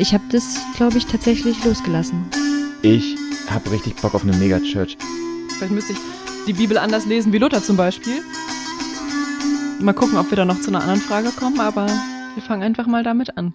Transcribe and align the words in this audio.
Ich 0.00 0.14
habe 0.14 0.22
das, 0.30 0.56
glaube 0.76 0.96
ich, 0.96 1.06
tatsächlich 1.06 1.64
losgelassen. 1.64 2.24
Ich 2.82 3.16
habe 3.50 3.72
richtig 3.72 3.96
Bock 3.96 4.14
auf 4.14 4.22
eine 4.22 4.36
Megachurch. 4.36 4.96
Vielleicht 5.56 5.72
müsste 5.72 5.94
ich 5.94 5.98
die 6.46 6.52
Bibel 6.52 6.78
anders 6.78 7.04
lesen 7.04 7.32
wie 7.32 7.38
Luther 7.38 7.60
zum 7.60 7.76
Beispiel. 7.76 8.22
Mal 9.80 9.94
gucken, 9.94 10.16
ob 10.16 10.30
wir 10.30 10.36
da 10.36 10.44
noch 10.44 10.60
zu 10.60 10.68
einer 10.68 10.82
anderen 10.82 11.00
Frage 11.00 11.30
kommen, 11.30 11.58
aber 11.58 11.86
wir 11.86 12.42
fangen 12.44 12.62
einfach 12.62 12.86
mal 12.86 13.02
damit 13.02 13.36
an. 13.36 13.54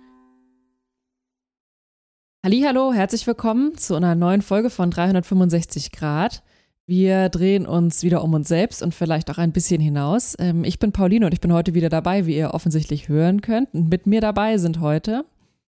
Hallo, 2.45 2.91
herzlich 2.91 3.25
willkommen 3.25 3.77
zu 3.77 3.95
einer 3.95 4.13
neuen 4.13 4.41
Folge 4.41 4.69
von 4.69 4.91
365 4.91 5.93
Grad. 5.93 6.43
Wir 6.85 7.29
drehen 7.29 7.65
uns 7.65 8.03
wieder 8.03 8.21
um 8.21 8.33
uns 8.33 8.49
selbst 8.49 8.83
und 8.83 8.93
vielleicht 8.93 9.31
auch 9.31 9.37
ein 9.37 9.53
bisschen 9.53 9.79
hinaus. 9.79 10.35
Ähm, 10.39 10.65
ich 10.65 10.77
bin 10.77 10.91
Pauline 10.91 11.25
und 11.25 11.31
ich 11.31 11.39
bin 11.39 11.53
heute 11.53 11.73
wieder 11.73 11.87
dabei, 11.87 12.25
wie 12.25 12.35
ihr 12.35 12.53
offensichtlich 12.53 13.07
hören 13.07 13.39
könnt. 13.39 13.73
Und 13.73 13.87
mit 13.87 14.07
mir 14.07 14.19
dabei 14.19 14.57
sind 14.57 14.81
heute 14.81 15.23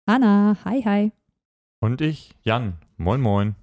Anna, 0.09 0.57
hi, 0.65 0.81
hi. 0.85 1.13
Und 1.81 2.01
ich, 2.01 2.31
Jan. 2.43 2.79
Moin, 2.97 3.21
moin. 3.21 3.57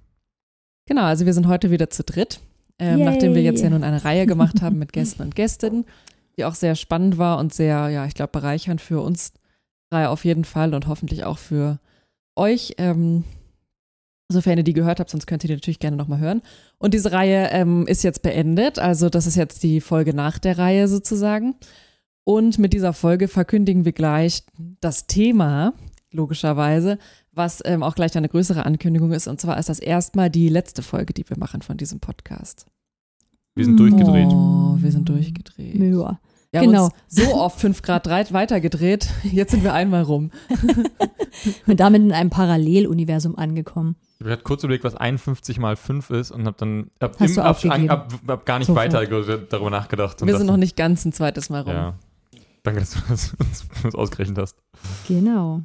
Genau, 0.86 1.02
also 1.02 1.26
wir 1.26 1.34
sind 1.34 1.48
heute 1.48 1.72
wieder 1.72 1.90
zu 1.90 2.04
dritt, 2.04 2.38
ähm, 2.78 3.02
nachdem 3.02 3.34
wir 3.34 3.42
jetzt 3.42 3.62
ja 3.62 3.68
nun 3.68 3.82
eine 3.82 4.04
Reihe 4.04 4.26
gemacht 4.26 4.62
haben 4.62 4.78
mit 4.78 4.92
Gästen 4.92 5.22
und 5.22 5.34
Gästinnen, 5.34 5.86
die 6.36 6.44
auch 6.44 6.54
sehr 6.54 6.76
spannend 6.76 7.18
war 7.18 7.38
und 7.38 7.52
sehr, 7.52 7.88
ja, 7.88 8.06
ich 8.06 8.14
glaube, 8.14 8.30
bereichernd 8.30 8.80
für 8.80 9.00
uns 9.00 9.32
drei 9.90 10.06
auf 10.06 10.24
jeden 10.24 10.44
Fall 10.44 10.72
und 10.72 10.86
hoffentlich 10.86 11.24
auch 11.24 11.38
für 11.38 11.80
euch. 12.36 12.76
Ähm, 12.78 13.24
sofern 14.30 14.58
ihr 14.58 14.62
die 14.62 14.72
gehört 14.72 15.00
habt, 15.00 15.10
sonst 15.10 15.26
könnt 15.26 15.42
ihr 15.42 15.48
die 15.48 15.54
natürlich 15.54 15.80
gerne 15.80 15.96
nochmal 15.96 16.20
hören. 16.20 16.42
Und 16.78 16.94
diese 16.94 17.10
Reihe 17.10 17.48
ähm, 17.50 17.88
ist 17.88 18.04
jetzt 18.04 18.22
beendet, 18.22 18.78
also 18.78 19.10
das 19.10 19.26
ist 19.26 19.34
jetzt 19.34 19.64
die 19.64 19.80
Folge 19.80 20.14
nach 20.14 20.38
der 20.38 20.58
Reihe 20.58 20.86
sozusagen. 20.86 21.56
Und 22.22 22.60
mit 22.60 22.72
dieser 22.72 22.92
Folge 22.92 23.26
verkündigen 23.26 23.84
wir 23.84 23.92
gleich 23.92 24.44
das 24.80 25.08
Thema, 25.08 25.72
logischerweise, 26.16 26.98
was 27.32 27.62
ähm, 27.64 27.82
auch 27.82 27.94
gleich 27.94 28.16
eine 28.16 28.28
größere 28.28 28.66
Ankündigung 28.66 29.12
ist. 29.12 29.28
Und 29.28 29.40
zwar 29.40 29.58
ist 29.58 29.68
das 29.68 29.78
erstmal 29.78 30.30
die 30.30 30.48
letzte 30.48 30.82
Folge, 30.82 31.12
die 31.14 31.28
wir 31.28 31.38
machen 31.38 31.62
von 31.62 31.76
diesem 31.76 32.00
Podcast. 32.00 32.66
Wir 33.54 33.64
sind 33.64 33.78
durchgedreht. 33.78 34.28
Oh, 34.28 34.76
wir 34.78 34.90
sind 34.92 35.08
durchgedreht. 35.08 35.76
Ja. 35.76 36.18
Wir 36.52 36.60
haben 36.60 36.68
Genau. 36.68 36.84
uns 36.86 36.94
so 37.08 37.34
oft 37.34 37.58
5 37.60 37.82
Grad 37.82 38.06
3 38.06 38.32
weitergedreht. 38.32 39.08
Jetzt 39.24 39.50
sind 39.50 39.64
wir 39.64 39.72
einmal 39.74 40.02
rum. 40.02 40.30
Und 41.66 41.80
damit 41.80 42.02
in 42.02 42.12
einem 42.12 42.30
Paralleluniversum 42.30 43.36
angekommen. 43.36 43.96
Ich 44.20 44.26
habe 44.26 44.42
kurz 44.42 44.62
überlegt, 44.64 44.84
was 44.84 44.94
51 44.94 45.58
mal 45.58 45.76
5 45.76 46.08
ist 46.10 46.30
und 46.30 46.46
habe 46.46 46.56
dann 46.58 46.90
hab 47.02 47.20
Hast 47.20 47.36
im 47.36 47.42
Ab- 47.42 47.90
ab, 47.90 48.14
ab 48.26 48.46
gar 48.46 48.58
nicht 48.58 48.68
Sofort. 48.68 48.92
weiter 48.94 49.36
darüber 49.50 49.68
nachgedacht. 49.70 50.24
Wir 50.24 50.36
sind 50.38 50.46
noch 50.46 50.56
nicht 50.56 50.74
ganz 50.76 51.04
ein 51.04 51.12
zweites 51.12 51.50
Mal 51.50 51.60
rum. 51.60 51.72
Ja. 51.74 51.94
Danke, 52.62 52.80
dass 52.80 52.92
du 52.92 53.00
das, 53.08 53.34
dass 53.38 53.68
du 53.68 53.82
das 53.82 53.94
ausgerechnet 53.94 54.38
hast. 54.38 54.56
Genau. 55.06 55.60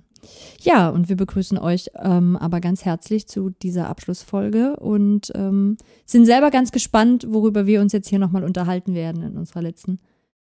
Ja, 0.62 0.90
und 0.90 1.10
wir 1.10 1.16
begrüßen 1.18 1.58
euch 1.58 1.90
ähm, 1.96 2.38
aber 2.38 2.60
ganz 2.62 2.86
herzlich 2.86 3.28
zu 3.28 3.50
dieser 3.50 3.88
Abschlussfolge 3.90 4.76
und 4.78 5.32
ähm, 5.36 5.78
sind 6.06 6.26
selber 6.26 6.52
ganz 6.52 6.72
gespannt, 6.72 7.26
worüber 7.30 7.66
wir 7.66 7.82
uns 7.82 7.94
jetzt 7.94 8.10
hier 8.10 8.20
nochmal 8.20 8.44
unterhalten 8.44 8.94
werden 8.94 9.24
in 9.24 9.38
unserer 9.38 9.62
letzten 9.62 10.00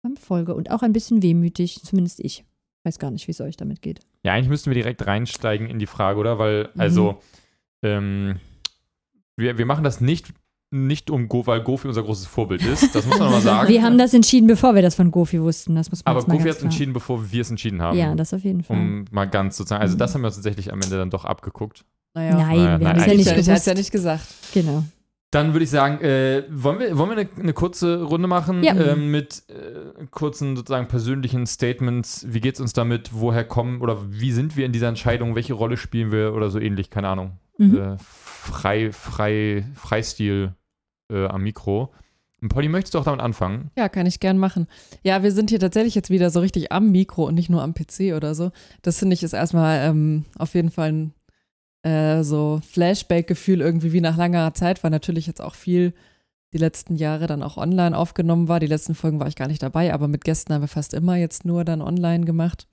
ähm, 0.06 0.18
Folge. 0.18 0.54
Und 0.56 0.72
auch 0.72 0.82
ein 0.82 0.94
bisschen 0.94 1.22
wehmütig, 1.22 1.82
zumindest 1.84 2.20
ich. 2.20 2.44
Weiß 2.86 3.00
gar 3.00 3.12
nicht, 3.12 3.28
wie 3.28 3.32
es 3.32 3.40
euch 3.40 3.56
damit 3.56 3.82
geht. 3.82 4.02
Ja, 4.24 4.34
eigentlich 4.34 4.50
müssten 4.50 4.70
wir 4.70 4.76
direkt 4.76 5.08
reinsteigen 5.08 5.68
in 5.68 5.80
die 5.80 5.86
Frage, 5.88 6.20
oder? 6.20 6.38
Weil, 6.38 6.64
Mhm. 6.74 6.82
also, 6.82 7.22
ähm, 7.82 8.40
wir, 9.38 9.58
wir 9.58 9.66
machen 9.66 9.84
das 9.86 10.02
nicht, 10.02 10.34
nicht 10.74 11.10
um 11.12 11.30
Go, 11.30 11.46
weil 11.48 11.62
Gofi 11.62 11.88
unser 11.88 12.04
großes 12.04 12.26
Vorbild 12.26 12.66
ist. 12.66 12.94
Das 12.96 13.06
muss 13.06 13.20
man 13.20 13.32
mal 13.32 13.42
sagen. 13.42 13.70
Wir 13.70 13.84
haben 13.84 13.98
das 13.98 14.14
entschieden, 14.14 14.48
bevor 14.48 14.76
wir 14.76 14.82
das 14.82 14.96
von 14.96 15.12
Gofi 15.12 15.42
wussten. 15.42 15.76
Das 15.76 15.90
muss 15.92 16.04
man 16.04 16.12
Aber 16.12 16.20
jetzt 16.20 16.28
mal 16.28 16.36
Gofi 16.38 16.50
hat 16.50 16.58
klar- 16.58 16.66
entschieden, 16.66 16.94
bevor 16.94 17.32
wir 17.32 17.42
es 17.42 17.50
entschieden 17.50 17.82
haben. 17.82 17.98
Ja, 17.98 18.16
das 18.16 18.34
auf 18.34 18.44
jeden 18.44 18.64
Fall. 18.64 18.76
um 18.78 19.06
mal 19.12 19.26
ganz 19.26 19.56
sozusagen, 19.58 19.82
also 19.82 19.94
Mhm. 19.96 20.00
das 20.00 20.14
haben 20.16 20.22
wir 20.22 20.28
uns 20.28 20.36
tatsächlich 20.36 20.74
am 20.74 20.82
Ende 20.82 20.98
dann 20.98 21.10
doch 21.10 21.26
abgeguckt. 21.26 21.86
Naja. 22.16 22.36
Nein, 22.36 22.58
Naja, 22.58 22.80
wir 22.80 22.90
haben 22.90 23.00
es 23.00 23.06
ja 23.06 23.14
nicht 23.16 23.48
es 23.48 23.66
ja 23.66 23.74
nicht 23.74 23.92
gesagt. 23.92 24.26
Genau. 24.54 24.84
Dann 25.32 25.54
würde 25.54 25.64
ich 25.64 25.72
sagen, 25.72 26.00
äh, 26.04 26.44
wollen 26.52 26.78
wir, 26.78 26.96
wollen 26.96 27.10
wir 27.10 27.18
eine, 27.18 27.30
eine 27.40 27.54
kurze 27.54 28.04
Runde 28.04 28.28
machen 28.28 28.64
Ja. 28.64 28.76
ähm, 28.76 29.10
mit 29.10 29.42
äh, 29.50 30.06
kurzen 30.12 30.56
sozusagen 30.56 30.88
persönlichen 30.88 31.48
Statements. 31.48 32.28
Wie 32.30 32.40
geht's 32.40 32.60
uns 32.60 32.74
damit? 32.74 33.10
Woher 33.14 33.44
kommen 33.44 33.82
oder 33.82 33.98
wie 34.12 34.32
sind 34.32 34.58
wir 34.58 34.66
in 34.68 34.72
dieser 34.74 34.90
Entscheidung? 34.90 35.34
Welche 35.34 35.54
Rolle 35.54 35.78
spielen 35.78 36.12
wir 36.12 36.36
oder 36.36 36.52
so 36.52 36.60
ähnlich? 36.60 36.92
Keine 36.92 37.08
Ahnung. 37.08 37.40
Mhm. 37.58 37.76
Äh, 37.78 37.96
frei, 37.98 38.92
frei, 38.92 39.66
Freistil 39.74 40.54
äh, 41.12 41.26
am 41.26 41.44
Mikro. 41.44 41.94
Und 42.42 42.50
Polly, 42.50 42.68
möchtest 42.68 42.94
du 42.94 43.00
auch 43.00 43.06
damit 43.06 43.22
anfangen? 43.22 43.72
Ja, 43.78 43.88
kann 43.88 44.06
ich 44.06 44.20
gern 44.20 44.38
machen. 44.38 44.68
Ja, 45.02 45.24
wir 45.24 45.32
sind 45.32 45.50
hier 45.50 45.62
tatsächlich 45.62 45.96
jetzt 45.96 46.10
wieder 46.10 46.30
so 46.30 46.42
richtig 46.42 46.74
am 46.74 46.92
Mikro 46.92 47.26
und 47.26 47.36
nicht 47.36 47.50
nur 47.50 47.64
am 47.64 47.74
PC 47.74 48.14
oder 48.16 48.36
so. 48.36 48.52
Das 48.82 49.00
finde 49.00 49.14
ich 49.14 49.24
ist 49.24 49.34
erstmal 49.34 49.80
ähm, 49.90 50.26
auf 50.38 50.54
jeden 50.54 50.70
Fall 50.70 50.92
ein 50.92 51.14
äh, 51.90 52.24
so 52.24 52.60
Flashback-Gefühl 52.70 53.62
irgendwie 53.62 53.94
wie 53.94 54.02
nach 54.02 54.18
langer 54.18 54.54
Zeit, 54.54 54.84
weil 54.84 54.92
natürlich 54.92 55.26
jetzt 55.26 55.42
auch 55.42 55.56
viel 55.56 55.94
die 56.54 56.58
letzten 56.58 56.96
Jahre 56.96 57.28
dann 57.28 57.44
auch 57.44 57.58
online 57.58 57.98
aufgenommen 57.98 58.48
war. 58.48 58.60
Die 58.60 58.68
letzten 58.68 58.94
Folgen 58.94 59.20
war 59.20 59.28
ich 59.28 59.36
gar 59.36 59.48
nicht 59.48 59.64
dabei, 59.64 59.94
aber 59.94 60.08
mit 60.08 60.24
Gästen 60.24 60.54
haben 60.54 60.62
wir 60.62 60.68
fast 60.68 60.94
immer 60.94 61.16
jetzt 61.16 61.46
nur 61.46 61.64
dann 61.64 61.82
online 61.82 62.26
gemacht. 62.26 62.68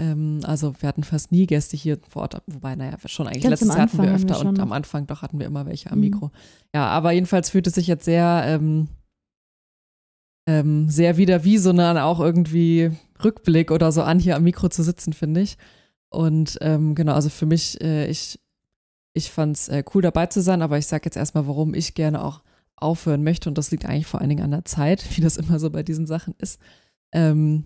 Ähm, 0.00 0.40
also 0.44 0.74
wir 0.80 0.88
hatten 0.88 1.04
fast 1.04 1.30
nie 1.30 1.46
Gäste 1.46 1.76
hier 1.76 1.98
vor 2.08 2.22
Ort, 2.22 2.42
wobei, 2.46 2.74
naja, 2.74 2.96
schon 3.04 3.26
eigentlich 3.26 3.42
Ganz 3.42 3.60
letztes 3.60 3.68
Jahr 3.68 3.80
hatten 3.80 3.98
wir 3.98 4.10
haben 4.10 4.26
wir 4.26 4.34
öfter 4.34 4.48
und 4.48 4.58
am. 4.58 4.72
Anfang 4.72 5.06
doch 5.06 5.20
hatten 5.20 5.38
wir 5.38 5.46
immer 5.46 5.66
welche 5.66 5.90
am 5.90 5.98
Mhm. 5.98 6.04
Mikro. 6.04 6.30
Ja, 6.74 6.86
aber 6.86 7.12
jedenfalls 7.12 7.50
fühlt 7.50 7.66
es 7.66 7.74
sich 7.74 7.86
jetzt 7.86 8.06
sehr, 8.06 8.44
ähm, 8.46 8.88
ähm, 10.48 10.88
sehr 10.88 11.18
wieder 11.18 11.44
wie 11.44 11.58
so 11.58 11.70
eine 11.70 12.02
auch 12.04 12.18
irgendwie 12.18 12.92
Rückblick 13.22 13.70
oder 13.70 13.92
so 13.92 14.02
an, 14.02 14.18
hier 14.18 14.36
am 14.36 14.42
Mikro 14.42 14.70
zu 14.70 14.82
sitzen, 14.82 15.12
finde 15.12 15.42
ich. 15.42 15.58
Und 16.08 16.56
ähm, 16.62 16.94
genau, 16.94 17.12
also 17.12 17.28
für 17.28 17.46
mich, 17.46 17.78
äh, 17.82 18.06
ich, 18.06 18.40
ich 19.12 19.30
fand 19.30 19.56
es 19.56 19.68
äh, 19.68 19.84
cool 19.94 20.00
dabei 20.00 20.26
zu 20.26 20.40
sein, 20.40 20.62
aber 20.62 20.78
ich 20.78 20.86
sage 20.86 21.02
jetzt 21.04 21.16
erstmal, 21.16 21.46
warum 21.46 21.74
ich 21.74 21.92
gerne 21.94 22.24
auch 22.24 22.42
aufhören 22.76 23.22
möchte. 23.22 23.50
Und 23.50 23.58
das 23.58 23.70
liegt 23.70 23.84
eigentlich 23.84 24.06
vor 24.06 24.20
allen 24.20 24.30
Dingen 24.30 24.44
an 24.44 24.50
der 24.50 24.64
Zeit, 24.64 25.04
wie 25.16 25.20
das 25.20 25.36
immer 25.36 25.60
so 25.60 25.68
bei 25.68 25.82
diesen 25.82 26.06
Sachen 26.06 26.34
ist. 26.38 26.58
Ähm, 27.12 27.64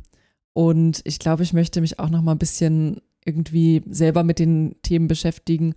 und 0.55 1.03
ich 1.05 1.19
glaube, 1.19 1.43
ich 1.43 1.53
möchte 1.53 1.81
mich 1.81 1.99
auch 1.99 2.09
noch 2.09 2.23
mal 2.23 2.33
ein 2.33 2.39
bisschen 2.39 3.03
irgendwie 3.25 3.83
selber 3.91 4.23
mit 4.23 4.39
den 4.39 4.77
Themen 4.83 5.09
beschäftigen, 5.09 5.75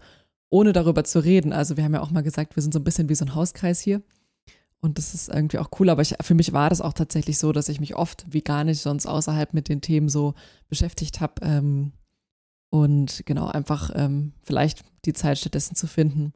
ohne 0.50 0.72
darüber 0.72 1.04
zu 1.04 1.20
reden. 1.20 1.52
Also 1.52 1.76
wir 1.76 1.84
haben 1.84 1.96
ja 1.96 2.02
auch 2.02 2.12
mal 2.12 2.22
gesagt, 2.22 2.56
wir 2.56 2.62
sind 2.64 2.74
so 2.74 2.80
ein 2.80 2.84
bisschen 2.84 3.10
wie 3.10 3.16
so 3.16 3.26
ein 3.26 3.36
Hauskreis 3.36 3.82
hier. 3.82 4.02
Und 4.80 5.00
das 5.00 5.16
ist 5.16 5.30
irgendwie 5.30 5.58
auch 5.58 5.70
cool. 5.80 5.90
Aber 5.90 6.04
ich, 6.04 6.16
für 6.22 6.36
mich 6.36 6.54
war 6.54 6.70
das 6.70 6.82
auch 6.82 6.94
tatsächlich 6.94 7.40
so, 7.40 7.52
dass 7.52 7.70
ich 7.70 7.80
mich 7.80 7.96
oft 7.96 8.26
wie 8.30 8.42
gar 8.42 8.64
nicht 8.64 8.80
sonst 8.80 9.08
außerhalb 9.08 9.54
mit 9.54 9.68
den 9.68 9.82
Themen 9.82 10.10
so 10.10 10.36
beschäftigt 10.70 11.20
habe. 11.20 11.34
Ähm, 11.42 11.94
und 12.70 13.24
genau, 13.26 13.48
einfach 13.48 13.90
ähm, 13.96 14.34
vielleicht 14.44 14.84
die 15.06 15.14
Zeit 15.14 15.40
stattdessen 15.40 15.76
zu 15.76 15.88
finden, 15.88 16.34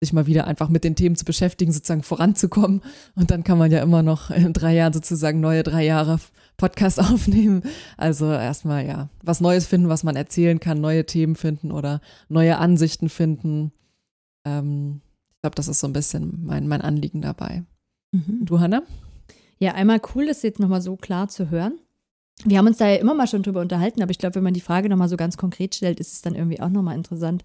sich 0.00 0.12
mal 0.12 0.26
wieder 0.26 0.46
einfach 0.46 0.68
mit 0.68 0.84
den 0.84 0.96
Themen 0.96 1.16
zu 1.16 1.24
beschäftigen, 1.24 1.72
sozusagen 1.72 2.02
voranzukommen. 2.02 2.82
Und 3.14 3.30
dann 3.30 3.44
kann 3.44 3.56
man 3.56 3.70
ja 3.70 3.82
immer 3.82 4.02
noch 4.02 4.30
in 4.30 4.52
drei 4.52 4.74
Jahren 4.74 4.92
sozusagen 4.92 5.40
neue 5.40 5.62
drei 5.62 5.84
Jahre 5.84 6.18
Podcast 6.60 7.00
aufnehmen. 7.12 7.62
Also 7.96 8.30
erstmal 8.30 8.86
ja, 8.86 9.08
was 9.22 9.40
Neues 9.40 9.66
finden, 9.66 9.88
was 9.88 10.04
man 10.04 10.14
erzählen 10.14 10.60
kann, 10.60 10.80
neue 10.80 11.06
Themen 11.06 11.34
finden 11.34 11.72
oder 11.72 12.00
neue 12.28 12.58
Ansichten 12.58 13.08
finden. 13.08 13.72
Ähm, 14.44 15.00
ich 15.32 15.40
glaube, 15.40 15.56
das 15.56 15.68
ist 15.68 15.80
so 15.80 15.86
ein 15.86 15.94
bisschen 15.94 16.44
mein, 16.44 16.68
mein 16.68 16.82
Anliegen 16.82 17.22
dabei. 17.22 17.64
Mhm. 18.12 18.44
Du, 18.44 18.60
Hanna? 18.60 18.82
Ja, 19.58 19.72
einmal 19.72 20.00
cool, 20.14 20.26
das 20.26 20.42
jetzt 20.42 20.60
nochmal 20.60 20.82
so 20.82 20.96
klar 20.96 21.28
zu 21.28 21.50
hören. 21.50 21.78
Wir 22.44 22.58
haben 22.58 22.66
uns 22.66 22.78
da 22.78 22.88
ja 22.88 22.96
immer 22.96 23.14
mal 23.14 23.26
schon 23.26 23.42
drüber 23.42 23.60
unterhalten, 23.60 24.02
aber 24.02 24.10
ich 24.10 24.18
glaube, 24.18 24.34
wenn 24.36 24.42
man 24.42 24.54
die 24.54 24.60
Frage 24.60 24.88
nochmal 24.88 25.08
so 25.08 25.16
ganz 25.16 25.36
konkret 25.36 25.74
stellt, 25.74 26.00
ist 26.00 26.12
es 26.12 26.22
dann 26.22 26.34
irgendwie 26.34 26.60
auch 26.60 26.70
nochmal 26.70 26.96
interessant. 26.96 27.44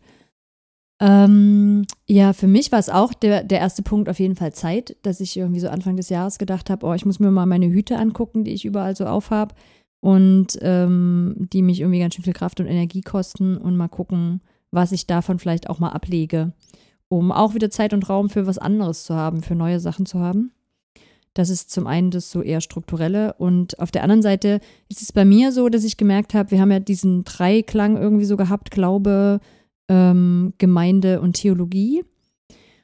Ähm, 1.01 1.85
ja, 2.07 2.31
für 2.31 2.47
mich 2.47 2.71
war 2.71 2.79
es 2.79 2.89
auch 2.89 3.13
der, 3.13 3.43
der 3.43 3.59
erste 3.59 3.83
Punkt 3.83 4.07
auf 4.07 4.19
jeden 4.19 4.35
Fall 4.35 4.53
Zeit, 4.53 4.95
dass 5.01 5.19
ich 5.19 5.35
irgendwie 5.35 5.59
so 5.59 5.67
Anfang 5.67 5.97
des 5.97 6.09
Jahres 6.09 6.37
gedacht 6.37 6.69
habe, 6.69 6.85
oh, 6.85 6.93
ich 6.93 7.05
muss 7.05 7.19
mir 7.19 7.31
mal 7.31 7.45
meine 7.45 7.67
Hüte 7.67 7.97
angucken, 7.97 8.43
die 8.45 8.53
ich 8.53 8.63
überall 8.63 8.95
so 8.95 9.05
aufhab 9.05 9.55
und 9.99 10.57
ähm, 10.61 11.47
die 11.51 11.61
mich 11.61 11.81
irgendwie 11.81 11.99
ganz 11.99 12.15
schön 12.15 12.23
viel 12.23 12.33
Kraft 12.33 12.59
und 12.59 12.67
Energie 12.67 13.01
kosten 13.01 13.57
und 13.57 13.75
mal 13.75 13.89
gucken, 13.89 14.41
was 14.71 14.93
ich 14.93 15.05
davon 15.07 15.39
vielleicht 15.39 15.69
auch 15.69 15.79
mal 15.79 15.89
ablege, 15.89 16.53
um 17.09 17.31
auch 17.31 17.55
wieder 17.55 17.69
Zeit 17.69 17.93
und 17.93 18.07
Raum 18.07 18.29
für 18.29 18.47
was 18.47 18.57
anderes 18.57 19.03
zu 19.03 19.15
haben, 19.15 19.43
für 19.43 19.55
neue 19.55 19.81
Sachen 19.81 20.05
zu 20.05 20.19
haben. 20.19 20.51
Das 21.33 21.49
ist 21.49 21.71
zum 21.71 21.87
einen 21.87 22.11
das 22.11 22.31
so 22.31 22.41
eher 22.41 22.61
strukturelle 22.61 23.33
und 23.33 23.77
auf 23.79 23.91
der 23.91 24.03
anderen 24.03 24.21
Seite 24.21 24.61
ist 24.87 25.01
es 25.01 25.11
bei 25.11 25.25
mir 25.25 25.51
so, 25.51 25.67
dass 25.67 25.83
ich 25.83 25.97
gemerkt 25.97 26.33
habe, 26.33 26.51
wir 26.51 26.61
haben 26.61 26.71
ja 26.71 26.79
diesen 26.79 27.25
Dreiklang 27.25 27.97
irgendwie 27.97 28.23
so 28.23 28.37
gehabt, 28.37 28.71
Glaube, 28.71 29.41
ähm, 29.89 30.53
Gemeinde 30.57 31.21
und 31.21 31.33
Theologie. 31.33 32.03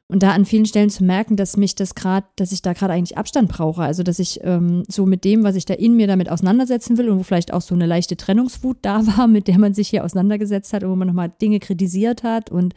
Und 0.08 0.24
da 0.24 0.32
an 0.32 0.44
vielen 0.44 0.66
Stellen 0.66 0.90
zu 0.90 1.06
merken, 1.06 1.38
dass 1.38 1.56
mich 1.56 1.74
das 1.74 1.96
gerade, 1.96 2.28
dass 2.36 2.52
ich 2.52 2.62
da 2.62 2.74
gerade 2.74 2.92
eigentlich 2.92 3.18
Abstand 3.18 3.48
brauche. 3.48 3.82
Also 3.82 4.04
dass 4.04 4.20
ich 4.20 4.42
ähm, 4.44 4.84
so 4.90 5.06
mit 5.06 5.24
dem, 5.24 5.44
was 5.44 5.56
ich 5.56 5.64
da 5.64 5.74
in 5.74 5.96
mir 5.96 6.06
damit 6.06 6.30
auseinandersetzen 6.30 6.98
will 6.98 7.10
und 7.10 7.20
wo 7.20 7.24
vielleicht 7.24 7.54
auch 7.54 7.62
so 7.62 7.76
eine 7.76 7.86
leichte 7.86 8.18
Trennungswut 8.18 8.80
da 8.82 9.08
war, 9.18 9.28
mit 9.28 9.48
der 9.48 9.58
man 9.58 9.74
sich 9.74 9.88
hier 9.88 10.04
auseinandergesetzt 10.04 10.74
hat 10.74 10.84
und 10.84 10.90
wo 10.92 10.96
man 10.98 11.08
nochmal 11.08 11.32
Dinge 11.42 11.60
kritisiert 11.60 12.24
hat 12.24 12.50
und 12.50 12.74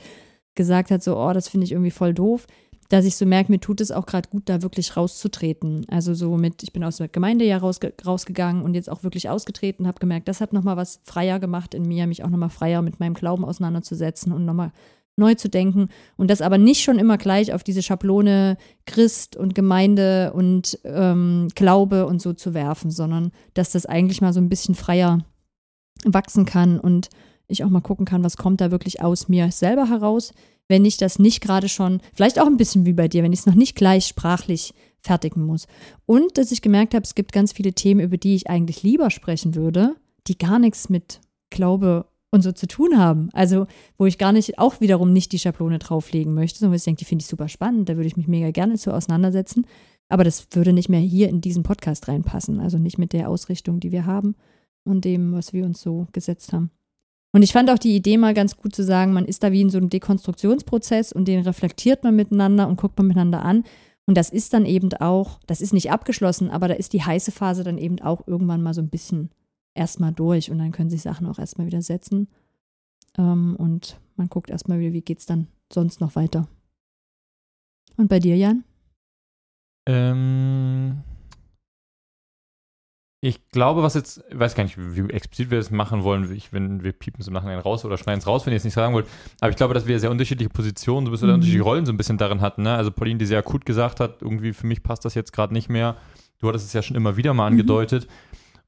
gesagt 0.55 0.93
hat, 0.93 1.03
so, 1.03 1.19
oh, 1.19 1.33
das 1.33 1.49
finde 1.49 1.65
ich 1.65 1.73
irgendwie 1.73 1.91
voll 1.91 2.15
doof, 2.15 2.47
dass 2.95 3.05
ich 3.05 3.17
so 3.17 3.27
merke, 3.27 3.51
mir 3.51 3.59
tut 3.59 3.81
es 3.81 3.91
auch 3.91 4.07
gerade 4.07 4.29
gut, 4.29 4.45
da 4.49 4.63
wirklich 4.63 4.97
rauszutreten. 4.97 5.85
Also 5.89 6.15
so 6.15 6.37
mit, 6.37 6.63
ich 6.63 6.73
bin 6.73 6.85
aus 6.85 6.99
der 6.99 7.09
Gemeinde 7.09 7.45
ja 7.45 7.59
rausge 7.59 7.93
rausgegangen 8.07 8.63
und 8.63 8.75
jetzt 8.75 8.89
auch 8.89 9.03
wirklich 9.03 9.29
ausgetreten, 9.29 9.89
habe 9.89 9.99
gemerkt, 9.99 10.29
das 10.29 10.41
hat 10.41 10.53
nochmal 10.53 10.77
was 10.77 11.01
freier 11.03 11.41
gemacht 11.41 11.75
in 11.75 11.89
mir, 11.89 12.07
mich 12.07 12.23
auch 12.23 12.31
nochmal 12.31 12.51
freier 12.51 12.83
mit 12.83 13.01
meinem 13.01 13.15
Glauben 13.15 13.45
auseinanderzusetzen 13.45 14.33
und 14.33 14.45
nochmal 14.45 14.71
neu 15.17 15.35
zu 15.35 15.49
denken 15.49 15.89
und 16.17 16.31
das 16.31 16.41
aber 16.41 16.57
nicht 16.57 16.85
schon 16.85 17.01
immer 17.01 17.19
gleich 17.19 17.53
auf 17.53 17.65
diese 17.65 17.83
Schablone 17.83 18.57
Christ 18.87 19.37
und 19.37 19.57
Gemeinde 19.57 20.33
und 20.33 20.79
ähm, 20.85 21.49
Glaube 21.57 22.07
und 22.07 22.23
so 22.23 22.33
zu 22.33 22.55
werfen, 22.55 22.93
sondern 22.93 23.33
dass 23.55 23.73
das 23.73 23.87
eigentlich 23.87 24.21
mal 24.21 24.33
so 24.33 24.41
ein 24.41 24.49
bisschen 24.49 24.77
freier 24.77 25.25
wachsen 26.05 26.45
kann 26.45 26.79
und 26.79 27.09
ich 27.49 27.65
auch 27.65 27.71
mal 27.71 27.81
gucken 27.81 28.07
kann, 28.07 28.23
was 28.23 28.37
kommt 28.37 28.61
da 28.61 28.71
wirklich 28.71 29.03
aus 29.03 29.29
mir 29.29 29.51
selber 29.51 29.89
heraus, 29.89 30.33
wenn 30.69 30.85
ich 30.85 30.97
das 30.97 31.19
nicht 31.19 31.41
gerade 31.41 31.69
schon, 31.69 32.01
vielleicht 32.15 32.41
auch 32.41 32.47
ein 32.47 32.57
bisschen 32.57 32.87
wie 32.87 32.93
bei 32.93 33.09
dir, 33.09 33.23
wenn 33.23 33.33
ich 33.33 33.41
es 33.41 33.47
noch 33.47 33.55
nicht 33.55 33.77
gleich 33.77 34.07
sprachlich 34.07 34.75
fertigen 35.01 35.45
muss. 35.45 35.67
Und 36.07 36.39
dass 36.39 36.53
ich 36.53 36.63
gemerkt 36.63 36.95
habe, 36.95 37.05
es 37.05 37.15
gibt 37.15 37.33
ganz 37.33 37.53
viele 37.53 37.75
Themen, 37.75 38.01
über 38.01 38.17
die 38.17 38.35
ich 38.35 38.49
eigentlich 38.49 38.83
lieber 38.83 39.11
sprechen 39.11 39.55
würde, 39.55 39.95
die 40.27 40.39
gar 40.39 40.59
nichts 40.59 40.89
mit 40.89 41.21
Glaube 41.51 42.07
und 42.31 42.43
so 42.43 42.53
zu 42.53 42.67
tun 42.67 42.99
haben. 42.99 43.29
Also, 43.33 43.67
wo 43.97 44.07
ich 44.07 44.19
gar 44.19 44.33
nicht, 44.33 44.59
auch 44.59 44.81
wiederum 44.81 45.13
nicht 45.13 45.33
die 45.33 45.39
Schablone 45.39 45.79
drauflegen 45.79 46.35
möchte, 46.35 46.59
sondern 46.59 46.73
wo 46.73 46.77
ich 46.77 46.85
denke, 46.85 46.99
die 46.99 47.05
finde 47.05 47.23
ich 47.23 47.29
super 47.29 47.49
spannend, 47.49 47.89
da 47.89 47.97
würde 47.97 48.09
ich 48.09 48.17
mich 48.17 48.27
mega 48.27 48.51
gerne 48.51 48.77
zu 48.77 48.93
auseinandersetzen. 48.93 49.67
Aber 50.09 50.25
das 50.25 50.49
würde 50.51 50.73
nicht 50.73 50.89
mehr 50.89 51.01
hier 51.01 51.29
in 51.29 51.41
diesen 51.41 51.63
Podcast 51.63 52.09
reinpassen. 52.09 52.61
Also 52.61 52.79
nicht 52.79 52.99
mit 52.99 53.13
der 53.13 53.29
Ausrichtung, 53.29 53.81
die 53.81 53.93
wir 53.93 54.07
haben 54.07 54.35
und 54.85 55.05
dem, 55.05 55.33
was 55.33 55.53
wir 55.53 55.65
uns 55.65 55.81
so 55.81 56.07
gesetzt 56.13 56.53
haben. 56.53 56.71
Und 57.35 57.43
ich 57.43 57.53
fand 57.53 57.69
auch 57.69 57.79
die 57.79 57.97
Idee 57.97 58.17
mal 58.17 58.33
ganz 58.33 58.57
gut 58.57 58.77
zu 58.77 58.85
sagen, 58.85 59.13
man 59.13 59.25
ist 59.25 59.43
da 59.43 59.51
wie 59.51 59.61
in 59.61 59.69
so 59.69 59.79
einem 59.79 59.91
Dekonstruktionsprozess 59.91 61.13
und 61.13 61.27
den 61.27 61.43
reflektiert 61.43 62.05
man 62.05 62.15
miteinander 62.15 62.69
und 62.69 62.77
guckt 62.77 62.97
man 62.97 63.09
miteinander 63.09 63.43
an. 63.43 63.65
Und 64.07 64.17
das 64.17 64.31
ist 64.31 64.53
dann 64.55 64.65
eben 64.65 64.93
auch, 64.95 65.41
das 65.49 65.61
ist 65.61 65.73
nicht 65.73 65.91
abgeschlossen, 65.91 66.49
aber 66.49 66.69
da 66.69 66.75
ist 66.75 66.93
die 66.93 67.03
heiße 67.03 67.33
Phase 67.33 67.65
dann 67.65 67.77
eben 67.77 68.01
auch 68.01 68.29
irgendwann 68.29 68.63
mal 68.63 68.73
so 68.73 68.81
ein 68.81 68.89
bisschen 68.89 69.31
erstmal 69.75 70.13
durch 70.13 70.53
und 70.53 70.59
dann 70.59 70.71
können 70.71 70.91
sich 70.91 71.03
Sachen 71.03 71.27
auch 71.27 71.41
erstmal 71.41 71.67
wieder 71.67 71.83
setzen. 71.83 72.29
Ähm, 73.19 73.57
und 73.59 73.99
man 74.15 74.29
guckt 74.29 74.49
erstmal 74.49 74.79
wieder, 74.79 74.93
wie 74.93 75.03
geht 75.03 75.19
es 75.19 75.27
dann 75.27 75.49
sonst 75.73 76.01
noch 76.01 76.15
weiter. 76.15 76.47
Und 77.97 78.09
bei 78.09 78.21
dir, 78.21 78.37
Jan? 78.37 78.63
Ähm, 79.87 81.03
ich 83.27 83.49
glaube, 83.49 83.83
was 83.83 83.95
jetzt, 83.95 84.23
ich 84.31 84.39
weiß 84.39 84.55
gar 84.55 84.65
nicht, 84.65 84.77
wie 84.79 85.11
explizit 85.13 85.51
wir 85.51 85.59
das 85.59 85.71
machen 85.71 86.03
wollen, 86.03 86.31
ich, 86.35 86.53
wenn 86.53 86.83
wir 86.85 86.93
piepen 86.93 87.21
es 87.21 87.27
im 87.29 87.33
Nachhinein 87.35 87.59
raus 87.59 87.85
oder 87.85 87.97
schneiden 87.97 88.19
es 88.21 88.27
raus, 88.27 88.45
wenn 88.45 88.53
ihr 88.53 88.59
es 88.59 88.65
nicht 88.65 88.75
sagen 88.75 88.93
wollt. 88.95 89.07
Aber 89.41 89.51
ich 89.51 89.57
glaube, 89.57 89.73
dass 89.75 89.87
wir 89.87 89.99
sehr 89.99 90.11
unterschiedliche 90.11 90.51
Positionen, 90.51 91.07
so 91.07 91.11
ein 91.11 91.13
bisschen 91.13 91.29
Mhm. 91.29 91.35
unterschiedliche 91.35 91.65
Rollen 91.65 91.87
so 91.87 91.93
ein 91.93 91.97
bisschen 91.97 92.19
darin 92.19 92.41
hatten. 92.41 92.63
Ne? 92.63 92.75
Also 92.75 92.91
Pauline, 92.91 93.19
die 93.19 93.27
sehr 93.27 93.39
akut 93.39 93.65
gesagt 93.65 94.01
hat, 94.01 94.21
irgendwie 94.23 94.53
für 94.53 94.67
mich 94.67 94.83
passt 94.83 95.05
das 95.05 95.15
jetzt 95.15 95.33
gerade 95.33 95.53
nicht 95.55 95.69
mehr. 95.71 95.97
Du 96.41 96.49
hattest 96.49 96.67
es 96.67 96.73
ja 96.73 96.83
schon 96.83 96.97
immer 96.97 97.17
wieder 97.17 97.33
mal 97.35 97.51
Mhm. 97.51 97.55
angedeutet. 97.59 98.09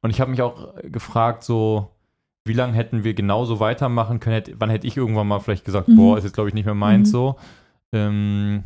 Und 0.00 0.11
ich 0.11 0.20
habe 0.20 0.31
mich 0.31 0.41
auch 0.43 0.75
gefragt, 0.82 1.43
so, 1.44 1.91
wie 2.44 2.52
lange 2.52 2.75
hätten 2.75 3.05
wir 3.05 3.12
genauso 3.14 3.61
weitermachen 3.61 4.20
können? 4.20 4.35
Hätt, 4.37 4.55
wann 4.59 4.70
hätte 4.70 4.87
ich 4.87 4.97
irgendwann 4.97 5.26
mal 5.26 5.41
vielleicht 5.41 5.64
gesagt, 5.64 5.88
Mhm. 5.88 5.97
boah, 5.97 6.17
ist 6.19 6.25
jetzt 6.25 6.35
glaube 6.35 6.49
ich 6.49 6.55
nicht 6.55 6.64
mehr 6.64 6.75
meins 6.75 7.09
Mhm. 7.09 7.12
so. 7.12 7.37
Ähm, 7.93 8.64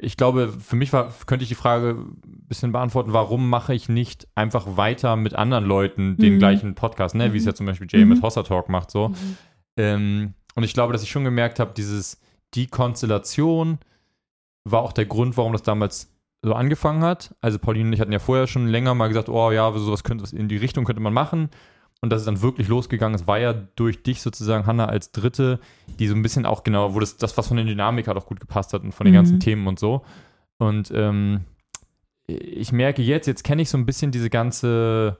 ich, 0.00 0.16
glaube, 0.16 0.48
für 0.48 0.76
mich 0.76 0.92
war, 0.92 1.12
könnte 1.26 1.42
ich 1.42 1.48
die 1.48 1.54
Frage 1.54 1.90
ein 1.98 2.44
bisschen 2.48 2.72
beantworten, 2.72 3.12
warum 3.12 3.48
mache 3.50 3.74
ich 3.74 3.88
nicht 3.88 4.26
einfach 4.34 4.76
weiter 4.76 5.16
mit 5.16 5.34
anderen 5.34 5.64
Leuten 5.64 6.16
den 6.16 6.34
Mhm. 6.34 6.38
gleichen 6.38 6.74
Podcast, 6.74 7.14
ne? 7.14 7.32
wie 7.32 7.38
es 7.38 7.44
Mhm. 7.44 7.48
ja 7.48 7.54
zum 7.54 7.66
Beispiel 7.66 7.86
Jay 7.90 8.04
mit 8.04 8.18
Mhm. 8.18 8.22
Hossa 8.22 8.42
Talk 8.42 8.68
macht 8.68 8.90
so. 8.90 9.12
Ähm, 9.76 10.34
und 10.54 10.62
ich 10.64 10.74
glaube, 10.74 10.92
dass 10.92 11.02
ich 11.02 11.10
schon 11.10 11.24
gemerkt 11.24 11.60
habe, 11.60 11.72
dieses, 11.76 12.20
die 12.54 12.66
Konstellation 12.66 13.78
war 14.64 14.82
auch 14.82 14.92
der 14.92 15.06
Grund, 15.06 15.36
warum 15.36 15.52
das 15.52 15.62
damals 15.62 16.12
so 16.42 16.54
angefangen 16.54 17.02
hat. 17.02 17.34
Also 17.40 17.58
Pauline 17.58 17.88
und 17.88 17.92
ich 17.92 18.00
hatten 18.00 18.12
ja 18.12 18.18
vorher 18.18 18.46
schon 18.46 18.66
länger 18.68 18.94
mal 18.94 19.08
gesagt, 19.08 19.28
oh 19.28 19.50
ja, 19.50 19.70
sowas 19.78 20.04
könnte 20.04 20.22
was 20.22 20.32
in 20.32 20.48
die 20.48 20.56
Richtung 20.56 20.84
könnte 20.84 21.02
man 21.02 21.12
machen. 21.12 21.50
Und 22.02 22.10
dass 22.10 22.20
es 22.20 22.26
dann 22.26 22.42
wirklich 22.42 22.68
losgegangen 22.68 23.14
ist, 23.14 23.26
war 23.26 23.38
ja 23.38 23.52
durch 23.54 24.02
dich 24.02 24.20
sozusagen, 24.22 24.66
Hanna, 24.66 24.84
als 24.86 25.12
Dritte, 25.12 25.60
die 25.98 26.06
so 26.08 26.14
ein 26.14 26.22
bisschen 26.22 26.44
auch 26.46 26.62
genau, 26.62 26.94
wo 26.94 27.00
das, 27.00 27.16
das 27.16 27.36
was 27.38 27.48
von 27.48 27.56
der 27.56 27.66
Dynamik 27.66 28.06
halt 28.06 28.18
auch 28.18 28.26
gut 28.26 28.38
gepasst 28.38 28.72
hat 28.74 28.82
und 28.82 28.92
von 28.92 29.04
den 29.06 29.12
Mhm. 29.12 29.16
ganzen 29.16 29.40
Themen 29.40 29.66
und 29.66 29.78
so. 29.78 30.04
Und 30.58 30.90
ähm, 30.94 31.40
ich 32.28 32.70
merke 32.72 33.02
jetzt, 33.02 33.26
jetzt 33.26 33.44
kenne 33.44 33.62
ich 33.62 33.70
so 33.70 33.78
ein 33.78 33.86
bisschen 33.86 34.10
diese 34.12 34.30
ganze 34.30 35.18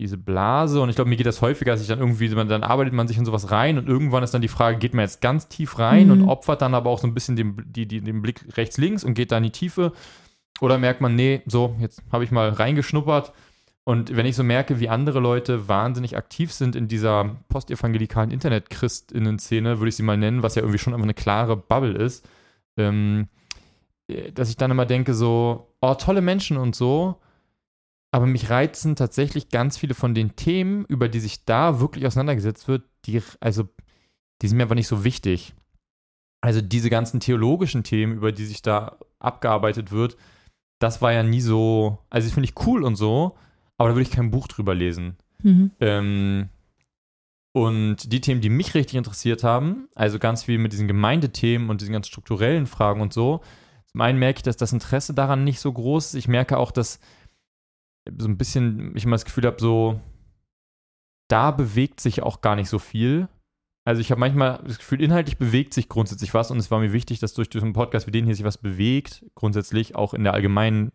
diese 0.00 0.18
Blase 0.18 0.80
und 0.80 0.88
ich 0.88 0.96
glaube, 0.96 1.08
mir 1.08 1.16
geht 1.16 1.26
das 1.26 1.40
häufiger, 1.40 1.70
dass 1.70 1.80
ich 1.80 1.86
dann 1.86 2.00
irgendwie, 2.00 2.28
man, 2.30 2.48
dann 2.48 2.64
arbeitet 2.64 2.92
man 2.92 3.06
sich 3.06 3.16
in 3.16 3.24
sowas 3.24 3.52
rein 3.52 3.78
und 3.78 3.88
irgendwann 3.88 4.24
ist 4.24 4.34
dann 4.34 4.42
die 4.42 4.48
Frage, 4.48 4.76
geht 4.78 4.92
man 4.92 5.04
jetzt 5.04 5.20
ganz 5.20 5.46
tief 5.48 5.78
rein 5.78 6.06
Mhm. 6.06 6.12
und 6.12 6.22
opfert 6.22 6.62
dann 6.62 6.74
aber 6.74 6.90
auch 6.90 6.98
so 6.98 7.06
ein 7.06 7.14
bisschen 7.14 7.36
den, 7.36 7.62
die, 7.64 7.86
die, 7.86 8.00
den 8.00 8.20
Blick 8.20 8.44
rechts, 8.56 8.76
links 8.76 9.04
und 9.04 9.14
geht 9.14 9.30
da 9.30 9.36
in 9.36 9.44
die 9.44 9.50
Tiefe 9.52 9.92
oder 10.60 10.78
merkt 10.78 11.00
man, 11.00 11.14
nee, 11.14 11.42
so, 11.46 11.76
jetzt 11.78 12.02
habe 12.10 12.24
ich 12.24 12.32
mal 12.32 12.48
reingeschnuppert 12.48 13.32
und 13.84 14.16
wenn 14.16 14.24
ich 14.24 14.34
so 14.34 14.42
merke, 14.42 14.80
wie 14.80 14.88
andere 14.88 15.20
Leute 15.20 15.68
wahnsinnig 15.68 16.16
aktiv 16.16 16.52
sind 16.52 16.74
in 16.74 16.88
dieser 16.88 17.36
postevangelikalen 17.48 18.30
Internet-Christinnen-Szene, 18.30 19.78
würde 19.78 19.90
ich 19.90 19.96
sie 19.96 20.02
mal 20.02 20.16
nennen, 20.16 20.42
was 20.42 20.54
ja 20.54 20.62
irgendwie 20.62 20.78
schon 20.78 20.94
einfach 20.94 21.04
eine 21.04 21.14
klare 21.14 21.56
Bubble 21.56 21.92
ist, 21.92 22.26
ähm, 22.78 23.28
äh, 24.08 24.32
dass 24.32 24.48
ich 24.48 24.56
dann 24.56 24.70
immer 24.70 24.86
denke 24.86 25.12
so, 25.12 25.74
oh, 25.82 25.94
tolle 25.94 26.22
Menschen 26.22 26.56
und 26.56 26.74
so, 26.74 27.20
aber 28.10 28.26
mich 28.26 28.48
reizen 28.48 28.96
tatsächlich 28.96 29.50
ganz 29.50 29.76
viele 29.76 29.94
von 29.94 30.14
den 30.14 30.34
Themen, 30.34 30.86
über 30.86 31.08
die 31.08 31.20
sich 31.20 31.44
da 31.44 31.80
wirklich 31.80 32.06
auseinandergesetzt 32.06 32.68
wird, 32.68 32.84
die, 33.04 33.20
also, 33.40 33.68
die 34.40 34.48
sind 34.48 34.56
mir 34.56 34.62
einfach 34.62 34.76
nicht 34.76 34.88
so 34.88 35.04
wichtig. 35.04 35.54
Also 36.40 36.60
diese 36.60 36.90
ganzen 36.90 37.20
theologischen 37.20 37.84
Themen, 37.84 38.14
über 38.14 38.32
die 38.32 38.44
sich 38.44 38.62
da 38.62 38.98
abgearbeitet 39.18 39.92
wird, 39.92 40.16
das 40.78 41.02
war 41.02 41.12
ja 41.12 41.22
nie 41.22 41.40
so, 41.40 41.98
also 42.08 42.26
das 42.26 42.34
finde 42.34 42.48
ich 42.48 42.66
cool 42.66 42.84
und 42.84 42.96
so, 42.96 43.36
aber 43.78 43.90
da 43.90 43.94
würde 43.94 44.08
ich 44.08 44.10
kein 44.10 44.30
Buch 44.30 44.48
drüber 44.48 44.74
lesen. 44.74 45.16
Mhm. 45.42 45.70
Ähm, 45.80 46.48
und 47.52 48.12
die 48.12 48.20
Themen, 48.20 48.40
die 48.40 48.50
mich 48.50 48.74
richtig 48.74 48.96
interessiert 48.96 49.44
haben, 49.44 49.88
also 49.94 50.18
ganz 50.18 50.42
viel 50.42 50.58
mit 50.58 50.72
diesen 50.72 50.88
Gemeindethemen 50.88 51.70
und 51.70 51.80
diesen 51.80 51.92
ganz 51.92 52.08
strukturellen 52.08 52.66
Fragen 52.66 53.00
und 53.00 53.12
so, 53.12 53.42
zum 53.86 54.00
einen 54.00 54.18
merke 54.18 54.38
ich, 54.38 54.42
dass 54.42 54.56
das 54.56 54.72
Interesse 54.72 55.14
daran 55.14 55.44
nicht 55.44 55.60
so 55.60 55.72
groß 55.72 56.06
ist. 56.06 56.14
Ich 56.14 56.26
merke 56.26 56.58
auch, 56.58 56.72
dass 56.72 56.98
so 58.18 58.26
ein 58.26 58.36
bisschen, 58.36 58.94
ich 58.96 59.04
immer 59.04 59.14
das 59.14 59.24
Gefühl 59.24 59.46
habe, 59.46 59.60
so, 59.60 60.00
da 61.28 61.52
bewegt 61.52 62.00
sich 62.00 62.22
auch 62.22 62.40
gar 62.40 62.56
nicht 62.56 62.68
so 62.68 62.80
viel. 62.80 63.28
Also 63.84 64.00
ich 64.00 64.10
habe 64.10 64.18
manchmal 64.18 64.60
das 64.66 64.78
Gefühl, 64.78 65.00
inhaltlich 65.00 65.36
bewegt 65.36 65.74
sich 65.74 65.88
grundsätzlich 65.88 66.34
was 66.34 66.50
und 66.50 66.58
es 66.58 66.70
war 66.70 66.80
mir 66.80 66.92
wichtig, 66.92 67.20
dass 67.20 67.34
durch 67.34 67.50
diesen 67.50 67.72
Podcast 67.72 68.06
wie 68.06 68.10
den 68.10 68.24
hier 68.24 68.34
sich 68.34 68.44
was 68.44 68.58
bewegt, 68.58 69.24
grundsätzlich 69.34 69.94
auch 69.94 70.12
in 70.12 70.24
der 70.24 70.32
allgemeinen 70.32 70.90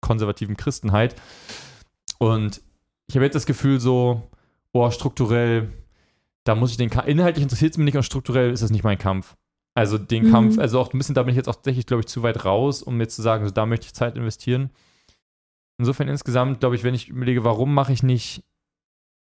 konservativen 0.00 0.56
Christenheit. 0.56 1.14
Und 2.18 2.60
ich 3.06 3.16
habe 3.16 3.24
jetzt 3.24 3.34
das 3.34 3.46
Gefühl 3.46 3.80
so, 3.80 4.28
oh, 4.72 4.90
strukturell, 4.90 5.70
da 6.44 6.54
muss 6.54 6.70
ich 6.72 6.76
den 6.76 6.90
Kampf, 6.90 7.08
inhaltlich 7.08 7.42
interessiert 7.42 7.72
es 7.72 7.78
mich 7.78 7.86
nicht 7.86 7.96
und 7.96 8.02
strukturell 8.02 8.50
ist 8.50 8.62
das 8.62 8.70
nicht 8.70 8.84
mein 8.84 8.98
Kampf. 8.98 9.36
Also 9.74 9.96
den 9.96 10.26
Mhm. 10.26 10.32
Kampf, 10.32 10.58
also 10.58 10.80
auch 10.80 10.92
ein 10.92 10.98
bisschen, 10.98 11.14
da 11.14 11.22
bin 11.22 11.30
ich 11.30 11.36
jetzt 11.36 11.48
auch 11.48 11.54
tatsächlich, 11.54 11.86
glaube 11.86 12.00
ich, 12.00 12.06
zu 12.06 12.22
weit 12.22 12.44
raus, 12.44 12.82
um 12.82 13.00
jetzt 13.00 13.14
zu 13.14 13.22
sagen, 13.22 13.44
so, 13.44 13.50
da 13.52 13.64
möchte 13.64 13.86
ich 13.86 13.94
Zeit 13.94 14.16
investieren. 14.16 14.70
Insofern 15.78 16.08
insgesamt, 16.08 16.58
glaube 16.60 16.74
ich, 16.74 16.82
wenn 16.82 16.94
ich 16.94 17.08
überlege, 17.08 17.44
warum 17.44 17.72
mache 17.72 17.92
ich 17.92 18.02
nicht 18.02 18.42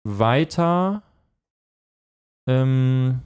weiter, 0.05 1.03
ähm, 2.49 3.21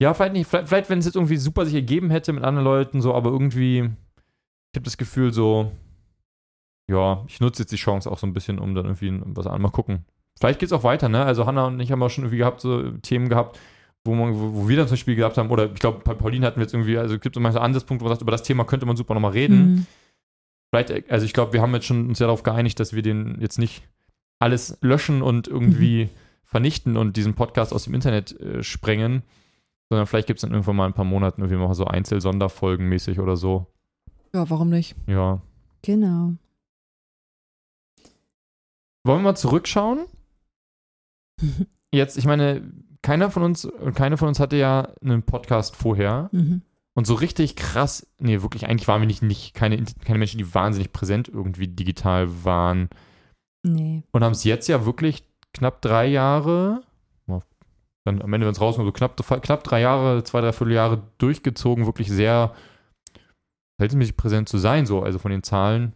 ja, 0.00 0.14
vielleicht 0.14 0.32
nicht, 0.32 0.48
vielleicht, 0.48 0.68
vielleicht 0.68 0.90
wenn 0.90 0.98
es 0.98 1.04
jetzt 1.04 1.14
irgendwie 1.14 1.36
super 1.36 1.64
sich 1.66 1.74
ergeben 1.74 2.10
hätte 2.10 2.32
mit 2.32 2.42
anderen 2.42 2.64
Leuten, 2.64 3.02
so, 3.02 3.14
aber 3.14 3.30
irgendwie, 3.30 3.78
ich 3.78 4.76
habe 4.76 4.84
das 4.84 4.96
Gefühl 4.96 5.32
so, 5.32 5.70
ja, 6.90 7.24
ich 7.28 7.40
nutze 7.40 7.62
jetzt 7.62 7.72
die 7.72 7.76
Chance 7.76 8.10
auch 8.10 8.18
so 8.18 8.26
ein 8.26 8.32
bisschen, 8.32 8.58
um 8.58 8.74
dann 8.74 8.84
irgendwie 8.84 9.20
was 9.24 9.46
an, 9.46 9.62
mal 9.62 9.70
gucken. 9.70 10.04
Vielleicht 10.38 10.58
geht 10.58 10.68
es 10.68 10.72
auch 10.72 10.84
weiter, 10.84 11.08
ne? 11.08 11.24
Also 11.24 11.46
Hanna 11.46 11.66
und 11.66 11.80
ich 11.80 11.92
haben 11.92 12.02
auch 12.02 12.10
schon 12.10 12.24
irgendwie 12.24 12.38
gehabt, 12.38 12.60
so 12.60 12.90
Themen 12.98 13.28
gehabt, 13.28 13.58
wo, 14.04 14.14
man, 14.14 14.34
wo, 14.34 14.54
wo 14.54 14.68
wir 14.68 14.76
dann 14.76 14.88
zum 14.88 14.94
Beispiel 14.94 15.16
gehabt 15.16 15.38
haben, 15.38 15.50
oder 15.50 15.66
ich 15.72 15.78
glaube, 15.78 16.00
bei 16.04 16.14
Pauline 16.14 16.46
hatten 16.46 16.56
wir 16.56 16.64
jetzt 16.64 16.74
irgendwie, 16.74 16.98
also 16.98 17.14
es 17.14 17.20
gibt 17.20 17.36
so 17.36 17.40
Ansatzpunkte, 17.40 18.04
wo 18.04 18.08
man 18.08 18.14
sagt, 18.14 18.22
über 18.22 18.32
das 18.32 18.42
Thema 18.42 18.64
könnte 18.64 18.86
man 18.86 18.96
super 18.96 19.14
nochmal 19.14 19.32
reden. 19.32 19.74
Mhm. 19.74 19.86
Vielleicht, 20.70 21.10
also 21.10 21.26
ich 21.26 21.32
glaube, 21.32 21.52
wir 21.52 21.62
haben 21.62 21.74
jetzt 21.74 21.86
schon 21.86 22.08
uns 22.08 22.18
ja 22.18 22.26
darauf 22.26 22.42
geeinigt, 22.42 22.80
dass 22.80 22.92
wir 22.94 23.02
den 23.02 23.38
jetzt 23.40 23.58
nicht 23.58 23.82
alles 24.38 24.78
löschen 24.80 25.22
und 25.22 25.46
irgendwie 25.48 26.08
vernichten 26.44 26.96
und 26.96 27.16
diesen 27.16 27.34
Podcast 27.34 27.72
aus 27.72 27.84
dem 27.84 27.94
Internet 27.94 28.38
äh, 28.40 28.62
sprengen, 28.62 29.22
sondern 29.88 30.06
vielleicht 30.06 30.26
gibt 30.26 30.38
es 30.38 30.42
dann 30.42 30.52
irgendwann 30.52 30.76
mal 30.76 30.86
ein 30.86 30.94
paar 30.94 31.04
Monaten 31.04 31.42
irgendwie 31.42 31.60
mal 31.60 31.74
so 31.74 31.84
Einzel-Sonderfolgen 31.84 32.88
mäßig 32.88 33.20
oder 33.20 33.36
so. 33.36 33.66
Ja, 34.32 34.48
warum 34.48 34.70
nicht? 34.70 34.96
Ja. 35.06 35.42
Genau. 35.82 36.34
Wollen 39.04 39.20
wir 39.20 39.30
mal 39.30 39.36
zurückschauen? 39.36 40.06
Jetzt, 41.92 42.18
ich 42.18 42.26
meine, 42.26 42.70
keiner 43.02 43.30
von 43.30 43.42
uns, 43.42 43.68
keine 43.94 44.16
von 44.16 44.28
uns 44.28 44.40
hatte 44.40 44.56
ja 44.56 44.92
einen 45.02 45.22
Podcast 45.22 45.76
vorher. 45.76 46.28
Mhm. 46.32 46.62
Und 46.94 47.06
so 47.06 47.14
richtig 47.14 47.56
krass, 47.56 48.06
nee, 48.18 48.42
wirklich, 48.42 48.66
eigentlich 48.66 48.88
waren 48.88 49.00
wir 49.00 49.06
nicht, 49.06 49.22
nicht 49.22 49.54
keine, 49.54 49.82
keine 50.04 50.18
Menschen, 50.18 50.38
die 50.38 50.54
wahnsinnig 50.54 50.92
präsent 50.92 51.28
irgendwie 51.28 51.68
digital 51.68 52.44
waren. 52.44 52.90
Nee. 53.62 54.02
Und 54.10 54.24
haben 54.24 54.32
es 54.32 54.44
jetzt 54.44 54.68
ja 54.68 54.84
wirklich 54.84 55.24
knapp 55.52 55.80
drei 55.82 56.06
Jahre, 56.06 56.82
dann 58.04 58.22
am 58.22 58.32
Ende, 58.32 58.46
wenn 58.46 58.52
es 58.52 58.60
rauskommt, 58.60 58.86
so 58.86 58.92
knapp, 58.92 59.16
knapp 59.42 59.64
drei 59.64 59.80
Jahre, 59.80 60.24
zwei, 60.24 60.40
drei 60.40 60.52
Vierteljahre 60.52 61.02
durchgezogen, 61.18 61.86
wirklich 61.86 62.08
sehr 62.08 62.54
verhältnismäßig 63.78 64.16
präsent 64.16 64.48
zu 64.48 64.58
sein, 64.58 64.86
so, 64.86 65.02
also 65.02 65.18
von 65.18 65.30
den 65.30 65.42
Zahlen, 65.42 65.92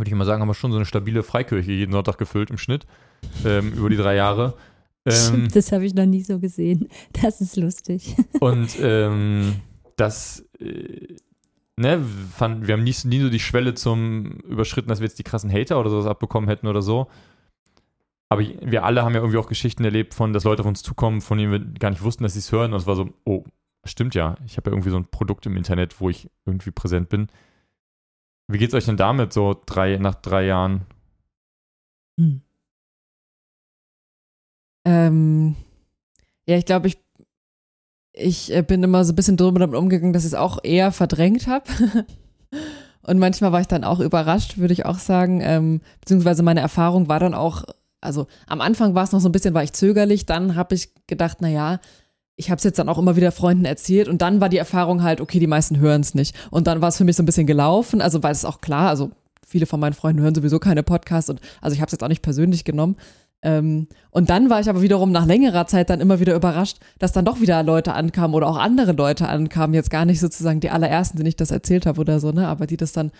würde 0.00 0.10
ich 0.10 0.16
mal 0.16 0.24
sagen, 0.24 0.40
haben 0.40 0.48
wir 0.48 0.54
schon 0.54 0.72
so 0.72 0.78
eine 0.78 0.86
stabile 0.86 1.22
Freikirche 1.22 1.72
jeden 1.72 1.92
Sonntag 1.92 2.18
gefüllt 2.18 2.50
im 2.50 2.58
Schnitt 2.58 2.86
ähm, 3.44 3.72
über 3.72 3.88
die 3.88 3.96
drei 3.96 4.16
Jahre. 4.16 4.54
Ähm, 5.06 5.48
das 5.52 5.72
habe 5.72 5.84
ich 5.84 5.94
noch 5.94 6.06
nie 6.06 6.22
so 6.22 6.38
gesehen. 6.38 6.88
Das 7.22 7.40
ist 7.40 7.56
lustig. 7.56 8.16
Und 8.40 8.76
ähm, 8.80 9.56
das, 9.96 10.44
äh, 10.58 11.16
ne, 11.76 12.02
fand, 12.34 12.66
wir 12.66 12.74
haben 12.74 12.84
nie, 12.84 12.94
nie 13.04 13.20
so 13.20 13.30
die 13.30 13.40
Schwelle 13.40 13.74
zum 13.74 14.38
überschritten, 14.40 14.88
dass 14.88 15.00
wir 15.00 15.06
jetzt 15.06 15.18
die 15.18 15.24
krassen 15.24 15.52
Hater 15.52 15.78
oder 15.78 15.90
sowas 15.90 16.06
abbekommen 16.06 16.48
hätten 16.48 16.66
oder 16.66 16.82
so. 16.82 17.08
Aber 18.28 18.42
wir 18.42 18.84
alle 18.84 19.02
haben 19.04 19.14
ja 19.14 19.20
irgendwie 19.20 19.38
auch 19.38 19.48
Geschichten 19.48 19.84
erlebt, 19.84 20.14
von, 20.14 20.32
dass 20.32 20.44
Leute 20.44 20.62
auf 20.62 20.68
uns 20.68 20.82
zukommen, 20.84 21.20
von 21.20 21.36
denen 21.36 21.52
wir 21.52 21.58
gar 21.78 21.90
nicht 21.90 22.02
wussten, 22.02 22.22
dass 22.22 22.34
sie 22.34 22.38
es 22.38 22.52
hören. 22.52 22.72
Und 22.72 22.78
es 22.78 22.86
war 22.86 22.94
so, 22.94 23.10
oh, 23.24 23.44
stimmt 23.84 24.14
ja. 24.14 24.36
Ich 24.46 24.56
habe 24.56 24.70
ja 24.70 24.74
irgendwie 24.74 24.90
so 24.90 24.96
ein 24.96 25.10
Produkt 25.10 25.46
im 25.46 25.56
Internet, 25.56 26.00
wo 26.00 26.08
ich 26.08 26.30
irgendwie 26.46 26.70
präsent 26.70 27.08
bin. 27.08 27.26
Wie 28.50 28.58
geht's 28.58 28.74
euch 28.74 28.86
denn 28.86 28.96
damit, 28.96 29.32
so 29.32 29.60
drei, 29.64 29.96
nach 29.96 30.16
drei 30.16 30.46
Jahren? 30.46 30.82
Hm. 32.18 32.42
Ähm, 34.84 35.56
ja, 36.46 36.56
ich 36.56 36.64
glaube, 36.64 36.88
ich, 36.88 36.98
ich 38.12 38.52
äh, 38.52 38.62
bin 38.62 38.82
immer 38.82 39.04
so 39.04 39.12
ein 39.12 39.16
bisschen 39.16 39.36
drüber 39.36 39.60
damit 39.60 39.76
umgegangen, 39.76 40.12
dass 40.12 40.24
ich 40.24 40.32
es 40.32 40.34
auch 40.34 40.58
eher 40.64 40.90
verdrängt 40.90 41.46
habe. 41.46 41.64
Und 43.02 43.18
manchmal 43.18 43.52
war 43.52 43.60
ich 43.60 43.68
dann 43.68 43.84
auch 43.84 44.00
überrascht, 44.00 44.58
würde 44.58 44.74
ich 44.74 44.84
auch 44.84 44.98
sagen. 44.98 45.40
Ähm, 45.42 45.80
beziehungsweise 46.00 46.42
meine 46.42 46.60
Erfahrung 46.60 47.08
war 47.08 47.20
dann 47.20 47.34
auch 47.34 47.64
also 48.00 48.26
am 48.46 48.60
Anfang 48.60 48.94
war 48.94 49.04
es 49.04 49.12
noch 49.12 49.20
so 49.20 49.28
ein 49.28 49.32
bisschen, 49.32 49.54
war 49.54 49.62
ich 49.62 49.72
zögerlich, 49.72 50.26
dann 50.26 50.56
habe 50.56 50.74
ich 50.74 50.90
gedacht, 51.06 51.38
na 51.40 51.48
ja, 51.48 51.80
ich 52.40 52.50
habe 52.50 52.56
es 52.56 52.64
jetzt 52.64 52.78
dann 52.78 52.88
auch 52.88 52.96
immer 52.96 53.16
wieder 53.16 53.32
Freunden 53.32 53.66
erzählt 53.66 54.08
und 54.08 54.22
dann 54.22 54.40
war 54.40 54.48
die 54.48 54.56
Erfahrung 54.56 55.02
halt, 55.02 55.20
okay, 55.20 55.38
die 55.38 55.46
meisten 55.46 55.78
hören 55.78 56.00
es 56.00 56.14
nicht. 56.14 56.34
Und 56.50 56.66
dann 56.66 56.80
war 56.80 56.88
es 56.88 56.96
für 56.96 57.04
mich 57.04 57.14
so 57.14 57.22
ein 57.22 57.26
bisschen 57.26 57.46
gelaufen, 57.46 58.00
also 58.00 58.22
weil 58.22 58.32
es 58.32 58.46
auch 58.46 58.62
klar, 58.62 58.88
also 58.88 59.10
viele 59.46 59.66
von 59.66 59.78
meinen 59.78 59.92
Freunden 59.92 60.22
hören 60.22 60.34
sowieso 60.34 60.58
keine 60.58 60.82
Podcasts 60.82 61.28
und 61.28 61.40
also 61.60 61.74
ich 61.74 61.82
habe 61.82 61.88
es 61.88 61.92
jetzt 61.92 62.02
auch 62.02 62.08
nicht 62.08 62.22
persönlich 62.22 62.64
genommen. 62.64 62.96
Ähm, 63.42 63.88
und 64.10 64.30
dann 64.30 64.48
war 64.48 64.60
ich 64.60 64.70
aber 64.70 64.80
wiederum 64.80 65.12
nach 65.12 65.26
längerer 65.26 65.66
Zeit 65.66 65.90
dann 65.90 66.00
immer 66.00 66.18
wieder 66.18 66.34
überrascht, 66.34 66.78
dass 66.98 67.12
dann 67.12 67.26
doch 67.26 67.42
wieder 67.42 67.62
Leute 67.62 67.92
ankamen 67.92 68.34
oder 68.34 68.48
auch 68.48 68.56
andere 68.56 68.92
Leute 68.92 69.28
ankamen, 69.28 69.74
jetzt 69.74 69.90
gar 69.90 70.06
nicht 70.06 70.20
sozusagen 70.20 70.60
die 70.60 70.70
allerersten, 70.70 71.18
denen 71.18 71.28
ich 71.28 71.36
das 71.36 71.50
erzählt 71.50 71.84
habe 71.84 72.00
oder 72.00 72.20
so, 72.20 72.32
ne, 72.32 72.48
aber 72.48 72.66
die 72.66 72.78
das 72.78 72.92
dann 72.92 73.12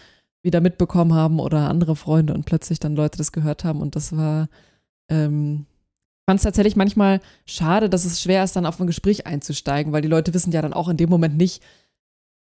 wieder 0.42 0.62
mitbekommen 0.62 1.12
haben 1.12 1.40
oder 1.40 1.68
andere 1.68 1.94
Freunde 1.94 2.32
und 2.32 2.46
plötzlich 2.46 2.80
dann 2.80 2.96
Leute 2.96 3.18
das 3.18 3.32
gehört 3.32 3.64
haben 3.64 3.82
und 3.82 3.96
das 3.96 4.16
war 4.16 4.48
ähm, 5.10 5.66
fand 6.30 6.38
es 6.38 6.44
tatsächlich 6.44 6.76
manchmal 6.76 7.20
schade, 7.44 7.90
dass 7.90 8.04
es 8.04 8.22
schwer 8.22 8.44
ist, 8.44 8.54
dann 8.54 8.64
auf 8.64 8.78
ein 8.78 8.87
Gespräch 8.87 9.26
einzusteigen, 9.26 9.92
weil 9.92 10.00
die 10.00 10.06
Leute 10.06 10.32
wissen 10.32 10.52
ja 10.52 10.62
dann 10.62 10.72
auch 10.72 10.88
in 10.88 10.96
dem 10.96 11.10
Moment 11.10 11.37
nicht, 11.37 11.60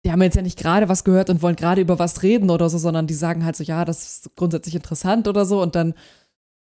die 0.04 0.12
haben 0.12 0.22
jetzt 0.22 0.36
ja 0.36 0.42
nicht 0.42 0.60
gerade 0.60 0.90
was 0.90 1.06
gehört 1.06 1.30
und 1.30 1.42
wollen 1.42 1.56
gerade 1.56 1.80
über 1.80 1.98
was 1.98 2.22
reden 2.22 2.50
oder 2.50 2.70
so, 2.70 2.78
sondern 2.78 3.08
die 3.08 3.14
sagen 3.14 3.46
halt 3.46 3.56
so, 3.56 3.64
ja, 3.64 3.86
das 3.86 4.06
ist 4.06 4.36
grundsätzlich 4.36 4.76
interessant 4.76 5.30
oder 5.30 5.46
so 5.46 5.62
und 5.62 5.76
dann 5.76 5.94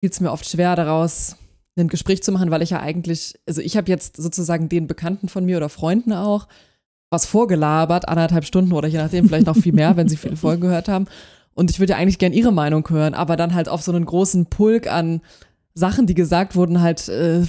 fiel 0.00 0.10
es 0.10 0.18
mir 0.18 0.32
oft 0.32 0.50
schwer 0.50 0.74
daraus, 0.74 1.36
ein 1.78 1.86
Gespräch 1.86 2.24
zu 2.24 2.32
machen, 2.32 2.50
weil 2.50 2.62
ich 2.62 2.70
ja 2.70 2.80
eigentlich, 2.80 3.38
also 3.46 3.60
ich 3.60 3.76
habe 3.76 3.88
jetzt 3.88 4.16
sozusagen 4.16 4.68
den 4.68 4.88
Bekannten 4.88 5.28
von 5.28 5.44
mir 5.44 5.58
oder 5.58 5.68
Freunden 5.68 6.12
auch 6.12 6.48
was 7.08 7.24
vorgelabert, 7.24 8.08
anderthalb 8.08 8.46
Stunden 8.46 8.72
oder 8.72 8.88
je 8.88 8.98
nachdem, 8.98 9.28
vielleicht 9.28 9.46
noch 9.46 9.56
viel 9.56 9.74
mehr, 9.74 9.96
wenn 9.96 10.08
sie 10.08 10.16
viele 10.16 10.36
Folgen 10.36 10.62
gehört 10.62 10.88
haben. 10.88 11.06
Und 11.54 11.70
ich 11.70 11.78
würde 11.78 11.92
ja 11.92 11.98
eigentlich 11.98 12.18
gern 12.18 12.32
ihre 12.32 12.52
Meinung 12.52 12.88
hören, 12.90 13.14
aber 13.14 13.36
dann 13.36 13.54
halt 13.54 13.68
auf 13.68 13.80
so 13.80 13.92
einen 13.92 14.06
großen 14.06 14.46
Pulk 14.46 14.88
an 14.88 15.20
Sachen, 15.76 16.06
die 16.06 16.14
gesagt 16.14 16.56
wurden, 16.56 16.80
halt 16.80 17.08
äh, 17.08 17.42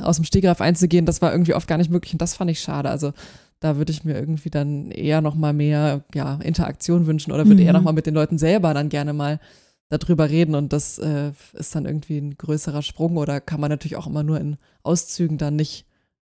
aus 0.00 0.16
dem 0.16 0.24
Stegreif 0.24 0.60
einzugehen, 0.60 1.04
das 1.04 1.20
war 1.20 1.32
irgendwie 1.32 1.54
oft 1.54 1.66
gar 1.66 1.78
nicht 1.78 1.90
möglich 1.90 2.14
und 2.14 2.22
das 2.22 2.34
fand 2.34 2.50
ich 2.50 2.60
schade. 2.60 2.88
Also 2.88 3.12
da 3.60 3.76
würde 3.76 3.92
ich 3.92 4.04
mir 4.04 4.14
irgendwie 4.14 4.50
dann 4.50 4.90
eher 4.90 5.20
noch 5.20 5.34
mal 5.34 5.52
mehr 5.52 6.04
ja, 6.14 6.36
Interaktion 6.42 7.06
wünschen 7.06 7.32
oder 7.32 7.46
würde 7.46 7.60
mhm. 7.60 7.66
eher 7.66 7.72
noch 7.72 7.82
mal 7.82 7.92
mit 7.92 8.06
den 8.06 8.14
Leuten 8.14 8.38
selber 8.38 8.72
dann 8.72 8.88
gerne 8.88 9.12
mal 9.12 9.40
darüber 9.88 10.30
reden 10.30 10.54
und 10.54 10.72
das 10.72 10.98
äh, 10.98 11.32
ist 11.52 11.74
dann 11.74 11.84
irgendwie 11.84 12.18
ein 12.18 12.36
größerer 12.36 12.82
Sprung 12.82 13.16
oder 13.18 13.40
kann 13.40 13.60
man 13.60 13.68
natürlich 13.68 13.96
auch 13.96 14.06
immer 14.06 14.22
nur 14.22 14.40
in 14.40 14.56
Auszügen 14.84 15.36
dann 15.36 15.56
nicht, 15.56 15.84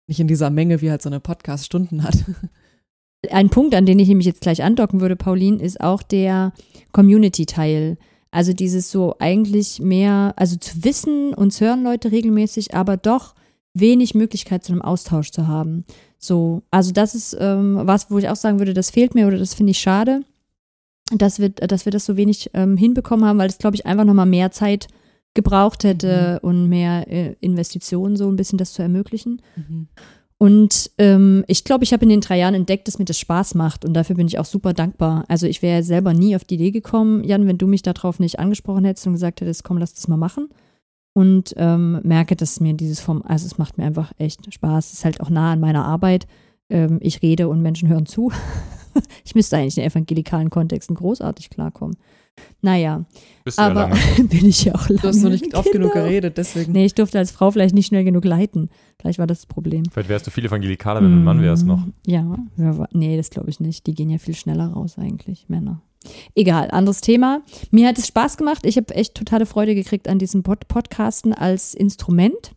nicht 0.07 0.21
in 0.21 0.27
dieser 0.27 0.51
Menge, 0.51 0.81
wie 0.81 0.91
halt 0.91 1.03
so 1.03 1.09
eine 1.09 1.21
Podcast 1.21 1.67
Stunden 1.67 2.03
hat. 2.03 2.17
Ein 3.31 3.51
Punkt, 3.51 3.75
an 3.75 3.87
den 3.87 3.99
ich 3.99 4.09
nämlich 4.09 4.27
jetzt 4.27 4.41
gleich 4.41 4.63
andocken 4.63 5.01
würde, 5.01 5.17
Pauline, 5.17 5.63
ist 5.63 5.81
auch 5.81 6.03
der 6.03 6.53
Community-Teil. 6.93 7.97
Also 8.35 8.53
dieses 8.53 8.91
so 8.91 9.15
eigentlich 9.21 9.79
mehr, 9.79 10.35
also 10.35 10.57
zu 10.57 10.83
wissen, 10.83 11.35
uns 11.35 11.61
hören 11.61 11.85
Leute 11.85 12.11
regelmäßig, 12.11 12.75
aber 12.75 12.97
doch 12.97 13.37
wenig 13.75 14.17
Möglichkeit 14.17 14.65
zu 14.65 14.73
einem 14.73 14.83
Austausch 14.83 15.31
zu 15.31 15.47
haben. 15.47 15.85
So, 16.19 16.65
also 16.73 16.91
das 16.91 17.15
ist 17.15 17.37
ähm, 17.39 17.79
was, 17.85 18.11
wo 18.11 18.19
ich 18.19 18.29
auch 18.29 18.35
sagen 18.35 18.59
würde, 18.59 18.75
das 18.75 18.91
fehlt 18.91 19.15
mir 19.15 19.29
oder 19.29 19.39
das 19.39 19.55
finde 19.55 19.71
ich 19.71 19.79
schade, 19.79 20.23
dass 21.13 21.39
wir, 21.39 21.51
dass 21.51 21.85
wir 21.85 21.93
das 21.93 22.07
so 22.07 22.17
wenig 22.17 22.51
ähm, 22.55 22.77
hinbekommen 22.77 23.25
haben, 23.25 23.39
weil 23.39 23.49
es, 23.49 23.59
glaube 23.59 23.77
ich, 23.77 23.87
einfach 23.87 24.05
nochmal 24.05 24.27
mehr 24.27 24.51
Zeit 24.51 24.89
gebraucht 25.35 25.85
hätte 25.85 26.41
mhm. 26.43 26.49
und 26.49 26.69
mehr 26.69 27.07
äh, 27.09 27.37
Investitionen, 27.39 28.17
so 28.17 28.29
ein 28.29 28.37
bisschen 28.37 28.59
das 28.59 28.73
zu 28.73 28.83
ermöglichen. 28.83 29.43
Mhm. 29.55 29.87
Und 30.45 30.91
ähm, 30.99 31.43
ich 31.49 31.65
glaube, 31.65 31.85
ich 31.85 31.95
habe 31.95 32.03
in 32.03 32.11
den 32.11 32.21
drei 32.21 32.37
Jahren 32.37 32.53
entdeckt, 32.53 32.87
dass 32.87 32.99
mir 32.99 33.07
das 33.07 33.19
Spaß 33.19 33.55
macht 33.55 33.87
und 33.87 33.95
dafür 33.95 34.15
bin 34.15 34.27
ich 34.27 34.39
auch 34.39 34.45
super 34.45 34.75
dankbar. 34.75 35.25
Also 35.27 35.47
ich 35.47 35.63
wäre 35.63 35.83
selber 35.83 36.13
nie 36.13 36.37
auf 36.37 36.45
die 36.45 36.57
Idee 36.57 36.71
gekommen, 36.71 37.25
Jan, 37.25 37.47
wenn 37.47 37.57
du 37.57 37.67
mich 37.67 37.81
darauf 37.81 38.21
nicht 38.21 38.39
angesprochen 38.39 38.85
hättest 38.85 39.07
und 39.07 39.15
gesagt 39.15 39.41
hättest, 39.41 39.65
komm, 39.65 39.79
lass 39.79 39.95
das 39.95 40.07
mal 40.07 40.19
machen. 40.19 40.51
Und 41.15 41.55
ähm, 41.57 41.99
merke, 42.03 42.37
dass 42.37 42.61
mir 42.61 42.75
dieses 42.75 43.01
Form, 43.01 43.23
also 43.27 43.47
es 43.47 43.57
macht 43.57 43.79
mir 43.79 43.85
einfach 43.85 44.13
echt 44.19 44.53
Spaß. 44.53 44.89
Es 44.89 44.93
ist 44.99 45.05
halt 45.07 45.23
auch 45.23 45.31
nah 45.31 45.51
an 45.51 45.61
meiner 45.61 45.87
Arbeit. 45.87 46.27
Ähm, 46.69 46.99
ich 47.01 47.23
rede 47.23 47.49
und 47.49 47.63
Menschen 47.63 47.89
hören 47.89 48.05
zu. 48.05 48.31
ich 49.25 49.35
müsste 49.35 49.57
eigentlich 49.57 49.79
in 49.79 49.85
evangelikalen 49.85 50.51
Kontexten 50.51 50.95
großartig 50.95 51.49
klarkommen. 51.49 51.97
Naja, 52.63 53.05
Bist 53.45 53.59
aber 53.59 53.91
ja 53.91 54.25
bin 54.25 54.47
ich 54.47 54.65
ja 54.65 54.75
auch 54.75 54.89
lange. 54.89 55.01
Du 55.01 55.09
hast 55.09 55.23
noch 55.23 55.31
nicht 55.31 55.55
oft 55.55 55.71
genug 55.71 55.93
geredet, 55.93 56.39
deswegen. 56.39 56.73
Nee, 56.73 56.87
ich 56.87 56.95
durfte 56.95 57.19
als 57.19 57.31
Frau 57.31 57.51
vielleicht 57.51 57.75
nicht 57.75 57.87
schnell 57.87 58.05
genug 58.05 58.25
leiten. 58.25 58.71
Vielleicht 59.01 59.19
war 59.19 59.27
das 59.27 59.35
das 59.45 59.47
Problem. 59.47 59.85
Vielleicht 59.91 60.09
wärst 60.09 60.27
du 60.27 60.31
viel 60.31 60.47
evangelikaler, 60.47 61.03
wenn 61.03 61.11
du 61.11 61.17
ein 61.17 61.25
Mann 61.25 61.43
wärst 61.43 61.67
noch. 61.67 61.87
Ja, 62.07 62.37
nee, 62.93 63.17
das 63.17 63.31
glaube 63.31 63.51
ich 63.51 63.61
nicht. 63.61 63.87
Die 63.87 63.95
gehen 63.95 64.11
ja 64.11 64.19
viel 64.19 64.35
schneller 64.35 64.69
raus 64.69 64.97
eigentlich, 64.99 65.49
Männer. 65.49 65.83
Egal, 66.35 66.71
anderes 66.71 67.01
Thema. 67.01 67.43
Mir 67.71 67.89
hat 67.89 67.99
es 67.99 68.07
Spaß 68.09 68.37
gemacht. 68.37 68.67
Ich 68.67 68.77
habe 68.77 68.95
echt 68.95 69.15
totale 69.15 69.47
Freude 69.47 69.75
gekriegt 69.75 70.09
an 70.09 70.19
diesem 70.19 70.43
Pod 70.43 70.69
Podcasten 70.69 71.33
als 71.33 71.75
Instrument 71.75 72.55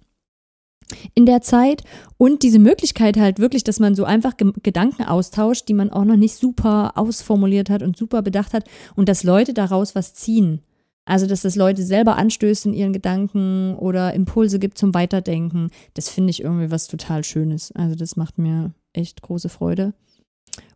in 1.14 1.26
der 1.26 1.42
Zeit 1.42 1.84
und 2.18 2.44
diese 2.44 2.60
Möglichkeit 2.60 3.18
halt 3.18 3.40
wirklich, 3.40 3.64
dass 3.64 3.80
man 3.80 3.96
so 3.96 4.04
einfach 4.04 4.38
Ge 4.38 4.52
Gedanken 4.64 5.04
austauscht, 5.04 5.68
die 5.68 5.74
man 5.74 5.90
auch 5.92 6.06
noch 6.06 6.16
nicht 6.16 6.36
super 6.36 6.94
ausformuliert 6.96 7.70
hat 7.70 7.84
und 7.84 7.98
super 7.98 8.22
bedacht 8.22 8.54
hat 8.54 8.66
und 8.96 9.10
dass 9.10 9.24
Leute 9.24 9.54
daraus 9.54 9.96
was 9.96 10.14
ziehen. 10.14 10.62
Also, 11.08 11.26
dass 11.26 11.42
das 11.42 11.56
Leute 11.56 11.84
selber 11.84 12.18
anstößt 12.18 12.66
in 12.66 12.74
ihren 12.74 12.92
Gedanken 12.92 13.76
oder 13.76 14.14
Impulse 14.14 14.60
gibt 14.60 14.78
zum 14.78 14.94
Weiterdenken. 14.94 15.70
Das 15.94 16.10
finde 16.10 16.32
ich 16.32 16.44
irgendwie 16.44 16.70
was 16.70 16.88
total 16.88 17.24
Schönes. 17.24 17.72
Also, 17.72 17.96
das 17.96 18.18
macht 18.18 18.38
mir 18.38 18.74
echt 18.92 19.22
große 19.22 19.48
Freude. 19.48 19.94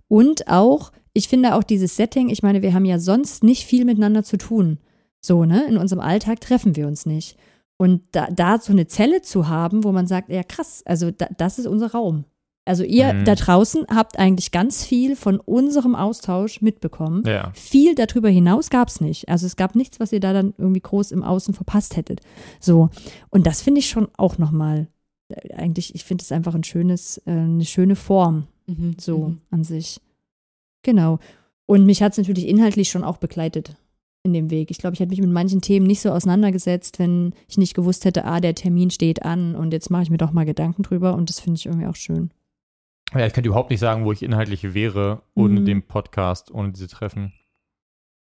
Und 0.07 0.47
auch, 0.47 0.93
ich 1.11 1.27
finde 1.27 1.55
auch 1.55 1.63
dieses 1.63 1.97
Setting, 1.97 2.29
ich 2.29 2.43
meine, 2.43 2.61
wir 2.61 2.73
haben 2.73 2.85
ja 2.85 2.97
sonst 2.97 3.43
nicht 3.43 3.65
viel 3.65 3.83
miteinander 3.83 4.23
zu 4.23 4.37
tun. 4.37 4.77
So, 5.19 5.43
ne? 5.43 5.65
In 5.67 5.77
unserem 5.77 5.99
Alltag 6.01 6.39
treffen 6.39 6.77
wir 6.77 6.87
uns 6.87 7.05
nicht. 7.05 7.37
Und 7.81 8.03
da, 8.11 8.27
da 8.27 8.59
so 8.59 8.73
eine 8.73 8.85
Zelle 8.85 9.23
zu 9.23 9.47
haben, 9.47 9.83
wo 9.83 9.91
man 9.91 10.05
sagt, 10.05 10.29
ja 10.29 10.43
krass, 10.43 10.83
also 10.85 11.09
da, 11.09 11.27
das 11.35 11.57
ist 11.57 11.65
unser 11.65 11.93
Raum. 11.93 12.25
Also 12.63 12.83
ihr 12.83 13.11
mhm. 13.11 13.25
da 13.25 13.33
draußen 13.33 13.87
habt 13.89 14.19
eigentlich 14.19 14.51
ganz 14.51 14.85
viel 14.85 15.15
von 15.15 15.39
unserem 15.39 15.95
Austausch 15.95 16.61
mitbekommen. 16.61 17.23
Ja. 17.25 17.51
Viel 17.55 17.95
darüber 17.95 18.29
hinaus 18.29 18.69
gab 18.69 18.89
es 18.89 19.01
nicht. 19.01 19.29
Also 19.29 19.47
es 19.47 19.55
gab 19.55 19.73
nichts, 19.73 19.99
was 19.99 20.11
ihr 20.11 20.19
da 20.19 20.31
dann 20.31 20.53
irgendwie 20.59 20.81
groß 20.81 21.11
im 21.11 21.23
Außen 21.23 21.55
verpasst 21.55 21.97
hättet. 21.97 22.21
So. 22.59 22.91
Und 23.31 23.47
das 23.47 23.63
finde 23.63 23.79
ich 23.79 23.89
schon 23.89 24.09
auch 24.15 24.37
nochmal, 24.37 24.87
äh, 25.29 25.55
eigentlich, 25.55 25.95
ich 25.95 26.03
finde 26.03 26.21
es 26.21 26.31
einfach 26.31 26.53
ein 26.53 26.63
schönes, 26.63 27.17
äh, 27.25 27.31
eine 27.31 27.65
schöne 27.65 27.95
Form. 27.95 28.45
Mhm. 28.67 28.95
So 29.01 29.29
mhm. 29.29 29.41
an 29.49 29.63
sich. 29.63 29.99
Genau. 30.83 31.17
Und 31.65 31.87
mich 31.87 32.03
hat 32.03 32.11
es 32.11 32.19
natürlich 32.19 32.47
inhaltlich 32.47 32.91
schon 32.91 33.03
auch 33.03 33.17
begleitet 33.17 33.75
in 34.23 34.33
dem 34.33 34.49
Weg. 34.49 34.71
Ich 34.71 34.77
glaube, 34.77 34.93
ich 34.93 34.99
hätte 34.99 35.09
mich 35.09 35.21
mit 35.21 35.31
manchen 35.31 35.61
Themen 35.61 35.87
nicht 35.87 36.01
so 36.01 36.11
auseinandergesetzt, 36.11 36.99
wenn 36.99 37.33
ich 37.47 37.57
nicht 37.57 37.73
gewusst 37.73 38.05
hätte, 38.05 38.25
ah, 38.25 38.39
der 38.39 38.55
Termin 38.55 38.91
steht 38.91 39.23
an 39.23 39.55
und 39.55 39.73
jetzt 39.73 39.89
mache 39.89 40.03
ich 40.03 40.09
mir 40.09 40.17
doch 40.17 40.31
mal 40.31 40.45
Gedanken 40.45 40.83
drüber 40.83 41.15
und 41.15 41.29
das 41.29 41.39
finde 41.39 41.57
ich 41.57 41.65
irgendwie 41.65 41.87
auch 41.87 41.95
schön. 41.95 42.31
Ja, 43.13 43.25
ich 43.25 43.33
könnte 43.33 43.49
überhaupt 43.49 43.71
nicht 43.71 43.79
sagen, 43.79 44.05
wo 44.05 44.11
ich 44.11 44.23
inhaltlich 44.23 44.73
wäre 44.73 45.23
ohne 45.33 45.61
mhm. 45.61 45.65
den 45.65 45.83
Podcast, 45.83 46.51
ohne 46.51 46.71
diese 46.71 46.87
Treffen. 46.87 47.33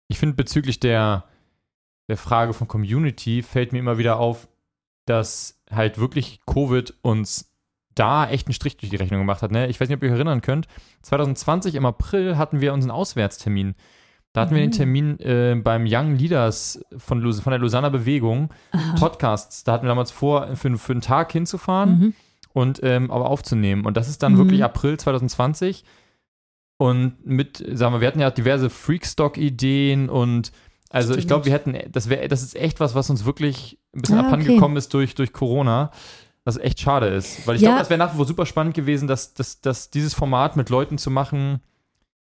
Ich 0.09 0.19
finde 0.19 0.37
bezüglich 0.37 0.81
der, 0.81 1.25
der 2.09 2.17
Frage 2.17 2.55
von 2.55 2.67
Community 2.67 3.43
fällt 3.43 3.73
mir 3.73 3.79
immer 3.79 3.99
wieder 3.99 4.19
auf, 4.19 4.49
dass 5.07 5.61
halt 5.71 5.99
wirklich 5.99 6.41
Covid 6.47 6.95
uns 7.03 7.53
da 7.95 8.29
echt 8.29 8.47
einen 8.47 8.55
Strich 8.55 8.77
durch 8.77 8.91
die 8.91 8.97
Rechnung 8.97 9.21
gemacht 9.21 9.43
hat. 9.43 9.51
Ne? 9.51 9.67
Ich 9.67 9.81
weiß 9.81 9.89
nicht, 9.89 9.97
ob 9.97 10.03
ihr 10.03 10.09
euch 10.09 10.15
erinnern 10.15 10.41
könnt. 10.41 10.67
2020 11.03 11.75
im 11.75 11.85
April 11.85 12.39
hatten 12.39 12.61
wir 12.61 12.73
unseren 12.73 12.93
Auswärtstermin. 12.93 13.75
Da 14.33 14.43
hatten 14.43 14.55
wir 14.55 14.61
den 14.61 14.71
mhm. 14.71 14.75
Termin 14.75 15.21
äh, 15.21 15.61
beim 15.63 15.85
Young 15.89 16.15
Leaders 16.17 16.81
von, 16.99 17.33
von 17.33 17.51
der 17.51 17.59
Lausanner 17.59 17.91
Bewegung, 17.91 18.51
Aha. 18.73 18.95
Podcasts. 18.99 19.65
Da 19.65 19.73
hatten 19.73 19.85
wir 19.85 19.89
damals 19.89 20.11
vor, 20.13 20.55
für, 20.57 20.77
für 20.79 20.93
einen 20.93 21.01
Tag 21.01 21.33
hinzufahren. 21.33 21.99
Mhm. 21.99 22.15
und 22.53 22.81
ähm, 22.83 23.11
aber 23.11 23.29
aufzunehmen. 23.31 23.85
Und 23.87 23.97
das 23.97 24.09
ist 24.09 24.23
dann 24.23 24.33
Mhm. 24.35 24.39
wirklich 24.39 24.65
April 24.65 24.97
2020. 24.99 25.85
Und 26.79 27.15
mit, 27.27 27.59
sagen 27.73 27.95
wir, 27.95 28.01
wir 28.01 28.09
hatten 28.09 28.21
ja 28.21 28.31
diverse 28.31 28.71
Freakstock-Ideen 28.71 30.09
und 30.09 30.51
also 30.89 31.11
ich 31.13 31.19
Stimmt. 31.21 31.29
glaube, 31.29 31.45
wir 31.45 31.53
hätten, 31.53 31.77
das 31.93 32.09
wäre, 32.09 32.27
das 32.27 32.43
ist 32.43 32.57
echt 32.57 32.81
was, 32.81 32.95
was 32.97 33.11
uns 33.11 33.25
wirklich 33.25 33.79
ein 33.95 34.01
bisschen 34.03 34.17
Ah, 34.17 34.21
okay. 34.23 34.27
abhandengekommen 34.29 34.77
ist 34.77 34.93
durch, 34.95 35.15
durch 35.15 35.33
Corona. 35.33 35.91
Was 36.45 36.57
echt 36.57 36.81
schade 36.81 37.07
ist. 37.07 37.47
Weil 37.47 37.57
ich 37.57 37.63
Ja. 37.63 37.69
glaube, 37.69 37.81
das 37.81 37.91
wäre 37.91 37.99
nach 37.99 38.13
wie 38.13 38.17
vor 38.17 38.25
super 38.27 38.47
spannend 38.47 38.75
gewesen, 38.75 39.07
dass, 39.07 39.35
dass, 39.35 39.61
dass 39.61 39.91
dieses 39.91 40.15
Format 40.15 40.57
mit 40.57 40.71
Leuten 40.71 40.97
zu 40.99 41.11
machen. 41.11 41.61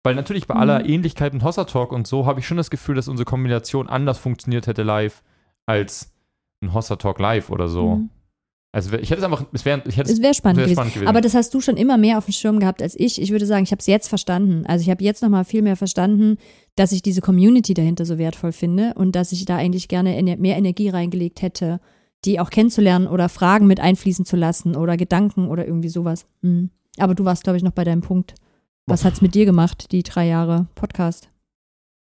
Weil 0.02 0.14
natürlich 0.14 0.47
bei 0.47 0.54
aller 0.54 0.80
Mhm. 0.80 0.88
Ähnlichkeit 0.88 1.35
mit 1.35 1.42
Hossa 1.45 1.64
Talk 1.64 1.92
und 1.92 2.07
so 2.07 2.25
habe 2.26 2.40
ich 2.40 2.47
schon 2.47 2.57
das 2.57 2.71
Gefühl, 2.71 2.95
dass 2.95 3.09
unsere 3.09 3.26
Kombination 3.26 3.88
anders 3.88 4.19
funktioniert 4.19 4.66
hätte 4.66 4.83
live 4.83 5.23
als 5.66 6.12
ein 6.62 6.73
Hossa 6.73 6.97
Talk 6.97 7.19
live 7.19 7.50
oder 7.50 7.69
so. 7.69 7.97
Mhm. 7.97 8.11
Also 8.73 8.92
wär- 8.92 9.02
ich 9.02 9.11
hätte 9.11 9.19
es 9.21 9.25
einfach, 9.25 9.45
es 9.52 9.64
wäre, 9.64 9.83
Es 9.85 10.23
wäre 10.23 10.33
spannend, 10.33 10.59
wär 10.59 10.64
gewesen. 10.64 10.73
spannend 10.75 10.95
gewesen. 10.95 11.09
Aber 11.09 11.21
das 11.21 11.35
hast 11.35 11.52
du 11.52 11.61
schon 11.61 11.76
immer 11.76 11.99
mehr 11.99 12.19
auf 12.19 12.26
dem 12.26 12.33
Schirm 12.33 12.61
gehabt 12.61 12.80
als 12.83 12.95
ich. 12.99 13.21
Ich 13.21 13.33
würde 13.33 13.45
sagen, 13.45 13.64
ich 13.64 13.73
habe 13.73 13.80
es 13.80 13.87
jetzt 13.87 14.09
verstanden. 14.09 14.64
Also 14.66 14.83
ich 14.83 14.90
habe 14.90 15.02
jetzt 15.02 15.23
noch 15.23 15.28
mal 15.28 15.45
viel 15.45 15.61
mehr 15.62 15.76
verstanden, 15.76 16.37
dass 16.76 16.92
ich 16.92 17.02
diese 17.02 17.21
Community 17.21 17.75
dahinter 17.75 18.04
so 18.04 18.16
wertvoll 18.16 18.52
finde 18.52 18.95
und 18.95 19.16
dass 19.16 19.33
ich 19.33 19.45
da 19.45 19.57
eigentlich 19.57 19.88
gerne 19.88 20.37
mehr 20.38 20.57
Energie 20.57 20.88
reingelegt 20.88 21.42
hätte, 21.42 21.80
die 22.25 22.38
auch 22.38 22.50
kennenzulernen 22.50 23.07
oder 23.09 23.28
Fragen 23.28 23.66
mit 23.66 23.80
einfließen 23.80 24.25
zu 24.25 24.37
lassen 24.37 24.76
oder 24.76 24.97
Gedanken 24.97 25.49
oder 25.49 25.66
irgendwie 25.66 25.88
sowas. 25.88 26.26
Mhm. 26.42 26.71
Aber 26.99 27.14
du 27.16 27.25
warst, 27.25 27.42
glaube 27.45 27.57
ich, 27.57 27.64
noch 27.64 27.73
bei 27.73 27.83
deinem 27.85 28.02
Punkt. 28.02 28.35
Was 28.90 29.04
hat's 29.04 29.20
mit 29.20 29.37
dir 29.37 29.44
gemacht, 29.44 29.92
die 29.92 30.02
drei 30.02 30.26
Jahre 30.26 30.66
Podcast? 30.75 31.30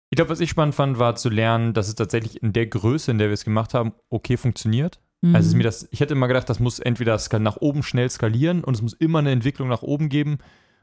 Ich 0.10 0.16
glaube, 0.16 0.32
was 0.32 0.40
ich 0.40 0.50
spannend 0.50 0.74
fand, 0.74 0.98
war 0.98 1.16
zu 1.16 1.30
lernen, 1.30 1.76
dass 1.76 1.88
es 1.88 1.94
tatsächlich 1.94 2.42
in 2.42 2.54
der 2.54 2.66
Größe, 2.66 3.12
in 3.12 3.20
der 3.20 3.28
wir 3.28 3.36
es 3.36 3.46
gemacht 3.46 3.76
haben, 3.76 3.94
okay 4.10 4.36
funktioniert. 4.36 5.00
Mhm. 5.22 5.36
Also 5.36 5.46
es 5.46 5.50
ist 5.50 5.58
mir 5.58 5.64
das, 5.64 5.88
ich 5.92 6.00
hätte 6.00 6.16
immer 6.16 6.28
gedacht, 6.28 6.50
das 6.50 6.60
muss 6.60 6.80
entweder 6.80 7.20
nach 7.38 7.58
oben 7.58 7.84
schnell 7.84 8.10
skalieren 8.10 8.64
und 8.64 8.74
es 8.74 8.82
muss 8.82 8.94
immer 8.94 9.20
eine 9.20 9.30
Entwicklung 9.30 9.68
nach 9.68 9.84
oben 9.84 10.10
geben 10.10 10.40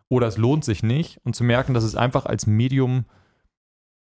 oder 0.09 0.29
es 0.29 0.37
lohnt 0.37 0.65
sich 0.65 0.85
nicht. 0.85 1.19
Und 1.25 1.35
zu 1.35 1.43
merken, 1.43 1.75
dass 1.75 1.83
es 1.83 1.97
einfach 1.97 2.27
als 2.27 2.47
Medium, 2.47 3.05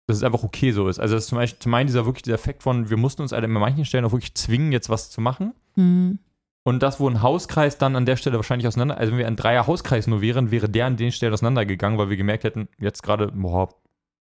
dass 0.08 0.16
es 0.16 0.24
einfach 0.24 0.42
okay 0.42 0.72
so 0.72 0.88
ist. 0.88 0.98
Also 0.98 1.14
das 1.14 1.22
ist 1.22 1.28
zum 1.28 1.38
Beispiel 1.38 1.60
zum 1.60 1.74
einen 1.74 1.86
dieser 1.86 2.04
wirklich 2.04 2.24
dieser 2.24 2.34
Effekt 2.34 2.64
von, 2.64 2.90
wir 2.90 2.96
mussten 2.96 3.22
uns 3.22 3.30
halt 3.30 3.44
an 3.44 3.52
manchen 3.52 3.84
Stellen 3.84 4.04
auch 4.04 4.12
wirklich 4.12 4.34
zwingen, 4.34 4.72
jetzt 4.72 4.88
was 4.90 5.10
zu 5.10 5.20
machen. 5.20 5.54
Mhm. 5.76 6.18
Und 6.66 6.82
das, 6.82 6.98
wo 6.98 7.08
ein 7.08 7.22
Hauskreis 7.22 7.78
dann 7.78 7.94
an 7.94 8.06
der 8.06 8.16
Stelle 8.16 8.34
wahrscheinlich 8.38 8.66
auseinander, 8.66 8.98
also 8.98 9.12
wenn 9.12 9.20
wir 9.20 9.28
ein 9.28 9.36
Dreier-Hauskreis 9.36 10.08
nur 10.08 10.20
wären, 10.20 10.50
wäre 10.50 10.68
der 10.68 10.86
an 10.86 10.96
den 10.96 11.12
Stellen 11.12 11.32
auseinandergegangen, 11.32 11.96
weil 11.96 12.10
wir 12.10 12.16
gemerkt 12.16 12.42
hätten, 12.42 12.66
jetzt 12.80 13.04
gerade, 13.04 13.28
boah, 13.28 13.68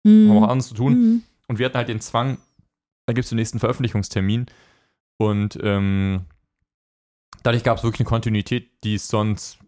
haben 0.04 0.26
wir 0.26 0.34
auch 0.34 0.40
Mhm. 0.40 0.44
anderes 0.44 0.68
zu 0.68 0.74
tun. 0.74 0.92
Mhm. 0.92 1.22
Und 1.48 1.58
wir 1.58 1.64
hatten 1.64 1.78
halt 1.78 1.88
den 1.88 2.02
Zwang, 2.02 2.36
da 3.06 3.14
gibt 3.14 3.24
es 3.24 3.30
den 3.30 3.36
nächsten 3.36 3.58
Veröffentlichungstermin. 3.58 4.44
Und 5.16 5.58
ähm, 5.62 6.26
dadurch 7.44 7.64
gab 7.64 7.78
es 7.78 7.82
wirklich 7.82 8.00
eine 8.00 8.10
Kontinuität, 8.10 8.72
die 8.84 8.96
es 8.96 9.08
sonst, 9.08 9.58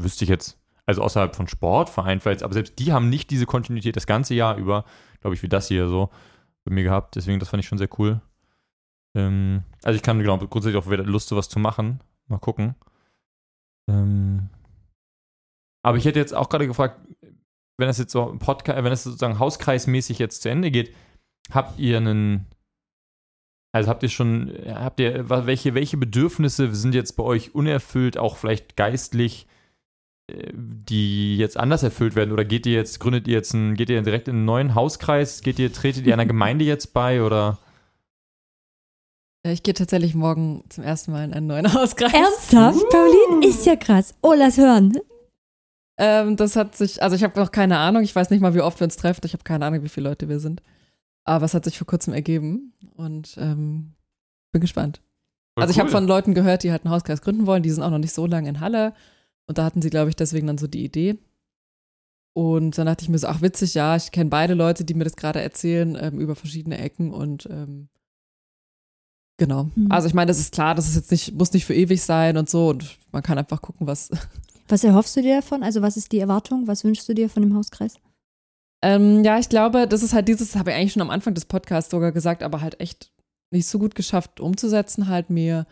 wüsste 0.00 0.24
ich 0.24 0.30
jetzt, 0.30 0.58
also 0.86 1.02
außerhalb 1.02 1.36
von 1.36 1.48
Sportvereinen 1.48 2.20
vielleicht, 2.20 2.44
aber 2.44 2.54
selbst 2.54 2.78
die 2.78 2.94
haben 2.94 3.10
nicht 3.10 3.28
diese 3.30 3.44
Kontinuität 3.44 3.94
das 3.94 4.06
ganze 4.06 4.32
Jahr 4.32 4.56
über, 4.56 4.86
glaube 5.20 5.34
ich, 5.34 5.42
wie 5.42 5.50
das 5.50 5.68
hier 5.68 5.86
so 5.86 6.08
bei 6.64 6.72
mir 6.72 6.82
gehabt. 6.84 7.14
Deswegen, 7.16 7.40
das 7.40 7.50
fand 7.50 7.62
ich 7.62 7.68
schon 7.68 7.76
sehr 7.76 7.90
cool. 7.98 8.22
Ähm, 9.16 9.64
also 9.82 9.96
ich 9.96 10.02
kann 10.02 10.18
genau 10.18 10.36
grundsätzlich 10.38 10.76
auch 10.76 10.90
wieder 10.90 11.02
Lust, 11.02 11.28
sowas 11.28 11.48
zu 11.48 11.58
machen. 11.58 12.00
Mal 12.28 12.38
gucken. 12.38 12.74
Ähm, 13.88 14.50
aber 15.82 15.96
ich 15.96 16.04
hätte 16.04 16.18
jetzt 16.18 16.34
auch 16.34 16.48
gerade 16.48 16.66
gefragt, 16.66 17.00
wenn 17.78 17.88
das 17.88 17.98
jetzt 17.98 18.12
so 18.12 18.36
Podcast, 18.38 18.76
wenn 18.76 18.90
das 18.90 19.04
sozusagen 19.04 19.38
hauskreismäßig 19.38 20.18
jetzt 20.18 20.42
zu 20.42 20.50
Ende 20.50 20.70
geht, 20.70 20.94
habt 21.50 21.78
ihr 21.78 21.96
einen, 21.98 22.46
also 23.72 23.88
habt 23.88 24.02
ihr 24.02 24.08
schon, 24.08 24.52
habt 24.66 25.00
ihr, 25.00 25.28
welche, 25.28 25.74
welche 25.74 25.96
Bedürfnisse 25.96 26.74
sind 26.74 26.94
jetzt 26.94 27.12
bei 27.12 27.22
euch 27.22 27.54
unerfüllt, 27.54 28.18
auch 28.18 28.36
vielleicht 28.36 28.76
geistlich, 28.76 29.46
äh, 30.30 30.52
die 30.52 31.38
jetzt 31.38 31.56
anders 31.56 31.82
erfüllt 31.82 32.16
werden? 32.16 32.32
Oder 32.32 32.44
geht 32.44 32.66
ihr 32.66 32.74
jetzt, 32.74 32.98
gründet 32.98 33.28
ihr 33.28 33.34
jetzt 33.34 33.54
ein, 33.54 33.74
geht 33.76 33.88
ihr 33.88 34.02
direkt 34.02 34.28
in 34.28 34.36
einen 34.36 34.44
neuen 34.44 34.74
Hauskreis? 34.74 35.40
Geht 35.40 35.58
ihr, 35.58 35.72
tretet 35.72 36.06
ihr 36.06 36.12
einer 36.12 36.26
Gemeinde 36.34 36.64
jetzt 36.64 36.92
bei 36.92 37.22
oder? 37.22 37.58
Ja, 39.46 39.52
ich 39.52 39.62
gehe 39.62 39.74
tatsächlich 39.74 40.16
morgen 40.16 40.64
zum 40.70 40.82
ersten 40.82 41.12
Mal 41.12 41.22
in 41.22 41.32
einen 41.32 41.46
neuen 41.46 41.72
Hauskreis. 41.72 42.12
Ernsthaft, 42.12 42.84
Pauline? 42.90 43.46
Ist 43.46 43.64
ja 43.64 43.76
krass. 43.76 44.12
Oh, 44.20 44.34
lass 44.36 44.56
hören. 44.56 44.98
Ähm, 45.98 46.34
das 46.34 46.56
hat 46.56 46.74
sich, 46.74 47.00
also 47.00 47.14
ich 47.14 47.22
habe 47.22 47.38
noch 47.38 47.52
keine 47.52 47.78
Ahnung, 47.78 48.02
ich 48.02 48.16
weiß 48.16 48.30
nicht 48.30 48.40
mal, 48.40 48.54
wie 48.54 48.60
oft 48.60 48.80
wir 48.80 48.86
uns 48.86 48.96
treffen, 48.96 49.20
ich 49.24 49.34
habe 49.34 49.44
keine 49.44 49.64
Ahnung, 49.64 49.84
wie 49.84 49.88
viele 49.88 50.08
Leute 50.08 50.28
wir 50.28 50.40
sind. 50.40 50.64
Aber 51.22 51.44
es 51.44 51.54
hat 51.54 51.64
sich 51.64 51.78
vor 51.78 51.86
kurzem 51.86 52.12
ergeben 52.12 52.72
und 52.96 53.36
ähm, 53.38 53.94
bin 54.50 54.60
gespannt. 54.60 55.00
Voll 55.54 55.62
also 55.62 55.70
ich 55.70 55.78
habe 55.78 55.90
von 55.90 56.08
Leuten 56.08 56.34
gehört, 56.34 56.64
die 56.64 56.72
halt 56.72 56.84
einen 56.84 56.92
Hauskreis 56.92 57.22
gründen 57.22 57.46
wollen, 57.46 57.62
die 57.62 57.70
sind 57.70 57.84
auch 57.84 57.90
noch 57.90 57.98
nicht 57.98 58.14
so 58.14 58.26
lange 58.26 58.48
in 58.48 58.58
Halle 58.58 58.94
und 59.46 59.58
da 59.58 59.64
hatten 59.64 59.80
sie, 59.80 59.90
glaube 59.90 60.08
ich, 60.08 60.16
deswegen 60.16 60.48
dann 60.48 60.58
so 60.58 60.66
die 60.66 60.84
Idee. 60.84 61.18
Und 62.32 62.76
dann 62.78 62.86
dachte 62.86 63.04
ich 63.04 63.10
mir 63.10 63.18
so, 63.18 63.28
ach 63.28 63.42
witzig, 63.42 63.74
ja, 63.74 63.94
ich 63.94 64.10
kenne 64.10 64.28
beide 64.28 64.54
Leute, 64.54 64.84
die 64.84 64.94
mir 64.94 65.04
das 65.04 65.14
gerade 65.14 65.40
erzählen, 65.40 65.96
ähm, 66.00 66.18
über 66.18 66.34
verschiedene 66.34 66.78
Ecken 66.78 67.14
und 67.14 67.46
ähm, 67.48 67.90
genau. 69.36 69.70
Mhm. 69.74 69.90
Also 69.90 70.08
ich 70.08 70.14
meine, 70.14 70.28
das 70.28 70.38
ist 70.38 70.52
klar, 70.52 70.74
das 70.74 70.88
ist 70.88 70.96
jetzt 70.96 71.10
nicht, 71.10 71.34
muss 71.34 71.52
nicht 71.52 71.64
für 71.66 71.74
ewig 71.74 72.02
sein 72.02 72.36
und 72.36 72.48
so 72.50 72.68
und 72.70 72.98
man 73.12 73.22
kann 73.22 73.38
einfach 73.38 73.60
gucken, 73.62 73.86
was, 73.86 74.10
Was 74.68 74.82
erhoffst 74.82 75.14
du 75.16 75.22
dir 75.22 75.36
davon? 75.36 75.62
Also 75.62 75.80
was 75.80 75.96
ist 75.96 76.10
die 76.10 76.18
Erwartung? 76.18 76.66
Was 76.66 76.82
wünschst 76.82 77.08
du 77.08 77.14
dir 77.14 77.30
von 77.30 77.42
dem 77.42 77.54
Hauskreis? 77.54 77.94
Ähm, 78.82 79.22
ja, 79.24 79.38
ich 79.38 79.48
glaube, 79.48 79.86
das 79.86 80.02
ist 80.02 80.12
halt 80.12 80.26
dieses, 80.26 80.56
habe 80.56 80.70
ich 80.70 80.76
eigentlich 80.76 80.92
schon 80.92 81.02
am 81.02 81.10
Anfang 81.10 81.34
des 81.34 81.44
Podcasts 81.44 81.90
sogar 81.90 82.10
gesagt, 82.10 82.42
aber 82.42 82.60
halt 82.60 82.80
echt 82.80 83.12
nicht 83.52 83.68
so 83.68 83.78
gut 83.78 83.94
geschafft 83.94 84.40
umzusetzen, 84.40 85.06
halt 85.06 85.30
mir 85.30 85.66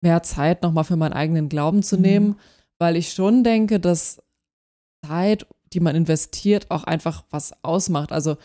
mehr 0.00 0.22
Zeit 0.22 0.62
nochmal 0.62 0.84
für 0.84 0.96
meinen 0.96 1.12
eigenen 1.12 1.48
Glauben 1.48 1.82
zu 1.82 1.96
Mhm. 1.96 2.02
nehmen, 2.02 2.36
weil 2.78 2.96
ich 2.96 3.12
schon 3.12 3.42
denke, 3.44 3.80
dass 3.80 4.22
Zeit, 5.04 5.46
die 5.72 5.80
man 5.80 5.96
investiert, 5.96 6.70
auch 6.70 6.84
einfach 6.84 7.24
was 7.30 7.52
ausmacht. 7.64 8.12
Also 8.12 8.36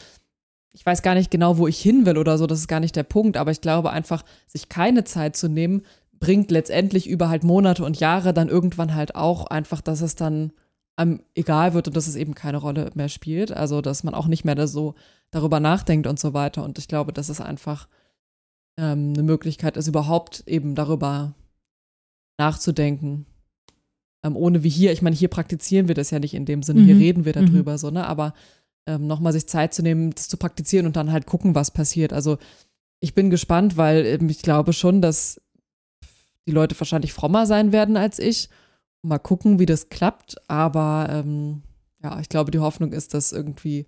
ich 0.74 0.86
weiß 0.86 1.02
gar 1.02 1.16
nicht 1.16 1.32
genau, 1.32 1.58
wo 1.58 1.68
ich 1.68 1.80
hin 1.80 2.06
will 2.06 2.18
oder 2.18 2.38
so, 2.38 2.46
das 2.48 2.60
ist 2.60 2.68
gar 2.68 2.80
nicht 2.80 2.96
der 2.96 3.04
Punkt, 3.04 3.38
aber 3.38 3.52
ich 3.52 3.62
glaube 3.62 3.92
einfach, 3.92 4.24
sich 4.46 4.70
keine 4.70 5.04
Zeit 5.04 5.36
zu 5.36 5.48
nehmen, 5.50 5.84
bringt 6.20 6.52
letztendlich 6.52 7.08
über 7.08 7.30
halt 7.30 7.44
Monate 7.44 7.84
und 7.84 8.00
Jahre 8.00 8.34
dann 8.34 8.50
irgendwann 8.50 8.94
halt 8.96 9.16
auch 9.16 9.46
einfach, 9.48 9.82
dass 9.82 10.02
es 10.02 10.16
dann 10.16 10.52
einem 10.96 11.22
egal 11.36 11.74
wird 11.76 11.88
und 11.88 11.96
dass 11.96 12.08
es 12.08 12.16
eben 12.16 12.34
keine 12.34 12.58
Rolle 12.58 12.90
mehr 12.96 13.10
spielt. 13.10 13.52
Also, 13.52 13.82
dass 13.82 14.04
man 14.04 14.16
auch 14.16 14.26
nicht 14.28 14.46
mehr 14.46 14.56
da 14.56 14.66
so 14.66 14.96
darüber 15.30 15.60
nachdenkt 15.60 16.08
und 16.08 16.20
so 16.20 16.34
weiter. 16.34 16.64
Und 16.64 16.80
ich 16.80 16.88
glaube, 16.88 17.14
dass 17.14 17.30
es 17.30 17.40
einfach 17.40 17.88
ähm, 18.80 19.14
eine 19.14 19.22
Möglichkeit 19.22 19.78
ist, 19.78 19.88
überhaupt 19.88 20.44
eben 20.48 20.74
darüber 20.74 21.36
nachzudenken. 22.40 23.26
Ähm, 24.24 24.36
ohne 24.36 24.64
wie 24.64 24.70
hier, 24.70 24.92
ich 24.92 25.02
meine, 25.04 25.16
hier 25.16 25.28
praktizieren 25.28 25.88
wir 25.88 25.96
das 25.96 26.10
ja 26.12 26.20
nicht 26.20 26.34
in 26.34 26.46
dem 26.46 26.64
Sinne, 26.64 26.82
hier 26.82 26.96
Mhm. 26.96 27.02
reden 27.02 27.26
wir 27.26 27.40
Mhm. 27.40 27.46
darüber 27.46 27.78
so, 27.78 27.92
ne? 27.92 28.08
Aber 28.08 28.34
ähm, 28.88 29.06
nochmal 29.08 29.34
sich 29.34 29.48
Zeit 29.48 29.74
zu 29.74 29.84
nehmen, 29.84 30.12
das 30.12 30.28
zu 30.28 30.38
praktizieren 30.38 30.86
und 30.86 30.96
dann 30.96 31.12
halt 31.12 31.26
gucken, 31.26 31.54
was 31.56 31.72
passiert. 31.72 32.14
Also 32.14 32.38
ich 33.00 33.14
bin 33.14 33.30
gespannt, 33.30 33.78
weil 33.78 34.06
ähm, 34.06 34.30
ich 34.30 34.42
glaube 34.42 34.74
schon, 34.74 35.02
dass 35.02 35.40
die 36.48 36.52
Leute 36.52 36.80
wahrscheinlich 36.80 37.14
frommer 37.14 37.46
sein 37.46 37.72
werden 37.72 37.98
als 37.98 38.20
ich. 38.20 38.50
Mal 39.04 39.20
gucken, 39.20 39.60
wie 39.60 39.66
das 39.66 39.90
klappt. 39.90 40.38
Aber 40.50 41.08
ähm, 41.12 41.62
ja, 42.02 42.20
ich 42.20 42.30
glaube, 42.30 42.52
die 42.52 42.60
Hoffnung 42.60 42.94
ist, 42.94 43.14
dass 43.14 43.32
irgendwie 43.32 43.86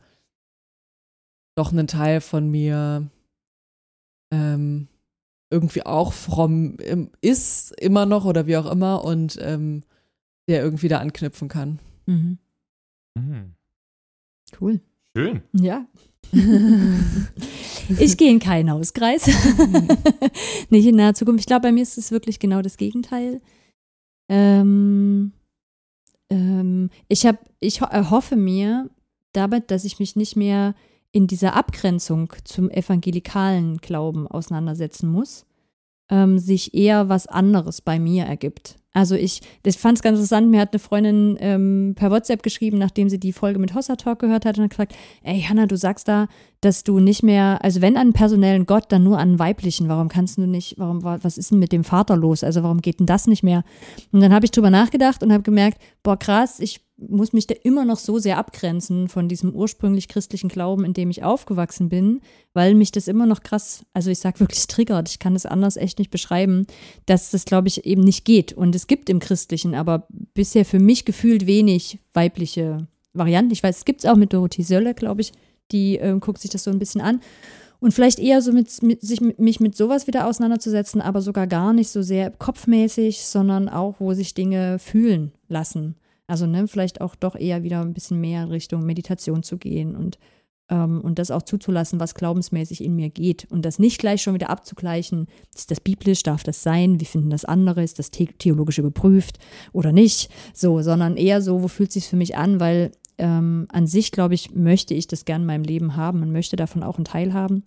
doch 1.55 1.71
ein 1.71 1.87
Teil 1.87 2.21
von 2.21 2.49
mir 2.49 3.09
ähm, 4.31 4.87
irgendwie 5.49 5.85
auch 5.85 6.13
fromm 6.13 6.77
im- 6.77 7.11
ist, 7.21 7.71
immer 7.81 8.05
noch 8.05 8.25
oder 8.25 8.45
wie 8.45 8.57
auch 8.57 8.69
immer, 8.69 9.03
und 9.03 9.37
ähm, 9.41 9.83
der 10.47 10.61
irgendwie 10.63 10.87
da 10.87 10.99
anknüpfen 10.99 11.47
kann. 11.47 11.79
Mhm. 12.05 12.37
Hm, 13.17 13.55
Cool. 14.59 14.79
schön. 15.15 15.41
Ja. 15.53 15.85
ich 17.99 18.17
gehe 18.17 18.31
in 18.31 18.39
keinen 18.39 18.71
Hauskreis. 18.71 19.27
Nicht 20.69 20.85
in 20.85 20.95
naher 20.95 21.15
Zukunft. 21.15 21.41
Ich 21.41 21.47
glaube, 21.47 21.63
bei 21.63 21.71
mir 21.71 21.83
ist 21.83 21.97
es 21.97 22.11
wirklich 22.11 22.39
genau 22.39 22.61
das 22.61 22.77
Gegenteil. 22.77 23.41
Ähm, 24.29 25.31
ähm, 26.29 26.89
ich 27.07 27.25
hab, 27.25 27.37
ich 27.59 27.81
ho 27.81 27.85
erhoffe 27.85 28.35
mir 28.35 28.89
damit, 29.33 29.71
dass 29.71 29.85
ich 29.85 29.99
mich 29.99 30.15
nicht 30.15 30.35
mehr 30.35 30.75
in 31.11 31.27
dieser 31.27 31.55
Abgrenzung 31.55 32.33
zum 32.43 32.69
evangelikalen 32.69 33.77
Glauben 33.77 34.27
auseinandersetzen 34.27 35.09
muss, 35.09 35.45
ähm, 36.09 36.39
sich 36.39 36.73
eher 36.73 37.09
was 37.09 37.27
anderes 37.27 37.81
bei 37.81 37.99
mir 37.99 38.25
ergibt. 38.25 38.79
Also 38.91 39.15
ich, 39.15 39.41
ich 39.63 39.77
fand 39.77 39.99
es 39.99 40.01
ganz 40.01 40.17
interessant, 40.17 40.49
mir 40.49 40.59
hat 40.59 40.73
eine 40.73 40.79
Freundin 40.79 41.37
ähm, 41.39 41.93
per 41.95 42.09
WhatsApp 42.09 42.41
geschrieben, 42.41 42.79
nachdem 42.79 43.07
sie 43.07 43.19
die 43.19 43.33
Folge 43.33 43.59
mit 43.59 43.75
Hossa 43.75 43.95
Talk 43.95 44.19
gehört 44.19 44.45
hat 44.45 44.57
und 44.57 44.63
hat 44.63 44.71
gesagt, 44.71 44.95
ey 45.21 45.41
Hanna, 45.41 45.67
du 45.67 45.77
sagst 45.77 46.07
da, 46.07 46.27
dass 46.61 46.83
du 46.83 46.99
nicht 46.99 47.21
mehr, 47.21 47.63
also 47.63 47.81
wenn 47.81 47.97
an 47.97 48.13
personellen 48.13 48.65
Gott, 48.65 48.85
dann 48.91 49.03
nur 49.03 49.19
an 49.19 49.37
weiblichen. 49.37 49.89
Warum 49.89 50.07
kannst 50.07 50.37
du 50.37 50.47
nicht, 50.47 50.79
warum, 50.79 51.03
was 51.03 51.37
ist 51.37 51.51
denn 51.51 51.59
mit 51.59 51.71
dem 51.71 51.83
Vater 51.83 52.17
los? 52.17 52.43
Also 52.43 52.63
warum 52.63 52.81
geht 52.81 52.99
denn 52.99 53.05
das 53.05 53.27
nicht 53.27 53.43
mehr? 53.43 53.63
Und 54.11 54.21
dann 54.21 54.33
habe 54.33 54.45
ich 54.45 54.51
drüber 54.51 54.71
nachgedacht 54.71 55.21
und 55.21 55.31
habe 55.31 55.43
gemerkt, 55.43 55.79
boah 56.01 56.17
krass, 56.17 56.59
ich 56.59 56.81
muss 57.07 57.33
mich 57.33 57.47
da 57.47 57.55
immer 57.63 57.85
noch 57.85 57.97
so 57.97 58.19
sehr 58.19 58.37
abgrenzen 58.37 59.07
von 59.07 59.27
diesem 59.29 59.53
ursprünglich 59.53 60.07
christlichen 60.07 60.49
Glauben, 60.49 60.83
in 60.83 60.93
dem 60.93 61.09
ich 61.09 61.23
aufgewachsen 61.23 61.89
bin, 61.89 62.21
weil 62.53 62.75
mich 62.75 62.91
das 62.91 63.07
immer 63.07 63.25
noch 63.25 63.41
krass, 63.41 63.85
also 63.93 64.09
ich 64.11 64.19
sag 64.19 64.39
wirklich 64.39 64.67
triggert, 64.67 65.09
ich 65.09 65.19
kann 65.19 65.33
das 65.33 65.45
anders 65.45 65.77
echt 65.77 65.99
nicht 65.99 66.11
beschreiben, 66.11 66.67
dass 67.05 67.31
das, 67.31 67.45
glaube 67.45 67.67
ich, 67.67 67.85
eben 67.85 68.03
nicht 68.03 68.25
geht. 68.25 68.53
Und 68.53 68.75
es 68.75 68.87
gibt 68.87 69.09
im 69.09 69.19
Christlichen 69.19 69.75
aber 69.75 70.07
bisher 70.33 70.65
für 70.65 70.79
mich 70.79 71.05
gefühlt 71.05 71.47
wenig 71.47 71.99
weibliche 72.13 72.87
Varianten. 73.13 73.51
Ich 73.51 73.63
weiß, 73.63 73.77
es 73.77 73.85
gibt 73.85 74.03
es 74.03 74.09
auch 74.09 74.17
mit 74.17 74.33
Dorothee 74.33 74.63
Sölle, 74.63 74.93
glaube 74.93 75.21
ich, 75.21 75.31
die 75.71 75.97
äh, 75.97 76.17
guckt 76.19 76.41
sich 76.41 76.51
das 76.51 76.63
so 76.63 76.71
ein 76.71 76.79
bisschen 76.79 77.01
an. 77.01 77.21
Und 77.79 77.93
vielleicht 77.93 78.19
eher 78.19 78.41
so 78.41 78.51
mit, 78.51 78.83
mit 78.83 79.01
sich 79.01 79.21
mich 79.21 79.61
mit 79.61 79.75
sowas 79.75 80.05
wieder 80.05 80.27
auseinanderzusetzen, 80.27 80.99
aber 80.99 81.21
sogar 81.21 81.47
gar 81.47 81.71
nicht 81.71 81.89
so 81.89 82.01
sehr 82.01 82.29
kopfmäßig, 82.29 83.25
sondern 83.25 83.69
auch, 83.69 83.95
wo 83.99 84.13
sich 84.13 84.33
Dinge 84.33 84.79
fühlen 84.79 85.31
lassen. 85.47 85.95
Also 86.29 86.45
ne, 86.45 86.67
vielleicht 86.67 87.01
auch 87.01 87.15
doch 87.15 87.35
eher 87.35 87.63
wieder 87.63 87.81
ein 87.81 87.93
bisschen 87.93 88.21
mehr 88.21 88.49
Richtung 88.51 88.85
Meditation 88.85 89.41
zu 89.41 89.57
gehen 89.57 89.95
und, 89.95 90.19
ähm, 90.69 91.01
und 91.01 91.17
das 91.17 91.31
auch 91.31 91.41
zuzulassen, 91.41 91.99
was 91.99 92.13
glaubensmäßig 92.13 92.83
in 92.83 92.95
mir 92.95 93.09
geht. 93.09 93.47
Und 93.49 93.65
das 93.65 93.79
nicht 93.79 93.97
gleich 93.97 94.21
schon 94.21 94.35
wieder 94.35 94.51
abzugleichen, 94.51 95.25
ist 95.55 95.71
das 95.71 95.79
biblisch, 95.81 96.21
darf 96.21 96.43
das 96.43 96.61
sein, 96.61 96.99
wie 96.99 97.05
finden 97.05 97.31
das 97.31 97.45
andere, 97.45 97.81
ist 97.81 97.97
das 97.97 98.11
the 98.15 98.27
theologisch 98.27 98.77
überprüft 98.77 99.39
oder 99.73 99.91
nicht, 99.91 100.29
so, 100.53 100.83
sondern 100.83 101.17
eher 101.17 101.41
so, 101.41 101.63
wo 101.63 101.67
fühlt 101.67 101.89
es 101.89 101.95
sich 101.95 102.07
für 102.07 102.15
mich 102.15 102.37
an, 102.37 102.59
weil 102.59 102.91
ähm, 103.17 103.67
an 103.71 103.87
sich, 103.87 104.11
glaube 104.11 104.35
ich, 104.35 104.53
möchte 104.53 104.93
ich 104.93 105.07
das 105.07 105.25
gern 105.25 105.41
in 105.41 105.47
meinem 105.47 105.63
Leben 105.63 105.95
haben 105.95 106.21
und 106.21 106.31
möchte 106.31 106.57
davon 106.57 106.83
auch 106.83 106.97
einen 106.97 107.05
Teil 107.05 107.33
haben. 107.33 107.63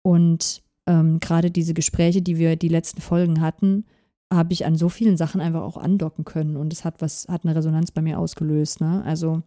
Und 0.00 0.62
ähm, 0.86 1.20
gerade 1.20 1.50
diese 1.50 1.74
Gespräche, 1.74 2.22
die 2.22 2.38
wir 2.38 2.56
die 2.56 2.68
letzten 2.68 3.02
Folgen 3.02 3.42
hatten, 3.42 3.84
habe 4.32 4.52
ich 4.52 4.66
an 4.66 4.76
so 4.76 4.88
vielen 4.88 5.16
Sachen 5.16 5.40
einfach 5.40 5.62
auch 5.62 5.76
andocken 5.76 6.24
können 6.24 6.56
und 6.56 6.72
es 6.72 6.84
hat 6.84 7.00
was, 7.00 7.26
hat 7.28 7.44
eine 7.44 7.54
Resonanz 7.54 7.90
bei 7.90 8.02
mir 8.02 8.18
ausgelöst. 8.18 8.80
Ne? 8.80 9.02
Also 9.04 9.42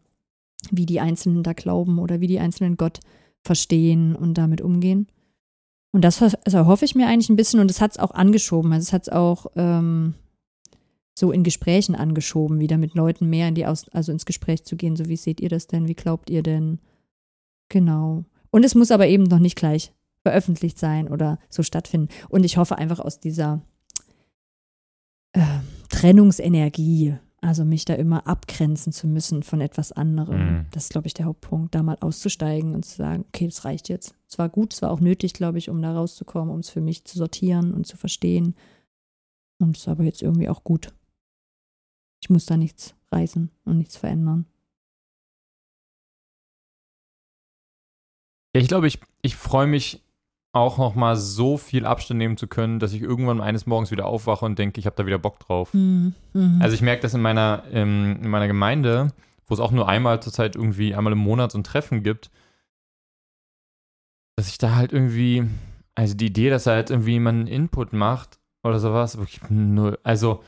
wie 0.72 0.86
die 0.86 1.00
Einzelnen 1.00 1.44
da 1.44 1.54
glauben 1.54 2.00
oder 2.00 2.22
wie 2.22 2.28
die 2.28 2.40
Einzelnen 2.40 2.78
Gott 2.78 3.00
verstehen 3.44 4.16
und 4.16 4.38
damit 4.38 4.62
umgehen. 4.62 5.08
Und 5.92 6.04
das 6.04 6.22
also 6.22 6.66
hoffe 6.66 6.86
ich 6.86 6.96
mir 6.96 7.08
eigentlich 7.08 7.30
ein 7.30 7.36
bisschen 7.36 7.60
und 7.60 7.72
es 7.72 7.82
hat 7.82 7.92
es 7.92 8.00
auch 8.00 8.12
angeschoben. 8.12 8.72
Also 8.72 8.84
es 8.84 8.94
hat 8.94 9.04
es 9.04 9.10
auch 9.10 9.48
ähm, 9.56 10.14
so 11.18 11.32
in 11.32 11.44
Gesprächen 11.44 11.96
angeschoben, 11.96 12.60
wieder 12.60 12.78
mit 12.78 12.94
Leuten 12.94 13.30
mehr 13.30 13.48
in 13.48 13.56
die 13.56 13.66
Aus 13.66 13.90
also 13.90 14.12
ins 14.12 14.26
Gespräch 14.26 14.64
zu 14.64 14.76
gehen. 14.76 14.96
So 14.96 15.08
wie 15.08 15.18
seht 15.18 15.42
ihr 15.42 15.50
das 15.50 15.68
denn? 15.68 15.88
Wie 15.88 15.96
glaubt 15.96 16.30
ihr 16.30 16.44
denn? 16.44 16.80
Genau. 17.70 18.24
Und 18.52 18.66
es 18.66 18.76
muss 18.76 18.92
aber 18.92 19.08
eben 19.08 19.24
noch 19.24 19.40
nicht 19.40 19.56
gleich 19.56 19.94
veröffentlicht 20.24 20.78
sein 20.78 21.08
oder 21.08 21.40
so 21.50 21.64
stattfinden. 21.64 22.10
Und 22.30 22.44
ich 22.44 22.58
hoffe 22.58 22.78
einfach 22.78 23.00
aus 23.00 23.20
dieser 23.20 23.62
äh, 25.34 25.60
Trennungsenergie, 25.90 27.18
also 27.42 27.66
mich 27.66 27.86
da 27.86 27.94
immer 27.94 28.28
abgrenzen 28.28 28.92
zu 28.92 29.08
müssen 29.08 29.44
von 29.44 29.62
etwas 29.62 29.92
anderem. 29.92 30.40
Mhm. 30.40 30.66
Das 30.72 30.84
ist, 30.84 30.90
glaube 30.92 31.08
ich, 31.08 31.14
der 31.14 31.26
Hauptpunkt, 31.26 31.74
da 31.74 31.84
mal 31.84 31.98
auszusteigen 32.00 32.76
und 32.76 32.86
zu 32.86 32.98
sagen, 32.98 33.26
okay, 33.28 33.46
das 33.46 33.66
reicht 33.66 33.90
jetzt. 33.90 34.16
Es 34.28 34.38
war 34.38 34.50
gut, 34.50 34.74
es 34.74 34.82
war 34.82 34.92
auch 34.92 35.00
nötig, 35.00 35.34
glaube 35.34 35.58
ich, 35.58 35.70
um 35.70 35.82
da 35.82 35.94
rauszukommen, 35.94 36.54
um 36.54 36.60
es 36.60 36.70
für 36.70 36.82
mich 36.82 37.06
zu 37.06 37.18
sortieren 37.18 37.74
und 37.74 37.88
zu 37.88 37.98
verstehen. 37.98 38.56
Und 39.60 39.76
es 39.76 39.84
ist 39.84 39.88
aber 39.88 40.04
jetzt 40.04 40.22
irgendwie 40.22 40.50
auch 40.50 40.64
gut. 40.64 40.94
Ich 42.22 42.30
muss 42.30 42.46
da 42.46 42.58
nichts 42.58 42.96
reißen 43.12 43.50
und 43.66 43.78
nichts 43.78 43.96
verändern. 43.98 44.46
Ich 48.54 48.68
glaube, 48.68 48.88
ich, 48.88 49.00
ich 49.22 49.36
freue 49.36 49.68
mich 49.68 50.04
auch 50.52 50.78
noch 50.78 50.96
mal 50.96 51.16
so 51.16 51.58
viel 51.58 51.86
Abstand 51.86 52.18
nehmen 52.18 52.38
zu 52.38 52.48
können, 52.48 52.80
dass 52.80 52.94
ich 52.94 53.02
irgendwann 53.02 53.42
eines 53.42 53.68
Morgens 53.68 53.92
wieder 53.92 54.08
aufwache 54.08 54.46
und 54.46 54.58
denke, 54.58 54.80
ich 54.80 54.86
habe 54.86 54.96
da 54.96 55.06
wieder 55.06 55.20
Bock 55.20 55.40
drauf. 55.40 55.74
Mhm. 55.74 56.14
Mhm. 56.34 56.60
Also 56.62 56.74
ich 56.74 56.82
merke 56.82 57.02
das 57.02 57.14
in 57.14 57.22
meiner, 57.22 57.64
ähm, 57.72 58.20
in 58.22 58.30
meiner 58.30 58.48
Gemeinde, 58.48 59.14
wo 59.46 59.54
es 59.54 59.60
auch 59.60 59.72
nur 59.72 59.88
einmal 59.88 60.22
zurzeit 60.22 60.56
irgendwie 60.56 60.96
einmal 60.96 61.14
im 61.14 61.20
Monat 61.20 61.52
so 61.52 61.60
ein 61.60 61.64
Treffen 61.64 62.04
gibt, 62.04 62.32
dass 64.38 64.48
ich 64.48 64.58
da 64.58 64.76
halt 64.76 64.92
irgendwie, 64.92 65.48
also 65.96 66.16
die 66.16 66.28
Idee, 66.28 66.50
dass 66.50 66.64
da 66.64 66.72
halt 66.72 66.90
irgendwie 66.90 67.14
jemand 67.14 67.40
einen 67.40 67.48
Input 67.48 67.94
macht 67.94 68.40
oder 68.64 68.80
sowas, 68.80 69.18
wirklich 69.18 69.42
null, 69.50 70.00
also 70.04 70.44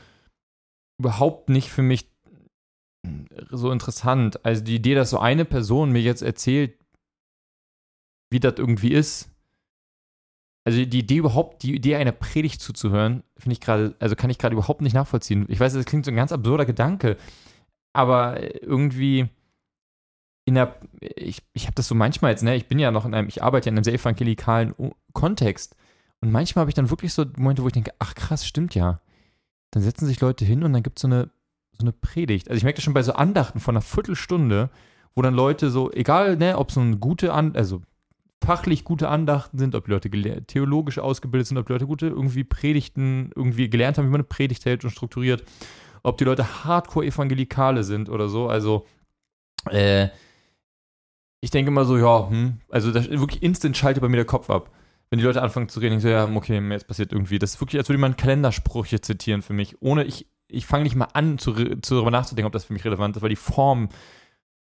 überhaupt 0.98 1.48
nicht 1.48 1.70
für 1.70 1.82
mich 1.82 2.10
so 3.50 3.70
interessant. 3.70 4.44
Also 4.44 4.62
die 4.62 4.76
Idee, 4.76 4.94
dass 4.94 5.10
so 5.10 5.18
eine 5.18 5.44
Person 5.44 5.92
mir 5.92 6.02
jetzt 6.02 6.22
erzählt, 6.22 6.78
wie 8.30 8.40
das 8.40 8.54
irgendwie 8.56 8.92
ist, 8.92 9.31
also 10.64 10.84
die 10.84 10.98
Idee 10.98 11.16
überhaupt, 11.16 11.62
die 11.62 11.74
Idee 11.74 11.96
einer 11.96 12.12
Predigt 12.12 12.60
zuzuhören, 12.60 13.22
finde 13.36 13.54
ich 13.54 13.60
gerade, 13.60 13.94
also 13.98 14.14
kann 14.14 14.30
ich 14.30 14.38
gerade 14.38 14.54
überhaupt 14.54 14.80
nicht 14.80 14.94
nachvollziehen. 14.94 15.46
Ich 15.48 15.58
weiß, 15.58 15.72
das 15.72 15.84
klingt 15.84 16.04
so 16.04 16.10
ein 16.10 16.16
ganz 16.16 16.32
absurder 16.32 16.64
Gedanke, 16.64 17.16
aber 17.92 18.40
irgendwie 18.62 19.28
in 20.44 20.54
der, 20.54 20.76
ich, 21.00 21.42
ich 21.52 21.66
habe 21.66 21.74
das 21.74 21.88
so 21.88 21.94
manchmal 21.94 22.32
jetzt, 22.32 22.42
ne, 22.42 22.56
ich 22.56 22.66
bin 22.66 22.78
ja 22.78 22.90
noch 22.90 23.04
in 23.04 23.14
einem, 23.14 23.28
ich 23.28 23.42
arbeite 23.42 23.66
ja 23.66 23.70
in 23.70 23.78
einem 23.78 23.84
sehr 23.84 23.94
evangelikalen 23.94 24.74
Kontext 25.12 25.76
und 26.20 26.30
manchmal 26.30 26.62
habe 26.62 26.70
ich 26.70 26.74
dann 26.74 26.90
wirklich 26.90 27.12
so 27.12 27.24
Momente, 27.36 27.62
wo 27.62 27.66
ich 27.66 27.72
denke, 27.72 27.92
ach 27.98 28.14
krass, 28.14 28.46
stimmt 28.46 28.74
ja. 28.74 29.00
Dann 29.72 29.82
setzen 29.82 30.06
sich 30.06 30.20
Leute 30.20 30.44
hin 30.44 30.62
und 30.62 30.72
dann 30.72 30.82
gibt 30.82 30.98
es 30.98 31.02
so 31.02 31.08
eine, 31.08 31.30
so 31.72 31.82
eine 31.82 31.92
Predigt. 31.92 32.48
Also 32.48 32.58
ich 32.58 32.64
merke 32.64 32.76
das 32.76 32.84
schon 32.84 32.94
bei 32.94 33.02
so 33.02 33.14
Andachten 33.14 33.58
von 33.58 33.74
einer 33.74 33.82
Viertelstunde, 33.82 34.70
wo 35.14 35.22
dann 35.22 35.34
Leute 35.34 35.70
so, 35.70 35.90
egal, 35.90 36.36
ne, 36.36 36.56
ob 36.58 36.68
es 36.68 36.74
so 36.76 36.80
eine 36.80 36.96
gute, 36.98 37.32
An 37.32 37.56
also 37.56 37.82
fachlich 38.44 38.84
gute 38.84 39.08
Andachten 39.08 39.58
sind, 39.58 39.74
ob 39.74 39.84
die 39.84 39.90
Leute 39.90 40.10
theologisch 40.46 40.98
ausgebildet 40.98 41.48
sind, 41.48 41.58
ob 41.58 41.66
die 41.66 41.72
Leute 41.72 41.86
gute 41.86 42.06
irgendwie 42.08 42.44
Predigten 42.44 43.30
irgendwie 43.34 43.70
gelernt 43.70 43.98
haben, 43.98 44.06
wie 44.06 44.10
man 44.10 44.20
eine 44.20 44.28
Predigt 44.28 44.64
hält 44.64 44.84
und 44.84 44.90
strukturiert, 44.90 45.44
ob 46.02 46.18
die 46.18 46.24
Leute 46.24 46.64
Hardcore-Evangelikale 46.64 47.84
sind 47.84 48.08
oder 48.08 48.28
so. 48.28 48.48
Also, 48.48 48.86
äh, 49.70 50.08
ich 51.40 51.50
denke 51.50 51.70
immer 51.70 51.84
so, 51.84 51.96
ja, 51.96 52.28
hm, 52.28 52.60
also 52.68 52.92
das 52.92 53.10
wirklich 53.10 53.42
instant 53.42 53.76
schaltet 53.76 54.02
bei 54.02 54.08
mir 54.08 54.16
der 54.16 54.24
Kopf 54.24 54.50
ab. 54.50 54.70
Wenn 55.10 55.18
die 55.18 55.24
Leute 55.24 55.42
anfangen 55.42 55.68
zu 55.68 55.80
reden, 55.80 55.96
ich 55.96 56.02
so, 56.02 56.08
ja, 56.08 56.24
okay, 56.34 56.58
jetzt 56.70 56.86
passiert 56.86 57.12
irgendwie. 57.12 57.38
Das 57.38 57.54
ist 57.54 57.60
wirklich, 57.60 57.78
als 57.78 57.88
würde 57.88 57.98
man 57.98 58.16
Kalendersprüche 58.16 59.00
zitieren 59.00 59.42
für 59.42 59.52
mich, 59.52 59.80
ohne 59.82 60.04
ich, 60.04 60.26
ich 60.48 60.66
fange 60.66 60.84
nicht 60.84 60.96
mal 60.96 61.08
an, 61.12 61.38
zu, 61.38 61.52
zu, 61.80 61.94
darüber 61.94 62.10
nachzudenken, 62.10 62.46
ob 62.46 62.52
das 62.52 62.64
für 62.64 62.72
mich 62.72 62.84
relevant 62.84 63.16
ist, 63.16 63.22
weil 63.22 63.28
die 63.28 63.36
Form 63.36 63.88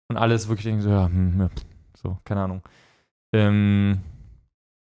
und 0.09 0.17
alles 0.17 0.49
wirklich 0.49 0.67
denke 0.67 0.83
so, 0.83 0.91
ja, 0.91 1.07
hm, 1.07 1.49
so, 1.97 2.19
keine 2.25 2.43
Ahnung. 2.43 2.63
Ähm, 3.37 4.01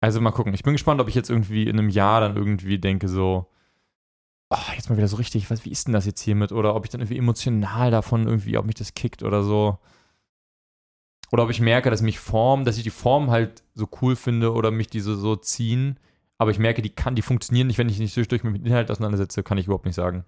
also 0.01 0.20
mal 0.20 0.31
gucken. 0.31 0.55
Ich 0.55 0.62
bin 0.62 0.74
gespannt, 0.74 1.01
ob 1.01 1.09
ich 1.09 1.14
jetzt 1.14 1.31
irgendwie 1.31 1.64
in 1.64 1.79
einem 1.79 1.88
Jahr 1.88 2.20
dann 2.20 2.37
irgendwie 2.37 2.79
denke, 2.79 3.09
so, 3.09 3.46
oh, 4.51 4.72
jetzt 4.74 4.88
mal 4.88 4.96
wieder 4.96 5.09
so 5.09 5.16
richtig, 5.16 5.51
was, 5.51 5.64
wie 5.64 5.70
ist 5.70 5.87
denn 5.87 5.94
das 5.94 6.07
jetzt 6.07 6.20
hiermit? 6.20 6.53
Oder 6.53 6.74
ob 6.74 6.85
ich 6.85 6.90
dann 6.90 7.01
irgendwie 7.01 7.18
emotional 7.18 7.90
davon 7.90 8.27
irgendwie, 8.27 8.57
ob 8.57 8.66
mich 8.66 8.77
das 8.77 8.94
kickt 8.94 9.22
oder 9.22 9.42
so. 9.42 9.79
Oder 11.31 11.42
ob 11.42 11.51
ich 11.51 11.61
merke, 11.61 11.90
dass 11.90 12.01
mich 12.01 12.18
Form, 12.20 12.64
dass 12.64 12.79
ich 12.79 12.85
die 12.85 12.90
Form 12.90 13.31
halt 13.31 13.62
so 13.74 13.88
cool 14.01 14.16
finde 14.16 14.53
oder 14.53 14.70
mich 14.70 14.88
diese 14.88 15.16
so 15.16 15.37
ziehen. 15.37 15.98
Aber 16.38 16.53
ich 16.53 16.59
merke, 16.61 16.81
die 16.81 16.90
kann, 16.90 17.16
die 17.16 17.22
funktionieren 17.22 17.66
nicht, 17.66 17.79
wenn 17.79 17.88
ich 17.88 17.98
nicht 17.98 18.16
durch 18.16 18.44
mit 18.44 18.55
dem 18.55 18.64
Inhalt 18.64 18.90
auseinandersetze, 18.90 19.42
kann 19.42 19.59
ich 19.59 19.66
überhaupt 19.66 19.85
nicht 19.85 19.96
sagen. 19.96 20.24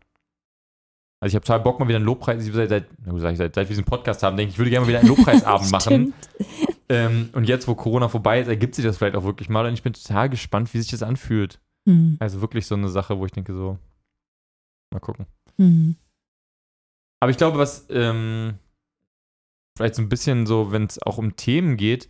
Also 1.21 1.33
ich 1.33 1.35
habe 1.37 1.45
total 1.45 1.61
Bock, 1.61 1.79
mal 1.79 1.87
wieder 1.87 1.97
einen 1.97 2.07
Lobpreis, 2.07 2.45
seit, 2.45 2.69
seit, 2.69 2.87
seit, 3.05 3.37
seit 3.37 3.57
wir 3.57 3.65
diesen 3.67 3.85
Podcast 3.85 4.23
haben, 4.23 4.37
denke 4.37 4.49
ich, 4.49 4.55
ich 4.55 4.59
würde 4.59 4.71
gerne 4.71 4.85
mal 4.85 4.89
wieder 4.89 5.01
einen 5.01 5.09
Lobpreisabend 5.17 5.71
machen. 5.71 6.13
Ähm, 6.91 7.31
und 7.35 7.45
jetzt, 7.45 7.69
wo 7.69 7.77
Corona 7.77 8.09
vorbei 8.09 8.41
ist, 8.41 8.49
ergibt 8.49 8.75
sich 8.75 8.85
das 8.85 8.99
vielleicht 8.99 9.15
auch 9.15 9.23
wirklich 9.23 9.49
mal. 9.49 9.65
Und 9.65 9.75
ich 9.75 9.85
bin 9.85 9.93
total 9.93 10.29
gespannt, 10.29 10.75
wie 10.75 10.79
sich 10.79 10.91
das 10.91 11.05
anfühlt. 11.05 11.61
Mhm. 11.87 12.17
Also 12.19 12.41
wirklich 12.41 12.67
so 12.67 12.75
eine 12.75 12.89
Sache, 12.89 13.19
wo 13.19 13.25
ich 13.25 13.33
denke, 13.33 13.55
so, 13.55 13.79
mal 14.93 14.99
gucken. 14.99 15.27
Mhm. 15.57 15.97
Aber 17.23 17.31
ich 17.31 17.37
glaube, 17.37 17.59
was 17.59 17.87
ähm, 17.91 18.55
vielleicht 19.77 19.95
so 19.95 20.03
ein 20.03 20.09
bisschen 20.09 20.47
so, 20.47 20.73
wenn 20.73 20.87
es 20.87 21.01
auch 21.03 21.17
um 21.17 21.37
Themen 21.37 21.77
geht, 21.77 22.09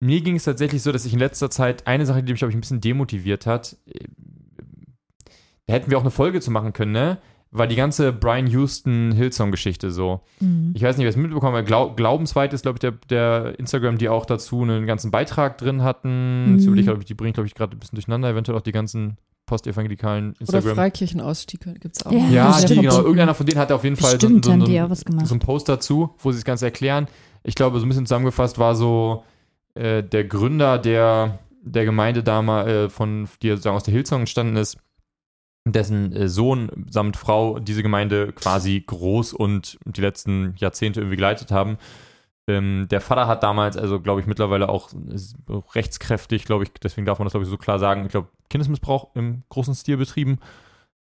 mir 0.00 0.20
ging 0.20 0.36
es 0.36 0.44
tatsächlich 0.44 0.82
so, 0.82 0.92
dass 0.92 1.06
ich 1.06 1.14
in 1.14 1.18
letzter 1.18 1.50
Zeit 1.50 1.86
eine 1.86 2.04
Sache, 2.04 2.22
die 2.22 2.32
mich, 2.32 2.40
glaube 2.40 2.50
ich, 2.50 2.56
ein 2.56 2.60
bisschen 2.60 2.82
demotiviert 2.82 3.46
hat, 3.46 3.78
äh, 3.86 4.08
da 5.66 5.74
hätten 5.74 5.90
wir 5.90 5.96
auch 5.96 6.02
eine 6.02 6.10
Folge 6.10 6.42
zu 6.42 6.50
machen 6.50 6.74
können, 6.74 6.92
ne? 6.92 7.18
War 7.50 7.66
die 7.66 7.76
ganze 7.76 8.12
Brian 8.12 8.46
Houston 8.46 9.12
Hillsong-Geschichte 9.12 9.90
so. 9.90 10.20
Mhm. 10.40 10.72
Ich 10.74 10.82
weiß 10.82 10.96
nicht, 10.96 11.04
wer 11.04 11.10
es 11.10 11.16
mitbekommen 11.16 11.56
hat. 11.56 11.66
Glaub, 11.66 11.96
Glaubensweit 11.96 12.52
ist, 12.52 12.62
glaube 12.62 12.76
ich, 12.76 12.80
der, 12.80 12.92
der, 13.08 13.58
Instagram, 13.58 13.96
die 13.96 14.08
auch 14.08 14.26
dazu 14.26 14.62
einen 14.62 14.86
ganzen 14.86 15.10
Beitrag 15.10 15.56
drin 15.58 15.82
hatten. 15.82 16.56
Mhm. 16.56 16.78
Ich, 16.78 16.84
glaub, 16.84 17.04
die 17.04 17.14
bringen, 17.14 17.32
glaube 17.32 17.46
ich, 17.46 17.54
gerade 17.54 17.76
ein 17.76 17.78
bisschen 17.78 17.96
durcheinander, 17.96 18.28
eventuell 18.28 18.58
auch 18.58 18.62
die 18.62 18.72
ganzen 18.72 19.16
postevangelikalen 19.46 20.34
Instagram. 20.38 20.64
Oder 20.64 20.74
Freikirchenausstiege 20.74 21.74
gibt 21.74 21.96
es 21.96 22.04
auch. 22.04 22.12
Ja, 22.12 22.28
ja 22.28 22.60
die, 22.60 22.76
genau. 22.76 22.98
Irgendeiner 22.98 23.34
von 23.34 23.46
denen 23.46 23.58
hat 23.58 23.72
auf 23.72 23.82
jeden 23.82 23.96
Fall 23.96 24.20
so, 24.20 24.28
so, 24.28 24.36
so, 24.42 25.24
so, 25.24 25.34
ein 25.34 25.38
Post 25.40 25.70
dazu, 25.70 26.10
wo 26.18 26.30
sie 26.30 26.38
das 26.38 26.44
Ganze 26.44 26.66
erklären. 26.66 27.08
Ich 27.44 27.54
glaube, 27.54 27.80
so 27.80 27.86
ein 27.86 27.88
bisschen 27.88 28.04
zusammengefasst 28.04 28.58
war 28.58 28.76
so 28.76 29.24
äh, 29.74 30.02
der 30.02 30.24
Gründer 30.24 30.78
der, 30.78 31.38
der 31.62 31.86
Gemeinde 31.86 32.22
damals, 32.22 32.68
äh, 32.68 32.88
von, 32.90 33.26
die 33.42 33.48
sozusagen 33.48 33.76
aus 33.76 33.84
der 33.84 33.94
Hillsong 33.94 34.20
entstanden 34.20 34.56
ist, 34.56 34.76
dessen 35.72 36.12
äh, 36.12 36.28
Sohn 36.28 36.70
samt 36.90 37.16
Frau 37.16 37.58
diese 37.58 37.82
Gemeinde 37.82 38.32
quasi 38.32 38.82
groß 38.86 39.32
und 39.32 39.78
die 39.84 40.00
letzten 40.00 40.54
Jahrzehnte 40.56 41.00
irgendwie 41.00 41.16
geleitet 41.16 41.50
haben. 41.50 41.78
Ähm, 42.48 42.86
der 42.90 43.00
Vater 43.00 43.26
hat 43.26 43.42
damals, 43.42 43.76
also 43.76 44.00
glaube 44.00 44.20
ich, 44.20 44.26
mittlerweile 44.26 44.68
auch 44.68 44.90
rechtskräftig, 45.74 46.44
glaube 46.46 46.64
ich, 46.64 46.72
deswegen 46.82 47.04
darf 47.06 47.18
man 47.18 47.26
das, 47.26 47.32
glaube 47.32 47.44
ich, 47.44 47.50
so 47.50 47.58
klar 47.58 47.78
sagen, 47.78 48.06
ich 48.06 48.10
glaube, 48.10 48.28
Kindesmissbrauch 48.48 49.14
im 49.14 49.42
großen 49.50 49.74
Stil 49.74 49.98
betrieben. 49.98 50.38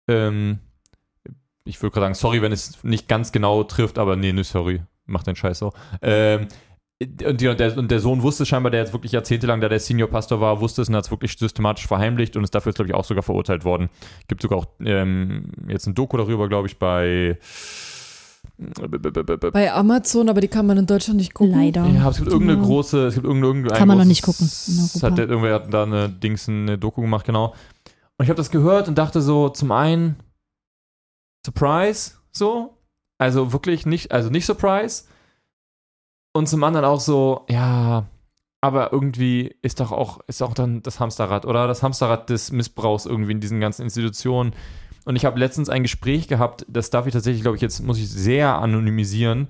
Ähm, 0.09 0.61
ich 1.65 1.83
würde 1.83 1.93
gerade 1.93 2.05
sagen, 2.05 2.15
sorry, 2.15 2.43
wenn 2.43 2.53
es 2.53 2.83
nicht 2.85 3.09
ganz 3.09 3.33
genau 3.33 3.65
trifft, 3.65 3.99
aber 3.99 4.17
nee, 4.17 4.33
nee, 4.33 4.43
sorry, 4.43 4.83
mach 5.07 5.25
den 5.25 5.37
Scheiß 5.37 5.59
so. 5.59 5.73
Ähm, 6.01 6.49
und, 7.25 7.41
die, 7.41 7.49
und, 7.49 7.61
der, 7.61 7.77
und 7.79 7.91
der 7.91 8.01
Sohn 8.01 8.23
wusste 8.23 8.45
scheinbar, 8.47 8.71
der 8.71 8.81
jetzt 8.81 8.93
wirklich 8.93 9.13
jahrzehntelang 9.13 9.61
da 9.61 9.69
der 9.69 9.81
Senior-Pastor 9.81 10.41
war, 10.41 10.61
wusste 10.61 10.83
es 10.83 10.89
und 10.89 10.97
hat 10.97 11.05
es 11.05 11.11
wirklich 11.11 11.37
systematisch 11.39 11.87
verheimlicht 11.87 12.37
und 12.37 12.45
ist 12.45 12.55
dafür, 12.55 12.73
glaube 12.73 12.89
ich, 12.91 12.95
auch 12.95 13.05
sogar 13.05 13.23
verurteilt 13.23 13.65
worden. 13.65 13.89
Gibt 14.29 14.43
sogar 14.43 14.59
auch 14.59 14.67
ähm, 14.85 15.45
jetzt 15.69 15.87
ein 15.87 15.95
Doku 15.95 16.17
darüber, 16.17 16.49
glaube 16.49 16.69
ich, 16.69 16.79
bei 16.79 17.39
Bei 19.53 19.73
Amazon, 19.73 20.29
aber 20.29 20.41
die 20.41 20.49
kann 20.49 20.67
man 20.67 20.79
in 20.79 20.87
Deutschland 20.87 21.19
nicht 21.19 21.35
gucken. 21.35 21.55
Leider. 21.55 21.87
Ja, 21.87 22.09
es 22.11 22.17
gibt 22.19 22.29
irgendeine 22.29 22.57
Genau. 22.59 22.69
große, 22.69 23.07
es 23.07 23.15
gibt 23.15 23.27
irgendeine, 23.27 23.55
irgendein 23.55 23.79
Kann 23.79 23.89
man 23.89 23.99
noch 23.99 24.05
nicht 24.05 24.23
gucken 24.23 24.47
in. 24.47 25.03
Hat 25.03 25.19
irgendwer 25.19 25.55
hat 25.55 25.73
da 25.73 25.83
eine 25.85 26.09
Dings, 26.09 26.49
eine 26.49 26.79
Doku 26.79 27.01
gemacht, 27.01 27.27
genau. 27.27 27.55
Und 28.19 28.25
ich 28.25 28.29
habe 28.29 28.37
das 28.37 28.51
gehört 28.51 28.89
und 28.89 28.99
dachte 28.99 29.21
so, 29.21 29.49
zum 29.49 29.73
einen, 29.73 30.17
Surprise, 31.45 32.13
so. 32.31 32.77
Also 33.19 33.53
wirklich 33.53 33.87
nicht, 33.87 34.13
also 34.13 34.31
nicht 34.31 34.47
Surprise. 34.47 35.05
Und 36.33 36.49
zum 36.49 36.65
anderen 36.65 36.87
auch 36.87 37.01
so, 37.01 37.45
ja, 37.49 38.07
aber 38.61 38.93
irgendwie 38.93 39.55
ist 39.61 39.81
doch 39.81 39.93
auch, 39.93 40.21
ist 40.29 40.43
auch 40.43 40.55
dann 40.55 40.83
das 40.83 41.01
Hamsterrad, 41.01 41.45
oder? 41.45 41.67
Das 41.67 41.83
Hamsterrad 41.83 42.31
des 42.31 42.53
Missbrauchs 42.53 43.07
irgendwie 43.07 43.33
in 43.33 43.41
diesen 43.41 43.61
ganzen 43.61 43.83
Institutionen. 43.83 44.53
Und 45.05 45.17
ich 45.17 45.25
habe 45.25 45.39
letztens 45.39 45.69
ein 45.69 45.83
Gespräch 45.83 46.29
gehabt, 46.29 46.65
das 46.69 46.91
darf 46.91 47.07
ich 47.07 47.13
tatsächlich, 47.13 47.43
glaube 47.43 47.57
ich, 47.57 47.63
jetzt 47.63 47.81
muss 47.81 47.99
ich 47.99 48.09
sehr 48.09 48.55
anonymisieren. 48.57 49.49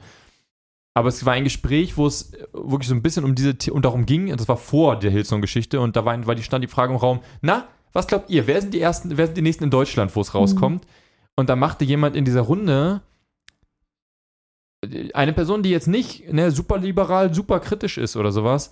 Aber 0.94 1.08
es 1.08 1.24
war 1.24 1.34
ein 1.34 1.44
Gespräch, 1.44 1.96
wo 1.96 2.06
es 2.06 2.32
wirklich 2.52 2.88
so 2.88 2.94
ein 2.94 3.02
bisschen 3.02 3.24
um 3.24 3.34
diese 3.34 3.54
und 3.72 3.84
darum 3.84 4.06
ging, 4.06 4.30
und 4.30 4.40
das 4.40 4.48
war 4.48 4.56
vor 4.56 4.98
der 4.98 5.10
Hillsong-Geschichte, 5.10 5.80
und 5.80 5.94
da 5.96 6.04
war, 6.04 6.26
war 6.26 6.34
die, 6.34 6.42
stand 6.42 6.64
die 6.64 6.68
Frage 6.68 6.92
im 6.92 6.98
Raum, 6.98 7.20
na, 7.40 7.66
was 7.92 8.06
glaubt 8.06 8.30
ihr, 8.30 8.46
wer 8.46 8.60
sind 8.60 8.72
die 8.72 8.80
ersten, 8.80 9.16
wer 9.16 9.26
sind 9.26 9.36
die 9.36 9.42
nächsten 9.42 9.64
in 9.64 9.70
Deutschland, 9.70 10.14
wo 10.16 10.20
es 10.20 10.34
rauskommt? 10.34 10.86
Und 11.36 11.48
da 11.48 11.56
machte 11.56 11.84
jemand 11.84 12.16
in 12.16 12.24
dieser 12.24 12.42
Runde 12.42 13.02
eine 15.14 15.32
Person, 15.32 15.62
die 15.62 15.70
jetzt 15.70 15.88
nicht 15.88 16.32
ne, 16.32 16.50
super 16.50 16.78
liberal, 16.78 17.32
super 17.32 17.60
kritisch 17.60 17.98
ist 17.98 18.16
oder 18.16 18.32
sowas, 18.32 18.70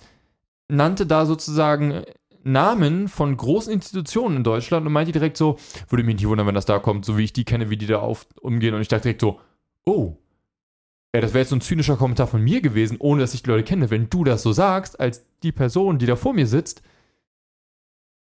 nannte 0.67 1.05
da 1.05 1.25
sozusagen 1.25 2.03
Namen 2.43 3.07
von 3.07 3.37
großen 3.37 3.71
Institutionen 3.71 4.37
in 4.37 4.43
Deutschland 4.43 4.85
und 4.85 4.93
meinte 4.93 5.11
direkt 5.11 5.37
so, 5.37 5.57
würde 5.89 6.03
mich 6.03 6.15
nicht 6.15 6.27
wundern, 6.27 6.47
wenn 6.47 6.55
das 6.55 6.65
da 6.65 6.79
kommt, 6.79 7.05
so 7.05 7.17
wie 7.17 7.23
ich 7.23 7.33
die 7.33 7.45
kenne, 7.45 7.69
wie 7.69 7.77
die 7.77 7.85
da 7.85 7.99
auf, 7.99 8.25
umgehen. 8.41 8.73
Und 8.73 8.81
ich 8.81 8.87
dachte 8.87 9.03
direkt 9.03 9.21
so, 9.21 9.39
oh, 9.85 10.17
ja, 11.13 11.21
das 11.21 11.33
wäre 11.33 11.41
jetzt 11.41 11.49
so 11.49 11.55
ein 11.55 11.61
zynischer 11.61 11.97
Kommentar 11.97 12.27
von 12.27 12.41
mir 12.41 12.61
gewesen, 12.61 12.97
ohne 12.99 13.21
dass 13.21 13.33
ich 13.33 13.43
die 13.43 13.49
Leute 13.49 13.63
kenne. 13.63 13.89
Wenn 13.89 14.09
du 14.09 14.23
das 14.23 14.43
so 14.43 14.53
sagst, 14.53 14.99
als 14.99 15.25
die 15.43 15.51
Person, 15.51 15.99
die 15.99 16.05
da 16.05 16.15
vor 16.15 16.33
mir 16.33 16.47
sitzt, 16.47 16.81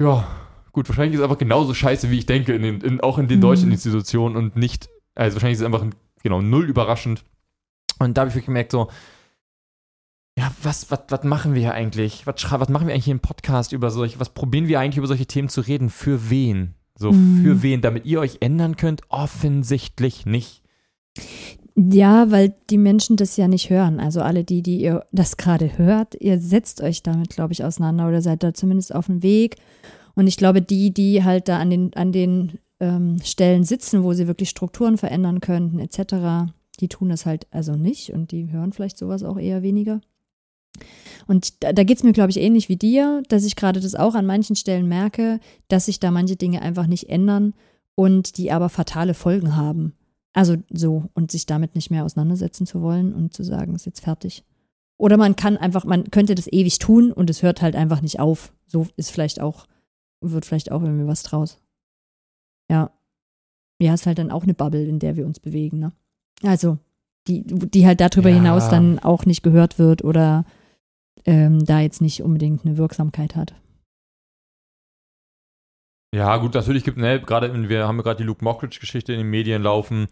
ja, 0.02 0.28
gut, 0.74 0.88
wahrscheinlich 0.90 1.14
ist 1.14 1.20
es 1.20 1.24
einfach 1.24 1.38
genauso 1.38 1.74
scheiße, 1.74 2.12
wie 2.12 2.20
ich 2.20 2.26
denke, 2.26 2.54
in 2.54 2.62
den, 2.62 2.82
in, 2.82 3.02
auch 3.02 3.18
in 3.18 3.28
den 3.28 3.40
Mhm. 3.40 3.42
deutschen 3.42 3.72
Institutionen 3.72 4.36
und 4.36 4.56
nicht, 4.58 4.90
also 5.16 5.36
wahrscheinlich 5.36 5.56
ist 5.56 5.62
es 5.62 5.66
einfach, 5.66 5.86
genau, 6.22 6.42
null 6.42 6.70
überraschend. 6.70 7.24
Und 8.00 8.18
da 8.18 8.22
habe 8.22 8.30
ich 8.30 8.36
wirklich 8.36 8.48
gemerkt, 8.48 8.72
so, 8.72 8.90
ja, 10.38 10.52
was, 10.64 10.90
was, 10.90 11.02
was 11.10 11.24
machen 11.24 11.54
wir 11.54 11.62
hier 11.62 11.74
eigentlich? 11.74 12.26
Was, 12.26 12.36
was 12.52 12.70
machen 12.70 12.88
wir 12.88 12.94
eigentlich 12.94 13.06
hier 13.06 13.14
im 13.14 13.20
Podcast 13.20 13.72
über 13.72 13.92
solche, 13.92 14.20
was 14.20 14.30
probieren 14.30 14.68
wir 14.68 14.80
eigentlich 14.80 14.98
über 14.98 15.08
solche 15.08 15.28
Themen 15.28 15.50
zu 15.50 15.62
reden? 15.62 15.90
Für 15.90 16.30
wen? 16.30 16.74
So, 16.98 17.12
Mhm. 17.12 17.44
für 17.44 17.64
wen? 17.64 17.82
Damit 17.82 18.06
ihr 18.06 18.20
euch 18.20 18.38
ändern 18.40 18.76
könnt? 18.76 19.02
Offensichtlich 19.10 20.26
nicht. 20.26 20.62
Ja, 21.76 22.30
weil 22.32 22.54
die 22.70 22.78
Menschen 22.78 23.16
das 23.18 23.36
ja 23.38 23.48
nicht 23.48 23.70
hören. 23.70 24.00
Also 24.00 24.22
alle 24.22 24.44
die, 24.44 24.62
die 24.62 24.80
ihr 24.82 25.06
das 25.12 25.38
gerade 25.38 25.78
hört, 25.78 26.16
ihr 26.20 26.40
setzt 26.40 26.82
euch 26.82 27.02
damit, 27.02 27.30
glaube 27.30 27.54
ich, 27.54 27.64
auseinander 27.64 28.08
oder 28.08 28.22
seid 28.22 28.44
da 28.44 28.54
zumindest 28.54 28.94
auf 28.94 29.08
dem 29.08 29.24
Weg. 29.24 29.56
Und 30.16 30.28
ich 30.28 30.38
glaube, 30.38 30.62
die, 30.62 30.94
die 30.94 31.24
halt 31.24 31.48
da 31.48 31.58
an 31.60 31.72
den, 31.72 31.94
an 31.96 32.12
den 32.12 32.60
ähm, 32.80 33.20
Stellen 33.24 33.64
sitzen, 33.64 34.04
wo 34.04 34.14
sie 34.14 34.28
wirklich 34.28 34.50
Strukturen 34.50 34.98
verändern 34.98 35.40
könnten, 35.42 35.80
etc., 35.80 36.52
die 36.80 36.88
tun 36.88 37.10
das 37.10 37.26
halt 37.26 37.48
also 37.52 37.76
nicht 37.76 38.12
und 38.12 38.32
die 38.32 38.52
hören 38.52 38.74
vielleicht 38.74 38.98
sowas 38.98 39.24
auch 39.24 39.38
eher 39.38 39.62
weniger. 39.62 40.02
Und 41.28 41.64
da, 41.64 41.72
da 41.74 41.84
geht 41.84 41.98
es 41.98 42.04
mir, 42.04 42.14
glaube 42.14 42.32
ich, 42.32 42.38
ähnlich 42.38 42.68
wie 42.70 42.76
dir, 42.76 43.24
dass 43.30 43.46
ich 43.46 43.56
gerade 43.56 43.80
das 43.80 43.96
auch 43.96 44.16
an 44.16 44.26
manchen 44.26 44.56
Stellen 44.56 44.88
merke, 44.88 45.40
dass 45.68 45.86
sich 45.86 46.00
da 46.00 46.12
manche 46.12 46.36
Dinge 46.36 46.62
einfach 46.62 46.88
nicht 46.88 47.10
ändern 47.10 47.54
und 47.96 48.38
die 48.38 48.52
aber 48.52 48.70
fatale 48.70 49.14
Folgen 49.14 49.56
haben. 49.56 49.94
Also 50.34 50.58
so, 50.72 51.10
und 51.14 51.32
sich 51.32 51.46
damit 51.46 51.76
nicht 51.76 51.92
mehr 51.92 52.04
auseinandersetzen 52.04 52.66
zu 52.66 52.82
wollen 52.82 53.14
und 53.14 53.34
zu 53.34 53.44
sagen, 53.44 53.76
ist 53.76 53.86
jetzt 53.86 54.02
fertig. 54.02 54.44
Oder 54.98 55.18
man 55.18 55.36
kann 55.36 55.58
einfach, 55.58 55.86
man 55.86 56.10
könnte 56.12 56.34
das 56.34 56.52
ewig 56.52 56.80
tun 56.80 57.12
und 57.12 57.30
es 57.30 57.44
hört 57.44 57.62
halt 57.62 57.76
einfach 57.76 58.02
nicht 58.02 58.20
auf. 58.20 58.54
So 58.66 58.88
ist 58.96 59.12
vielleicht 59.12 59.40
auch, 59.40 59.68
wird 60.22 60.46
vielleicht 60.46 60.72
auch 60.72 60.82
irgendwie 60.82 61.08
was 61.08 61.24
draus. 61.24 61.60
Ja. 62.70 62.92
Ja, 63.80 63.94
ist 63.94 64.06
halt 64.06 64.18
dann 64.18 64.32
auch 64.32 64.44
eine 64.44 64.54
Bubble, 64.54 64.86
in 64.86 65.00
der 65.00 65.16
wir 65.16 65.26
uns 65.26 65.40
bewegen, 65.40 65.80
ne? 65.80 65.92
Also, 66.44 66.78
die, 67.28 67.44
die 67.44 67.86
halt 67.88 68.02
darüber 68.02 68.30
Ja. 68.30 68.36
hinaus 68.36 68.70
dann 68.70 69.00
auch 69.00 69.26
nicht 69.26 69.44
gehört 69.44 69.80
wird 69.80 70.04
oder 70.04 70.46
ähm, 71.26 71.64
da 71.66 71.80
jetzt 71.80 72.02
nicht 72.02 72.22
unbedingt 72.22 72.66
eine 72.66 72.78
Wirksamkeit 72.78 73.36
hat. 73.36 73.54
Ja, 76.14 76.38
gut, 76.38 76.54
natürlich 76.54 76.84
gibt, 76.84 76.98
ne, 76.98 77.20
gerade, 77.22 77.52
wir 77.70 77.88
haben 77.88 77.98
ja 77.98 78.04
gerade 78.04 78.18
die 78.18 78.24
Luke 78.24 78.44
Mockridge-Geschichte 78.44 79.14
in 79.14 79.20
den 79.20 79.30
Medien 79.30 79.64
laufen 79.64 80.08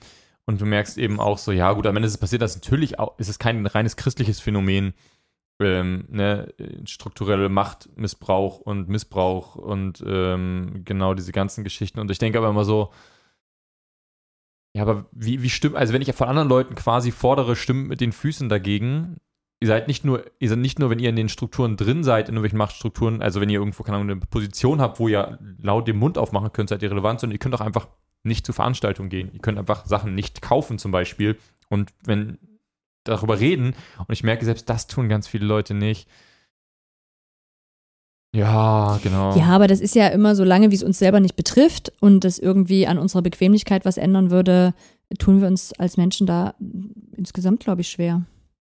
und 0.46 0.60
du 0.60 0.66
merkst 0.66 0.98
eben 0.98 1.20
auch 1.20 1.38
so, 1.38 1.52
ja, 1.52 1.72
gut, 1.74 1.86
am 1.86 1.96
Ende 1.96 2.08
ist 2.08 2.14
es 2.14 2.20
passiert, 2.20 2.42
dass 2.42 2.56
natürlich 2.56 2.98
auch, 2.98 3.20
ist 3.20 3.30
es 3.30 3.38
kein 3.38 3.66
reines 3.68 3.98
christliches 3.98 4.40
Phänomen, 4.40 4.94
ähm, 5.60 6.06
ne, 6.10 6.52
strukturelle 6.86 7.50
Machtmissbrauch 7.50 8.60
und 8.60 8.90
Missbrauch 8.90 9.56
und 9.56 10.04
ähm, 10.08 10.82
genau 10.86 11.14
diese 11.14 11.32
ganzen 11.34 11.64
Geschichten. 11.64 12.00
Und 12.00 12.10
ich 12.10 12.18
denke 12.18 12.40
aber 12.40 12.50
immer 12.50 12.66
so, 12.66 12.90
ja, 14.74 14.84
aber 14.84 15.06
wie, 15.12 15.42
wie 15.42 15.50
stimmt, 15.50 15.76
also 15.76 15.94
wenn 15.94 16.02
ich 16.02 16.14
von 16.14 16.28
anderen 16.28 16.50
Leuten 16.50 16.76
quasi 16.76 17.12
fordere, 17.12 17.56
stimmt 17.56 17.90
mit 17.90 18.00
den 18.02 18.12
Füßen 18.12 18.48
dagegen, 18.48 19.18
ihr 19.60 19.68
seid 19.68 19.88
nicht 19.88 20.06
nur, 20.06 20.26
ihr 20.40 20.50
seid 20.50 20.60
nicht 20.60 20.80
nur, 20.80 20.90
wenn 20.90 21.00
ihr 21.00 21.10
in 21.10 21.16
den 21.16 21.30
Strukturen 21.30 21.78
drin 21.78 22.04
seid, 22.04 22.30
in 22.30 22.36
irgendwelchen 22.36 22.58
Machtstrukturen, 22.58 23.22
also 23.22 23.42
wenn 23.42 23.50
ihr 23.50 23.60
irgendwo, 23.60 23.84
keine 23.84 23.98
Ahnung, 23.98 24.12
eine 24.12 24.20
Position 24.22 24.82
habt, 24.82 25.00
wo 25.00 25.08
ihr 25.08 25.40
laut 25.60 25.88
den 25.88 25.98
Mund 25.98 26.18
aufmachen 26.18 26.54
könnt, 26.54 26.70
seid 26.70 26.84
ihr 26.84 26.92
relevant, 26.92 27.20
sondern 27.20 27.36
ihr 27.36 27.40
könnt 27.40 27.56
auch 27.56 27.62
einfach 27.62 27.88
nicht 28.24 28.46
zu 28.46 28.54
Veranstaltungen 28.54 29.10
gehen. 29.10 29.32
Ihr 29.34 29.40
könnt 29.40 29.58
einfach 29.58 29.86
Sachen 29.86 30.16
nicht 30.16 30.42
kaufen 30.42 30.78
zum 30.78 30.92
Beispiel. 30.92 31.38
Und 31.70 31.92
wenn 32.06 32.38
darüber 33.04 33.40
reden, 33.40 33.74
und 33.98 34.12
ich 34.12 34.24
merke, 34.24 34.46
selbst 34.46 34.70
das 34.70 34.88
tun 34.88 35.10
ganz 35.10 35.28
viele 35.28 35.46
Leute 35.46 35.74
nicht. 35.74 36.08
Ja, 38.34 38.98
genau. 39.04 39.36
Ja, 39.36 39.48
aber 39.48 39.68
das 39.68 39.82
ist 39.82 39.94
ja 39.96 40.08
immer 40.08 40.36
so 40.36 40.44
lange, 40.44 40.72
wie 40.72 40.76
es 40.76 40.84
uns 40.84 41.00
selber 41.00 41.20
nicht 41.20 41.36
betrifft 41.36 41.92
und 42.00 42.24
das 42.24 42.40
irgendwie 42.40 42.88
an 42.88 42.98
unserer 42.98 43.22
Bequemlichkeit 43.22 43.84
was 43.84 43.98
ändern 43.98 44.32
würde, 44.32 44.74
tun 45.20 45.42
wir 45.42 45.48
uns 45.48 45.74
als 45.74 45.98
Menschen 45.98 46.28
da 46.28 46.54
insgesamt, 47.18 47.60
glaube 47.60 47.82
ich, 47.82 47.90
schwer. 47.90 48.22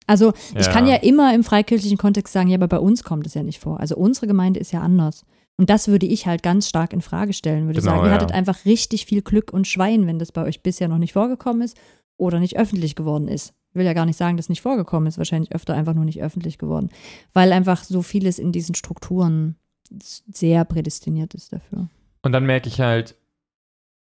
Also 0.07 0.33
ich 0.59 0.67
Ja. 0.67 0.73
kann 0.73 0.87
ja 0.87 0.97
immer 0.97 1.33
im 1.35 1.45
freikirchlichen 1.45 1.97
Kontext 1.99 2.33
sagen, 2.33 2.49
ja, 2.49 2.57
aber 2.57 2.69
bei 2.69 2.79
uns 2.79 3.05
kommt 3.05 3.27
es 3.27 3.35
ja 3.35 3.43
nicht 3.43 3.61
vor. 3.61 3.79
Also 3.81 3.97
unsere 3.97 4.27
Gemeinde 4.27 4.59
ist 4.61 4.73
ja 4.73 4.81
anders. 4.81 5.25
Und 5.57 5.71
das 5.71 5.87
würde 5.87 6.07
ich 6.07 6.27
halt 6.27 6.43
ganz 6.43 6.69
stark 6.69 6.93
in 6.93 7.01
Frage 7.01 7.33
stellen. 7.33 7.67
Würde 7.67 7.81
Genau, 7.81 7.93
sagen, 7.93 8.03
ihr 8.05 8.09
ja. 8.09 8.14
hattet 8.14 8.33
einfach 8.33 8.64
richtig 8.64 9.07
viel 9.07 9.23
Glück 9.23 9.53
und 9.53 9.69
Schwein, 9.69 10.07
wenn 10.09 10.19
das 10.19 10.33
bei 10.33 10.43
euch 10.43 10.62
bisher 10.62 10.88
noch 10.88 10.99
nicht 10.99 11.12
vorgekommen 11.12 11.62
ist 11.62 11.77
oder 12.17 12.40
nicht 12.40 12.59
öffentlich 12.59 12.97
geworden 12.97 13.29
ist. 13.29 13.55
Ich 13.75 13.77
will 13.77 13.87
ja 13.87 13.93
gar 13.93 14.07
nicht 14.07 14.17
sagen, 14.17 14.37
dass 14.37 14.49
nicht 14.49 14.63
vorgekommen 14.63 15.09
ist, 15.09 15.19
wahrscheinlich 15.19 15.53
öfter 15.53 15.75
einfach 15.75 15.95
nur 15.95 16.05
nicht 16.05 16.23
öffentlich 16.23 16.59
geworden. 16.59 16.91
Weil 17.33 17.53
einfach 17.53 17.83
so 17.83 18.03
vieles 18.03 18.39
in 18.39 18.53
diesen 18.53 18.77
Strukturen 18.77 19.57
sehr 19.91 20.65
prädestiniert 20.65 21.35
ist 21.35 21.53
dafür. 21.53 21.89
Und 22.23 22.31
dann 22.31 22.47
merke 22.47 22.69
ich 22.69 22.81
halt, 22.81 23.17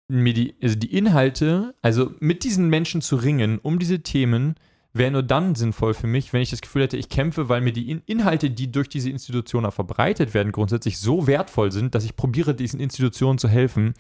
mir 0.07 0.35
die, 0.35 0.55
also 0.63 0.77
die 0.77 0.97
Inhalte, 0.97 1.75
also 1.83 2.13
mit 2.21 2.45
diesen 2.45 2.69
Menschen 2.69 3.03
zu 3.03 3.17
ringen, 3.17 3.59
um 3.59 3.81
diese 3.81 4.05
Themen, 4.05 4.55
wäre 4.99 5.11
nur 5.11 5.23
dann 5.23 5.55
sinnvoll 5.55 5.95
für 5.95 6.07
mich, 6.07 6.33
wenn 6.33 6.41
ich 6.43 6.51
das 6.51 6.61
Gefühl 6.61 6.83
hätte, 6.83 6.97
ich 6.97 7.09
kämpfe, 7.09 7.49
weil 7.49 7.61
mir 7.61 7.73
die 7.73 7.91
In 7.91 8.03
Inhalte, 8.07 8.51
die 8.51 8.71
durch 8.71 8.89
diese 8.89 9.11
Institutionen 9.11 9.71
verbreitet 9.73 10.35
werden, 10.35 10.53
grundsätzlich 10.53 10.99
so 10.99 11.27
wertvoll 11.27 11.73
sind, 11.73 11.95
dass 11.95 12.05
ich 12.05 12.17
probiere, 12.17 12.55
diesen 12.55 12.81
Institutionen 12.81 13.39
zu 13.39 13.49
helfen 13.49 13.95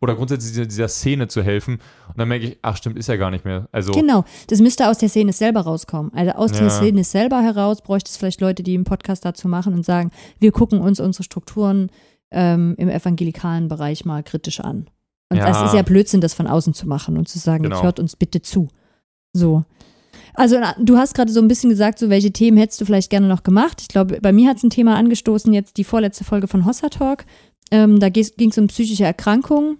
oder 0.00 0.14
grundsätzlich 0.14 0.52
dieser, 0.52 0.66
dieser 0.66 0.88
Szene 0.88 1.28
zu 1.28 1.42
helfen. 1.42 1.74
Und 2.08 2.18
dann 2.18 2.28
merke 2.28 2.46
ich, 2.46 2.58
ach 2.62 2.76
stimmt, 2.76 2.96
ist 2.98 3.08
ja 3.08 3.16
gar 3.16 3.30
nicht 3.30 3.44
mehr. 3.44 3.68
Also, 3.72 3.92
Genau, 3.92 4.24
das 4.48 4.60
müsste 4.60 4.88
aus 4.88 4.98
der 4.98 5.08
Szene 5.08 5.32
selber 5.32 5.60
rauskommen. 5.60 6.12
Also 6.14 6.32
aus 6.32 6.52
Ja. 6.52 6.60
der 6.60 6.70
Szene 6.70 7.04
selber 7.04 7.40
heraus 7.42 7.82
bräuchte 7.82 8.08
es 8.10 8.16
vielleicht 8.16 8.40
Leute, 8.40 8.62
die 8.62 8.74
einen 8.74 8.84
Podcast 8.84 9.24
dazu 9.24 9.48
machen 9.48 9.74
und 9.74 9.84
sagen, 9.84 10.10
wir 10.40 10.52
gucken 10.52 10.80
uns 10.80 11.00
unsere 11.00 11.22
Strukturen 11.24 11.90
ähm, 12.30 12.74
im 12.78 12.88
evangelikalen 12.88 13.68
Bereich 13.68 14.04
mal 14.04 14.22
kritisch 14.22 14.60
an. 14.60 14.88
Und 15.30 15.38
Ja. 15.38 15.46
das 15.46 15.62
ist 15.62 15.74
ja 15.74 15.82
Blödsinn, 15.82 16.20
das 16.20 16.34
von 16.34 16.46
außen 16.46 16.74
zu 16.74 16.86
machen 16.88 17.16
und 17.16 17.28
zu 17.28 17.38
sagen, 17.38 17.62
Genau. 17.62 17.76
jetzt 17.76 17.84
hört 17.84 18.00
uns 18.00 18.16
bitte 18.16 18.42
zu. 18.42 18.68
So. 19.32 19.64
Also 20.34 20.56
du 20.78 20.96
hast 20.96 21.14
gerade 21.14 21.30
so 21.30 21.40
ein 21.40 21.48
bisschen 21.48 21.70
gesagt, 21.70 21.98
so 21.98 22.08
welche 22.08 22.32
Themen 22.32 22.56
hättest 22.56 22.80
du 22.80 22.84
vielleicht 22.84 23.10
gerne 23.10 23.28
noch 23.28 23.42
gemacht. 23.42 23.82
Ich 23.82 23.88
glaube, 23.88 24.20
bei 24.20 24.32
mir 24.32 24.48
hat 24.48 24.56
es 24.56 24.62
ein 24.62 24.70
Thema 24.70 24.96
angestoßen, 24.96 25.52
jetzt 25.52 25.76
die 25.76 25.84
vorletzte 25.84 26.24
Folge 26.24 26.48
von 26.48 26.64
Hossa 26.64 26.88
Talk. 26.88 27.24
Ähm, 27.70 28.00
da 28.00 28.08
ging 28.08 28.50
es 28.50 28.58
um 28.58 28.66
psychische 28.68 29.04
Erkrankungen. 29.04 29.78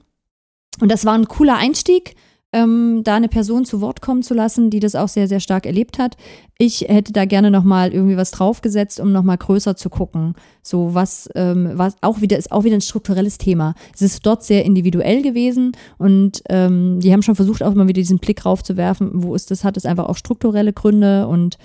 Und 0.81 0.91
das 0.91 1.05
war 1.05 1.15
ein 1.15 1.29
cooler 1.29 1.57
Einstieg, 1.57 2.15
ähm, 2.53 3.01
da 3.03 3.17
eine 3.17 3.29
Person 3.29 3.65
zu 3.65 3.81
Wort 3.81 4.03
kommen 4.03 4.23
zu 4.23 4.35
lassen, 4.35 4.71
die 4.71 4.81
das 4.81 4.95
auch 4.95 5.09
sehr, 5.09 5.27
sehr 5.27 5.41
stark 5.41 5.67
erlebt 5.67 5.99
hat. 5.99 6.17
Ich 6.59 6.83
hätte 6.83 7.13
da 7.13 7.25
gerne 7.25 7.51
nochmal 7.51 7.93
irgendwie 7.93 8.17
was 8.17 8.31
draufgesetzt, 8.31 9.01
um 9.01 9.11
nochmal 9.11 9.39
größer 9.39 9.75
zu 9.75 9.89
gucken. 9.89 10.35
So 10.63 10.95
was, 10.95 11.29
ähm, 11.35 11.73
was 11.75 11.97
auch 12.03 12.21
wieder 12.21 12.37
ist 12.37 12.53
auch 12.53 12.65
wieder 12.65 12.77
ein 12.77 12.83
strukturelles 12.83 13.39
Thema. 13.39 13.75
Es 13.95 14.03
ist 14.03 14.25
dort 14.27 14.45
sehr 14.45 14.65
individuell 14.65 15.23
gewesen 15.23 15.73
und 15.99 16.43
ähm, 16.51 17.01
die 17.01 17.13
haben 17.13 17.23
schon 17.23 17.37
versucht, 17.37 17.63
auch 17.63 17.75
mal 17.75 17.89
wieder 17.89 18.01
diesen 18.01 18.19
Blick 18.19 18.45
raufzuwerfen, 18.45 19.11
wo 19.23 19.35
ist 19.35 19.51
das, 19.51 19.65
hat 19.65 19.77
es 19.77 19.87
einfach 19.87 20.09
auch 20.09 20.17
strukturelle 20.17 20.73
Gründe 20.73 21.27
und 21.27 21.57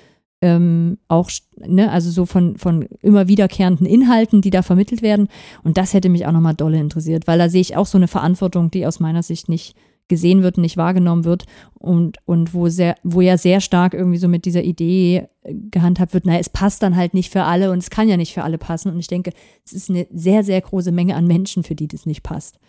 ähm, 0.41 0.99
auch, 1.07 1.31
ne, 1.57 1.91
also 1.91 2.11
so 2.11 2.25
von, 2.25 2.57
von 2.57 2.87
immer 3.01 3.27
wiederkehrenden 3.27 3.87
Inhalten, 3.87 4.41
die 4.41 4.51
da 4.51 4.61
vermittelt 4.61 5.01
werden. 5.01 5.29
Und 5.63 5.77
das 5.77 5.93
hätte 5.93 6.09
mich 6.09 6.27
auch 6.27 6.31
nochmal 6.31 6.53
dolle 6.53 6.79
interessiert, 6.79 7.27
weil 7.27 7.39
da 7.39 7.49
sehe 7.49 7.61
ich 7.61 7.75
auch 7.75 7.87
so 7.87 7.97
eine 7.97 8.07
Verantwortung, 8.07 8.69
die 8.69 8.85
aus 8.85 8.99
meiner 8.99 9.23
Sicht 9.23 9.49
nicht 9.49 9.75
gesehen 10.07 10.43
wird, 10.43 10.57
nicht 10.57 10.77
wahrgenommen 10.77 11.25
wird 11.25 11.45
und, 11.73 12.17
und 12.25 12.53
wo 12.53 12.69
sehr, 12.69 12.95
wo 13.03 13.21
ja 13.21 13.37
sehr 13.37 13.61
stark 13.61 13.93
irgendwie 13.93 14.17
so 14.17 14.27
mit 14.27 14.45
dieser 14.45 14.63
Idee 14.63 15.27
gehandhabt 15.43 16.13
wird, 16.13 16.25
naja, 16.25 16.39
es 16.39 16.49
passt 16.49 16.83
dann 16.83 16.95
halt 16.95 17.13
nicht 17.13 17.31
für 17.31 17.43
alle 17.43 17.71
und 17.71 17.79
es 17.79 17.89
kann 17.89 18.07
ja 18.07 18.17
nicht 18.17 18.33
für 18.33 18.43
alle 18.43 18.57
passen. 18.57 18.91
Und 18.91 18.99
ich 18.99 19.07
denke, 19.07 19.31
es 19.65 19.73
ist 19.73 19.89
eine 19.89 20.07
sehr, 20.11 20.43
sehr 20.43 20.61
große 20.61 20.91
Menge 20.91 21.15
an 21.15 21.27
Menschen, 21.27 21.63
für 21.63 21.75
die 21.75 21.87
das 21.87 22.05
nicht 22.05 22.23
passt, 22.23 22.59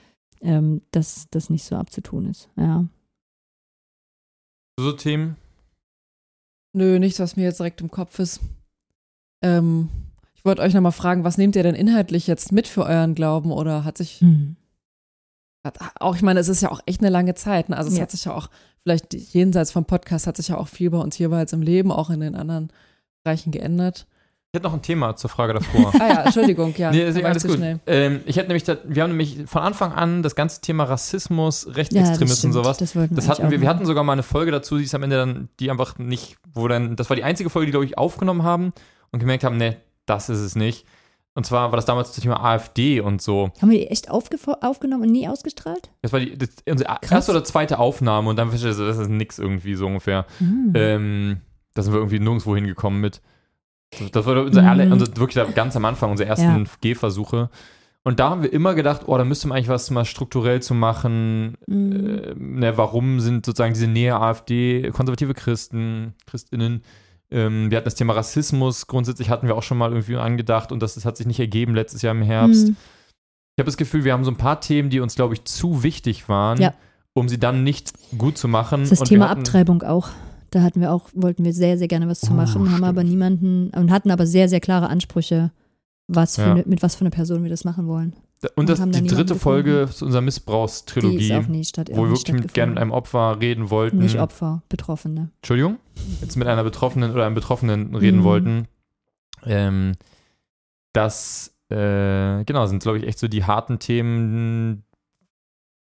ähm, 0.40 0.82
dass 0.90 1.26
das 1.30 1.50
nicht 1.50 1.64
so 1.64 1.76
abzutun 1.76 2.26
ist. 2.26 2.48
Ja. 2.56 2.86
So 4.78 4.92
Themen? 4.92 5.36
Nö, 6.72 6.98
nichts, 6.98 7.18
was 7.18 7.36
mir 7.36 7.44
jetzt 7.44 7.58
direkt 7.58 7.80
im 7.80 7.90
Kopf 7.90 8.18
ist. 8.18 8.40
Ähm, 9.42 9.88
ich 10.34 10.44
wollte 10.44 10.62
euch 10.62 10.74
nochmal 10.74 10.92
fragen, 10.92 11.24
was 11.24 11.38
nehmt 11.38 11.56
ihr 11.56 11.62
denn 11.62 11.74
inhaltlich 11.74 12.26
jetzt 12.26 12.52
mit 12.52 12.68
für 12.68 12.84
euren 12.84 13.14
Glauben 13.14 13.50
oder 13.50 13.84
hat 13.84 13.98
sich 13.98 14.20
Hm. 14.20 14.56
Hat 15.68 15.78
auch, 16.00 16.16
ich 16.16 16.22
meine, 16.22 16.40
es 16.40 16.48
ist 16.48 16.60
ja 16.62 16.70
auch 16.70 16.80
echt 16.86 17.00
eine 17.00 17.10
lange 17.10 17.34
Zeit. 17.34 17.68
Ne? 17.68 17.76
Also 17.76 17.90
es 17.90 17.96
Ja. 17.96 18.02
hat 18.02 18.10
sich 18.10 18.24
ja 18.24 18.34
auch, 18.34 18.48
vielleicht 18.82 19.14
jenseits 19.14 19.70
vom 19.72 19.84
Podcast 19.84 20.26
hat 20.26 20.36
sich 20.36 20.48
ja 20.48 20.56
auch 20.58 20.68
viel 20.68 20.90
bei 20.90 20.98
uns 20.98 21.16
jeweils 21.18 21.52
im 21.52 21.62
Leben, 21.62 21.92
auch 21.92 22.10
in 22.10 22.20
den 22.20 22.34
anderen 22.34 22.70
Bereichen 23.24 23.50
geändert. 23.52 24.06
Ich 24.50 24.56
hätte 24.56 24.66
noch 24.66 24.72
ein 24.72 24.80
Thema 24.82 25.14
zur 25.14 25.28
Frage 25.28 25.52
davor. 25.52 25.92
Ah 26.00 26.08
ja, 26.08 26.22
Entschuldigung, 26.24 26.74
ja. 26.78 26.90
nee, 26.92 27.06
ich 27.06 27.24
alles 27.26 27.46
gut. 27.46 27.60
Ähm, 27.86 28.20
ich 28.24 28.36
hätte 28.36 28.48
nämlich, 28.48 28.64
da, 28.64 28.78
wir 28.86 29.02
haben 29.02 29.10
nämlich 29.10 29.40
von 29.46 29.60
Anfang 29.60 29.92
an 29.92 30.22
das 30.22 30.34
ganze 30.34 30.62
Thema 30.62 30.84
Rassismus, 30.84 31.66
Ja, 31.66 31.72
Rechtsextremismus 31.74 32.30
und 32.30 32.38
stimmt. 32.38 32.54
sowas. 32.54 32.78
Das, 32.78 32.96
wollten 32.96 33.14
Das 33.14 33.28
hatten 33.28 33.50
wir, 33.50 33.60
wir 33.60 33.68
hatten 33.68 33.84
sogar 33.84 34.04
mal 34.04 34.14
eine 34.14 34.22
Folge 34.22 34.50
dazu, 34.50 34.78
die 34.78 34.84
ist 34.84 34.94
am 34.94 35.02
Ende 35.02 35.16
dann, 35.16 35.48
die 35.60 35.70
einfach 35.70 35.98
nicht, 35.98 36.38
wo 36.54 36.66
dann, 36.66 36.96
das 36.96 37.10
war 37.10 37.16
die 37.16 37.24
einzige 37.24 37.50
Folge, 37.50 37.66
die, 37.66 37.72
glaube 37.72 37.84
ich, 37.84 37.98
aufgenommen 37.98 38.42
haben 38.42 38.72
und 39.12 39.18
gemerkt 39.18 39.44
haben, 39.44 39.58
nee, 39.58 39.76
das 40.06 40.30
ist 40.30 40.40
es 40.40 40.56
nicht. 40.56 40.86
Und 41.38 41.44
zwar 41.44 41.70
war 41.70 41.76
das 41.76 41.84
damals 41.84 42.10
das 42.10 42.20
Thema 42.20 42.42
AfD 42.44 43.00
und 43.00 43.22
so. 43.22 43.52
Haben 43.62 43.70
wir 43.70 43.78
die 43.78 43.86
echt 43.86 44.10
aufgenommen 44.10 45.04
und 45.04 45.12
nie 45.12 45.28
ausgestrahlt? 45.28 45.88
Das 46.02 46.12
war 46.12 46.18
die, 46.18 46.36
das, 46.36 46.48
unsere 46.68 46.90
Krass. 47.00 47.12
erste 47.12 47.30
oder 47.30 47.44
zweite 47.44 47.78
Aufnahme 47.78 48.28
und 48.28 48.34
dann 48.34 48.50
feststellte 48.50 48.72
ich, 48.74 48.78
so, 48.78 48.86
das 48.88 48.98
ist 48.98 49.08
nix 49.08 49.38
irgendwie 49.38 49.76
so 49.76 49.86
ungefähr. 49.86 50.26
Hm. 50.38 50.72
Ähm, 50.74 51.36
da 51.74 51.82
sind 51.82 51.92
wir 51.92 51.98
irgendwie 52.00 52.18
nirgendwo 52.18 52.56
hingekommen 52.56 53.00
mit. 53.00 53.22
Das- 54.10 54.26
war 54.26 54.36
unser, 54.42 54.62
Mhm. 54.62 54.68
alle, 54.68 54.90
unser 54.92 55.16
wirklich 55.16 55.54
ganz 55.54 55.76
am 55.76 55.84
Anfang, 55.84 56.10
unsere 56.10 56.28
ersten 56.28 56.64
Ja. 56.64 56.70
Gehversuche. 56.80 57.50
Und 58.02 58.18
da 58.18 58.30
haben 58.30 58.42
wir 58.42 58.52
immer 58.52 58.74
gedacht, 58.74 59.02
oh, 59.06 59.16
da 59.16 59.22
müsste 59.24 59.46
man 59.46 59.58
eigentlich 59.58 59.68
was 59.68 59.92
mal 59.92 60.04
strukturell 60.04 60.60
zu 60.60 60.74
machen. 60.74 61.56
Mhm. 61.68 62.18
Äh, 62.18 62.34
ne, 62.36 62.76
warum 62.76 63.20
sind 63.20 63.46
sozusagen 63.46 63.74
diese 63.74 63.86
Nähe 63.86 64.16
AfD, 64.16 64.90
konservative 64.90 65.34
Christen, 65.34 66.14
Christinnen? 66.26 66.82
Ähm, 67.30 67.70
wir 67.70 67.76
hatten 67.76 67.84
das 67.84 67.94
Thema 67.94 68.14
Rassismus, 68.14 68.86
grundsätzlich 68.86 69.28
hatten 69.30 69.46
wir 69.46 69.54
auch 69.56 69.62
schon 69.62 69.76
mal 69.78 69.90
irgendwie 69.90 70.16
angedacht 70.16 70.72
und 70.72 70.82
das, 70.82 70.94
das 70.94 71.04
hat 71.04 71.16
sich 71.16 71.26
nicht 71.26 71.40
ergeben 71.40 71.74
letztes 71.74 72.02
Jahr 72.02 72.14
im 72.14 72.22
Herbst. 72.22 72.68
Hm. 72.68 72.76
Ich 73.56 73.60
habe 73.60 73.66
das 73.66 73.76
Gefühl, 73.76 74.04
wir 74.04 74.12
haben 74.12 74.24
so 74.24 74.30
ein 74.30 74.36
paar 74.36 74.60
Themen, 74.60 74.88
die 74.88 75.00
uns, 75.00 75.14
glaube 75.14 75.34
ich, 75.34 75.44
zu 75.44 75.82
wichtig 75.82 76.28
waren, 76.28 76.60
Ja. 76.60 76.72
um 77.12 77.28
sie 77.28 77.38
dann 77.38 77.64
nicht 77.64 77.92
gut 78.16 78.38
zu 78.38 78.48
machen. 78.48 78.86
Das 78.88 79.00
Und 79.00 79.08
Thema 79.08 79.28
hatten- 79.28 79.40
Abtreibung 79.40 79.82
auch. 79.82 80.08
Da 80.50 80.62
hatten 80.62 80.80
wir 80.80 80.92
auch, 80.92 81.10
wollten 81.12 81.44
wir 81.44 81.52
sehr, 81.52 81.76
sehr 81.76 81.88
gerne 81.88 82.08
was 82.08 82.20
zu 82.20 82.30
Oh, 82.30 82.34
machen, 82.34 82.60
haben 82.62 82.68
stimmt. 82.68 82.84
aber 82.84 83.04
niemanden 83.04 83.70
und 83.70 83.90
hatten 83.90 84.10
aber 84.10 84.26
sehr, 84.26 84.48
sehr 84.48 84.60
klare 84.60 84.88
Ansprüche, 84.88 85.50
was 86.06 86.36
Ja. 86.38 86.52
eine, 86.52 86.62
mit 86.66 86.82
was 86.82 86.94
für 86.94 87.02
einer 87.02 87.10
Person 87.10 87.42
wir 87.42 87.50
das 87.50 87.64
machen 87.64 87.86
wollen. 87.86 88.14
Und 88.54 88.68
das, 88.68 88.78
und 88.78 88.94
die 88.94 89.06
dritte 89.06 89.34
Folge 89.34 89.70
gefunden. 89.72 89.92
zu 89.92 90.04
unserer 90.04 90.20
Missbrauchstrilogie, 90.22 91.30
wo 91.90 92.04
wir 92.04 92.10
wirklich 92.10 92.52
gerne 92.52 92.72
mit 92.72 92.80
einem 92.80 92.92
Opfer 92.92 93.40
reden 93.40 93.70
wollten. 93.70 93.98
Nicht 93.98 94.18
Opfer, 94.18 94.62
Betroffene. 94.68 95.30
Entschuldigung? 95.38 95.78
Jetzt 96.20 96.36
mit 96.36 96.46
einer 96.46 96.62
Betroffenen 96.62 97.10
oder 97.12 97.26
einem 97.26 97.34
Betroffenen 97.34 97.94
reden 97.96 98.18
Mhm. 98.20 98.24
wollten. 98.24 98.68
Ähm, 99.44 99.92
das, 100.92 101.54
äh, 101.70 102.44
genau, 102.44 102.66
sind, 102.66 102.82
glaube 102.82 102.98
ich, 102.98 103.06
echt 103.06 103.18
so 103.18 103.26
die 103.28 103.44
harten 103.44 103.78
Themen, 103.80 104.84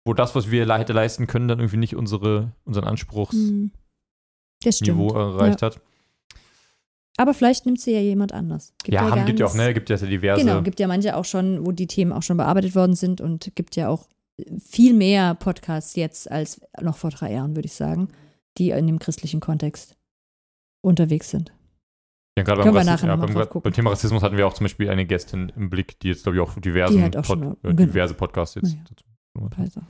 wo 0.06 0.14
das, 0.14 0.36
was 0.36 0.52
wir 0.52 0.72
hätte 0.78 0.94
leisten 0.94 1.26
können, 1.28 1.48
dann 1.48 1.60
irgendwie 1.60 1.78
nicht 1.78 1.96
unsere, 1.96 2.52
unseren 2.64 2.84
Anspruchsniveau 2.86 3.72
Hm. 4.64 4.72
Stimmt. 4.72 5.12
erreicht 5.14 5.62
hat. 5.64 5.80
Aber 7.18 7.34
vielleicht 7.34 7.66
nimmt 7.66 7.80
sie 7.80 7.92
ja 7.94 8.00
jemand 8.02 8.34
anders. 8.34 8.74
Gibt 8.84 8.94
Ja, 8.96 9.10
haben, 9.10 9.26
gibt 9.26 9.40
ja 9.40 9.46
auch, 9.46 9.54
ne, 9.56 9.74
gibt 9.74 9.90
ja 9.90 9.96
diverse. 9.98 10.44
Genau, 10.44 10.62
gibt 10.62 10.80
ja 10.80 10.88
manche 10.88 11.16
auch 11.16 11.24
schon, 11.26 11.66
wo 11.66 11.72
die 11.72 11.88
Themen 11.88 12.12
auch 12.12 12.24
schon 12.24 12.38
bearbeitet 12.38 12.76
worden 12.76 12.96
sind 12.96 13.22
und 13.22 13.52
gibt 13.56 13.76
ja 13.78 13.88
auch 13.90 14.08
viel 14.60 14.94
mehr 14.94 15.34
Podcasts 15.36 15.96
jetzt 15.96 16.30
als 16.30 16.60
noch 16.82 16.98
vor 16.98 17.12
drei 17.12 17.32
Jahren, 17.32 17.56
würde 17.56 17.68
ich 17.68 17.74
sagen, 17.74 18.10
die 18.58 18.72
in 18.72 18.86
dem 18.88 19.00
christlichen 19.00 19.40
Kontext 19.40 19.96
unterwegs 20.82 21.30
sind. 21.30 21.54
Ja, 22.38 22.44
gerade 22.44 22.64
beim, 22.64 22.74
wir 22.74 22.82
Rassis- 22.82 22.86
nachher 22.86 23.08
ja, 23.08 23.16
beim, 23.16 23.62
beim 23.64 23.74
Thema 23.74 23.92
Rassismus 23.92 24.22
hatten 24.22 24.36
wir 24.36 24.46
auch 24.46 24.54
zum 24.54 24.66
Beispiel 24.66 24.90
eine 24.90 25.06
Gästin 25.06 25.54
im 25.56 25.70
Blick, 25.70 25.98
die 26.02 26.10
jetzt, 26.10 26.24
glaube 26.24 26.36
ich, 26.36 26.42
auch 26.42 26.54
diversen 26.60 27.10
Die 27.12 27.18
auch 27.18 27.24
schon- 27.24 27.40
Pod- 27.42 27.62
genau. 27.64 27.82
äh, 27.82 27.86
diverse 27.88 28.14
Podcasts 28.14 28.56
jetzt. 28.56 28.76
Naja. 29.34 29.56
dazu 29.70 29.86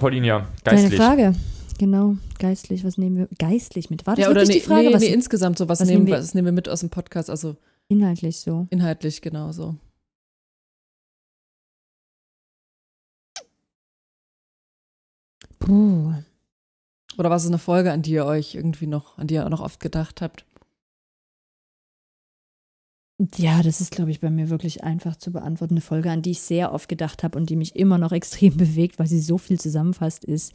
Pauline, 0.00 0.26
ja, 0.26 0.48
Deine 0.64 0.80
geistlich. 0.80 0.98
Frage. 1.00 1.34
Genau, 1.78 2.16
geistlich, 2.38 2.84
was 2.84 2.98
nehmen 2.98 3.16
wir? 3.16 3.28
Geistlich 3.38 3.90
mit. 3.90 4.06
War 4.06 4.14
das 4.16 4.24
Ja, 4.24 4.30
oder 4.30 4.44
nee, 4.44 4.52
die 4.54 4.60
Frage? 4.60 4.88
nee, 4.88 4.94
was 4.94 5.02
nee, 5.02 5.12
insgesamt 5.12 5.58
so, 5.58 5.68
was, 5.68 5.80
was 5.80 5.88
nehmen 5.88 6.06
wir, 6.06 6.14
was 6.14 6.34
nehmen 6.34 6.46
wir 6.46 6.52
mit 6.52 6.68
aus 6.68 6.80
dem 6.80 6.90
Podcast, 6.90 7.30
also 7.30 7.56
inhaltlich 7.88 8.38
so? 8.40 8.66
inhaltlich 8.70 9.20
genauso. 9.22 9.76
Puh. 15.58 16.12
Oder 17.18 17.30
was 17.30 17.42
ist 17.44 17.48
eine 17.48 17.58
Folge, 17.58 17.92
an 17.92 18.02
die 18.02 18.12
ihr 18.12 18.24
euch 18.24 18.54
irgendwie 18.54 18.86
noch, 18.86 19.18
an 19.18 19.26
die 19.26 19.34
ihr 19.34 19.44
auch 19.44 19.50
noch 19.50 19.60
oft 19.60 19.80
gedacht 19.80 20.20
habt? 20.22 20.46
Ja, 23.36 23.62
das 23.62 23.80
ist, 23.80 23.92
glaube 23.92 24.10
ich, 24.10 24.20
bei 24.20 24.30
mir 24.30 24.50
wirklich 24.50 24.82
einfach 24.82 25.14
zu 25.16 25.30
beantworten. 25.30 25.74
Eine 25.74 25.80
Folge, 25.80 26.10
an 26.10 26.22
die 26.22 26.32
ich 26.32 26.40
sehr 26.40 26.72
oft 26.72 26.88
gedacht 26.88 27.22
habe 27.22 27.38
und 27.38 27.50
die 27.50 27.56
mich 27.56 27.76
immer 27.76 27.98
noch 27.98 28.12
extrem 28.12 28.56
bewegt, 28.56 28.98
weil 28.98 29.06
sie 29.06 29.20
so 29.20 29.38
viel 29.38 29.60
zusammenfasst, 29.60 30.24
ist, 30.24 30.52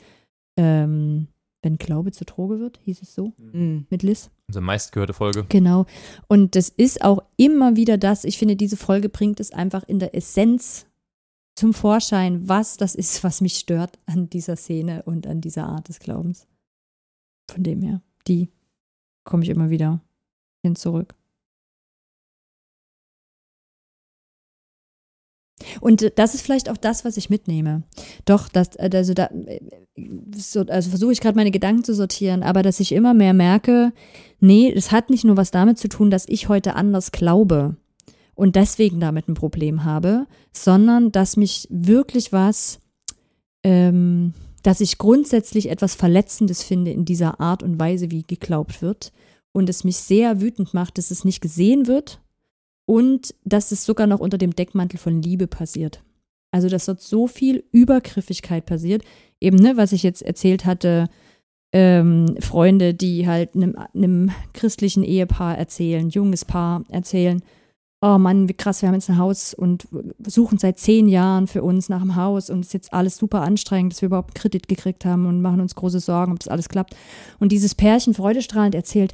ähm, 0.57 1.27
wenn 1.61 1.77
Glaube 1.77 2.11
zur 2.11 2.25
Droge 2.25 2.59
wird, 2.59 2.79
hieß 2.83 3.01
es 3.01 3.13
so, 3.15 3.33
Mhm. 3.37 3.87
mit 3.89 4.03
Liz. 4.03 4.29
Unsere 4.47 4.63
meistgehörte 4.63 5.13
Folge. 5.13 5.45
Genau. 5.49 5.85
Und 6.27 6.55
das 6.55 6.69
ist 6.69 7.03
auch 7.03 7.23
immer 7.35 7.75
wieder 7.75 7.97
das, 7.97 8.23
ich 8.23 8.37
finde, 8.37 8.55
diese 8.55 8.77
Folge 8.77 9.09
bringt 9.09 9.39
es 9.39 9.51
einfach 9.51 9.83
in 9.83 9.99
der 9.99 10.15
Essenz 10.15 10.85
zum 11.55 11.73
Vorschein, 11.73 12.47
was 12.47 12.77
das 12.77 12.93
ist, 12.95 13.23
was 13.23 13.41
mich 13.41 13.57
stört 13.57 13.97
an 14.05 14.29
dieser 14.29 14.55
Szene 14.55 15.03
und 15.03 15.25
an 15.27 15.41
dieser 15.41 15.65
Art 15.67 15.89
des 15.89 15.99
Glaubens. 15.99 16.47
Von 17.49 17.63
dem 17.63 17.81
her, 17.81 18.01
die 18.27 18.49
komme 19.23 19.43
ich 19.43 19.49
immer 19.49 19.69
wieder 19.69 19.99
hin 20.63 20.75
zurück. 20.75 21.15
Und 25.81 26.11
das 26.15 26.35
ist 26.35 26.41
vielleicht 26.41 26.69
auch 26.69 26.77
das, 26.77 27.05
was 27.05 27.17
ich 27.17 27.29
mitnehme. 27.29 27.83
Doch, 28.25 28.49
das, 28.49 28.75
äh, 28.75 28.89
also 28.93 29.13
da, 29.13 29.29
so, 30.35 30.61
also 30.61 30.89
versuche 30.89 31.13
ich 31.13 31.21
gerade 31.21 31.37
meine 31.37 31.51
Gedanken 31.51 31.83
zu 31.83 31.93
sortieren, 31.93 32.43
aber 32.43 32.63
dass 32.63 32.79
ich 32.79 32.91
immer 32.91 33.13
mehr 33.13 33.33
merke, 33.33 33.93
nee, 34.39 34.71
es 34.71 34.91
hat 34.91 35.09
nicht 35.09 35.23
nur 35.23 35.37
was 35.37 35.51
damit 35.51 35.77
zu 35.77 35.87
tun, 35.87 36.11
dass 36.11 36.25
ich 36.27 36.49
heute 36.49 36.75
anders 36.75 37.11
glaube 37.11 37.75
und 38.35 38.55
deswegen 38.55 38.99
damit 38.99 39.27
ein 39.27 39.33
Problem 39.33 39.83
habe, 39.83 40.27
sondern 40.53 41.11
dass 41.11 41.37
mich 41.37 41.67
wirklich 41.71 42.31
was, 42.31 42.79
ähm, 43.63 44.33
dass 44.63 44.81
ich 44.81 44.97
grundsätzlich 44.97 45.69
etwas 45.69 45.95
Verletzendes 45.95 46.63
finde 46.63 46.91
in 46.91 47.05
dieser 47.05 47.39
Art 47.39 47.63
und 47.63 47.79
Weise, 47.79 48.11
wie 48.11 48.23
geglaubt 48.23 48.81
wird 48.81 49.11
und 49.53 49.69
es 49.69 49.83
mich 49.83 49.97
sehr 49.97 50.39
wütend 50.39 50.73
macht, 50.73 50.97
dass 50.99 51.09
es 51.09 51.25
nicht 51.25 51.41
gesehen 51.41 51.87
wird 51.87 52.21
und 52.87 53.35
dass 53.43 53.71
es 53.71 53.85
sogar 53.85 54.07
noch 54.07 54.21
unter 54.21 54.37
dem 54.37 54.55
Deckmantel 54.55 54.97
von 54.97 55.21
Liebe 55.21 55.45
passiert. 55.45 56.01
Also, 56.51 56.69
dass 56.69 56.85
dort 56.85 57.01
so 57.01 57.27
viel 57.27 57.65
Übergriffigkeit 57.71 58.65
passiert. 58.65 59.03
Eben, 59.41 59.57
ne, 59.57 59.75
was 59.75 59.91
ich 59.91 60.01
jetzt 60.01 60.21
erzählt 60.21 60.65
hatte, 60.65 61.09
ähm, 61.73 62.37
Freunde, 62.39 62.93
die 62.93 63.27
halt 63.27 63.55
einem, 63.55 64.31
christlichen 64.53 65.03
Ehepaar 65.03 65.57
erzählen, 65.57 66.09
junges 66.09 66.45
Paar 66.45 66.83
erzählen, 66.89 67.41
oh 68.01 68.17
Mann, 68.17 68.47
wie 68.47 68.53
krass, 68.53 68.81
wir 68.81 68.87
haben 68.87 68.95
jetzt 68.95 69.09
ein 69.09 69.17
Haus 69.17 69.53
und 69.53 69.89
suchen 70.25 70.57
seit 70.57 70.79
zehn 70.79 71.09
Jahren 71.09 71.47
für 71.47 71.63
uns 71.63 71.89
nach 71.89 72.01
einem 72.01 72.15
Haus 72.15 72.49
und 72.49 72.61
es 72.61 72.67
ist 72.67 72.73
jetzt 72.73 72.93
alles 72.93 73.17
super 73.17 73.41
anstrengend, 73.41 73.91
dass 73.91 74.01
wir 74.01 74.07
überhaupt 74.07 74.29
einen 74.29 74.41
Kredit 74.41 74.69
gekriegt 74.69 75.03
haben 75.03 75.25
und 75.25 75.41
machen 75.41 75.59
uns 75.59 75.75
große 75.75 75.99
Sorgen, 75.99 76.31
ob 76.31 76.39
das 76.39 76.47
alles 76.47 76.69
klappt. 76.69 76.95
Und 77.39 77.51
dieses 77.51 77.75
Pärchen 77.75 78.13
freudestrahlend 78.13 78.75
erzählt, 78.75 79.13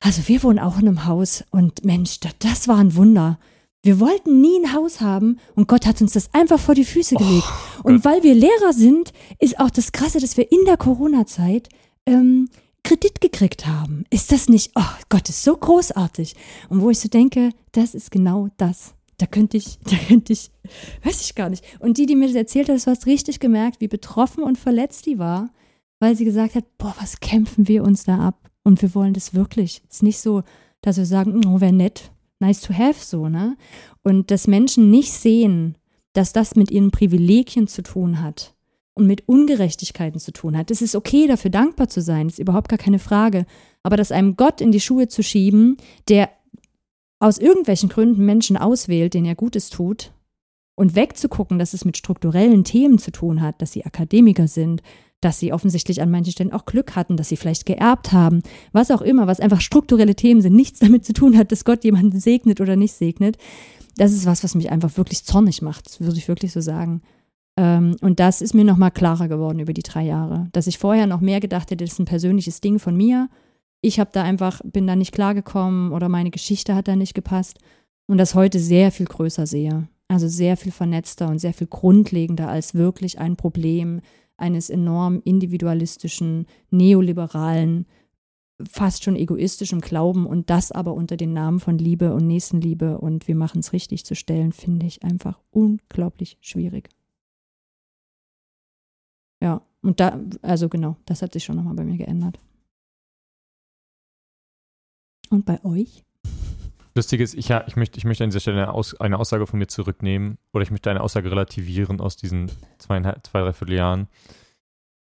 also 0.00 0.26
wir 0.28 0.42
wohnen 0.42 0.58
auch 0.58 0.78
in 0.78 0.88
einem 0.88 1.06
Haus 1.06 1.44
und 1.50 1.84
Mensch, 1.84 2.20
das, 2.20 2.32
das 2.38 2.68
war 2.68 2.78
ein 2.78 2.94
Wunder. 2.94 3.38
Wir 3.82 4.00
wollten 4.00 4.40
nie 4.40 4.58
ein 4.60 4.72
Haus 4.72 5.00
haben 5.00 5.38
und 5.54 5.68
Gott 5.68 5.86
hat 5.86 6.00
uns 6.00 6.12
das 6.12 6.32
einfach 6.34 6.58
vor 6.58 6.74
die 6.74 6.84
Füße 6.84 7.14
gelegt. 7.14 7.46
und 7.82 8.02
Gott. 8.02 8.04
weil 8.04 8.22
wir 8.22 8.34
Lehrer 8.34 8.72
sind, 8.72 9.12
ist 9.38 9.58
auch 9.58 9.70
das 9.70 9.92
Krasse, 9.92 10.20
dass 10.20 10.36
wir 10.36 10.50
in 10.50 10.64
der 10.66 10.76
Corona-Zeit 10.76 11.68
ähm, 12.06 12.48
Kredit 12.82 13.20
gekriegt 13.20 13.66
haben. 13.66 14.04
Ist 14.10 14.32
das 14.32 14.48
nicht, 14.48 14.72
oh 14.74 14.82
Gott, 15.08 15.28
ist 15.28 15.42
so 15.42 15.56
großartig. 15.56 16.34
Und 16.68 16.80
wo 16.80 16.90
ich 16.90 16.98
so 16.98 17.08
denke, 17.08 17.50
das 17.72 17.94
ist 17.94 18.10
genau 18.10 18.48
das. 18.56 18.94
Da 19.18 19.26
könnte 19.26 19.56
ich, 19.56 19.78
da 19.84 19.96
könnte 19.96 20.32
ich, 20.32 20.50
weiß 21.04 21.20
ich 21.22 21.34
gar 21.34 21.50
nicht. 21.50 21.64
Und 21.80 21.98
die, 21.98 22.06
die 22.06 22.16
mir 22.16 22.26
das 22.26 22.36
erzählt 22.36 22.68
hat, 22.68 22.84
du 22.84 22.90
hast 22.90 23.06
richtig 23.06 23.40
gemerkt, 23.40 23.80
wie 23.80 23.88
betroffen 23.88 24.42
und 24.42 24.58
verletzt 24.58 25.06
die 25.06 25.18
war, 25.18 25.50
weil 26.00 26.16
sie 26.16 26.24
gesagt 26.24 26.54
hat, 26.54 26.64
boah, 26.78 26.94
was 27.00 27.20
kämpfen 27.20 27.68
wir 27.68 27.84
uns 27.84 28.04
da 28.04 28.18
ab? 28.18 28.47
Und 28.68 28.82
wir 28.82 28.94
wollen 28.94 29.14
das 29.14 29.32
wirklich. 29.32 29.80
Es 29.88 29.96
ist 29.96 30.02
nicht 30.02 30.18
so, 30.18 30.42
dass 30.82 30.98
wir 30.98 31.06
sagen, 31.06 31.40
oh, 31.46 31.62
wäre 31.62 31.72
nett, 31.72 32.12
nice 32.38 32.60
to 32.60 32.74
have, 32.74 33.02
so, 33.02 33.30
ne? 33.30 33.56
Und 34.02 34.30
dass 34.30 34.46
Menschen 34.46 34.90
nicht 34.90 35.10
sehen, 35.10 35.78
dass 36.12 36.34
das 36.34 36.54
mit 36.54 36.70
ihren 36.70 36.90
Privilegien 36.90 37.66
zu 37.66 37.82
tun 37.82 38.20
hat 38.20 38.54
und 38.92 39.06
mit 39.06 39.26
Ungerechtigkeiten 39.26 40.20
zu 40.20 40.32
tun 40.32 40.54
hat. 40.54 40.70
Es 40.70 40.82
ist 40.82 40.94
okay, 40.94 41.26
dafür 41.26 41.50
dankbar 41.50 41.88
zu 41.88 42.02
sein, 42.02 42.26
ist 42.26 42.38
überhaupt 42.38 42.68
gar 42.68 42.78
keine 42.78 42.98
Frage. 42.98 43.46
Aber 43.82 43.96
das 43.96 44.12
einem 44.12 44.36
Gott 44.36 44.60
in 44.60 44.70
die 44.70 44.80
Schuhe 44.80 45.08
zu 45.08 45.22
schieben, 45.22 45.78
der 46.08 46.28
aus 47.20 47.38
irgendwelchen 47.38 47.88
Gründen 47.88 48.26
Menschen 48.26 48.58
auswählt, 48.58 49.14
denen 49.14 49.24
er 49.24 49.34
Gutes 49.34 49.70
tut, 49.70 50.12
und 50.74 50.94
wegzugucken, 50.94 51.58
dass 51.58 51.72
es 51.72 51.86
mit 51.86 51.96
strukturellen 51.96 52.64
Themen 52.64 52.98
zu 52.98 53.12
tun 53.12 53.40
hat, 53.40 53.62
dass 53.62 53.72
sie 53.72 53.86
Akademiker 53.86 54.46
sind, 54.46 54.82
dass 55.20 55.38
sie 55.38 55.52
offensichtlich 55.52 56.00
an 56.00 56.10
manchen 56.10 56.32
Stellen 56.32 56.52
auch 56.52 56.64
Glück 56.64 56.94
hatten, 56.94 57.16
dass 57.16 57.28
sie 57.28 57.36
vielleicht 57.36 57.66
geerbt 57.66 58.12
haben, 58.12 58.42
was 58.72 58.90
auch 58.90 59.02
immer, 59.02 59.26
was 59.26 59.40
einfach 59.40 59.60
strukturelle 59.60 60.14
Themen 60.14 60.40
sind, 60.40 60.54
nichts 60.54 60.78
damit 60.80 61.04
zu 61.04 61.12
tun 61.12 61.36
hat, 61.36 61.52
dass 61.52 61.64
Gott 61.64 61.84
jemanden 61.84 62.20
segnet 62.20 62.60
oder 62.60 62.76
nicht 62.76 62.94
segnet. 62.94 63.36
Das 63.96 64.12
ist 64.12 64.26
was, 64.26 64.44
was 64.44 64.54
mich 64.54 64.70
einfach 64.70 64.96
wirklich 64.96 65.24
zornig 65.24 65.60
macht, 65.60 66.00
würde 66.00 66.16
ich 66.16 66.28
wirklich 66.28 66.52
so 66.52 66.60
sagen. 66.60 67.02
Ähm, 67.56 67.96
und 68.00 68.20
das 68.20 68.40
ist 68.40 68.54
mir 68.54 68.64
nochmal 68.64 68.92
klarer 68.92 69.26
geworden 69.26 69.58
über 69.58 69.72
die 69.72 69.82
drei 69.82 70.04
Jahre. 70.04 70.48
Dass 70.52 70.68
ich 70.68 70.78
vorher 70.78 71.08
noch 71.08 71.20
mehr 71.20 71.40
gedacht 71.40 71.70
hätte, 71.70 71.84
das 71.84 71.94
ist 71.94 71.98
ein 71.98 72.04
persönliches 72.04 72.60
Ding 72.60 72.78
von 72.78 72.96
mir. 72.96 73.28
Ich 73.80 73.98
habe 73.98 74.10
da 74.12 74.22
einfach, 74.22 74.60
bin 74.64 74.86
da 74.86 74.94
nicht 74.94 75.12
klargekommen 75.12 75.92
oder 75.92 76.08
meine 76.08 76.30
Geschichte 76.30 76.76
hat 76.76 76.86
da 76.86 76.94
nicht 76.94 77.14
gepasst. 77.14 77.58
Und 78.06 78.18
das 78.18 78.36
heute 78.36 78.60
sehr 78.60 78.92
viel 78.92 79.06
größer 79.06 79.46
sehe. 79.46 79.88
Also 80.06 80.28
sehr 80.28 80.56
viel 80.56 80.72
vernetzter 80.72 81.28
und 81.28 81.40
sehr 81.40 81.52
viel 81.52 81.66
grundlegender 81.66 82.48
als 82.48 82.74
wirklich 82.74 83.18
ein 83.18 83.36
Problem 83.36 84.00
eines 84.38 84.70
enorm 84.70 85.20
individualistischen, 85.24 86.46
neoliberalen, 86.70 87.86
fast 88.68 89.04
schon 89.04 89.16
egoistischen 89.16 89.80
Glauben 89.80 90.26
und 90.26 90.50
das 90.50 90.72
aber 90.72 90.94
unter 90.94 91.16
den 91.16 91.32
Namen 91.32 91.60
von 91.60 91.78
Liebe 91.78 92.12
und 92.12 92.26
Nächstenliebe 92.26 92.98
und 92.98 93.28
wir 93.28 93.36
machen 93.36 93.60
es 93.60 93.72
richtig 93.72 94.04
zu 94.04 94.14
stellen, 94.14 94.52
finde 94.52 94.86
ich 94.86 95.04
einfach 95.04 95.38
unglaublich 95.50 96.38
schwierig. 96.40 96.88
Ja, 99.40 99.62
und 99.82 100.00
da, 100.00 100.20
also 100.42 100.68
genau, 100.68 100.96
das 101.04 101.22
hat 101.22 101.32
sich 101.32 101.44
schon 101.44 101.56
nochmal 101.56 101.74
bei 101.74 101.84
mir 101.84 101.96
geändert. 101.96 102.40
Und 105.30 105.44
bei 105.44 105.62
euch? 105.64 106.04
Lustig 106.98 107.20
ist, 107.20 107.34
ich, 107.34 107.46
ja, 107.46 107.62
ich, 107.68 107.76
möchte, 107.76 107.96
ich 107.96 108.04
möchte 108.04 108.24
an 108.24 108.30
dieser 108.30 108.40
Stelle 108.40 108.60
eine, 108.60 108.72
Aus, 108.74 109.00
eine 109.00 109.20
Aussage 109.20 109.46
von 109.46 109.60
mir 109.60 109.68
zurücknehmen 109.68 110.36
oder 110.52 110.64
ich 110.64 110.72
möchte 110.72 110.90
eine 110.90 111.00
Aussage 111.00 111.30
relativieren 111.30 112.00
aus 112.00 112.16
diesen 112.16 112.50
zweieinhalb, 112.78 113.24
zwei, 113.24 113.42
dreiviertel 113.42 113.74
Jahren. 113.74 114.08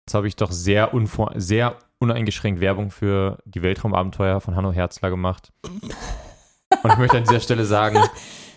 Jetzt 0.03 0.15
habe 0.15 0.27
ich 0.27 0.35
doch 0.35 0.51
sehr, 0.51 0.95
unvor, 0.95 1.33
sehr 1.35 1.77
uneingeschränkt 1.99 2.61
Werbung 2.61 2.89
für 2.89 3.37
die 3.45 3.61
Weltraumabenteuer 3.61 4.41
von 4.41 4.55
Hanno 4.55 4.71
Herzler 4.71 5.11
gemacht. 5.11 5.53
Und 5.61 6.91
ich 6.93 6.97
möchte 6.97 7.17
an 7.17 7.25
dieser 7.25 7.39
Stelle 7.39 7.63
sagen, 7.63 7.99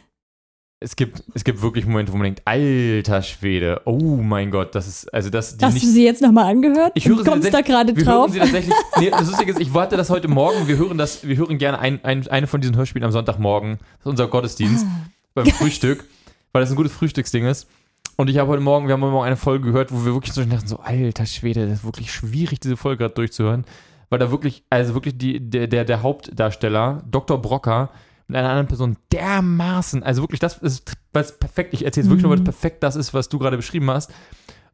es 0.81 0.95
gibt, 0.95 1.23
es 1.35 1.43
gibt 1.43 1.63
wirklich 1.63 1.87
Momente, 1.87 2.13
wo 2.13 2.17
man 2.17 2.25
denkt, 2.25 2.43
alter 2.45 3.23
Schwede, 3.23 3.81
oh 3.87 4.17
mein 4.17 4.51
Gott, 4.51 4.75
das 4.75 4.87
ist, 4.87 5.13
also 5.13 5.31
das, 5.31 5.57
die 5.57 5.65
Hast 5.65 5.75
nicht 5.75 5.87
du 5.87 5.91
sie 5.91 6.05
jetzt 6.05 6.21
nochmal 6.21 6.51
angehört? 6.51 6.93
Ich 6.95 7.09
höre 7.09 7.17
und 7.19 7.25
sie 7.25 7.31
kommst 7.31 7.55
da 7.55 7.63
gerade 7.63 7.97
wir 7.97 8.05
drauf? 8.05 8.25
hören 8.27 8.33
sie 8.33 8.39
tatsächlich. 8.41 8.75
Nee, 8.99 9.11
das 9.11 9.27
Lustige 9.27 9.53
ist, 9.53 9.61
ich 9.61 9.73
warte 9.73 9.97
das 9.97 10.11
heute 10.11 10.29
Morgen. 10.29 10.69
Wir 10.69 10.77
hören 10.77 10.99
das, 10.99 11.27
wir 11.27 11.37
hören 11.37 11.57
gerne 11.59 11.79
ein, 11.79 12.05
ein, 12.05 12.29
eine 12.29 12.47
von 12.47 12.61
diesen 12.61 12.77
Hörspielen 12.77 13.05
am 13.05 13.13
Sonntagmorgen. 13.13 13.79
Das 13.79 14.01
ist 14.01 14.07
unser 14.07 14.29
Gottesdienst 14.29 14.85
Ah. 14.87 15.09
beim 15.35 15.47
Frühstück, 15.47 16.05
weil 16.53 16.61
das 16.63 16.71
ein 16.71 16.77
gutes 16.77 16.93
Frühstücksding 16.93 17.47
ist. 17.47 17.69
Und 18.17 18.29
ich 18.29 18.37
habe 18.39 18.51
heute 18.51 18.63
Morgen, 18.63 18.87
wir 18.87 18.95
haben 18.95 19.03
heute 19.03 19.13
Morgen 19.13 19.27
eine 19.27 19.37
Folge 19.37 19.67
gehört, 19.67 19.93
wo 19.93 20.05
wir 20.05 20.13
wirklich 20.15 20.33
so 20.35 20.45
dachten, 20.45 20.67
so, 20.67 20.79
alter 20.79 21.27
Schwede, 21.27 21.67
das 21.67 21.79
ist 21.81 21.85
wirklich 21.85 22.13
schwierig, 22.13 22.61
diese 22.61 22.77
Folge 22.77 22.99
gerade 23.05 23.15
durchzuhören. 23.15 23.65
Weil 24.09 24.19
da 24.19 24.31
wirklich, 24.31 24.63
also 24.71 24.95
wirklich 24.95 25.17
die, 25.19 25.41
der, 25.41 25.67
der, 25.67 25.85
der 25.85 26.03
Hauptdarsteller, 26.03 27.03
Dr. 27.11 27.41
Brocker, 27.41 27.91
mit 28.29 28.37
einer 28.37 28.49
anderen 28.51 28.67
Person 28.69 28.97
dermaßen, 29.13 30.03
also 30.03 30.23
wirklich, 30.23 30.41
das 30.41 30.59
ist 30.59 30.93
was 31.13 31.39
perfekt, 31.39 31.75
ich 31.75 31.85
erzähle 31.85 32.05
es 32.05 32.11
wirklich 32.11 32.23
nur, 32.25 32.31
weil 32.31 32.39
es 32.39 32.43
Mhm. 32.43 32.45
perfekt 32.45 32.83
das 32.83 32.97
ist, 32.97 33.15
was 33.15 33.29
du 33.29 33.39
gerade 33.39 33.57
beschrieben 33.57 33.91
hast. 33.91 34.11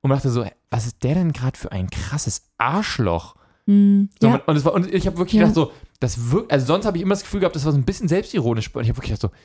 Und 0.00 0.08
man 0.08 0.18
dachte 0.18 0.30
so, 0.30 0.44
was 0.70 0.86
ist 0.86 1.02
der 1.04 1.14
denn 1.14 1.32
gerade 1.32 1.58
für 1.58 1.70
ein 1.70 1.88
krasses 1.90 2.42
Arschloch? 2.58 3.36
Hm, 3.66 4.08
So, 4.20 4.28
ja. 4.28 4.36
und, 4.46 4.56
es 4.56 4.64
war, 4.64 4.72
und 4.74 4.92
ich 4.92 5.06
habe 5.06 5.18
wirklich 5.18 5.34
Ja. 5.34 5.42
gedacht, 5.42 5.54
so, 5.54 5.72
das 6.00 6.32
wirkt, 6.32 6.50
also 6.50 6.66
sonst 6.66 6.86
habe 6.86 6.96
ich 6.96 7.02
immer 7.02 7.14
das 7.14 7.22
Gefühl 7.22 7.40
gehabt, 7.40 7.54
das 7.54 7.64
war 7.64 7.72
so 7.72 7.78
ein 7.78 7.84
bisschen 7.84 8.08
selbstironisch. 8.08 8.74
Und 8.74 8.82
ich 8.82 8.88
habe 8.88 8.96
wirklich 8.98 9.10
gedacht, 9.16 9.32
so, 9.32 9.38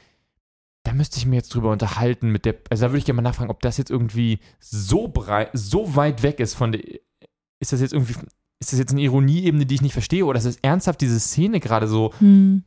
da 0.84 0.94
müsste 0.94 1.18
ich 1.18 1.26
mir 1.26 1.36
jetzt 1.36 1.54
drüber 1.54 1.72
unterhalten 1.72 2.30
mit 2.32 2.46
der, 2.46 2.56
also 2.72 2.86
da 2.86 2.90
würde 2.92 3.00
ich 3.00 3.06
gerne 3.06 3.22
mal 3.22 3.30
nachfragen, 3.30 3.52
ob 3.52 3.60
das 3.62 3.78
jetzt 3.78 3.92
irgendwie 3.92 4.40
so 4.60 5.08
breit, 5.10 5.50
so 5.54 5.96
weit 5.96 6.24
weg 6.24 6.40
ist 6.40 6.56
von 6.56 6.72
der, 6.72 6.82
ist 7.60 7.74
das 7.74 7.82
jetzt 7.82 7.94
irgendwie, 7.94 8.14
ist 8.60 8.72
das 8.72 8.80
jetzt 8.80 8.92
eine 8.94 9.02
Ironieebene, 9.02 9.66
die 9.68 9.76
ich 9.76 9.82
nicht 9.82 9.94
verstehe, 9.94 10.26
oder 10.26 10.38
ist 10.40 10.48
das 10.48 10.58
ernsthaft 10.64 11.02
diese 11.02 11.20
Szene 11.20 11.60
gerade 11.60 11.88
so, 11.88 12.14
Hm. 12.20 12.64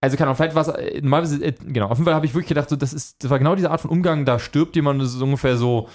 Also 0.00 0.16
kann 0.16 0.28
auch 0.28 0.36
vielleicht 0.36 0.54
was, 0.54 0.68
äh, 0.68 1.00
normalerweise, 1.00 1.44
äh, 1.44 1.52
genau, 1.52 1.86
auf 1.88 1.98
jeden 1.98 2.04
Fall 2.04 2.14
habe 2.14 2.26
ich 2.26 2.32
wirklich 2.34 2.48
gedacht, 2.48 2.68
so, 2.68 2.76
das 2.76 2.92
ist, 2.92 3.22
das 3.22 3.30
war 3.30 3.38
genau 3.38 3.54
diese 3.54 3.70
Art 3.70 3.80
von 3.80 3.90
Umgang, 3.90 4.24
da 4.24 4.38
stirbt 4.38 4.76
jemand 4.76 5.02
es 5.02 5.14
ist 5.14 5.20
ungefähr 5.22 5.56
so, 5.56 5.88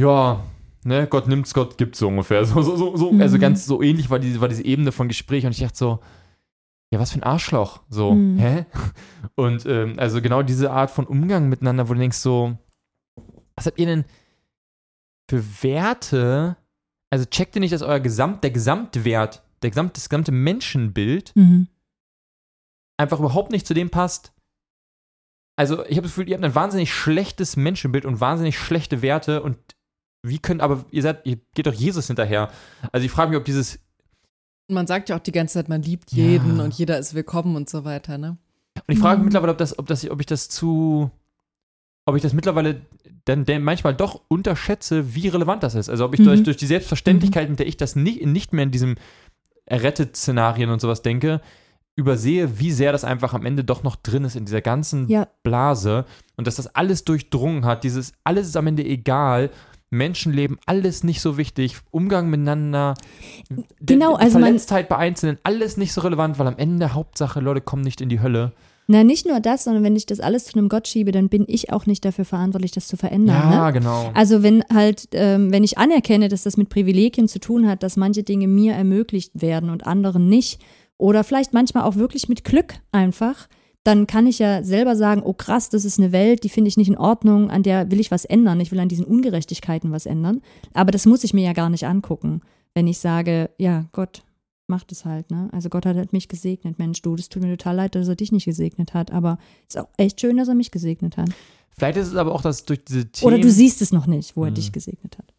ja, 0.00 0.42
ne, 0.84 1.06
Gott 1.06 1.28
nimmt's, 1.28 1.54
Gott 1.54 1.78
gibt's 1.78 1.98
so 1.98 2.08
ungefähr. 2.08 2.44
So, 2.44 2.62
so, 2.62 2.76
so, 2.76 2.96
so 2.96 3.10
also 3.18 3.36
Mhm. 3.36 3.40
ganz 3.40 3.66
so 3.66 3.82
ähnlich 3.82 4.10
war 4.10 4.18
diese, 4.18 4.40
war 4.40 4.48
diese 4.48 4.64
Ebene 4.64 4.90
von 4.92 5.08
Gespräch 5.08 5.44
und 5.46 5.52
ich 5.52 5.60
dachte 5.60 5.76
so, 5.76 5.98
ja, 6.90 6.98
was 7.00 7.12
für 7.12 7.18
ein 7.18 7.22
Arschloch. 7.24 7.80
So, 7.88 8.12
Mhm. 8.14 8.38
hä? 8.38 8.66
Und 9.36 9.66
ähm, 9.66 9.94
also 9.98 10.22
genau 10.22 10.42
diese 10.42 10.70
Art 10.70 10.90
von 10.92 11.06
Umgang 11.06 11.48
miteinander, 11.48 11.88
wo 11.88 11.94
du 11.94 11.98
denkst 11.98 12.18
so, 12.18 12.56
was 13.56 13.66
habt 13.66 13.80
ihr 13.80 13.86
denn 13.86 14.04
für 15.28 15.42
Werte? 15.62 16.56
Also 17.10 17.24
checkt 17.24 17.56
ihr 17.56 17.60
nicht, 17.60 17.72
dass 17.72 17.82
euer 17.82 17.98
Gesamt, 18.00 18.44
der 18.44 18.50
Gesamtwert, 18.52 19.42
der 19.62 19.70
Gesamt, 19.70 19.96
das 19.96 20.08
gesamte 20.08 20.30
Menschenbild 20.32 21.32
Mhm. 21.34 21.66
Einfach 22.96 23.18
überhaupt 23.18 23.50
nicht 23.50 23.66
zu 23.66 23.74
dem 23.74 23.90
passt. 23.90 24.32
Also, 25.56 25.84
ich 25.84 25.92
habe 25.96 26.02
das 26.02 26.12
Gefühl, 26.14 26.28
ihr 26.28 26.34
habt 26.34 26.44
ein 26.44 26.54
wahnsinnig 26.54 26.92
schlechtes 26.92 27.56
Menschenbild 27.56 28.04
und 28.06 28.20
wahnsinnig 28.20 28.58
schlechte 28.58 29.02
Werte 29.02 29.42
und 29.42 29.56
wie 30.26 30.38
könnt, 30.38 30.62
aber 30.62 30.84
ihr 30.90 31.02
seid, 31.02 31.26
ihr 31.26 31.36
geht 31.54 31.66
doch 31.66 31.72
Jesus 31.74 32.06
hinterher. 32.06 32.50
Also 32.92 33.04
ich 33.04 33.12
frage 33.12 33.30
mich, 33.30 33.38
ob 33.38 33.44
dieses, 33.44 33.78
Man 34.70 34.86
sagt 34.86 35.10
ja 35.10 35.16
auch 35.16 35.20
die 35.20 35.32
ganze 35.32 35.54
Zeit, 35.54 35.68
man 35.68 35.82
liebt 35.82 36.10
Ja. 36.12 36.24
jeden 36.24 36.60
und 36.60 36.72
jeder 36.74 36.98
ist 36.98 37.14
willkommen 37.14 37.54
und 37.56 37.68
so 37.68 37.84
weiter, 37.84 38.16
ne? 38.16 38.38
und 38.76 38.92
ich 38.94 38.98
frage 38.98 39.18
mich 39.18 39.20
Mhm. 39.20 39.24
mittlerweile, 39.26 39.52
ob 39.52 39.58
das, 39.58 39.78
ob 39.78 39.86
das, 39.86 40.08
ob 40.10 40.18
ich 40.20 40.26
das 40.26 40.48
zu, 40.48 41.10
ob 42.06 42.16
ich 42.16 42.22
das 42.22 42.32
mittlerweile 42.32 42.80
dann, 43.26 43.44
manchmal 43.62 43.94
doch 43.94 44.22
unterschätze, 44.28 45.14
wie 45.14 45.28
relevant 45.28 45.62
das 45.62 45.74
ist. 45.74 45.88
Also 45.90 46.04
ob 46.06 46.14
ich 46.14 46.20
Mhm. 46.20 46.24
durch, 46.24 46.42
durch 46.42 46.56
die 46.56 46.66
Selbstverständlichkeit, 46.66 47.50
mit 47.50 47.58
der 47.58 47.66
ich 47.66 47.76
das 47.76 47.94
nicht, 47.94 48.24
nicht 48.24 48.52
mehr 48.54 48.64
in 48.64 48.70
diesem 48.70 48.96
Errettet-Szenarien 49.66 50.70
und 50.70 50.80
sowas 50.80 51.02
denke, 51.02 51.40
übersehe, 51.96 52.58
wie 52.58 52.72
sehr 52.72 52.92
das 52.92 53.04
einfach 53.04 53.34
am 53.34 53.46
Ende 53.46 53.64
doch 53.64 53.82
noch 53.82 53.96
drin 53.96 54.24
ist 54.24 54.36
in 54.36 54.44
dieser 54.44 54.60
ganzen 54.60 55.08
Ja. 55.08 55.28
Blase 55.42 56.04
und 56.36 56.46
dass 56.46 56.56
das 56.56 56.74
alles 56.74 57.04
durchdrungen 57.04 57.64
hat, 57.64 57.84
dieses 57.84 58.12
alles 58.24 58.48
ist 58.48 58.56
am 58.56 58.66
Ende 58.66 58.84
egal, 58.84 59.50
Menschenleben, 59.90 60.58
alles 60.66 61.04
nicht 61.04 61.20
so 61.20 61.36
wichtig, 61.38 61.76
Umgang 61.92 62.28
miteinander, 62.28 62.94
Genau, 63.80 64.14
also 64.14 64.40
Verletztheit 64.40 64.88
bei 64.88 64.96
Einzelnen, 64.96 65.38
alles 65.44 65.76
nicht 65.76 65.92
so 65.92 66.00
relevant, 66.00 66.38
weil 66.38 66.48
am 66.48 66.58
Ende 66.58 66.94
Hauptsache, 66.94 67.40
Leute 67.40 67.60
kommen 67.60 67.82
nicht 67.82 68.00
in 68.00 68.08
die 68.08 68.20
Hölle. 68.20 68.52
Na, 68.86 69.02
nicht 69.02 69.26
nur 69.26 69.40
das, 69.40 69.64
sondern 69.64 69.82
wenn 69.82 69.96
ich 69.96 70.04
das 70.04 70.20
alles 70.20 70.44
zu 70.44 70.58
einem 70.58 70.68
Gott 70.68 70.86
schiebe, 70.88 71.10
dann 71.10 71.30
bin 71.30 71.44
ich 71.48 71.72
auch 71.72 71.86
nicht 71.86 72.04
dafür 72.04 72.26
verantwortlich, 72.26 72.72
das 72.72 72.86
zu 72.86 72.98
verändern. 72.98 73.50
Ja, 73.50 73.66
ne? 73.66 73.72
genau. 73.72 74.10
Also 74.12 74.42
wenn 74.42 74.62
halt, 74.72 75.08
ähm, 75.12 75.50
wenn 75.52 75.64
ich 75.64 75.78
anerkenne, 75.78 76.28
dass 76.28 76.42
das 76.42 76.58
mit 76.58 76.68
Privilegien 76.68 77.26
zu 77.26 77.38
tun 77.40 77.66
hat, 77.66 77.82
dass 77.82 77.96
manche 77.96 78.24
Dinge 78.24 78.46
mir 78.46 78.74
ermöglicht 78.74 79.40
werden 79.40 79.70
und 79.70 79.86
anderen 79.86 80.28
nicht, 80.28 80.60
oder 81.04 81.22
vielleicht 81.22 81.52
manchmal 81.52 81.82
auch 81.82 81.96
wirklich 81.96 82.30
mit 82.30 82.44
Glück 82.44 82.76
einfach, 82.90 83.46
dann 83.82 84.06
kann 84.06 84.26
ich 84.26 84.38
ja 84.38 84.62
selber 84.62 84.96
sagen, 84.96 85.20
oh 85.22 85.34
krass, 85.34 85.68
das 85.68 85.84
ist 85.84 85.98
eine 85.98 86.12
Welt, 86.12 86.44
die 86.44 86.48
finde 86.48 86.68
ich 86.68 86.78
nicht 86.78 86.88
in 86.88 86.96
Ordnung, 86.96 87.50
an 87.50 87.62
der 87.62 87.90
will 87.90 88.00
ich 88.00 88.10
was 88.10 88.24
ändern, 88.24 88.58
ich 88.60 88.72
will 88.72 88.80
an 88.80 88.88
diesen 88.88 89.04
Ungerechtigkeiten 89.04 89.92
was 89.92 90.06
ändern. 90.06 90.40
Aber 90.72 90.92
das 90.92 91.04
muss 91.04 91.22
ich 91.22 91.34
mir 91.34 91.44
ja 91.44 91.52
gar 91.52 91.68
nicht 91.68 91.84
angucken, 91.84 92.40
wenn 92.72 92.86
ich 92.86 93.00
sage, 93.00 93.50
ja, 93.58 93.84
Gott 93.92 94.22
macht 94.66 94.92
es 94.92 95.04
halt, 95.04 95.30
ne? 95.30 95.50
Also 95.52 95.68
Gott 95.68 95.84
hat 95.84 96.14
mich 96.14 96.28
gesegnet, 96.28 96.78
Mensch, 96.78 97.02
du, 97.02 97.16
das 97.16 97.28
tut 97.28 97.42
mir 97.42 97.54
total 97.54 97.76
leid, 97.76 97.94
dass 97.96 98.08
er 98.08 98.16
dich 98.16 98.32
nicht 98.32 98.46
gesegnet 98.46 98.94
hat, 98.94 99.10
aber 99.10 99.36
ist 99.68 99.76
auch 99.78 99.88
echt 99.98 100.22
schön, 100.22 100.38
dass 100.38 100.48
er 100.48 100.54
mich 100.54 100.70
gesegnet 100.70 101.18
hat. 101.18 101.28
Vielleicht 101.76 101.98
ist 101.98 102.08
es 102.08 102.16
aber 102.16 102.34
auch, 102.34 102.40
dass 102.40 102.64
durch 102.64 102.82
diese 102.82 103.12
Themen. 103.12 103.26
Oder 103.30 103.42
du 103.42 103.50
siehst 103.50 103.82
es 103.82 103.92
noch 103.92 104.06
nicht, 104.06 104.38
wo 104.38 104.44
er 104.44 104.48
Hm. 104.48 104.54
dich 104.54 104.72
gesegnet 104.72 105.18
hat. 105.18 105.33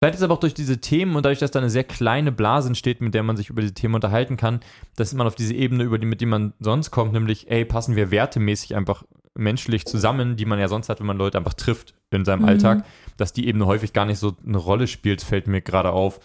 Vielleicht 0.00 0.14
ist 0.14 0.22
aber 0.22 0.34
auch 0.34 0.40
durch 0.40 0.54
diese 0.54 0.80
Themen 0.80 1.16
und 1.16 1.24
dadurch, 1.24 1.40
dass 1.40 1.50
da 1.50 1.58
eine 1.58 1.70
sehr 1.70 1.82
kleine 1.82 2.30
Blase 2.30 2.68
entsteht, 2.68 3.00
mit 3.00 3.14
der 3.14 3.24
man 3.24 3.36
sich 3.36 3.50
über 3.50 3.62
diese 3.62 3.74
Themen 3.74 3.96
unterhalten 3.96 4.36
kann, 4.36 4.60
dass 4.94 5.12
man 5.12 5.26
auf 5.26 5.34
diese 5.34 5.54
Ebene, 5.54 5.82
über 5.82 5.98
die, 5.98 6.06
mit 6.06 6.20
die 6.20 6.26
man 6.26 6.52
sonst 6.60 6.92
kommt, 6.92 7.12
nämlich, 7.12 7.50
ey, 7.50 7.64
passen 7.64 7.96
wir 7.96 8.12
wertemäßig 8.12 8.76
einfach 8.76 9.02
menschlich 9.34 9.86
zusammen, 9.86 10.36
die 10.36 10.44
man 10.44 10.60
ja 10.60 10.68
sonst 10.68 10.88
hat, 10.88 11.00
wenn 11.00 11.06
man 11.06 11.18
Leute 11.18 11.38
einfach 11.38 11.54
trifft 11.54 11.94
in 12.10 12.24
seinem 12.24 12.42
Mhm. 12.42 12.48
Alltag, 12.48 12.84
dass 13.16 13.32
die 13.32 13.48
Ebene 13.48 13.66
häufig 13.66 13.92
gar 13.92 14.04
nicht 14.04 14.18
so 14.18 14.36
eine 14.46 14.58
Rolle 14.58 14.86
spielt, 14.86 15.20
fällt 15.22 15.48
mir 15.48 15.62
gerade 15.62 15.90
auf. 15.90 16.20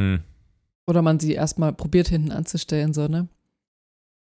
Hm. 0.00 0.22
Oder 0.86 1.02
man 1.02 1.18
sie 1.18 1.32
erstmal 1.32 1.72
probiert 1.72 2.08
hinten 2.08 2.30
anzustellen, 2.30 2.92
so, 2.92 3.08
ne? 3.08 3.28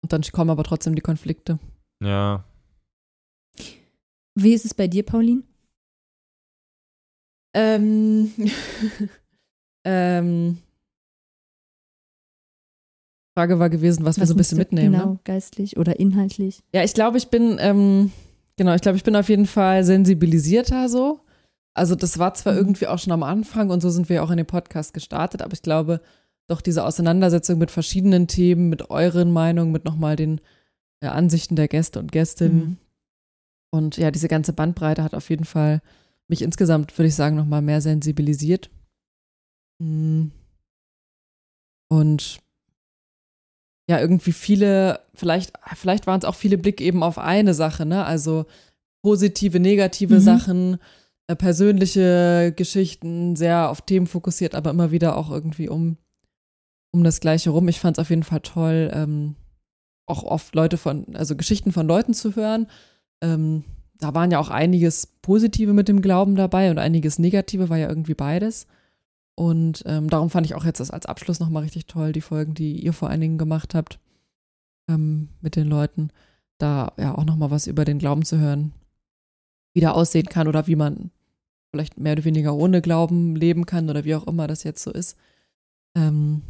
Und 0.01 0.13
dann 0.13 0.21
kommen 0.23 0.49
aber 0.49 0.63
trotzdem 0.63 0.95
die 0.95 1.01
Konflikte. 1.01 1.59
Ja. 2.03 2.43
Wie 4.35 4.53
ist 4.53 4.65
es 4.65 4.73
bei 4.73 4.87
dir, 4.87 5.03
Pauline? 5.03 5.43
Ähm, 7.59 8.31
ähm, 9.85 10.57
Frage 13.35 13.59
war 13.59 13.69
gewesen, 13.69 14.05
was, 14.05 14.19
wir 14.19 14.25
so 14.25 14.33
ein 14.33 14.37
bisschen 14.37 14.57
mitnehmen. 14.57 14.93
Genau, 14.93 15.11
Ne? 15.13 15.19
geistlich 15.23 15.77
oder 15.77 15.99
inhaltlich. 15.99 16.61
Ja, 16.73 16.83
ich 16.83 16.93
glaube, 16.93 17.17
ich 17.17 17.29
bin, 17.29 17.57
ähm, 17.59 18.11
genau, 18.57 18.73
ich 18.73 18.81
glaube, 18.81 18.97
ich 18.97 19.03
bin 19.03 19.15
auf 19.15 19.29
jeden 19.29 19.45
Fall 19.45 19.83
sensibilisierter 19.83 20.89
so. 20.89 21.19
Also 21.75 21.95
das 21.95 22.17
war 22.17 22.33
zwar 22.33 22.53
Mhm. 22.53 22.59
irgendwie 22.59 22.87
auch 22.87 22.97
schon 22.99 23.13
am 23.13 23.21
Anfang 23.23 23.69
und 23.69 23.81
so 23.81 23.89
sind 23.91 24.09
wir 24.09 24.23
auch 24.23 24.31
in 24.31 24.37
den 24.37 24.47
Podcast 24.47 24.93
gestartet, 24.93 25.41
aber 25.43 25.53
ich 25.53 25.61
glaube, 25.61 26.01
doch 26.47 26.61
diese 26.61 26.83
Auseinandersetzung 26.85 27.59
mit 27.59 27.69
verschiedenen 27.71 28.27
Themen, 28.27 28.69
mit 28.69 28.89
euren 28.89 29.31
Meinungen, 29.31 29.71
mit 29.71 29.85
nochmal 29.85 30.15
den 30.15 30.41
äh, 31.01 31.07
Ansichten 31.07 31.55
der 31.55 31.67
Gäste 31.67 31.99
und 31.99 32.11
Gästinnen 32.11 32.57
Mhm. 32.59 32.77
und 33.71 33.97
ja, 33.97 34.09
diese 34.09 34.27
ganze 34.27 34.53
Bandbreite 34.53 35.03
hat 35.03 35.13
auf 35.13 35.29
jeden 35.29 35.45
Fall 35.45 35.81
mich 36.29 36.41
insgesamt, 36.41 36.97
würde 36.97 37.07
ich 37.07 37.15
sagen, 37.15 37.35
nochmal 37.35 37.61
mehr 37.61 37.81
sensibilisiert. 37.81 38.69
Mm. 39.81 40.27
Und 41.89 42.41
ja, 43.89 43.99
irgendwie 43.99 44.33
viele, 44.33 44.99
vielleicht, 45.13 45.53
vielleicht 45.75 46.07
waren 46.07 46.19
es 46.19 46.25
auch 46.25 46.35
viele 46.35 46.57
Blick 46.57 46.81
eben 46.81 47.03
auf 47.03 47.17
eine 47.17 47.53
Sache, 47.53 47.85
ne? 47.85 48.03
Also 48.05 48.45
positive, 49.01 49.59
negative 49.59 50.15
Mhm. 50.15 50.19
Sachen, 50.19 50.77
äh, 51.27 51.35
persönliche 51.35 52.53
Geschichten, 52.55 53.35
sehr 53.37 53.69
auf 53.69 53.81
Themen 53.81 54.07
fokussiert, 54.07 54.55
aber 54.55 54.71
immer 54.71 54.91
wieder 54.91 55.15
auch 55.15 55.31
irgendwie 55.31 55.69
um, 55.69 55.97
um 56.93 57.03
das 57.05 57.21
Gleiche 57.21 57.51
rum. 57.51 57.69
Ich 57.69 57.79
fand 57.79 57.97
es 57.97 58.01
auf 58.01 58.09
jeden 58.09 58.23
Fall 58.23 58.41
toll, 58.41 58.91
ähm, 58.93 59.35
auch 60.05 60.23
oft 60.23 60.53
Leute 60.55 60.77
von, 60.77 61.15
also 61.15 61.37
Geschichten 61.37 61.71
von 61.71 61.87
Leuten 61.87 62.13
zu 62.13 62.35
hören. 62.35 62.67
Ähm, 63.23 63.63
da 63.99 64.13
waren 64.13 64.31
ja 64.31 64.39
auch 64.39 64.49
einiges 64.49 65.07
Positive 65.21 65.73
mit 65.73 65.87
dem 65.87 66.01
Glauben 66.01 66.35
dabei 66.35 66.71
und 66.71 66.77
einiges 66.77 67.19
Negative, 67.19 67.69
war 67.69 67.77
ja 67.77 67.89
irgendwie 67.89 68.13
beides. 68.13 68.67
Und 69.35 69.83
ähm, 69.85 70.09
darum 70.09 70.29
fand 70.29 70.45
ich 70.45 70.55
auch 70.55 70.65
jetzt 70.65 70.79
das 70.79 70.91
als 70.91 71.05
Abschluss 71.05 71.39
nochmal 71.39 71.63
richtig 71.63 71.85
toll, 71.85 72.11
die 72.11 72.21
Folgen, 72.21 72.53
die 72.53 72.83
ihr 72.83 72.93
vor 72.93 73.09
allen 73.09 73.21
Dingen 73.21 73.37
gemacht 73.37 73.75
habt 73.75 73.99
ähm, 74.89 75.29
mit 75.41 75.55
den 75.55 75.67
Leuten, 75.67 76.09
da 76.57 76.93
ja 76.97 77.15
auch 77.15 77.25
nochmal 77.25 77.51
was 77.51 77.67
über 77.67 77.85
den 77.85 77.99
Glauben 77.99 78.25
zu 78.25 78.39
hören, 78.39 78.73
wie 79.73 79.79
der 79.79 79.95
aussehen 79.95 80.27
kann 80.27 80.47
oder 80.47 80.65
wie 80.65 80.75
man 80.75 81.11
vielleicht 81.71 81.99
mehr 81.99 82.13
oder 82.13 82.25
weniger 82.25 82.55
ohne 82.55 82.81
Glauben 82.81 83.35
leben 83.35 83.65
kann 83.65 83.89
oder 83.89 84.05
wie 84.05 84.15
auch 84.15 84.25
immer 84.25 84.47
das 84.47 84.63
jetzt 84.63 84.81
so 84.81 84.91
ist. 84.91 85.17
Ähm, 85.95 86.41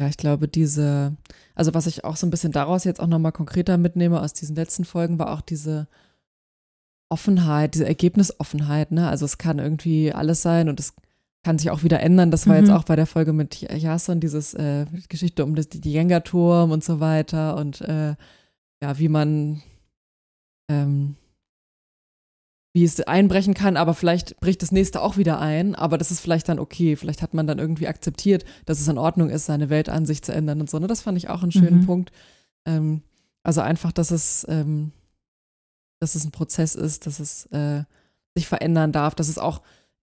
ja, 0.00 0.08
ich 0.08 0.16
glaube, 0.16 0.48
diese, 0.48 1.14
also 1.54 1.74
was 1.74 1.86
ich 1.86 2.04
auch 2.04 2.16
so 2.16 2.26
ein 2.26 2.30
bisschen 2.30 2.52
daraus 2.52 2.84
jetzt 2.84 3.00
auch 3.00 3.06
nochmal 3.06 3.32
konkreter 3.32 3.76
mitnehme 3.76 4.20
aus 4.20 4.32
diesen 4.32 4.56
letzten 4.56 4.84
Folgen, 4.86 5.18
war 5.18 5.30
auch 5.30 5.42
diese 5.42 5.88
Offenheit, 7.10 7.74
diese 7.74 7.86
Ergebnisoffenheit, 7.86 8.92
ne? 8.92 9.08
Also 9.08 9.24
es 9.26 9.36
kann 9.36 9.58
irgendwie 9.58 10.12
alles 10.12 10.42
sein 10.42 10.68
und 10.68 10.80
es 10.80 10.94
kann 11.42 11.58
sich 11.58 11.70
auch 11.70 11.82
wieder 11.82 12.00
ändern. 12.00 12.30
Das 12.30 12.46
war 12.46 12.54
Mhm. 12.54 12.60
jetzt 12.62 12.70
auch 12.70 12.84
bei 12.84 12.96
der 12.96 13.06
Folge 13.06 13.32
mit 13.32 13.60
Jason, 13.60 14.20
dieses 14.20 14.54
äh, 14.54 14.86
Geschichte 15.08 15.44
um 15.44 15.54
das, 15.54 15.68
die 15.68 15.92
Jenga-Turm 15.92 16.70
und 16.70 16.82
so 16.84 17.00
weiter 17.00 17.56
und 17.56 17.80
äh, 17.82 18.14
ja, 18.82 18.98
wie 18.98 19.08
man 19.08 19.60
ähm, 20.70 21.16
wie 22.72 22.84
es 22.84 23.00
einbrechen 23.00 23.54
kann, 23.54 23.76
aber 23.76 23.94
vielleicht 23.94 24.38
bricht 24.38 24.62
das 24.62 24.70
nächste 24.70 25.02
auch 25.02 25.16
wieder 25.16 25.40
ein, 25.40 25.74
aber 25.74 25.98
das 25.98 26.10
ist 26.10 26.20
vielleicht 26.20 26.48
dann 26.48 26.60
okay. 26.60 26.94
Vielleicht 26.94 27.20
hat 27.20 27.34
man 27.34 27.46
dann 27.46 27.58
irgendwie 27.58 27.88
akzeptiert, 27.88 28.44
dass 28.64 28.80
es 28.80 28.86
in 28.86 28.98
Ordnung 28.98 29.28
ist, 29.28 29.46
seine 29.46 29.70
Weltansicht 29.70 30.24
zu 30.24 30.32
ändern 30.32 30.60
und 30.60 30.70
so. 30.70 30.78
Ne? 30.78 30.86
Das 30.86 31.02
fand 31.02 31.18
ich 31.18 31.28
auch 31.28 31.42
einen 31.42 31.50
schönen 31.52 31.80
Mhm. 31.80 31.86
Punkt. 31.86 32.12
Ähm, 32.66 33.02
also 33.42 33.60
einfach, 33.60 33.90
dass 33.90 34.12
es, 34.12 34.46
ähm, 34.48 34.92
dass 35.98 36.14
es 36.14 36.24
ein 36.24 36.30
Prozess 36.30 36.76
ist, 36.76 37.06
dass 37.06 37.18
es 37.18 37.46
äh, 37.46 37.82
sich 38.36 38.46
verändern 38.46 38.92
darf, 38.92 39.16
dass 39.16 39.28
es 39.28 39.38
auch, 39.38 39.62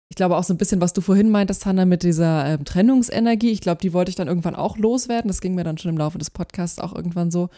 ich 0.09 0.17
glaube 0.17 0.37
auch 0.37 0.43
so 0.45 0.53
ein 0.53 0.59
bisschen, 0.59 0.81
was 0.81 0.93
du 0.93 1.01
vorhin 1.01 1.31
meintest, 1.31 1.65
Hanna, 1.65 1.85
mit 1.85 2.03
dieser 2.03 2.47
ähm, 2.47 2.65
Trennungsenergie, 2.65 3.51
ich 3.51 3.61
glaube, 3.61 3.81
die 3.81 3.93
wollte 3.93 4.09
ich 4.09 4.17
dann 4.17 4.27
irgendwann 4.27 4.57
auch 4.57 4.79
loswerden. 4.79 5.29
Das 5.29 5.41
ging 5.41 5.55
mir 5.55 5.65
dann 5.65 5.79
schon 5.79 5.91
im 5.91 5.99
Laufe 5.99 6.19
des 6.19 6.31
Podcasts 6.31 6.81
auch 6.81 6.95
irgendwann 6.95 7.31
so. 7.31 7.51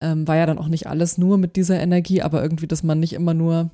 Ähm, 0.00 0.28
war 0.28 0.36
ja 0.36 0.46
dann 0.46 0.58
auch 0.58 0.68
nicht 0.68 0.86
alles 0.86 1.18
nur 1.18 1.38
mit 1.38 1.56
dieser 1.56 1.80
Energie, 1.80 2.22
aber 2.22 2.42
irgendwie, 2.42 2.68
dass 2.68 2.82
man 2.84 3.00
nicht 3.00 3.14
immer 3.14 3.34
nur 3.34 3.70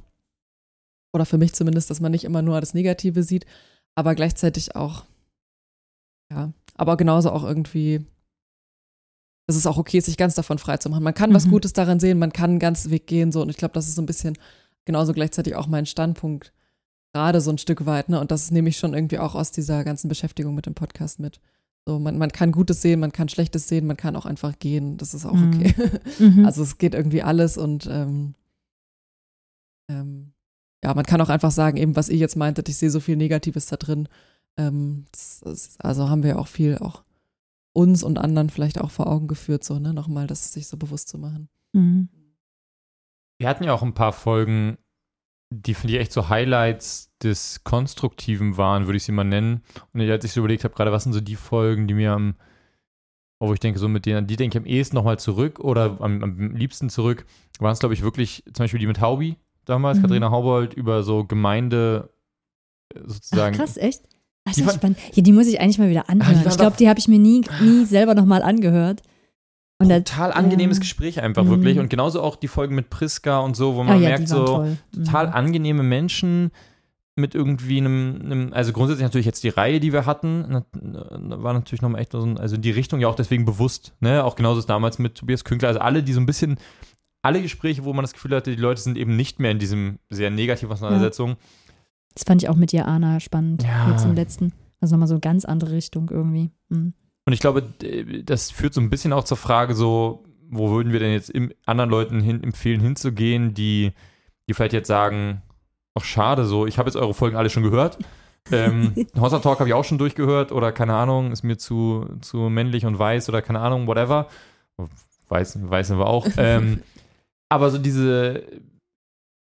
oder 1.12 1.24
für 1.26 1.38
mich 1.38 1.52
zumindest, 1.52 1.90
dass 1.90 2.00
man 2.00 2.12
nicht 2.12 2.24
immer 2.24 2.42
nur 2.42 2.60
das 2.60 2.74
Negative 2.74 3.22
sieht, 3.22 3.46
aber 3.94 4.14
gleichzeitig 4.14 4.76
auch, 4.76 5.04
ja, 6.32 6.52
aber 6.74 6.96
genauso 6.96 7.30
auch 7.32 7.42
irgendwie, 7.44 8.06
dass 9.46 9.56
es 9.56 9.66
auch 9.66 9.78
okay 9.78 9.98
ist, 9.98 10.06
sich 10.06 10.16
ganz 10.16 10.34
davon 10.36 10.58
frei 10.58 10.76
zu 10.76 10.88
machen. 10.88 11.02
Man 11.02 11.14
kann 11.14 11.34
was 11.34 11.46
Mhm. 11.46 11.50
Gutes 11.50 11.72
daran 11.72 11.98
sehen, 12.00 12.18
man 12.18 12.32
kann 12.32 12.50
einen 12.50 12.58
ganzen 12.60 12.90
Weg 12.90 13.06
gehen, 13.06 13.32
so, 13.32 13.42
und 13.42 13.48
ich 13.50 13.56
glaube, 13.56 13.74
das 13.74 13.88
ist 13.88 13.96
so 13.96 14.02
ein 14.02 14.06
bisschen 14.06 14.38
genauso 14.84 15.12
gleichzeitig 15.12 15.56
auch 15.56 15.66
mein 15.66 15.86
Standpunkt, 15.86 16.52
gerade 17.12 17.40
so 17.40 17.50
ein 17.50 17.58
Stück 17.58 17.86
weit, 17.86 18.08
ne, 18.08 18.20
und 18.20 18.30
das 18.30 18.50
nehme 18.52 18.68
ich 18.68 18.76
schon 18.78 18.94
irgendwie 18.94 19.18
auch 19.18 19.34
aus 19.34 19.50
dieser 19.50 19.82
ganzen 19.84 20.08
Beschäftigung 20.08 20.54
mit 20.54 20.66
dem 20.66 20.74
Podcast 20.74 21.18
mit. 21.18 21.40
So, 21.86 21.98
man, 21.98 22.18
man 22.18 22.30
kann 22.30 22.52
Gutes 22.52 22.82
sehen, 22.82 23.00
man 23.00 23.10
kann 23.10 23.28
Schlechtes 23.28 23.66
sehen, 23.66 23.86
man 23.86 23.96
kann 23.96 24.14
auch 24.14 24.26
einfach 24.26 24.58
gehen, 24.60 24.96
das 24.98 25.12
ist 25.14 25.26
auch 25.26 25.32
Mhm. 25.34 25.48
okay. 25.54 25.74
Mhm. 26.20 26.44
Also 26.46 26.62
es 26.62 26.78
geht 26.78 26.94
irgendwie 26.94 27.22
alles 27.22 27.56
und 27.58 27.88
ähm, 27.90 28.34
ähm, 29.90 30.32
ja, 30.84 30.94
man 30.94 31.04
kann 31.04 31.20
auch 31.20 31.28
einfach 31.28 31.50
sagen, 31.50 31.76
eben 31.76 31.96
was 31.96 32.08
ihr 32.08 32.16
jetzt 32.16 32.36
meintet, 32.36 32.68
ich 32.68 32.76
sehe 32.76 32.90
so 32.90 33.00
viel 33.00 33.16
Negatives 33.16 33.66
da 33.66 33.76
drin. 33.76 34.08
Ähm, 34.56 35.06
das, 35.12 35.40
das, 35.44 35.80
also 35.80 36.08
haben 36.08 36.22
wir 36.22 36.38
auch 36.38 36.48
viel 36.48 36.78
auch 36.78 37.04
uns 37.72 38.02
und 38.02 38.18
anderen 38.18 38.50
vielleicht 38.50 38.80
auch 38.80 38.90
vor 38.90 39.06
Augen 39.06 39.28
geführt, 39.28 39.62
so, 39.62 39.78
ne, 39.78 39.94
nochmal 39.94 40.26
das 40.26 40.52
sich 40.52 40.66
so 40.66 40.76
bewusst 40.76 41.08
zu 41.08 41.18
machen. 41.18 41.48
Mhm. 41.72 42.08
Wir 43.38 43.48
hatten 43.48 43.64
ja 43.64 43.72
auch 43.72 43.82
ein 43.82 43.94
paar 43.94 44.12
Folgen, 44.12 44.78
die 45.52 45.74
finde 45.74 45.94
ich 45.94 46.00
echt 46.00 46.12
so 46.12 46.28
Highlights 46.28 47.10
des 47.22 47.64
Konstruktiven 47.64 48.56
waren, 48.56 48.86
würde 48.86 48.96
ich 48.96 49.04
sie 49.04 49.12
mal 49.12 49.24
nennen. 49.24 49.62
Und 49.92 50.00
als 50.00 50.24
ich 50.24 50.32
so 50.32 50.40
überlegt 50.40 50.64
habe, 50.64 50.74
gerade 50.74 50.92
was 50.92 51.04
sind 51.04 51.12
so 51.12 51.20
die 51.20 51.36
Folgen, 51.36 51.88
die 51.88 51.94
mir 51.94 52.12
am, 52.12 52.34
wo 53.40 53.52
ich 53.52 53.60
denke, 53.60 53.78
so 53.78 53.88
mit 53.88 54.06
denen, 54.06 54.26
die 54.26 54.36
denke 54.36 54.58
ich 54.58 54.62
am 54.62 54.68
ehesten 54.68 54.96
nochmal 54.96 55.18
zurück 55.18 55.58
oder 55.58 56.00
am, 56.00 56.22
am 56.22 56.54
liebsten 56.54 56.90
zurück, 56.90 57.24
waren 57.58 57.72
es, 57.72 57.80
glaube 57.80 57.94
ich, 57.94 58.02
wirklich 58.02 58.44
zum 58.52 58.64
Beispiel 58.64 58.80
die 58.80 58.86
mit 58.86 59.00
Haubi 59.00 59.36
damals, 59.70 59.98
Mhm. 59.98 60.02
Katharina 60.02 60.30
Haubold, 60.30 60.74
über 60.74 61.02
so 61.02 61.24
Gemeinde 61.24 62.10
äh, 62.94 62.98
Ach, 63.02 63.08
sozusagen. 63.12 63.56
krass, 63.56 63.76
echt? 63.76 64.02
Das 64.44 64.54
Die 64.56 64.62
ist 64.62 64.74
spannend. 64.74 64.98
Ja, 65.14 65.22
die 65.22 65.32
muss 65.32 65.46
ich 65.46 65.60
eigentlich 65.60 65.78
mal 65.78 65.90
wieder 65.90 66.04
Ah, 66.08 66.12
anhören. 66.12 66.44
ich 66.48 66.56
glaube, 66.56 66.76
die 66.78 66.88
habe 66.88 66.98
ich 66.98 67.08
mir 67.08 67.18
nie, 67.18 67.42
nie 67.62 67.84
selber 67.84 68.14
nochmal 68.14 68.42
angehört. 68.42 69.02
Und 69.78 69.88
Total 69.88 70.32
angenehmes 70.32 70.76
ja. 70.78 70.80
Gespräch 70.80 71.22
einfach 71.22 71.44
Mhm. 71.44 71.50
wirklich. 71.50 71.78
Und 71.78 71.88
genauso 71.88 72.20
auch 72.22 72.36
die 72.36 72.48
Folgen 72.48 72.74
mit 72.74 72.90
Priska 72.90 73.38
und 73.40 73.56
so, 73.56 73.76
wo 73.76 73.80
ah, 73.80 73.84
man 73.84 74.02
ja, 74.02 74.08
merkt, 74.10 74.28
so, 74.28 74.44
toll. 74.44 74.76
total 74.94 75.28
Mhm. 75.28 75.32
angenehme 75.34 75.82
Menschen 75.82 76.50
mit 77.16 77.34
irgendwie 77.34 77.78
einem, 77.78 78.18
einem, 78.24 78.52
also 78.52 78.72
grundsätzlich 78.72 79.02
natürlich 79.04 79.26
jetzt 79.26 79.42
die 79.44 79.48
Reihe, 79.50 79.78
die 79.80 79.92
wir 79.92 80.06
hatten, 80.06 80.62
war 80.72 81.52
natürlich 81.52 81.82
nochmal 81.82 82.00
echt 82.00 82.12
so 82.12 82.22
ein, 82.22 82.38
also 82.38 82.56
die 82.56 82.70
Richtung 82.70 83.00
ja 83.00 83.08
auch 83.08 83.14
deswegen 83.14 83.44
bewusst, 83.44 83.92
ne, 84.00 84.24
auch 84.24 84.36
genauso 84.36 84.60
ist 84.60 84.70
damals 84.70 84.98
mit 84.98 85.16
Tobias 85.16 85.44
Künkler, 85.44 85.68
also 85.68 85.80
alle, 85.80 86.02
die 86.02 86.12
so 86.14 86.20
ein 86.20 86.26
bisschen, 86.26 86.56
alle 87.22 87.42
Gespräche, 87.42 87.84
wo 87.84 87.92
man 87.92 88.02
das 88.02 88.12
Gefühl 88.12 88.34
hatte, 88.34 88.54
die 88.54 88.60
Leute 88.60 88.80
sind 88.80 88.96
eben 88.96 89.16
nicht 89.16 89.40
mehr 89.40 89.50
in 89.50 89.58
diesem 89.58 89.98
sehr 90.08 90.30
negativen 90.30 90.72
Auseinandersetzung. 90.72 91.36
Das 92.14 92.24
fand 92.24 92.42
ich 92.42 92.48
auch 92.48 92.56
mit 92.56 92.72
Jana 92.72 93.20
spannend. 93.20 93.62
Ja. 93.62 93.90
Jetzt 93.90 94.04
im 94.04 94.14
letzten. 94.14 94.52
Also 94.80 94.94
nochmal 94.94 95.08
so 95.08 95.14
eine 95.14 95.20
ganz 95.20 95.44
andere 95.44 95.72
Richtung 95.72 96.08
irgendwie. 96.10 96.50
Mhm. 96.68 96.94
Und 97.26 97.32
ich 97.32 97.40
glaube, 97.40 97.62
das 98.24 98.50
führt 98.50 98.74
so 98.74 98.80
ein 98.80 98.90
bisschen 98.90 99.12
auch 99.12 99.24
zur 99.24 99.36
Frage, 99.36 99.74
so, 99.74 100.24
wo 100.48 100.70
würden 100.70 100.92
wir 100.92 101.00
denn 101.00 101.12
jetzt 101.12 101.32
anderen 101.66 101.90
Leuten 101.90 102.20
hin, 102.20 102.42
empfehlen, 102.42 102.80
hinzugehen, 102.80 103.54
die, 103.54 103.92
die 104.48 104.54
vielleicht 104.54 104.72
jetzt 104.72 104.88
sagen, 104.88 105.42
ach 105.94 106.04
schade, 106.04 106.44
so, 106.44 106.66
ich 106.66 106.78
habe 106.78 106.88
jetzt 106.88 106.96
eure 106.96 107.14
Folgen 107.14 107.36
alle 107.36 107.50
schon 107.50 107.62
gehört. 107.62 107.98
ähm, 108.50 108.94
Hossa 109.20 109.38
Talk 109.38 109.60
habe 109.60 109.68
ich 109.68 109.74
auch 109.74 109.84
schon 109.84 109.98
durchgehört 109.98 110.50
oder 110.50 110.72
keine 110.72 110.94
Ahnung, 110.94 111.30
ist 111.30 111.42
mir 111.42 111.58
zu, 111.58 112.08
zu 112.20 112.48
männlich 112.48 112.86
und 112.86 112.98
weiß 112.98 113.28
oder 113.28 113.42
keine 113.42 113.60
Ahnung, 113.60 113.86
whatever. 113.86 114.28
Weiß, 115.28 115.58
weiß 115.70 115.90
wir 115.90 116.06
auch. 116.06 116.26
ähm, 116.38 116.82
aber 117.50 117.70
so 117.70 117.78
diese, 117.78 118.44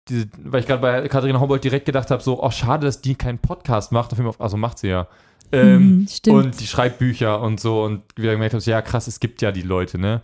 diese, 0.09 0.27
weil 0.43 0.61
ich 0.61 0.67
gerade 0.67 0.81
bei 0.81 1.09
Katharina 1.09 1.39
Haubold 1.41 1.63
direkt 1.63 1.87
gedacht 1.87 2.11
habe, 2.11 2.23
so, 2.23 2.43
oh 2.43 2.51
schade, 2.51 2.87
dass 2.87 3.01
die 3.01 3.15
keinen 3.15 3.39
Podcast 3.39 3.93
macht. 3.93 4.13
Auf 4.13 4.19
jeden 4.19 4.33
Fall, 4.33 4.43
also 4.43 4.57
macht 4.57 4.79
sie 4.79 4.89
ja. 4.89 5.07
Ähm, 5.53 6.01
Mhm, 6.01 6.09
stimmt. 6.09 6.37
und 6.37 6.61
die 6.61 6.67
schreibt 6.67 6.99
Bücher 6.99 7.41
und 7.41 7.59
so 7.59 7.83
und 7.83 8.03
wieder 8.17 8.33
gemerkt 8.33 8.55
habe, 8.55 8.63
ja 8.65 8.83
krass, 8.83 9.07
es 9.07 9.19
gibt 9.19 9.41
ja 9.41 9.51
die 9.53 9.63
Leute, 9.63 9.99
ne? 9.99 10.21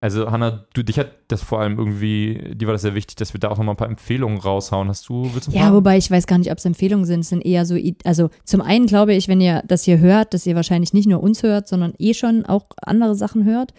Also 0.00 0.30
Hanna, 0.30 0.66
du, 0.74 0.82
dich 0.82 0.98
hat 0.98 1.12
das 1.28 1.42
vor 1.42 1.60
allem 1.60 1.78
irgendwie, 1.78 2.54
dir 2.54 2.66
war 2.66 2.74
das 2.74 2.82
sehr 2.82 2.94
wichtig, 2.94 3.16
dass 3.16 3.32
wir 3.32 3.40
da 3.40 3.48
auch 3.48 3.56
nochmal 3.56 3.72
ein 3.74 3.78
paar 3.78 3.88
Empfehlungen 3.88 4.36
raushauen. 4.38 4.88
Hast 4.88 5.08
du, 5.08 5.30
willst 5.32 5.48
du 5.48 5.52
Ja, 5.52 5.72
wobei 5.72 5.96
ich 5.96 6.10
weiß 6.10 6.26
gar 6.26 6.36
nicht, 6.36 6.50
ob 6.50 6.58
es 6.58 6.64
Empfehlungen 6.66 7.06
sind. 7.06 7.20
Es 7.20 7.30
sind 7.30 7.40
eher 7.40 7.64
so, 7.64 7.78
also 8.04 8.28
zum 8.44 8.60
einen 8.60 8.84
glaube 8.86 9.14
ich, 9.14 9.28
wenn 9.28 9.40
ihr 9.40 9.62
das 9.66 9.84
hier 9.84 10.00
hört, 10.00 10.34
dass 10.34 10.44
ihr 10.44 10.56
wahrscheinlich 10.56 10.92
nicht 10.92 11.08
nur 11.08 11.22
uns 11.22 11.42
hört, 11.42 11.68
sondern 11.68 11.94
eh 11.98 12.12
schon 12.12 12.44
auch 12.44 12.66
andere 12.82 13.14
Sachen 13.14 13.44
hört. 13.46 13.72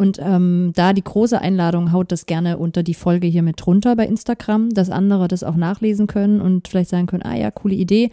Und 0.00 0.18
ähm, 0.20 0.72
da 0.76 0.92
die 0.92 1.02
große 1.02 1.40
Einladung, 1.40 1.92
haut 1.92 2.12
das 2.12 2.26
gerne 2.26 2.56
unter 2.56 2.84
die 2.84 2.94
Folge 2.94 3.26
hier 3.26 3.42
mit 3.42 3.56
drunter 3.60 3.96
bei 3.96 4.06
Instagram, 4.06 4.70
dass 4.70 4.90
andere 4.90 5.26
das 5.26 5.42
auch 5.42 5.56
nachlesen 5.56 6.06
können 6.06 6.40
und 6.40 6.68
vielleicht 6.68 6.90
sagen 6.90 7.08
können, 7.08 7.24
ah 7.24 7.36
ja, 7.36 7.50
coole 7.50 7.74
Idee. 7.74 8.10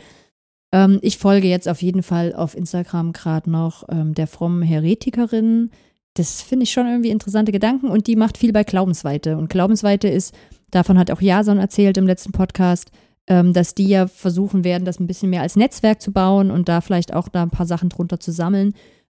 Ähm, 0.71 0.97
ich 1.03 1.19
folge 1.19 1.47
jetzt 1.47 1.69
auf 1.69 1.83
jeden 1.83 2.01
Fall 2.01 2.33
auf 2.33 2.57
Instagram 2.57 3.13
gerade 3.13 3.51
noch 3.51 3.83
ähm, 3.89 4.15
der 4.15 4.25
frommen 4.25 4.63
Heretikerin. 4.63 5.69
Das 6.15 6.41
finde 6.41 6.63
ich 6.63 6.71
schon 6.71 6.87
irgendwie 6.87 7.11
interessante 7.11 7.51
Gedanken 7.51 7.89
und 7.89 8.07
die 8.07 8.15
macht 8.15 8.39
viel 8.39 8.51
bei 8.51 8.63
Glaubensweite. 8.63 9.37
Und 9.37 9.49
Glaubensweite 9.49 10.07
ist, 10.07 10.33
davon 10.71 10.97
hat 10.97 11.11
auch 11.11 11.21
Jason 11.21 11.59
erzählt 11.59 11.97
im 11.97 12.07
letzten 12.07 12.31
Podcast, 12.31 12.89
ähm, 13.27 13.53
dass 13.53 13.75
die 13.75 13.89
ja 13.89 14.07
versuchen 14.07 14.63
werden, 14.63 14.85
das 14.85 14.99
ein 14.99 15.07
bisschen 15.07 15.29
mehr 15.29 15.41
als 15.41 15.55
Netzwerk 15.55 16.01
zu 16.01 16.11
bauen 16.11 16.49
und 16.49 16.67
da 16.67 16.81
vielleicht 16.81 17.13
auch 17.13 17.27
da 17.27 17.43
ein 17.43 17.51
paar 17.51 17.67
Sachen 17.67 17.89
drunter 17.89 18.19
zu 18.19 18.31
sammeln. 18.31 18.73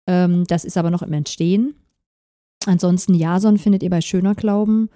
Ähm, 0.07 0.45
das 0.47 0.65
ist 0.65 0.77
aber 0.77 0.91
noch 0.91 1.01
im 1.01 1.13
Entstehen. 1.13 1.73
Ansonsten 2.69 3.15
Jason 3.15 3.57
findet 3.57 3.81
ihr 3.81 3.89
bei 3.89 3.99
Schöner 3.99 4.35
Glauben 4.35 4.89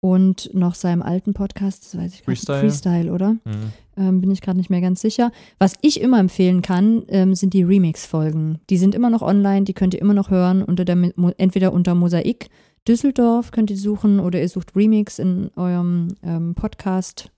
und 0.00 0.48
noch 0.54 0.74
seinem 0.74 1.02
alten 1.02 1.34
Podcast, 1.34 1.84
das 1.84 2.00
weiß 2.00 2.14
ich 2.14 2.24
gar 2.24 2.30
nicht, 2.30 2.40
Freestyle. 2.46 2.60
Freestyle, 2.60 3.12
oder? 3.12 3.32
Mhm. 3.32 3.72
ähm, 3.98 4.20
bin 4.22 4.30
ich 4.30 4.40
gerade 4.40 4.56
nicht 4.56 4.70
mehr 4.70 4.80
ganz 4.80 5.02
sicher. 5.02 5.30
Was 5.58 5.74
ich 5.82 6.00
immer 6.00 6.20
empfehlen 6.20 6.62
kann, 6.62 7.02
ähm, 7.08 7.34
sind 7.34 7.52
die 7.52 7.64
Remix-Folgen. 7.64 8.60
Die 8.70 8.78
sind 8.78 8.94
immer 8.94 9.10
noch 9.10 9.20
online, 9.20 9.64
die 9.64 9.74
könnt 9.74 9.92
ihr 9.92 10.00
immer 10.00 10.14
noch 10.14 10.30
hören, 10.30 10.62
unter 10.62 10.86
der, 10.86 10.96
entweder 11.36 11.74
unter 11.74 11.94
Mosaik 11.94 12.48
Düsseldorf 12.88 13.50
könnt 13.50 13.70
ihr 13.70 13.76
suchen 13.76 14.20
oder 14.20 14.40
ihr 14.40 14.48
sucht 14.48 14.74
Remix 14.74 15.18
in 15.18 15.50
eurem 15.54 16.14
ähm, 16.22 16.54
Podcast, 16.54 17.30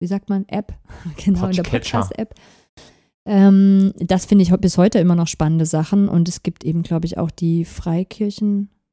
wie 0.00 0.08
sagt 0.08 0.28
man, 0.28 0.44
App? 0.48 0.74
genau, 1.24 1.46
in 1.46 1.52
der. 1.52 1.62
Podcast-App. 1.62 2.34
Ähm, 3.26 3.92
das 3.96 4.26
finde 4.26 4.42
ich 4.42 4.50
bis 4.56 4.76
heute 4.76 4.98
immer 4.98 5.14
noch 5.14 5.28
spannende 5.28 5.66
Sachen 5.66 6.08
und 6.08 6.28
es 6.28 6.42
gibt 6.42 6.64
eben, 6.64 6.82
glaube 6.82 7.06
ich, 7.06 7.16
auch 7.16 7.30
die 7.30 7.64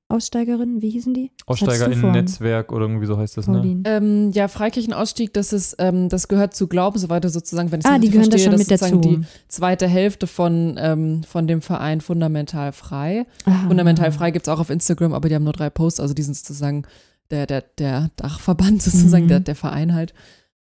Freikirchen-Aussteigerinnen, 0.09 0.81
wie 0.81 0.89
hießen 0.89 1.13
die? 1.13 1.31
AussteigerInnen-Netzwerk 1.45 2.71
oder 2.71 2.85
irgendwie 2.85 3.05
so 3.05 3.17
heißt 3.17 3.37
das, 3.37 3.47
ne? 3.47 3.57
Pauline? 3.57 3.81
Ähm, 3.85 4.31
ja, 4.31 4.47
Freikirchenausstieg, 4.47 5.33
das 5.33 5.53
ist, 5.53 5.75
ähm, 5.79 6.09
das 6.09 6.27
gehört 6.27 6.55
zu 6.55 6.67
Glaubensweite 6.67 7.29
sozusagen, 7.29 7.71
wenn 7.71 7.79
ich 7.81 7.85
es 7.85 7.91
Ah, 7.91 7.97
die 7.99 8.07
richtig 8.07 8.13
gehören 8.13 8.29
da 8.29 8.37
verstehe, 8.37 8.51
schon 8.51 8.59
das 8.59 8.67
mit 8.67 8.71
ist 8.71 8.79
sozusagen 8.79 9.01
dazu. 9.01 9.17
die 9.21 9.47
zweite 9.49 9.87
Hälfte 9.87 10.27
von, 10.27 10.75
ähm, 10.79 11.23
von 11.23 11.47
dem 11.47 11.61
Verein 11.61 12.01
Fundamental 12.01 12.71
Frei. 12.71 13.25
Ah. 13.45 13.67
Fundamental 13.67 14.11
Frei 14.11 14.31
gibt 14.31 14.47
es 14.47 14.53
auch 14.53 14.59
auf 14.59 14.69
Instagram, 14.69 15.13
aber 15.13 15.29
die 15.29 15.35
haben 15.35 15.43
nur 15.43 15.53
drei 15.53 15.69
Posts, 15.69 15.99
also 15.99 16.13
die 16.13 16.23
sind 16.23 16.35
sozusagen 16.35 16.83
der, 17.29 17.45
der, 17.45 17.61
der 17.77 18.09
Dachverband 18.15 18.81
sozusagen, 18.81 19.25
Mhm. 19.25 19.29
der, 19.29 19.39
der 19.41 19.55
Verein 19.55 19.93
halt. 19.93 20.13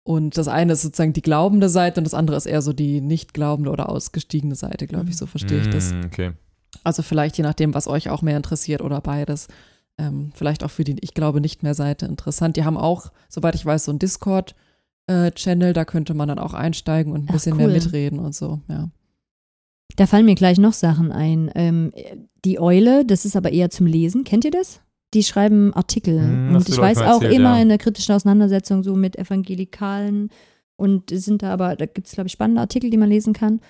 Und 0.07 0.36
das 0.36 0.49
eine 0.49 0.74
ist 0.74 0.82
sozusagen 0.82 1.14
die 1.14 1.22
glaubende 1.22 1.68
Seite 1.70 1.99
und 2.01 2.05
das 2.05 2.12
andere 2.12 2.36
ist 2.36 2.45
eher 2.47 2.61
so 2.61 2.72
die 2.74 3.01
nicht 3.01 3.32
glaubende 3.32 3.70
oder 3.70 3.88
ausgestiegene 3.88 4.55
Seite, 4.55 4.86
glaube 4.86 5.09
ich, 5.09 5.16
so 5.16 5.24
verstehe 5.26 5.61
ich 5.62 5.68
das. 5.70 5.92
Mm, 5.95 6.01
Okay. 6.07 6.32
Also 6.83 7.03
vielleicht 7.03 7.37
je 7.37 7.45
nachdem, 7.45 7.75
was 7.75 7.87
euch 7.87 8.11
auch 8.11 8.22
mehr 8.22 8.37
interessiert 8.37 8.83
oder 8.83 9.01
beides. 9.01 9.49
Ähm, 9.97 10.33
vielleicht 10.35 10.64
auch 10.64 10.70
für 10.70 10.85
die 10.85 10.97
Ich 11.01 11.14
glaube 11.14 11.41
nicht 11.41 11.62
mehr 11.62 11.75
Seite 11.75 12.07
interessant. 12.07 12.57
Die 12.57 12.64
haben 12.64 12.77
auch, 12.77 13.12
soweit 13.29 13.55
ich 13.55 13.64
weiß, 13.64 13.85
so 13.85 13.93
einen 13.93 14.01
Discord-Channel, 14.01 15.72
da 15.72 15.85
könnte 15.85 16.14
man 16.14 16.29
dann 16.29 16.39
auch 16.39 16.55
einsteigen 16.55 17.12
und 17.12 17.22
ein 17.22 17.27
Ach, 17.29 17.35
bisschen 17.35 17.57
mehr 17.57 17.68
cool. 17.68 17.75
mitreden 17.75 18.18
und 18.18 18.35
so, 18.35 18.61
ja. 18.68 18.89
Da 19.97 20.07
fallen 20.07 20.25
mir 20.25 20.35
gleich 20.35 20.59
noch 20.59 20.72
Sachen 20.72 21.12
ein. 21.12 21.51
Ähm, 21.55 21.93
die 22.45 22.59
Eule, 22.59 23.05
das 23.05 23.25
ist 23.25 23.37
aber 23.37 23.53
eher 23.53 23.70
zum 23.70 23.87
Lesen. 23.87 24.25
Kennt 24.25 24.45
ihr 24.45 24.51
das? 24.51 24.81
Die 25.12 25.22
schreiben 25.22 25.72
Artikel. 25.75 26.20
Hm, 26.20 26.57
und 26.57 26.68
ich 26.68 26.77
weiß 26.77 26.99
auch 26.99 27.22
erzählt, 27.22 27.35
immer 27.35 27.57
ja. 27.57 27.62
in 27.62 27.68
der 27.68 27.79
kritischen 27.79 28.14
Auseinandersetzung 28.14 28.83
so 28.83 28.97
mit 28.97 29.16
Evangelikalen 29.16 30.31
und 30.77 31.11
sind 31.11 31.43
da 31.43 31.53
aber, 31.53 31.77
da 31.77 31.87
gibt 31.87 32.09
es, 32.09 32.14
glaube 32.14 32.27
ich, 32.27 32.33
spannende 32.33 32.61
Artikel, 32.61 32.91
die 32.91 32.97
man 32.97 33.09
lesen 33.09 33.33
kann. 33.33 33.61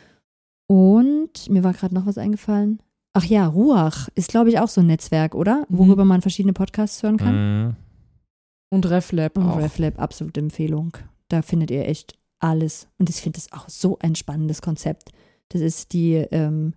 Und 0.66 1.50
mir 1.50 1.62
war 1.62 1.74
gerade 1.74 1.94
noch 1.94 2.06
was 2.06 2.16
eingefallen. 2.16 2.80
Ach 3.16 3.24
ja, 3.24 3.46
Ruach 3.46 4.08
ist, 4.16 4.28
glaube 4.28 4.50
ich, 4.50 4.58
auch 4.58 4.68
so 4.68 4.80
ein 4.80 4.88
Netzwerk, 4.88 5.34
oder? 5.34 5.64
Mhm. 5.68 5.78
Worüber 5.78 6.04
man 6.04 6.20
verschiedene 6.20 6.52
Podcasts 6.52 7.02
hören 7.02 7.16
kann. 7.16 7.64
Mhm. 7.66 7.76
Und 8.70 8.86
RefLab 8.90 9.38
Und 9.38 9.44
auch. 9.48 9.58
RefLab, 9.58 10.00
absolute 10.00 10.40
Empfehlung. 10.40 10.96
Da 11.28 11.42
findet 11.42 11.70
ihr 11.70 11.86
echt 11.86 12.18
alles. 12.40 12.88
Und 12.98 13.08
ich 13.08 13.16
finde 13.16 13.38
das 13.38 13.52
auch 13.52 13.68
so 13.68 13.98
ein 14.00 14.16
spannendes 14.16 14.62
Konzept. 14.62 15.10
Das 15.50 15.60
ist 15.60 15.92
die 15.92 16.14
ähm, 16.14 16.74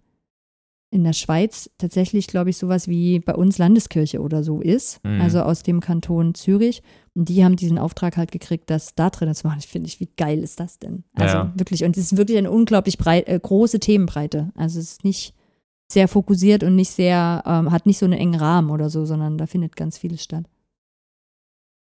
in 0.92 1.04
der 1.04 1.14
Schweiz 1.14 1.70
tatsächlich, 1.80 2.28
glaube 2.28 2.52
ich, 2.52 2.58
sowas 2.58 2.88
wie 2.88 3.20
bei 3.20 3.34
uns 3.34 3.58
Landeskirche 3.58 4.22
oder 4.22 4.44
so 4.44 4.62
ist. 4.62 5.04
Mhm. 5.04 5.20
Also 5.22 5.42
aus 5.42 5.64
dem 5.64 5.80
Kanton 5.80 6.36
Zürich. 6.36 6.84
Und 7.16 7.30
die 7.30 7.44
haben 7.44 7.56
diesen 7.56 7.80
Auftrag 7.80 8.16
halt 8.16 8.32
gekriegt, 8.32 8.70
das 8.70 8.94
da 8.94 9.10
drin 9.10 9.34
zu 9.34 9.48
machen. 9.48 9.60
Ich 9.60 9.68
finde, 9.68 9.90
wie 9.98 10.10
geil 10.18 10.40
ist 10.40 10.60
das 10.60 10.78
denn? 10.78 11.04
Also 11.16 11.36
Ja. 11.36 11.54
wirklich. 11.56 11.84
Und 11.84 11.98
es 11.98 12.12
ist 12.12 12.18
wirklich 12.18 12.38
eine 12.38 12.52
unglaublich 12.52 13.00
breit, 13.00 13.28
äh, 13.28 13.40
große 13.42 13.80
Themenbreite. 13.80 14.52
Also 14.56 14.80
es 14.80 14.92
ist 14.92 15.04
nicht 15.04 15.34
sehr 15.92 16.08
fokussiert 16.08 16.64
und 16.64 16.76
nicht 16.76 16.92
sehr, 16.92 17.44
ähm, 17.46 17.72
hat 17.72 17.86
nicht 17.86 17.98
so 17.98 18.06
einen 18.06 18.14
engen 18.20 18.36
Rahmen 18.40 18.70
oder 18.72 18.90
so, 18.90 19.06
sondern 19.06 19.38
da 19.38 19.46
findet 19.48 19.76
ganz 19.76 19.98
vieles 19.98 20.24
statt. 20.24 20.46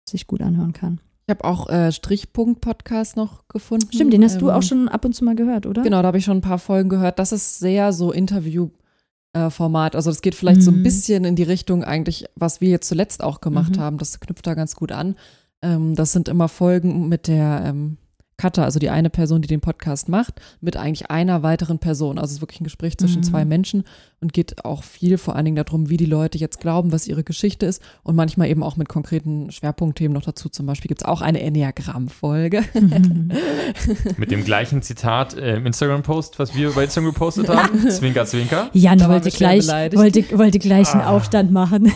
Was 0.06 0.12
sich 0.12 0.28
gut 0.28 0.42
anhören 0.42 0.74
kann. 0.74 1.00
Ich 1.28 1.32
habe 1.36 1.44
auch 1.44 1.70
äh, 1.70 1.92
Strichpunkt-Podcast 1.92 3.16
noch 3.16 3.48
gefunden. 3.48 3.88
Stimmt, 3.94 4.12
den 4.14 4.24
hast 4.24 4.42
du 4.42 4.50
Ähm, 4.50 4.56
auch 4.56 4.64
schon 4.64 4.90
ab 4.90 5.06
und 5.06 5.14
zu 5.14 5.24
mal 5.24 5.36
gehört, 5.36 5.66
oder? 5.66 5.82
Genau, 5.84 6.02
da 6.02 6.08
habe 6.08 6.18
ich 6.18 6.26
schon 6.26 6.38
ein 6.38 6.42
paar 6.42 6.60
Folgen 6.60 6.90
gehört. 6.90 7.20
Das 7.20 7.32
ist 7.32 7.60
sehr 7.60 7.94
so 7.94 8.12
Interview-Format. 8.12 9.96
Also 9.96 10.10
das 10.10 10.22
geht 10.22 10.36
vielleicht 10.36 10.62
so 10.64 10.72
ein 10.72 10.80
Mhm. 10.80 10.84
bisschen 10.84 11.24
in 11.26 11.36
die 11.36 11.44
Richtung 11.44 11.84
eigentlich, 11.84 12.26
was 12.36 12.60
wir 12.62 12.70
jetzt 12.70 12.88
zuletzt 12.88 13.24
auch 13.24 13.40
gemacht 13.42 13.76
Mhm. 13.78 13.82
haben. 13.82 13.98
Das 13.98 14.20
knüpft 14.20 14.48
da 14.48 14.56
ganz 14.56 14.76
gut 14.76 14.92
an. 14.92 15.16
Ähm, 15.62 15.96
das 15.96 16.12
sind 16.12 16.28
immer 16.28 16.48
Folgen 16.50 17.08
mit 17.08 17.28
der 17.28 17.64
ähm, 17.66 17.98
Cutter, 18.42 18.64
also 18.64 18.80
die 18.80 18.90
eine 18.90 19.10
Person, 19.12 19.42
die 19.44 19.48
den 19.48 19.62
Podcast 19.62 20.10
macht, 20.10 20.42
mit 20.62 20.76
eigentlich 20.78 21.12
einer 21.12 21.44
weiteren 21.44 21.78
Person. 21.78 22.18
Also 22.18 22.32
es 22.32 22.38
ist 22.38 22.42
wirklich 22.42 22.60
ein 22.62 22.64
Gespräch 22.64 22.98
zwischen 22.98 23.20
Mhm. 23.20 23.24
zwei 23.24 23.46
Menschen 23.46 23.84
und 24.20 24.34
geht 24.34 24.66
auch 24.66 24.84
viel 24.84 25.18
vor 25.20 25.36
allen 25.36 25.46
Dingen 25.46 25.58
darum, 25.58 25.90
wie 25.90 25.98
die 25.98 26.06
Leute 26.06 26.38
jetzt 26.38 26.60
glauben, 26.60 26.92
was 26.92 27.08
ihre 27.08 27.24
Geschichte 27.24 27.66
ist 27.68 27.82
und 28.04 28.16
manchmal 28.16 28.48
eben 28.50 28.64
auch 28.64 28.78
mit 28.78 28.90
konkreten 28.90 29.52
Schwerpunktthemen 29.52 30.14
noch 30.14 30.24
dazu. 30.24 30.50
Zum 30.50 30.66
Beispiel 30.66 30.88
gibt 30.90 31.02
es 31.02 31.06
auch 31.08 31.22
eine 31.22 31.40
Enneagramm-Folge. 31.42 32.64
Mit 34.18 34.32
dem 34.32 34.44
gleichen 34.44 34.82
Zitat 34.82 35.36
äh, 35.36 35.56
im 35.58 35.66
Instagram-Post, 35.66 36.40
was 36.40 36.56
wir 36.56 36.72
bei 36.72 36.84
Instagram 36.86 37.12
gepostet 37.14 37.50
haben. 37.50 37.90
zwinker, 37.90 38.26
zwinker. 38.26 38.70
Jan 38.74 38.98
Da 39.00 39.10
wollte 39.10 39.30
gleich, 39.30 39.68
wollte, 39.68 40.38
wollte 40.38 40.60
gleich 40.60 40.92
einen 40.94 41.02
Ah. 41.04 41.10
Aufstand 41.16 41.52
machen. 41.52 41.92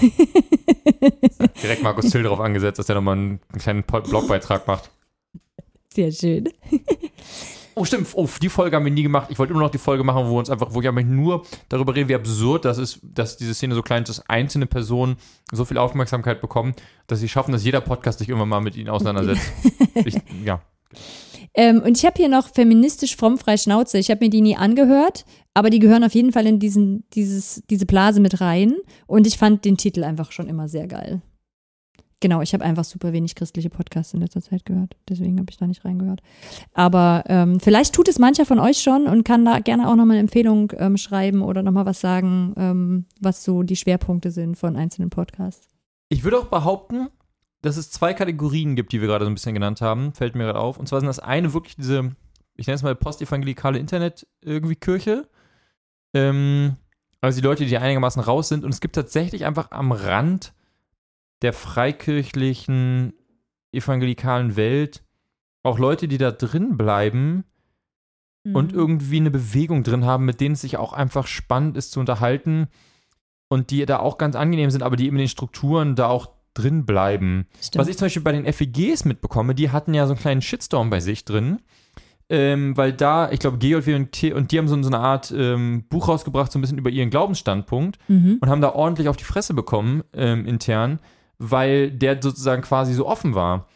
Direkt 1.61 1.83
Markus 1.83 2.09
Till 2.09 2.23
darauf 2.23 2.39
angesetzt, 2.39 2.79
dass 2.79 2.89
er 2.89 2.95
nochmal 2.95 3.15
einen, 3.17 3.39
einen 3.51 3.59
kleinen 3.61 3.83
Blogbeitrag 3.83 4.67
macht. 4.67 4.89
Sehr 5.95 6.11
schön. 6.11 6.49
Oh, 7.77 7.83
stimmt. 7.83 8.07
Oh, 8.13 8.27
die 8.41 8.47
Folge 8.47 8.75
haben 8.75 8.85
wir 8.85 8.91
nie 8.91 9.03
gemacht. 9.03 9.27
Ich 9.29 9.37
wollte 9.37 9.51
immer 9.51 9.61
noch 9.61 9.69
die 9.69 9.77
Folge 9.77 10.03
machen, 10.03 10.27
wo 10.27 10.31
wir 10.31 10.39
uns 10.39 10.49
einfach, 10.49 10.73
wo 10.73 10.81
ich 10.81 10.87
einfach 10.87 11.03
nur 11.03 11.45
darüber 11.67 11.93
reden, 11.93 12.07
wie 12.07 12.15
absurd 12.15 12.63
das 12.63 12.77
ist, 12.77 12.99
dass 13.03 13.35
diese 13.35 13.53
Szene 13.53 13.75
so 13.75 13.81
klein 13.81 14.03
ist, 14.03 14.09
dass 14.09 14.29
einzelne 14.29 14.65
Personen 14.65 15.17
so 15.51 15.65
viel 15.65 15.77
Aufmerksamkeit 15.77 16.39
bekommen, 16.39 16.73
dass 17.07 17.19
sie 17.19 17.27
schaffen, 17.27 17.51
dass 17.51 17.65
jeder 17.65 17.81
Podcast 17.81 18.19
sich 18.19 18.29
irgendwann 18.29 18.47
mal 18.47 18.61
mit 18.61 18.77
ihnen 18.77 18.89
auseinandersetzt. 18.89 19.45
Ich, 20.05 20.17
ja. 20.43 20.61
Ähm, 21.53 21.81
und 21.81 21.97
ich 21.97 22.05
habe 22.05 22.15
hier 22.17 22.27
noch 22.27 22.49
feministisch 22.49 23.15
fromm 23.15 23.37
frei 23.37 23.55
Schnauze. 23.55 23.97
Ich 23.97 24.11
habe 24.11 24.25
mir 24.25 24.29
die 24.29 24.41
nie 24.41 24.57
angehört, 24.57 25.25
aber 25.53 25.69
die 25.69 25.79
gehören 25.79 26.03
auf 26.03 26.13
jeden 26.13 26.33
Fall 26.33 26.45
in 26.45 26.59
diesen, 26.59 27.05
dieses, 27.13 27.63
diese 27.69 27.85
Blase 27.85 28.19
mit 28.19 28.41
rein. 28.41 28.75
Und 29.07 29.25
ich 29.25 29.37
fand 29.37 29.63
den 29.63 29.77
Titel 29.77 30.03
einfach 30.03 30.33
schon 30.33 30.49
immer 30.49 30.67
sehr 30.67 30.87
geil. 30.87 31.21
Genau, 32.21 32.41
ich 32.41 32.53
habe 32.53 32.63
einfach 32.63 32.85
super 32.85 33.11
wenig 33.11 33.35
christliche 33.35 33.69
Podcasts 33.69 34.13
in 34.13 34.21
letzter 34.21 34.41
Zeit 34.41 34.65
gehört. 34.65 34.95
Deswegen 35.09 35.37
habe 35.37 35.47
ich 35.49 35.57
da 35.57 35.67
nicht 35.67 35.83
reingehört. 35.83 36.21
Aber 36.73 37.23
ähm, 37.27 37.59
vielleicht 37.59 37.93
tut 37.93 38.07
es 38.07 38.19
mancher 38.19 38.45
von 38.45 38.59
euch 38.59 38.77
schon 38.77 39.07
und 39.07 39.25
kann 39.25 39.43
da 39.43 39.59
gerne 39.59 39.87
auch 39.87 39.95
nochmal 39.95 40.15
eine 40.15 40.21
Empfehlung 40.21 40.71
ähm, 40.77 40.97
schreiben 40.97 41.41
oder 41.41 41.61
nochmal 41.61 41.85
was 41.85 41.99
sagen, 41.99 42.53
ähm, 42.57 43.05
was 43.19 43.43
so 43.43 43.63
die 43.63 43.75
Schwerpunkte 43.75 44.31
sind 44.31 44.55
von 44.55 44.77
einzelnen 44.77 45.09
Podcasts. 45.09 45.67
Ich 46.07 46.23
würde 46.23 46.39
auch 46.39 46.45
behaupten, 46.45 47.09
dass 47.61 47.77
es 47.77 47.91
zwei 47.91 48.13
Kategorien 48.13 48.75
gibt, 48.75 48.93
die 48.93 49.01
wir 49.01 49.07
gerade 49.07 49.25
so 49.25 49.31
ein 49.31 49.35
bisschen 49.35 49.53
genannt 49.53 49.81
haben, 49.81 50.13
fällt 50.13 50.35
mir 50.35 50.45
gerade 50.45 50.59
auf. 50.59 50.79
Und 50.79 50.87
zwar 50.87 51.01
sind 51.01 51.07
das 51.07 51.19
eine 51.19 51.53
wirklich 51.53 51.75
diese, 51.75 52.15
ich 52.55 52.67
nenne 52.67 52.75
es 52.75 52.83
mal 52.83 52.95
postevangelikale 52.95 53.77
Internet 53.77 54.25
irgendwie 54.41 54.75
Kirche. 54.75 55.27
Ähm, 56.13 56.77
also 57.19 57.41
die 57.41 57.45
Leute, 57.45 57.65
die 57.65 57.77
einigermaßen 57.77 58.21
raus 58.21 58.47
sind. 58.47 58.63
Und 58.63 58.73
es 58.73 58.79
gibt 58.79 58.95
tatsächlich 58.95 59.45
einfach 59.45 59.71
am 59.71 59.91
Rand 59.91 60.53
der 61.41 61.53
freikirchlichen 61.53 63.13
evangelikalen 63.71 64.55
Welt 64.55 65.03
auch 65.63 65.79
Leute, 65.79 66.07
die 66.07 66.17
da 66.17 66.31
drin 66.31 66.77
bleiben 66.77 67.43
und 68.53 68.71
Mhm. 68.73 68.77
irgendwie 68.77 69.17
eine 69.17 69.31
Bewegung 69.31 69.83
drin 69.83 70.05
haben, 70.05 70.25
mit 70.25 70.39
denen 70.39 70.53
es 70.53 70.61
sich 70.61 70.77
auch 70.77 70.93
einfach 70.93 71.25
spannend 71.27 71.77
ist 71.77 71.91
zu 71.91 71.99
unterhalten 71.99 72.67
und 73.47 73.71
die 73.71 73.85
da 73.85 73.99
auch 73.99 74.17
ganz 74.17 74.35
angenehm 74.35 74.69
sind, 74.69 74.83
aber 74.83 74.95
die 74.95 75.07
eben 75.07 75.15
in 75.17 75.23
den 75.23 75.27
Strukturen 75.29 75.95
da 75.95 76.07
auch 76.07 76.29
drin 76.53 76.85
bleiben. 76.85 77.47
Stimmt. 77.61 77.81
Was 77.81 77.87
ich 77.87 77.97
zum 77.97 78.05
Beispiel 78.05 78.21
bei 78.21 78.31
den 78.31 78.45
FEGs 78.51 79.03
mitbekomme, 79.05 79.55
die 79.55 79.71
hatten 79.71 79.93
ja 79.93 80.05
so 80.05 80.13
einen 80.13 80.21
kleinen 80.21 80.41
Shitstorm 80.41 80.89
bei 80.89 80.99
sich 80.99 81.25
drin, 81.25 81.57
ähm, 82.29 82.77
weil 82.77 82.93
da, 82.93 83.31
ich 83.31 83.39
glaube, 83.39 83.57
GJW 83.57 83.95
und, 83.95 84.23
und 84.35 84.51
die 84.51 84.57
haben 84.57 84.67
so, 84.67 84.81
so 84.81 84.89
eine 84.89 84.99
Art 84.99 85.33
ähm, 85.35 85.83
Buch 85.89 86.07
rausgebracht, 86.07 86.51
so 86.51 86.57
ein 86.59 86.61
bisschen 86.61 86.77
über 86.77 86.89
ihren 86.91 87.09
Glaubensstandpunkt 87.09 87.97
Mhm. 88.07 88.37
und 88.41 88.49
haben 88.49 88.61
da 88.61 88.69
ordentlich 88.73 89.09
auf 89.09 89.17
die 89.17 89.23
Fresse 89.25 89.53
bekommen, 89.55 90.03
ähm, 90.13 90.45
intern, 90.45 90.99
weil 91.37 91.91
der 91.91 92.21
sozusagen 92.21 92.61
quasi 92.61 92.93
so 92.93 93.07
offen 93.07 93.35
war. 93.35 93.67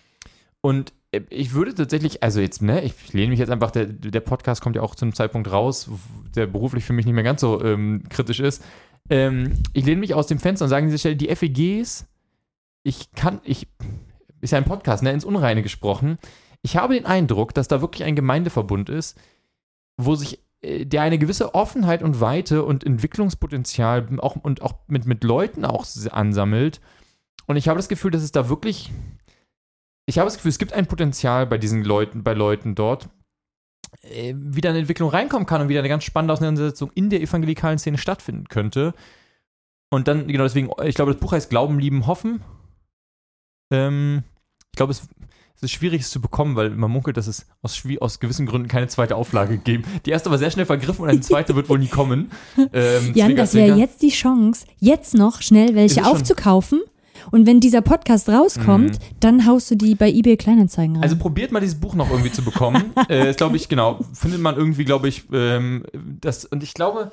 Und 0.61 0.93
ich 1.29 1.53
würde 1.53 1.73
tatsächlich, 1.73 2.21
also 2.21 2.39
jetzt, 2.39 2.61
ne, 2.61 2.83
ich 2.83 3.13
lehne 3.13 3.29
mich 3.29 3.39
jetzt 3.39 3.49
einfach, 3.49 3.71
der, 3.71 3.85
der 3.85 4.19
Podcast 4.19 4.61
kommt 4.61 4.75
ja 4.75 4.81
auch 4.81 4.95
zu 4.95 5.05
einem 5.05 5.15
Zeitpunkt 5.15 5.51
raus, 5.51 5.89
der 6.35 6.45
beruflich 6.45 6.83
für 6.83 6.93
mich 6.93 7.05
nicht 7.05 7.15
mehr 7.15 7.23
ganz 7.23 7.41
so 7.41 7.63
ähm, 7.63 8.03
kritisch 8.09 8.39
ist. 8.39 8.63
Ähm, 9.09 9.53
ich 9.73 9.85
lehne 9.85 10.01
mich 10.01 10.13
aus 10.13 10.27
dem 10.27 10.39
Fenster 10.39 10.65
und 10.65 10.69
sage 10.69 10.83
an 10.83 10.89
dieser 10.89 10.99
Stelle, 10.99 11.15
die 11.15 11.35
FEGs, 11.35 12.05
ich 12.83 13.11
kann, 13.13 13.41
ich, 13.43 13.67
ist 14.41 14.51
ja 14.51 14.59
ein 14.59 14.65
Podcast, 14.65 15.01
ne, 15.01 15.11
ins 15.11 15.25
Unreine 15.25 15.63
gesprochen. 15.63 16.17
Ich 16.61 16.77
habe 16.77 16.93
den 16.93 17.05
Eindruck, 17.05 17.53
dass 17.55 17.67
da 17.67 17.81
wirklich 17.81 18.03
ein 18.03 18.15
Gemeindeverbund 18.15 18.89
ist, 18.89 19.17
wo 19.97 20.13
sich 20.13 20.39
äh, 20.61 20.85
der 20.85 21.01
eine 21.01 21.17
gewisse 21.17 21.55
Offenheit 21.55 22.03
und 22.03 22.21
Weite 22.21 22.63
und 22.63 22.83
Entwicklungspotenzial 22.83 24.07
auch, 24.19 24.35
und 24.35 24.61
auch 24.61 24.75
mit, 24.87 25.05
mit 25.07 25.23
Leuten 25.23 25.65
auch 25.65 25.87
ansammelt. 26.11 26.81
Und 27.49 27.57
ich 27.57 27.67
habe 27.67 27.77
das 27.77 27.89
Gefühl, 27.89 28.11
dass 28.11 28.21
es 28.21 28.31
da 28.31 28.47
wirklich, 28.47 28.91
ich 30.05 30.19
habe 30.19 30.27
das 30.27 30.35
Gefühl, 30.35 30.49
es 30.49 30.59
gibt 30.59 30.71
ein 30.73 30.85
Potenzial 30.85 31.47
bei 31.47 31.57
diesen 31.57 31.83
Leuten, 31.83 32.21
bei 32.21 32.33
Leuten 32.35 32.75
dort, 32.75 33.09
äh, 34.03 34.35
wie 34.37 34.61
da 34.61 34.69
eine 34.69 34.77
Entwicklung 34.77 35.09
reinkommen 35.09 35.47
kann 35.47 35.59
und 35.59 35.67
wieder 35.67 35.79
eine 35.79 35.89
ganz 35.89 36.03
spannende 36.03 36.33
Auseinandersetzung 36.33 36.91
in 36.93 37.09
der 37.09 37.21
evangelikalen 37.21 37.79
Szene 37.79 37.97
stattfinden 37.97 38.49
könnte. 38.49 38.93
Und 39.89 40.07
dann, 40.07 40.27
genau 40.27 40.43
deswegen, 40.43 40.69
ich 40.83 40.93
glaube, 40.93 41.11
das 41.11 41.19
Buch 41.19 41.31
heißt 41.31 41.49
Glauben, 41.49 41.79
Lieben, 41.79 42.05
Hoffen. 42.05 42.41
Ähm, 43.73 44.21
ich 44.71 44.77
glaube, 44.77 44.91
es, 44.91 45.07
es 45.55 45.63
ist 45.63 45.71
schwierig, 45.71 46.01
es 46.01 46.11
zu 46.11 46.21
bekommen, 46.21 46.55
weil 46.55 46.69
man 46.69 46.91
munkelt, 46.91 47.17
dass 47.17 47.25
es 47.25 47.47
aus, 47.63 47.81
aus 47.99 48.19
gewissen 48.19 48.45
Gründen 48.45 48.67
keine 48.67 48.89
zweite 48.89 49.15
Auflage 49.15 49.57
geben. 49.57 49.85
Die 50.05 50.11
erste 50.11 50.29
war 50.29 50.37
sehr 50.37 50.51
schnell 50.51 50.67
vergriffen 50.67 51.01
und 51.01 51.09
eine 51.09 51.21
zweite 51.21 51.55
wird 51.55 51.67
wohl 51.67 51.79
nie 51.79 51.87
kommen. 51.87 52.29
Ähm, 52.73 53.13
Jan, 53.15 53.35
das 53.35 53.55
wäre 53.55 53.75
jetzt 53.75 54.03
die 54.03 54.09
Chance, 54.09 54.67
jetzt 54.77 55.15
noch 55.15 55.41
schnell 55.41 55.73
welche 55.73 56.01
es 56.01 56.05
schon? 56.05 56.81
Und 57.31 57.45
wenn 57.47 57.59
dieser 57.59 57.81
Podcast 57.81 58.29
rauskommt, 58.29 58.91
Mhm. 58.99 59.03
dann 59.19 59.45
haust 59.45 59.69
du 59.71 59.75
die 59.75 59.95
bei 59.95 60.09
eBay 60.11 60.37
Kleinanzeigen 60.37 60.95
rein. 60.95 61.03
Also 61.03 61.17
probiert 61.17 61.51
mal 61.51 61.59
dieses 61.59 61.79
Buch 61.79 61.95
noch 61.95 62.09
irgendwie 62.09 62.31
zu 62.31 62.43
bekommen. 62.43 62.93
äh, 63.09 63.29
ist, 63.29 63.37
glaube 63.37 63.55
ich, 63.57 63.69
genau, 63.69 63.99
findet 64.13 64.41
man 64.41 64.55
irgendwie, 64.55 64.85
glaube 64.85 65.07
ich, 65.07 65.23
ähm, 65.31 65.83
das, 66.21 66.45
und 66.45 66.63
ich 66.63 66.73
glaube, 66.73 67.11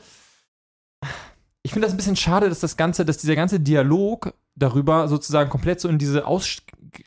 ich 1.63 1.73
finde 1.73 1.87
das 1.87 1.95
ein 1.95 1.97
bisschen 1.97 2.17
schade, 2.17 2.49
dass 2.49 2.61
das 2.61 2.77
Ganze, 2.77 3.05
dass 3.05 3.19
dieser 3.19 3.35
ganze 3.37 3.61
Dialog 3.61 4.35
darüber 4.55 5.09
sozusagen 5.09 5.51
komplett 5.51 5.81
so 5.81 5.89
in 5.89 5.99
diese 5.99 6.27
aus, 6.27 6.59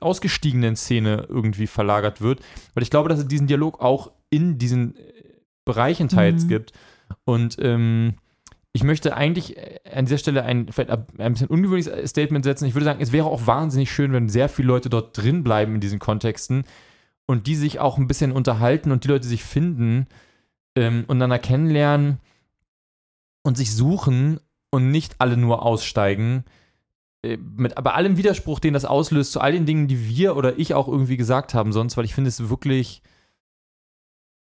ausgestiegenen 0.01 0.75
Szene 0.75 1.25
irgendwie 1.29 1.67
verlagert 1.67 2.21
wird, 2.21 2.41
weil 2.73 2.83
ich 2.83 2.89
glaube, 2.89 3.09
dass 3.09 3.19
es 3.19 3.27
diesen 3.27 3.47
Dialog 3.47 3.79
auch 3.81 4.11
in 4.29 4.57
diesen 4.57 4.95
äh, 4.97 5.01
Bereichen 5.65 6.09
teils 6.09 6.43
Mhm. 6.43 6.47
gibt. 6.49 6.73
Und 7.25 7.57
ähm, 7.59 8.15
ich 8.73 8.83
möchte 8.83 9.15
eigentlich 9.15 9.57
äh, 9.57 9.79
an 9.93 10.05
dieser 10.05 10.17
Stelle 10.17 10.43
ein, 10.43 10.71
vielleicht 10.71 10.91
ein 10.91 11.33
bisschen 11.33 11.47
ungewöhnliches 11.47 12.09
Statement 12.09 12.45
setzen. 12.45 12.65
Ich 12.65 12.75
würde 12.75 12.85
sagen, 12.85 13.01
es 13.01 13.11
wäre 13.11 13.27
auch 13.27 13.47
wahnsinnig 13.47 13.91
schön, 13.91 14.13
wenn 14.13 14.29
sehr 14.29 14.49
viele 14.49 14.67
Leute 14.67 14.89
dort 14.89 15.17
drin 15.17 15.43
bleiben 15.43 15.75
in 15.75 15.81
diesen 15.81 15.99
Kontexten 15.99 16.63
und 17.25 17.47
die 17.47 17.55
sich 17.55 17.79
auch 17.79 17.97
ein 17.97 18.07
bisschen 18.07 18.31
unterhalten 18.31 18.91
und 18.91 19.03
die 19.03 19.07
Leute 19.07 19.27
sich 19.27 19.43
finden 19.43 20.07
ähm, 20.75 21.03
und 21.07 21.17
einander 21.17 21.39
kennenlernen 21.39 22.19
und 23.43 23.57
sich 23.57 23.75
suchen 23.75 24.39
und 24.71 24.91
nicht 24.91 25.15
alle 25.19 25.37
nur 25.37 25.63
aussteigen. 25.63 26.43
Äh, 27.23 27.37
mit 27.37 27.77
aber 27.77 27.95
allem 27.95 28.17
Widerspruch, 28.17 28.59
den 28.59 28.73
das 28.73 28.85
auslöst, 28.85 29.31
zu 29.31 29.41
all 29.41 29.51
den 29.51 29.65
Dingen, 29.65 29.87
die 29.87 30.07
wir 30.07 30.35
oder 30.35 30.59
ich 30.59 30.73
auch 30.73 30.87
irgendwie 30.87 31.17
gesagt 31.17 31.53
haben 31.53 31.73
sonst, 31.73 31.97
weil 31.97 32.05
ich 32.05 32.13
finde 32.13 32.29
es 32.29 32.49
wirklich 32.49 33.01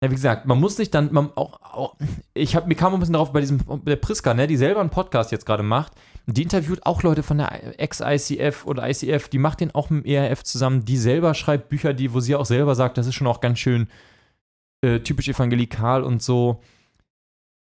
ja, 0.06 0.10
wie 0.10 0.14
gesagt, 0.14 0.46
man 0.46 0.60
muss 0.60 0.76
sich 0.76 0.90
dann 0.90 1.12
man 1.12 1.30
auch, 1.34 1.60
auch 1.62 1.96
ich 2.32 2.54
habe 2.54 2.68
mir 2.68 2.76
kam 2.76 2.94
ein 2.94 3.00
bisschen 3.00 3.14
darauf 3.14 3.32
bei 3.32 3.40
diesem 3.40 3.60
der 3.84 3.96
Priska, 3.96 4.34
ne, 4.34 4.46
die 4.46 4.56
selber 4.56 4.80
einen 4.80 4.90
Podcast 4.90 5.32
jetzt 5.32 5.46
gerade 5.46 5.62
macht, 5.62 5.92
die 6.26 6.42
interviewt 6.42 6.86
auch 6.86 7.02
Leute 7.02 7.22
von 7.22 7.38
der 7.38 7.80
Ex-ICF 7.80 8.66
oder 8.66 8.88
ICF, 8.88 9.28
die 9.28 9.38
macht 9.38 9.60
den 9.60 9.74
auch 9.74 9.90
mit 9.90 10.04
dem 10.04 10.10
ERF 10.10 10.44
zusammen, 10.44 10.84
die 10.84 10.96
selber 10.96 11.34
schreibt 11.34 11.68
Bücher, 11.68 11.92
die 11.92 12.14
wo 12.14 12.20
sie 12.20 12.36
auch 12.36 12.46
selber 12.46 12.74
sagt, 12.74 12.98
das 12.98 13.06
ist 13.06 13.14
schon 13.14 13.26
auch 13.26 13.40
ganz 13.40 13.58
schön 13.58 13.88
äh, 14.82 15.00
typisch 15.00 15.28
evangelikal 15.28 16.02
und 16.02 16.22
so. 16.22 16.60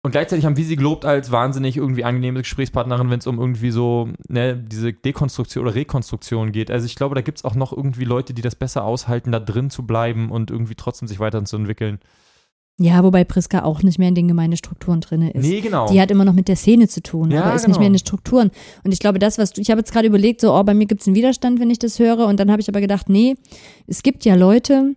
Und 0.03 0.11
gleichzeitig 0.11 0.45
haben 0.45 0.59
wir 0.59 0.65
sie 0.67 0.77
gelobt 0.77 1.07
als 1.07 1.31
wahnsinnig 1.31 1.79
irgendwie 1.79 2.05
angenehme 2.05 2.41
Gesprächspartnerin, 2.41 3.09
wenn 3.09 3.21
es 3.21 3.27
um 3.27 3.39
irgendwie 3.39 3.71
so 3.71 4.11
ne, 4.29 4.55
diese 4.55 4.93
Dekonstruktion 4.93 5.65
oder 5.65 5.75
Rekonstruktion 5.75 6.53
geht. 6.53 6.71
Also 6.71 6.85
ich 6.85 6.95
glaube, 6.95 7.15
da 7.15 7.23
gibt 7.23 7.39
es 7.39 7.45
auch 7.45 7.55
noch 7.55 7.73
irgendwie 7.73 8.05
Leute, 8.05 8.35
die 8.35 8.43
das 8.43 8.55
besser 8.55 8.85
aushalten, 8.85 9.33
da 9.33 9.41
drin 9.41 9.71
zu 9.71 9.87
bleiben 9.87 10.31
und 10.31 10.51
irgendwie 10.51 10.75
trotzdem 10.75 11.09
sich 11.09 11.21
weiterzuentwickeln. 11.21 12.01
Ja, 12.79 13.05
wobei 13.05 13.23
Priska 13.25 13.63
auch 13.63 13.83
nicht 13.85 13.99
mehr 14.01 14.09
in 14.09 14.15
den 14.17 14.27
Gemeindestrukturen 14.27 15.01
drin 15.01 15.23
ist. 15.23 15.47
Nee, 15.47 15.61
genau. 15.61 15.89
Die 15.91 16.01
hat 16.01 16.11
immer 16.11 16.25
noch 16.25 16.33
mit 16.33 16.49
der 16.49 16.57
Szene 16.57 16.89
zu 16.89 17.03
tun, 17.03 17.31
Ja, 17.31 17.45
aber 17.45 17.55
ist 17.55 17.63
genau. 17.63 17.73
nicht 17.75 17.79
mehr 17.79 17.87
in 17.87 17.93
den 17.93 17.99
Strukturen. 18.01 18.51
Und 18.83 18.93
ich 18.93 18.99
glaube, 18.99 19.19
das, 19.21 19.39
was 19.39 19.53
du, 19.53 19.61
ich 19.61 19.71
habe 19.71 19.81
jetzt 19.81 19.93
gerade 19.93 20.09
überlegt, 20.09 20.41
so, 20.41 20.53
oh, 20.53 20.63
bei 20.65 20.75
mir 20.75 20.87
gibt 20.87 21.01
es 21.03 21.07
einen 21.07 21.15
Widerstand, 21.17 21.61
wenn 21.61 21.71
ich 21.71 21.79
das 21.79 21.99
höre. 22.01 22.27
Und 22.27 22.41
dann 22.41 22.51
habe 22.51 22.61
ich 22.61 22.69
aber 22.69 22.81
gedacht, 22.81 23.09
nee, 23.09 23.37
es 23.87 24.03
gibt 24.03 24.25
ja 24.25 24.35
Leute, 24.35 24.95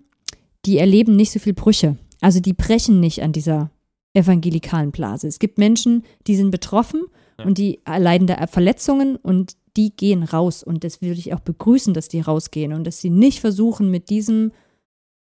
die 0.66 0.80
erleben 0.80 1.16
nicht 1.16 1.32
so 1.32 1.40
viel 1.40 1.54
Brüche. 1.54 1.98
Also 2.20 2.40
die 2.40 2.54
brechen 2.54 3.00
nicht 3.00 3.22
an 3.22 3.32
dieser 3.32 3.70
evangelikalen 4.16 4.92
Blase. 4.92 5.28
Es 5.28 5.38
gibt 5.40 5.58
Menschen, 5.60 6.04
die 6.26 6.36
sind 6.36 6.50
betroffen 6.52 7.02
Ja. 7.40 7.46
und 7.46 7.58
die 7.60 7.80
erleiden 7.86 8.26
da 8.28 8.48
Verletzungen 8.48 9.16
und 9.18 9.54
die 9.76 9.96
gehen 9.96 10.24
raus. 10.24 10.64
Und 10.64 10.84
das 10.84 11.04
würde 11.04 11.20
ich 11.20 11.34
auch 11.36 11.40
begrüßen, 11.42 11.94
dass 11.94 12.08
die 12.08 12.22
rausgehen 12.22 12.74
und 12.74 12.86
dass 12.86 13.00
sie 13.00 13.12
nicht 13.12 13.40
versuchen, 13.40 13.92
mit 13.92 14.10
diesem 14.10 14.52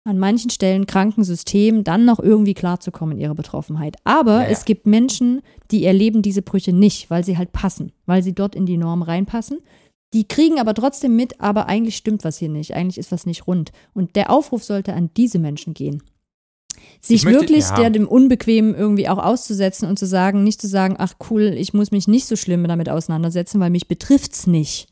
an 0.06 0.18
manchen 0.18 0.50
Stellen 0.50 0.86
kranken 0.86 1.24
System 1.24 1.84
dann 1.84 2.04
noch 2.04 2.18
irgendwie 2.20 2.54
klarzukommen 2.54 3.16
in 3.16 3.22
ihrer 3.22 3.34
Betroffenheit. 3.34 3.96
Aber 4.04 4.42
Ja. 4.42 4.48
es 4.48 4.64
gibt 4.64 4.86
Menschen, 4.86 5.42
die 5.70 5.84
erleben 5.84 6.22
diese 6.22 6.42
Brüche 6.42 6.72
nicht, 6.72 7.10
weil 7.10 7.24
sie 7.24 7.36
halt 7.36 7.52
passen, 7.52 7.92
weil 8.06 8.22
sie 8.22 8.32
dort 8.34 8.54
in 8.54 8.66
die 8.66 8.76
Norm 8.76 9.02
reinpassen. 9.02 9.58
Die 10.14 10.26
kriegen 10.28 10.60
aber 10.60 10.72
trotzdem 10.74 11.16
mit, 11.16 11.40
aber 11.40 11.66
eigentlich 11.66 11.96
stimmt 11.96 12.24
was 12.24 12.38
hier 12.38 12.48
nicht, 12.48 12.74
eigentlich 12.74 12.98
ist 12.98 13.10
was 13.12 13.26
nicht 13.26 13.46
rund. 13.46 13.72
Und 13.92 14.14
der 14.16 14.30
Aufruf 14.30 14.62
sollte 14.62 14.94
an 14.94 15.10
diese 15.16 15.38
Menschen 15.38 15.74
gehen. 15.74 16.02
Sich 17.00 17.16
Ich 17.16 17.24
möchte- 17.24 17.40
wirklich 17.40 17.64
ja. 17.68 17.74
der 17.74 17.90
dem 17.90 18.06
Unbequemen 18.06 18.74
irgendwie 18.74 19.08
auch 19.08 19.18
auszusetzen 19.18 19.88
und 19.88 19.98
zu 19.98 20.06
sagen, 20.06 20.44
nicht 20.44 20.60
zu 20.60 20.68
sagen, 20.68 20.94
ach 20.98 21.14
cool, 21.30 21.54
ich 21.56 21.74
muss 21.74 21.90
mich 21.90 22.06
nicht 22.06 22.26
so 22.26 22.36
schlimm 22.36 22.66
damit 22.68 22.88
auseinandersetzen, 22.88 23.60
weil 23.60 23.70
mich 23.70 23.88
betrifft's 23.88 24.46
nicht. 24.46 24.86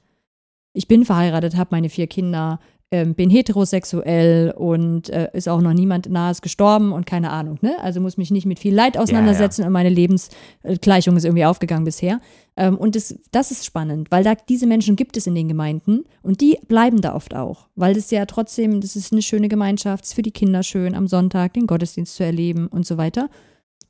Ich 0.73 0.89
bin 0.89 1.05
verheiratet, 1.05 1.57
habe 1.57 1.69
meine 1.73 1.89
vier 1.89 2.09
Kinder, 2.09 2.59
ähm, 2.95 3.15
bin 3.17 3.29
heterosexuell 3.29 4.55
und 4.57 5.11
äh, 5.11 5.29
ist 5.33 5.49
auch 5.49 5.61
noch 5.61 5.73
niemand 5.73 6.09
nahes 6.09 6.43
gestorben 6.43 6.93
und 6.93 7.07
keine 7.07 7.31
Ahnung, 7.31 7.59
ne? 7.61 7.75
Also 7.83 8.01
muss 8.01 8.17
mich 8.17 8.31
nicht 8.31 8.47
mit 8.47 8.61
viel 8.61 8.73
Leid 8.73 8.97
auseinandersetzen 8.97 9.65
und 9.65 9.73
meine 9.73 9.89
Lebensgleichung 9.89 11.17
ist 11.17 11.25
irgendwie 11.25 11.45
aufgegangen 11.45 11.85
bisher. 11.85 12.21
Ähm, 12.57 12.77
und 12.77 12.95
das, 12.95 13.19
das 13.33 13.51
ist 13.51 13.65
spannend, 13.65 14.13
weil 14.13 14.23
da 14.23 14.37
diese 14.37 14.69
Menschen 14.69 14.95
gibt 14.95 15.17
es 15.17 15.27
in 15.27 15.35
den 15.35 15.49
Gemeinden 15.49 16.05
und 16.23 16.41
die 16.41 16.57
bleiben 16.69 17.01
da 17.01 17.17
oft 17.17 17.35
auch, 17.35 17.67
weil 17.75 17.95
das 17.95 18.13
ja 18.13 18.27
trotzdem, 18.27 18.81
das 18.81 18.95
ist 18.95 19.13
eine 19.13 19.23
schöne 19.23 19.49
Gemeinschaft, 19.49 20.05
ist 20.05 20.15
für 20.15 20.23
die 20.23 20.31
Kinder 20.31 20.63
schön, 20.63 20.95
am 20.95 21.09
Sonntag 21.09 21.55
den 21.55 21.67
Gottesdienst 21.67 22.15
zu 22.15 22.23
erleben 22.23 22.69
und 22.69 22.87
so 22.87 22.97
weiter. 22.97 23.29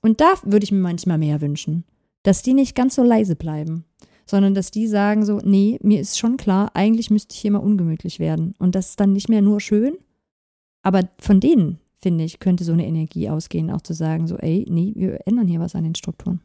Und 0.01 0.23
da 0.23 0.33
würde 0.45 0.65
ich 0.65 0.73
mir 0.73 0.79
manchmal 0.79 1.19
mehr 1.19 1.43
wünschen, 1.43 1.85
dass 2.23 2.41
die 2.41 2.55
nicht 2.55 2.75
ganz 2.75 2.95
so 2.95 3.03
leise 3.03 3.37
bleiben, 3.37 3.85
sondern 4.27 4.55
dass 4.55 4.71
die 4.71 4.87
sagen 4.87 5.25
so, 5.25 5.39
nee, 5.45 5.79
mir 5.83 6.01
ist 6.01 6.19
schon 6.19 6.37
klar, 6.37 6.71
eigentlich 6.75 7.11
müsste 7.11 7.35
ich 7.35 7.41
hier 7.41 7.51
mal 7.53 7.59
ungemütlich 7.59 8.19
werden. 8.19 8.55
Und 8.59 8.75
das 8.75 8.91
ist 8.91 9.01
dann 9.01 9.13
nicht 9.13 9.29
mehr 9.29 9.43
nur 9.43 9.61
schön, 9.61 9.95
aber 10.83 11.09
von 11.19 11.41
denen, 11.41 11.79
finde 11.99 12.25
ich, 12.25 12.39
könnte 12.41 12.65
so 12.65 12.73
eine 12.73 12.87
Energie 12.87 13.29
ausgehen, 13.31 13.71
auch 13.71 13.81
zu 13.83 13.95
sagen 13.95 14.27
so, 14.27 14.37
ey, 14.37 14.67
nee, 14.69 14.93
wir 14.97 15.27
ändern 15.27 15.49
hier 15.49 15.61
was 15.61 15.75
an 15.75 15.85
den 15.85 15.95
Strukturen. 15.95 16.41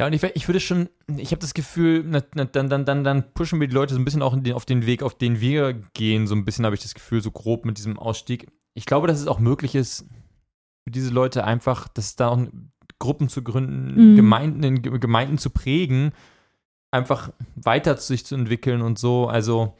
Ja, 0.00 0.06
und 0.06 0.12
ich, 0.12 0.22
ich 0.22 0.46
würde 0.48 0.60
schon, 0.60 0.88
ich 1.16 1.32
habe 1.32 1.40
das 1.40 1.54
Gefühl, 1.54 2.04
na, 2.06 2.22
na, 2.34 2.44
dann, 2.44 2.68
dann, 2.68 2.84
dann, 2.84 3.02
dann 3.02 3.32
pushen 3.34 3.58
wir 3.60 3.66
die 3.66 3.74
Leute 3.74 3.94
so 3.94 4.00
ein 4.00 4.04
bisschen 4.04 4.22
auch 4.22 4.36
den, 4.40 4.54
auf 4.54 4.64
den 4.64 4.86
Weg, 4.86 5.02
auf 5.02 5.16
den 5.18 5.40
wir 5.40 5.72
gehen, 5.94 6.28
so 6.28 6.36
ein 6.36 6.44
bisschen 6.44 6.64
habe 6.64 6.76
ich 6.76 6.82
das 6.82 6.94
Gefühl, 6.94 7.20
so 7.20 7.32
grob 7.32 7.64
mit 7.64 7.78
diesem 7.78 7.98
Ausstieg. 7.98 8.46
Ich 8.74 8.86
glaube, 8.86 9.08
dass 9.08 9.20
es 9.20 9.26
auch 9.26 9.40
möglich 9.40 9.74
ist, 9.74 10.04
für 10.84 10.92
diese 10.92 11.10
Leute 11.12 11.42
einfach, 11.44 11.88
dass 11.88 12.14
da 12.14 12.28
auch 12.28 12.46
Gruppen 13.00 13.28
zu 13.28 13.42
gründen, 13.42 14.12
Mhm. 14.12 14.16
Gemeinden, 14.16 14.62
in 14.62 14.82
Ge- 14.82 14.98
Gemeinden 15.00 15.38
zu 15.38 15.50
prägen, 15.50 16.12
einfach 16.90 17.30
weiter 17.56 17.96
sich 17.96 18.24
zu 18.24 18.34
entwickeln 18.34 18.82
und 18.82 18.98
so. 18.98 19.26
Also, 19.26 19.74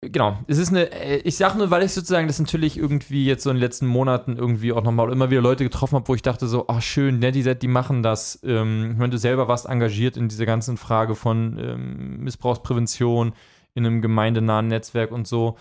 genau, 0.00 0.38
es 0.46 0.58
ist 0.58 0.70
eine, 0.70 0.90
äh, 0.92 1.18
ich 1.18 1.36
sage 1.36 1.58
nur, 1.58 1.70
weil 1.70 1.82
ich 1.82 1.92
sozusagen 1.92 2.26
das 2.26 2.38
natürlich 2.40 2.76
irgendwie 2.78 3.24
jetzt 3.24 3.42
so 3.44 3.50
in 3.50 3.56
den 3.56 3.60
letzten 3.62 3.86
Monaten 3.86 4.36
irgendwie 4.36 4.72
auch 4.72 4.82
nochmal 4.82 5.10
immer 5.12 5.30
wieder 5.30 5.40
Leute 5.40 5.64
getroffen 5.64 5.96
habe, 5.96 6.08
wo 6.08 6.14
ich 6.14 6.22
dachte 6.22 6.46
so, 6.46 6.66
ach 6.68 6.82
schön, 6.82 7.18
ne, 7.18 7.32
die, 7.32 7.42
die 7.58 7.68
machen 7.68 8.02
das. 8.02 8.40
Ähm, 8.42 8.90
ich 8.92 8.98
meine, 8.98 9.10
du 9.10 9.18
selber 9.18 9.48
warst 9.48 9.66
engagiert 9.66 10.16
in 10.16 10.28
dieser 10.28 10.46
ganzen 10.46 10.76
Frage 10.76 11.14
von 11.14 11.58
ähm, 11.58 12.16
Missbrauchsprävention 12.24 13.32
in 13.74 13.86
einem 13.86 14.02
gemeindenahen 14.02 14.68
Netzwerk 14.68 15.12
und 15.12 15.26
so. 15.26 15.56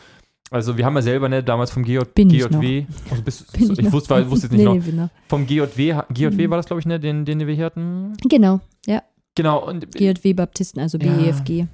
Also 0.50 0.78
wir 0.78 0.86
haben 0.86 0.96
ja 0.96 1.02
selber 1.02 1.30
ne, 1.30 1.42
damals 1.44 1.72
vom 1.72 1.84
GJ, 1.84 2.00
Bin 2.14 2.30
ich 2.30 2.46
GJW, 2.46 2.86
also 3.10 3.24
bist, 3.24 3.54
Bin 3.54 3.72
ich, 3.72 3.82
noch. 3.84 3.94
wusste, 3.94 4.30
wusste 4.30 4.48
jetzt 4.48 4.52
nicht 4.58 4.86
nee, 4.88 4.92
noch, 4.92 5.06
Nee, 5.06 5.10
vom 5.30 5.48
GJW, 5.48 6.02
GJW 6.14 6.48
Mhm. 6.48 6.50
war 6.50 6.58
das 6.58 6.66
glaube 6.66 6.82
ich, 6.82 6.86
ne, 6.86 7.00
den, 7.00 7.24
den 7.24 7.40
wir 7.48 7.54
hier 7.56 7.64
hatten. 7.66 8.18
Genau, 8.28 8.60
ja. 8.86 9.02
Genau, 9.36 9.66
und 9.66 9.92
GJW 9.96 10.34
Baptisten, 10.34 10.80
also 10.82 10.98
Ja. 10.98 11.16
BEFG. 11.18 11.68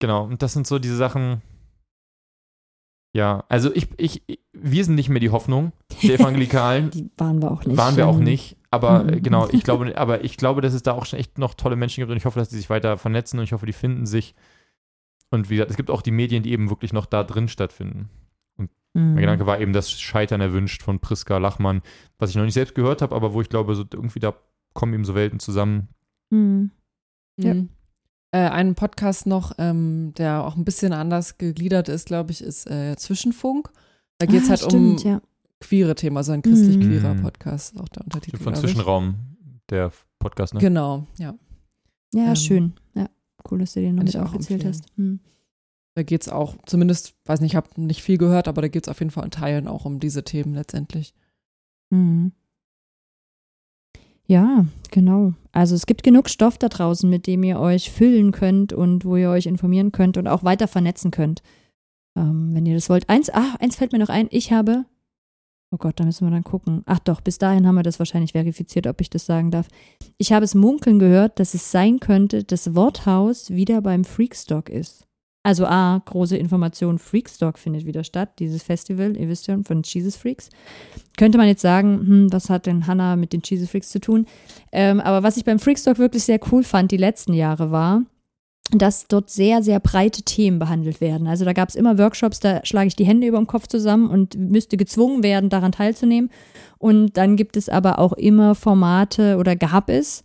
Genau, 0.00 0.24
und 0.24 0.42
das 0.42 0.52
sind 0.54 0.66
so 0.66 0.78
diese 0.78 0.96
Sachen. 0.96 1.42
Ja, 3.14 3.44
also 3.50 3.74
ich, 3.74 3.88
ich, 3.98 4.22
wir 4.52 4.84
sind 4.84 4.94
nicht 4.94 5.10
mehr 5.10 5.20
die 5.20 5.30
Hoffnung 5.30 5.72
der 6.02 6.14
Evangelikalen. 6.18 6.90
Die 6.90 7.10
waren 7.18 7.42
wir 7.42 7.50
auch 7.50 7.64
nicht. 7.64 7.76
Waren 7.76 7.96
wir 7.96 8.06
auch 8.06 8.16
Ähm, 8.18 8.24
nicht. 8.24 8.56
Aber 8.70 9.06
äh, 9.06 9.16
Mhm. 9.16 9.22
genau, 9.22 9.48
ich 9.50 9.62
glaube, 9.64 9.96
aber 9.98 10.24
ich 10.24 10.38
glaube, 10.38 10.62
dass 10.62 10.72
es 10.72 10.82
da 10.82 10.92
auch 10.92 11.04
schon 11.04 11.18
echt 11.18 11.36
noch 11.36 11.52
tolle 11.54 11.76
Menschen 11.76 12.00
gibt 12.00 12.10
und 12.10 12.16
ich 12.16 12.24
hoffe, 12.24 12.38
dass 12.38 12.48
die 12.48 12.56
sich 12.56 12.70
weiter 12.70 12.96
vernetzen 12.96 13.38
und 13.38 13.44
ich 13.44 13.52
hoffe, 13.52 13.66
die 13.66 13.74
finden 13.74 14.06
sich. 14.06 14.34
Und 15.30 15.50
wie 15.50 15.56
gesagt, 15.56 15.70
es 15.70 15.76
gibt 15.76 15.90
auch 15.90 16.02
die 16.02 16.10
Medien, 16.10 16.42
die 16.42 16.52
eben 16.52 16.70
wirklich 16.70 16.92
noch 16.94 17.04
da 17.06 17.22
drin 17.22 17.48
stattfinden. 17.48 18.08
mhm. 18.56 18.68
Mein 18.94 19.16
Gedanke 19.16 19.46
war 19.46 19.60
eben 19.60 19.74
das 19.74 19.90
Scheitern 19.90 20.40
erwünscht 20.40 20.82
von 20.82 20.98
Priska 21.00 21.36
Lachmann, 21.36 21.82
was 22.18 22.30
ich 22.30 22.36
noch 22.36 22.44
nicht 22.44 22.54
selbst 22.54 22.74
gehört 22.74 23.02
habe, 23.02 23.14
aber 23.14 23.34
wo 23.34 23.42
ich 23.42 23.48
glaube, 23.50 23.74
so 23.74 23.84
irgendwie 23.92 24.20
da 24.20 24.34
kommen 24.72 24.94
eben 24.94 25.04
so 25.04 25.14
Welten 25.14 25.38
zusammen. 25.38 25.88
Mhm. 26.30 26.70
Ja. 27.36 27.54
Mhm. 27.54 27.68
Äh, 28.34 28.48
einen 28.48 28.74
Podcast 28.74 29.26
noch, 29.26 29.52
ähm, 29.58 30.12
der 30.16 30.44
auch 30.46 30.56
ein 30.56 30.64
bisschen 30.64 30.92
anders 30.94 31.36
gegliedert 31.36 31.88
ist, 31.90 32.06
glaube 32.06 32.30
ich, 32.32 32.40
ist 32.42 32.66
äh, 32.70 32.96
Zwischenfunk. 32.96 33.70
Da 34.18 34.26
geht 34.26 34.40
es 34.42 34.46
Ah, 34.46 34.50
halt 34.50 34.60
stimmt, 34.60 35.04
um 35.04 35.10
ja. 35.10 35.20
queere 35.60 35.94
Themen, 35.94 36.16
also 36.16 36.32
ein 36.32 36.40
christlich-queerer 36.42 37.14
Mhm. 37.14 37.22
Podcast, 37.22 37.78
auch 37.78 37.88
der 37.90 38.04
Untertitel. 38.04 38.38
Von. 38.38 38.54
Zwischenraum, 38.54 39.16
der 39.68 39.92
Podcast, 40.18 40.54
ne? 40.54 40.60
Genau, 40.60 41.06
ja. 41.18 41.34
Ja, 42.14 42.28
Ähm, 42.28 42.36
schön. 42.36 42.72
Ja, 42.94 43.08
cool, 43.50 43.58
dass 43.58 43.74
du 43.74 43.80
den 43.80 43.96
noch 43.96 44.04
mit 44.04 44.14
ich 44.14 44.20
auch 44.20 44.34
empfehlen. 44.34 44.64
hast. 44.66 44.86
Mhm. 44.96 45.20
Da 45.94 46.02
geht 46.02 46.22
es 46.22 46.28
auch, 46.30 46.56
zumindest, 46.64 47.14
weiß 47.26 47.40
nicht, 47.42 47.52
ich 47.52 47.56
habe 47.56 47.68
nicht 47.78 48.02
viel 48.02 48.16
gehört, 48.16 48.48
aber 48.48 48.62
da 48.62 48.68
geht 48.68 48.86
es 48.86 48.88
auf 48.90 49.00
jeden 49.00 49.10
Fall 49.10 49.24
in 49.24 49.30
Teilen 49.30 49.68
auch 49.68 49.84
um 49.84 50.00
diese 50.00 50.24
Themen 50.24 50.54
letztendlich. 50.54 51.12
Mhm. 51.90 52.32
Ja, 54.26 54.66
genau. 54.90 55.34
Also 55.52 55.74
es 55.74 55.86
gibt 55.86 56.02
genug 56.02 56.30
Stoff 56.30 56.58
da 56.58 56.68
draußen, 56.68 57.08
mit 57.08 57.26
dem 57.26 57.42
ihr 57.42 57.58
euch 57.58 57.90
füllen 57.90 58.32
könnt 58.32 58.72
und 58.72 59.04
wo 59.04 59.16
ihr 59.16 59.30
euch 59.30 59.46
informieren 59.46 59.92
könnt 59.92 60.16
und 60.16 60.26
auch 60.26 60.44
weiter 60.44 60.68
vernetzen 60.68 61.10
könnt. 61.10 61.42
Ähm, 62.16 62.54
wenn 62.54 62.66
ihr 62.66 62.74
das 62.74 62.88
wollt. 62.88 63.08
Eins, 63.08 63.30
ah, 63.30 63.56
eins 63.58 63.76
fällt 63.76 63.92
mir 63.92 63.98
noch 63.98 64.08
ein. 64.08 64.28
Ich 64.30 64.52
habe, 64.52 64.84
oh 65.70 65.76
Gott, 65.76 65.98
da 65.98 66.04
müssen 66.04 66.26
wir 66.26 66.30
dann 66.30 66.44
gucken. 66.44 66.82
Ach 66.86 66.98
doch, 66.98 67.20
bis 67.20 67.38
dahin 67.38 67.66
haben 67.66 67.74
wir 67.74 67.82
das 67.82 67.98
wahrscheinlich 67.98 68.32
verifiziert, 68.32 68.86
ob 68.86 69.00
ich 69.00 69.10
das 69.10 69.26
sagen 69.26 69.50
darf. 69.50 69.68
Ich 70.18 70.32
habe 70.32 70.44
es 70.44 70.54
munkeln 70.54 70.98
gehört, 70.98 71.38
dass 71.38 71.54
es 71.54 71.70
sein 71.70 72.00
könnte, 72.00 72.44
dass 72.44 72.74
Worthaus 72.74 73.50
wieder 73.50 73.82
beim 73.82 74.04
Freakstock 74.04 74.68
ist. 74.68 75.06
Also 75.44 75.66
A, 75.66 76.00
große 76.04 76.36
Information, 76.36 76.98
Freakstock 76.98 77.58
findet 77.58 77.84
wieder 77.84 78.04
statt, 78.04 78.38
dieses 78.38 78.62
Festival, 78.62 79.16
ihr 79.16 79.28
wisst 79.28 79.46
schon, 79.46 79.64
von 79.64 79.82
Jesus 79.82 80.16
Freaks 80.16 80.50
könnte 81.16 81.38
man 81.38 81.48
jetzt 81.48 81.62
sagen, 81.62 81.98
hm, 82.06 82.32
was 82.32 82.48
hat 82.48 82.66
denn 82.66 82.86
Hannah 82.86 83.16
mit 83.16 83.32
den 83.32 83.42
Cheesy 83.42 83.66
Freaks 83.66 83.90
zu 83.90 84.00
tun? 84.00 84.26
Ähm, 84.70 85.00
aber 85.00 85.22
was 85.22 85.36
ich 85.36 85.44
beim 85.44 85.58
Freakstock 85.58 85.98
wirklich 85.98 86.24
sehr 86.24 86.40
cool 86.50 86.62
fand 86.62 86.90
die 86.90 86.96
letzten 86.96 87.34
Jahre 87.34 87.70
war, 87.70 88.02
dass 88.70 89.06
dort 89.06 89.28
sehr, 89.28 89.62
sehr 89.62 89.80
breite 89.80 90.22
Themen 90.22 90.58
behandelt 90.58 91.00
werden. 91.00 91.26
Also 91.26 91.44
da 91.44 91.52
gab 91.52 91.68
es 91.68 91.74
immer 91.74 91.98
Workshops, 91.98 92.40
da 92.40 92.64
schlage 92.64 92.88
ich 92.88 92.96
die 92.96 93.04
Hände 93.04 93.26
über 93.26 93.36
dem 93.36 93.46
Kopf 93.46 93.66
zusammen 93.66 94.08
und 94.08 94.36
müsste 94.36 94.76
gezwungen 94.76 95.22
werden, 95.22 95.50
daran 95.50 95.72
teilzunehmen. 95.72 96.30
Und 96.78 97.16
dann 97.16 97.36
gibt 97.36 97.56
es 97.56 97.68
aber 97.68 97.98
auch 97.98 98.14
immer 98.14 98.54
Formate 98.54 99.36
oder 99.36 99.56
gab 99.56 99.90
es, 99.90 100.24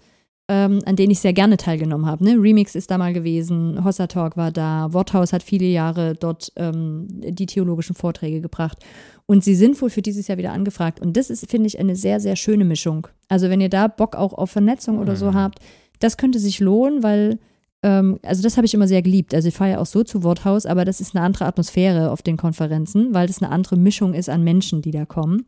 ähm, 0.49 0.79
an 0.85 0.95
denen 0.95 1.11
ich 1.11 1.19
sehr 1.19 1.33
gerne 1.33 1.57
teilgenommen 1.57 2.05
habe. 2.05 2.23
Ne? 2.23 2.35
Remix 2.39 2.73
ist 2.75 2.89
da 2.89 2.97
mal 2.97 3.11
gewesen, 3.13 3.83
Hossa 3.83 4.07
Talk 4.07 4.37
war 4.37 4.51
da, 4.51 4.87
Worthaus 4.93 5.33
hat 5.33 5.43
viele 5.43 5.65
Jahre 5.65 6.15
dort 6.15 6.51
ähm, 6.55 7.07
die 7.09 7.45
theologischen 7.45 7.95
Vorträge 7.95 8.39
gebracht. 8.39 8.77
Und 9.25 9.43
sie 9.43 9.55
sind 9.55 9.81
wohl 9.81 9.89
für 9.89 10.01
dieses 10.01 10.27
Jahr 10.27 10.37
wieder 10.37 10.53
angefragt. 10.53 11.01
Und 11.01 11.17
das 11.17 11.29
ist, 11.29 11.49
finde 11.49 11.67
ich, 11.67 11.79
eine 11.79 11.97
sehr, 11.97 12.21
sehr 12.21 12.37
schöne 12.37 12.63
Mischung. 12.63 13.07
Also 13.27 13.49
wenn 13.49 13.59
ihr 13.59 13.69
da 13.69 13.87
Bock 13.89 14.15
auch 14.15 14.33
auf 14.33 14.51
Vernetzung 14.51 14.99
oder 14.99 15.17
so 15.17 15.31
Mhm. 15.31 15.35
habt, 15.35 15.59
das 15.99 16.15
könnte 16.15 16.39
sich 16.39 16.61
lohnen, 16.61 17.03
weil, 17.03 17.39
ähm, 17.83 18.19
also 18.23 18.41
das 18.41 18.55
habe 18.55 18.65
ich 18.65 18.73
immer 18.73 18.87
sehr 18.87 19.01
geliebt. 19.01 19.33
Also 19.35 19.49
ich 19.49 19.55
fahre 19.55 19.71
ja 19.71 19.79
auch 19.79 19.85
so 19.85 20.03
zu 20.05 20.23
Worthaus, 20.23 20.65
aber 20.65 20.85
das 20.85 21.01
ist 21.01 21.13
eine 21.13 21.25
andere 21.25 21.45
Atmosphäre 21.45 22.09
auf 22.09 22.21
den 22.21 22.37
Konferenzen, 22.37 23.13
weil 23.13 23.27
das 23.27 23.41
eine 23.41 23.51
andere 23.51 23.75
Mischung 23.75 24.13
ist 24.13 24.29
an 24.29 24.45
Menschen, 24.45 24.81
die 24.81 24.91
da 24.91 25.03
kommen. 25.05 25.45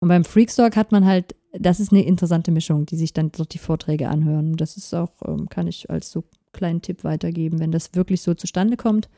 Und 0.00 0.08
beim 0.08 0.24
Freakstock 0.24 0.76
hat 0.76 0.92
man 0.92 1.04
halt, 1.04 1.36
das 1.52 1.78
ist 1.78 1.92
eine 1.92 2.04
interessante 2.04 2.50
Mischung, 2.50 2.86
die 2.86 2.96
sich 2.96 3.12
dann 3.12 3.30
dort 3.32 3.54
die 3.54 3.58
Vorträge 3.58 4.08
anhören. 4.08 4.56
Das 4.56 4.76
ist 4.76 4.94
auch, 4.94 5.12
ähm, 5.26 5.48
kann 5.48 5.66
ich 5.66 5.90
als 5.90 6.10
so 6.10 6.24
kleinen 6.52 6.82
Tipp 6.82 7.04
weitergeben, 7.04 7.60
wenn 7.60 7.70
das 7.70 7.94
wirklich 7.94 8.22
so 8.22 8.34
zustande 8.34 8.76
kommt. 8.76 9.08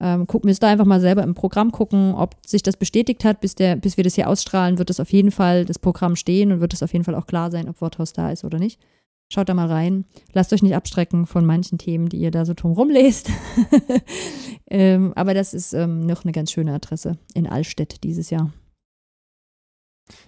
Ähm, 0.00 0.26
gucken 0.26 0.48
wir 0.48 0.52
es 0.52 0.58
da 0.58 0.68
einfach 0.68 0.86
mal 0.86 1.00
selber 1.00 1.22
im 1.22 1.34
Programm 1.34 1.70
gucken, 1.70 2.14
ob 2.14 2.34
sich 2.44 2.62
das 2.62 2.76
bestätigt 2.76 3.24
hat. 3.24 3.40
Bis, 3.40 3.54
der, 3.54 3.76
bis 3.76 3.96
wir 3.96 4.04
das 4.04 4.14
hier 4.14 4.28
ausstrahlen, 4.28 4.78
wird 4.78 4.90
es 4.90 4.98
auf 4.98 5.12
jeden 5.12 5.30
Fall 5.30 5.64
das 5.64 5.78
Programm 5.78 6.16
stehen 6.16 6.52
und 6.52 6.60
wird 6.60 6.74
es 6.74 6.82
auf 6.82 6.92
jeden 6.92 7.04
Fall 7.04 7.14
auch 7.14 7.26
klar 7.26 7.50
sein, 7.50 7.68
ob 7.68 7.80
Worthaus 7.80 8.12
da 8.12 8.30
ist 8.30 8.44
oder 8.44 8.58
nicht. 8.58 8.80
Schaut 9.32 9.48
da 9.48 9.54
mal 9.54 9.68
rein. 9.68 10.04
Lasst 10.32 10.52
euch 10.52 10.62
nicht 10.62 10.74
abstrecken 10.74 11.26
von 11.26 11.46
manchen 11.46 11.78
Themen, 11.78 12.08
die 12.08 12.18
ihr 12.18 12.30
da 12.30 12.44
so 12.44 12.54
drumherum 12.54 12.90
lest. 12.90 13.30
ähm, 14.70 15.12
aber 15.14 15.32
das 15.32 15.54
ist 15.54 15.72
ähm, 15.72 16.06
noch 16.06 16.24
eine 16.24 16.32
ganz 16.32 16.50
schöne 16.50 16.74
Adresse 16.74 17.18
in 17.34 17.46
Allstedt 17.46 18.04
dieses 18.04 18.30
Jahr. 18.30 18.52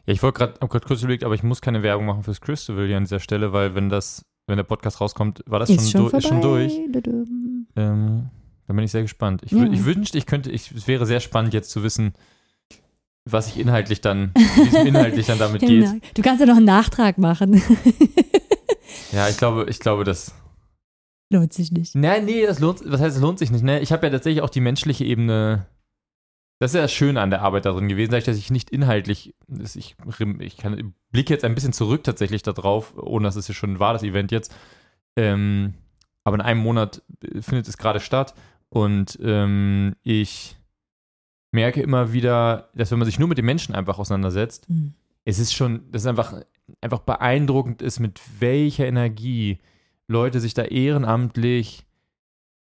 Ja, 0.07 0.13
ich 0.15 0.23
wollte 0.23 0.39
gerade, 0.39 0.55
hab 0.61 0.71
grad 0.71 0.87
kurz 0.87 1.03
überlegt, 1.03 1.25
aber 1.25 1.35
ich 1.35 1.43
muss 1.43 1.61
keine 1.61 1.83
Werbung 1.83 2.07
machen 2.07 2.23
fürs 2.23 2.41
Crystal 2.41 2.87
hier 2.87 2.97
an 2.97 3.05
dieser 3.05 3.21
Stelle, 3.21 3.53
weil 3.53 3.75
wenn 3.75 3.89
das, 3.89 4.23
wenn 4.47 4.57
der 4.57 4.65
Podcast 4.65 5.01
rauskommt, 5.01 5.43
war 5.47 5.59
das 5.59 5.69
ist, 5.71 5.91
schon, 5.91 6.09
schon 6.11 6.19
ist 6.19 6.27
schon 6.29 6.41
durch. 6.41 6.73
Ähm, 7.77 8.31
da 8.67 8.73
bin 8.73 8.85
ich 8.85 8.91
sehr 8.91 9.03
gespannt. 9.03 9.43
Ich, 9.45 9.53
Ja. 9.53 9.65
ich 9.65 9.85
wünschte, 9.85 10.17
ich 10.19 10.27
könnte, 10.27 10.51
ich, 10.51 10.73
es 10.73 10.87
wäre 10.89 11.05
sehr 11.07 11.21
spannend 11.21 11.53
jetzt 11.55 11.71
zu 11.71 11.83
wissen, 11.83 12.15
was 13.29 13.49
ich 13.49 13.59
inhaltlich 13.59 14.01
dann, 14.01 14.33
wie 14.35 14.89
inhaltlich 14.89 15.27
dann 15.27 15.39
damit 15.39 15.61
geht. 15.67 15.85
Genau. 15.85 15.95
Du 16.15 16.23
kannst 16.23 16.41
ja 16.41 16.47
noch 16.47 16.57
einen 16.57 16.67
Nachtrag 16.67 17.19
machen. 17.19 17.61
Ja, 19.13 19.29
ich 19.29 19.37
glaube, 19.37 19.67
ich 19.69 19.79
glaube, 19.81 20.05
das. 20.05 20.33
Lohnt 21.33 21.53
sich 21.53 21.73
nicht. 21.73 21.95
Nein, 21.95 22.25
nee, 22.25 22.45
das 22.47 22.61
lohnt, 22.61 22.81
was 22.85 23.01
heißt, 23.01 23.17
es 23.17 23.23
lohnt 23.23 23.39
sich 23.39 23.51
nicht, 23.51 23.65
ne? 23.65 23.81
Ich 23.81 23.93
habe 23.93 24.07
ja 24.07 24.13
tatsächlich 24.13 24.43
auch 24.43 24.51
die 24.51 24.61
menschliche 24.61 25.05
Ebene. 25.05 25.67
Das 26.59 26.71
ist 26.71 26.77
ja 26.77 26.83
das 26.83 26.93
Schöne 26.93 27.21
an 27.21 27.31
der 27.31 27.43
Arbeit 27.43 27.67
darin 27.67 27.89
gewesen, 27.89 28.13
dass 28.13 28.27
ich 28.29 28.51
nicht 28.51 28.71
inhaltlich, 28.71 29.35
ich, 29.75 29.97
ich 30.39 30.57
kann, 30.57 30.95
blicke 31.11 31.35
jetzt 31.35 31.45
ein 31.45 31.55
bisschen 31.55 31.75
zurück 31.75 32.03
tatsächlich 32.05 32.43
darauf, 32.43 32.95
ohne 32.97 33.29
dass 33.29 33.37
es 33.37 33.49
ja 33.49 33.55
schon 33.55 33.79
war, 33.79 33.93
das 33.93 34.03
Event 34.03 34.33
jetzt. 34.33 34.55
Ähm, 35.17 35.75
aber 36.25 36.37
in 36.37 36.41
einem 36.41 36.61
Monat 36.61 37.03
äh, 37.23 37.43
findet 37.43 37.69
es 37.69 37.77
gerade 37.77 38.01
statt 38.01 38.35
und 38.71 39.19
ähm, 39.23 39.97
ich 40.03 40.57
merke 41.53 41.81
immer 41.81 42.13
wieder, 42.13 42.71
dass 42.75 42.91
wenn 42.91 42.99
man 42.99 43.07
sich 43.07 43.19
nur 43.19 43.29
mit 43.29 43.39
den 43.39 43.45
Menschen 43.45 43.75
einfach 43.75 43.99
auseinandersetzt, 43.99 44.67
Hm. 44.69 44.95
es 45.25 45.39
ist 45.39 45.55
schon, 45.55 45.91
das 45.93 46.03
ist 46.03 46.09
einfach, 46.09 46.43
einfach 46.81 47.01
beeindruckend 47.01 47.83
ist, 47.83 48.01
mit 48.01 48.21
welcher 48.41 48.87
Energie 48.87 49.59
Leute 50.09 50.41
sich 50.41 50.55
da 50.55 50.63
ehrenamtlich 50.63 51.86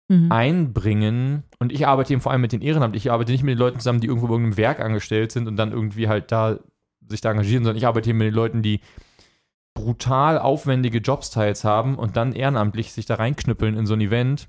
Mhm. 0.08 0.32
einbringen. 0.32 1.42
Und 1.58 1.70
ich 1.70 1.86
arbeite 1.86 2.14
eben 2.14 2.22
vor 2.22 2.32
allem 2.32 2.40
mit 2.40 2.52
den 2.52 2.62
Ehrenamtlichen. 2.62 3.08
Ich 3.08 3.12
arbeite 3.12 3.30
nicht 3.30 3.42
mit 3.42 3.52
den 3.52 3.58
Leuten 3.58 3.78
zusammen, 3.78 4.00
die 4.00 4.06
irgendwo 4.06 4.26
bei 4.26 4.34
irgendeinem 4.34 4.56
Werk 4.56 4.80
angestellt 4.80 5.32
sind 5.32 5.46
und 5.46 5.56
dann 5.56 5.70
irgendwie 5.70 6.08
halt 6.08 6.32
da 6.32 6.58
sich 7.06 7.20
da 7.20 7.30
engagieren, 7.30 7.64
sondern 7.64 7.76
ich 7.76 7.86
arbeite 7.86 8.06
hier 8.06 8.14
mit 8.14 8.26
den 8.26 8.34
Leuten, 8.34 8.62
die 8.62 8.80
brutal 9.74 10.38
aufwendige 10.38 10.98
Jobstyles 10.98 11.62
haben 11.62 11.96
und 11.96 12.16
dann 12.16 12.32
ehrenamtlich 12.32 12.92
sich 12.92 13.06
da 13.06 13.16
reinknüppeln 13.16 13.76
in 13.76 13.86
so 13.86 13.94
ein 13.94 14.00
Event. 14.00 14.48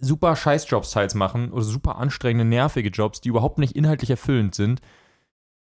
Super 0.00 0.36
scheiß 0.36 0.70
Jobstyles 0.70 1.14
machen 1.14 1.50
oder 1.50 1.64
super 1.64 1.96
anstrengende, 1.96 2.44
nervige 2.44 2.90
Jobs, 2.90 3.20
die 3.20 3.30
überhaupt 3.30 3.58
nicht 3.58 3.74
inhaltlich 3.74 4.10
erfüllend 4.10 4.54
sind, 4.54 4.80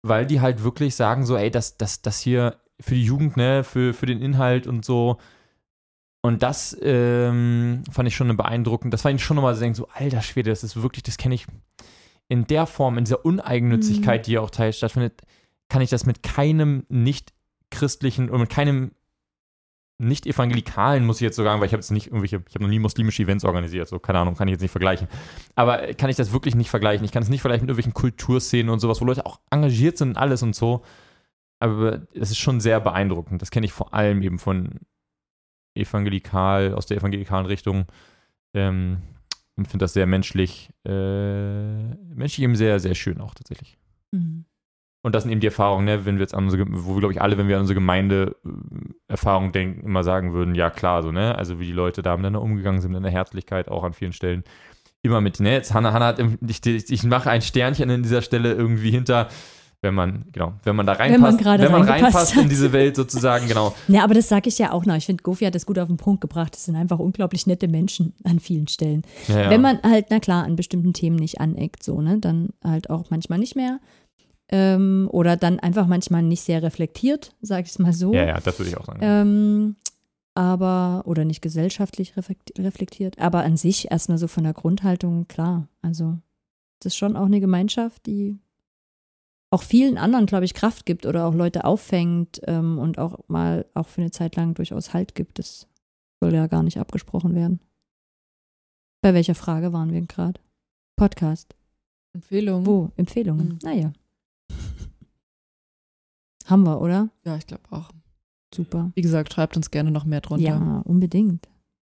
weil 0.03 0.27
die 0.27 0.41
halt 0.41 0.63
wirklich 0.63 0.95
sagen 0.95 1.27
so, 1.27 1.37
ey, 1.37 1.51
das, 1.51 1.77
das, 1.79 2.03
das 2.03 2.21
hier 2.21 2.57
für 2.79 2.95
die 2.95 3.05
Jugend, 3.05 3.37
ne, 3.37 3.65
für, 3.65 3.93
für 3.93 4.07
den 4.07 4.21
Inhalt 4.21 4.67
und 4.67 4.85
so, 4.85 5.19
und 6.23 6.43
das 6.43 6.77
ähm, 6.83 7.83
fand 7.91 8.09
ich 8.09 8.15
schon 8.15 8.37
beeindruckend. 8.37 8.93
Das 8.93 9.03
fand 9.03 9.17
ich 9.19 9.25
schon 9.25 9.37
nochmal 9.37 9.55
so, 9.55 9.61
denken, 9.61 9.75
so, 9.75 9.89
alter 9.89 10.23
Schwede, 10.23 10.51
das 10.51 10.63
ist 10.63 10.81
wirklich, 10.83 11.03
das 11.03 11.17
kenne 11.17 11.35
ich 11.35 11.47
in 12.29 12.47
der 12.47 12.67
Form, 12.67 12.99
in 12.99 13.05
dieser 13.05 13.25
Uneigennützigkeit, 13.25 14.27
die 14.27 14.33
ja 14.33 14.41
auch 14.41 14.51
teils 14.51 14.77
stattfindet, 14.77 15.23
kann 15.69 15.83
ich 15.83 15.91
das 15.91 16.07
mit 16.07 16.23
keinem 16.23 16.85
nicht-christlichen 16.89 18.29
oder 18.29 18.41
mit 18.41 18.51
keinem 18.51 18.93
nicht-evangelikalen, 19.99 21.05
muss 21.05 21.17
ich 21.17 21.23
jetzt 21.23 21.37
so 21.37 21.45
sagen, 21.45 21.61
weil 21.61 21.67
ich 21.67 21.73
habe 21.73 21.81
jetzt 21.81 21.91
nicht 21.91 22.07
irgendwelche, 22.07 22.43
ich 22.49 22.55
habe 22.55 22.65
noch 22.65 22.71
nie 22.71 22.79
muslimische 22.79 23.23
Events 23.23 23.45
organisiert, 23.45 23.89
so, 23.89 23.99
keine 23.99 24.19
Ahnung, 24.19 24.35
kann 24.35 24.49
ich 24.49 24.53
jetzt 24.53 24.63
nicht 24.63 24.71
vergleichen. 24.71 25.09
Aber 25.55 25.93
kann 25.95 26.09
ich 26.09 26.17
das 26.17 26.33
wirklich 26.33 26.55
nicht 26.55 26.71
vergleichen. 26.71 27.05
Ich 27.05 27.13
kann 27.13 27.23
es 27.23 27.29
nicht 27.29 27.43
vergleichen 27.43 27.67
mit 27.67 27.71
irgendwelchen 27.71 27.95
Kulturszenen 27.95 28.71
und 28.71 28.81
sowas, 28.81 29.01
wo 29.01 29.05
Leute 29.05 29.27
auch 29.27 29.41
engagiert 29.51 29.99
sind 29.99 30.11
und 30.11 30.17
alles 30.17 30.43
und 30.43 30.55
so. 30.55 30.83
Aber 31.59 32.03
es 32.15 32.31
ist 32.31 32.39
schon 32.39 32.61
sehr 32.61 32.81
beeindruckend. 32.81 33.43
Das 33.43 33.51
kenne 33.51 33.67
ich 33.67 33.73
vor 33.73 33.93
allem 33.93 34.23
eben 34.23 34.39
von 34.39 34.81
evangelikal, 35.75 36.75
aus 36.75 36.87
der 36.87 36.99
evangelikalen 36.99 37.47
Richtung. 37.47 37.87
Ähm, 38.55 38.99
und 39.57 39.69
finde 39.69 39.85
das 39.85 39.93
sehr 39.93 40.07
menschlich, 40.07 40.71
äh, 40.87 41.95
menschlich 42.15 42.41
eben 42.41 42.57
sehr, 42.57 42.81
sehr 42.81 42.95
schön 42.95 43.21
auch 43.21 43.35
tatsächlich. 43.35 43.79
Mhm. 44.11 44.47
Und 45.03 45.15
das 45.15 45.23
sind 45.23 45.33
eben 45.33 45.41
die 45.41 45.47
Erfahrungen, 45.47 45.87
ne, 45.87 46.05
wenn 46.05 46.17
wir 46.17 46.23
jetzt 46.23 46.35
an 46.35 46.45
unsere, 46.45 46.65
wo 46.69 46.95
wir, 46.95 47.01
glaube 47.01 47.15
ich, 47.15 47.23
alle, 47.23 47.39
wenn 47.39 47.49
wir 47.49 47.57
an 47.57 47.63
unsere 47.63 47.75
Gemeinde-Erfahrung 47.75 49.53
denken, 49.53 49.83
immer 49.83 50.05
sagen 50.05 50.35
würden, 50.35 50.55
ja 50.55 50.69
klar, 50.69 51.03
so, 51.03 51.11
ne? 51.11 51.37
Also 51.37 51.59
wie 51.59 51.67
die 51.67 51.73
Leute 51.73 52.03
da 52.03 52.17
miteinander 52.17 52.43
umgegangen 52.43 52.83
sind, 52.83 52.95
in 52.95 53.03
der 53.03 53.13
Herzlichkeit 53.13 53.69
auch 53.69 53.83
an 53.83 53.95
vielen 53.95 54.13
Stellen. 54.13 54.45
Immer 55.03 55.23
mit, 55.23 55.41
ne, 55.41 55.53
jetzt 55.53 55.73
Hannah, 55.73 55.95
Hannah 55.95 56.09
hat, 56.09 56.23
ich, 56.47 56.91
ich 56.91 57.03
mache 57.05 57.31
ein 57.31 57.41
Sternchen 57.41 57.91
an 57.91 58.03
dieser 58.03 58.21
Stelle 58.21 58.53
irgendwie 58.53 58.91
hinter, 58.91 59.29
wenn 59.83 59.95
man, 59.95 60.25
genau, 60.33 60.53
wenn 60.65 60.77
man 60.77 60.85
da 60.87 60.99
Wenn 60.99 61.21
man 61.21 61.35
reinpasst, 61.39 61.61
wenn 61.63 61.73
man 61.73 61.83
reinpasst 61.89 62.37
in 62.37 62.43
hat. 62.45 62.51
diese 62.51 62.73
Welt 62.73 62.97
sozusagen, 62.97 63.49
genau. 63.49 63.75
Ja, 63.89 64.05
aber 64.05 64.13
das 64.15 64.29
sage 64.29 64.49
ich 64.49 64.59
ja 64.59 64.73
auch 64.73 64.85
noch. 64.85 64.95
Ich 64.97 65.07
finde, 65.07 65.23
Gofi 65.23 65.45
hat 65.47 65.55
das 65.55 65.65
gut 65.65 65.79
auf 65.79 65.89
den 65.89 65.97
Punkt 65.97 66.21
gebracht. 66.21 66.55
Das 66.55 66.67
sind 66.67 66.77
einfach 66.77 66.99
unglaublich 66.99 67.47
nette 67.47 67.67
Menschen 67.67 68.13
an 68.25 68.41
vielen 68.41 68.69
Stellen. 68.69 69.03
Ja, 69.29 69.43
ja. 69.45 69.51
Wenn 69.51 69.63
man 69.63 69.81
halt, 69.83 70.07
na 70.11 70.21
klar, 70.21 70.45
an 70.45 70.57
bestimmten 70.57 70.93
Themen 70.93 71.17
nicht 71.17 71.41
aneckt, 71.41 71.83
so, 71.83 72.01
ne, 72.03 72.19
dann 72.19 72.51
halt 72.63 72.91
auch 72.91 73.09
manchmal 73.11 73.39
nicht 73.39 73.57
mehr. 73.57 73.81
Ähm, 74.53 75.09
oder 75.13 75.37
dann 75.37 75.61
einfach 75.61 75.87
manchmal 75.87 76.23
nicht 76.25 76.43
sehr 76.43 76.63
reflektiert, 76.63 77.33
sage 77.41 77.63
ich 77.67 77.71
es 77.71 77.79
mal 77.79 77.93
so. 77.93 78.13
ja, 78.13 78.27
ja, 78.27 78.41
das 78.41 78.59
würde 78.59 78.71
ich 78.71 78.77
auch 78.77 78.85
sagen. 78.85 78.99
Ähm, 79.03 79.77
aber, 80.35 81.03
oder 81.07 81.25
nicht 81.25 81.41
gesellschaftlich 81.41 82.15
reflekt- 82.17 82.59
reflektiert, 82.59 83.19
aber 83.19 83.45
an 83.45 83.57
sich 83.57 83.91
erstmal 83.91 84.19
so 84.19 84.27
von 84.29 84.45
der 84.45 84.53
Grundhaltung, 84.53 85.27
klar. 85.29 85.69
Also, 85.83 86.19
das 86.81 86.93
ist 86.93 86.97
schon 86.97 87.17
auch 87.17 87.27
eine 87.27 87.41
Gemeinschaft, 87.41 88.07
die 88.07 88.39
auch 89.51 89.63
vielen 89.63 89.99
anderen, 89.99 90.27
glaube 90.27 90.45
ich, 90.45 90.55
Kraft 90.55 90.87
gibt 90.87 91.07
oder 91.07 91.27
auch 91.27 91.35
Leute 91.35 91.65
auffängt 91.65 92.41
ähm, 92.47 92.79
und 92.79 92.99
auch 92.99 93.19
mal 93.29 93.67
auch 93.75 93.89
für 93.89 94.01
eine 94.01 94.11
Zeit 94.13 94.37
lang 94.37 94.55
durchaus 94.55 94.95
Halt 94.95 95.15
gibt. 95.15 95.39
Das 95.39 95.67
soll 96.21 96.33
ja 96.35 96.47
gar 96.47 96.63
nicht 96.63 96.79
abgesprochen 96.79 97.35
werden. 97.35 97.61
Bei 99.03 99.13
welcher 99.15 99.35
Frage 99.35 99.73
waren 99.73 99.93
wir 99.93 100.03
gerade? 100.03 100.41
Podcast. 100.97 101.55
Empfehlung. 102.13 102.67
Wo? 102.67 102.91
Empfehlungen. 102.97 103.49
Mhm. 103.49 103.59
Naja. 103.63 103.93
Haben 106.47 106.65
wir, 106.67 106.81
oder? 106.81 107.11
Ja, 107.25 107.37
ich 107.37 107.47
glaube 107.47 107.63
auch. 107.71 107.91
Super. 108.55 108.91
Wie 108.95 109.03
gesagt, 109.03 109.33
schreibt 109.33 109.57
uns 109.57 109.71
gerne 109.71 109.91
noch 109.91 110.05
mehr 110.05 110.21
drunter. 110.21 110.45
Ja, 110.45 110.83
unbedingt. 110.85 111.49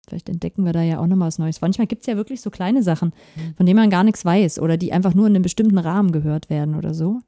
Vielleicht 0.08 0.28
entdecken 0.30 0.66
wir 0.66 0.74
da 0.74 0.82
ja 0.82 1.00
auch 1.00 1.08
noch 1.08 1.16
mal 1.16 1.28
was 1.28 1.40
Neues. 1.40 1.62
Manchmal 1.62 1.88
gibt 1.88 2.02
es 2.02 2.08
ja 2.08 2.18
wirklich 2.18 2.42
so 2.42 2.50
kleine 2.50 2.84
Sachen, 2.84 3.14
Mhm. 3.36 3.56
von 3.56 3.66
denen 3.66 3.80
man 3.80 3.90
gar 3.90 4.04
nichts 4.04 4.26
weiß 4.26 4.60
oder 4.60 4.76
die 4.78 4.92
einfach 4.92 5.14
nur 5.14 5.28
in 5.28 5.36
einem 5.36 5.44
bestimmten 5.44 5.78
Rahmen 5.78 6.12
gehört 6.12 6.50
werden 6.50 6.76
oder 6.76 6.94
so. 6.94 7.22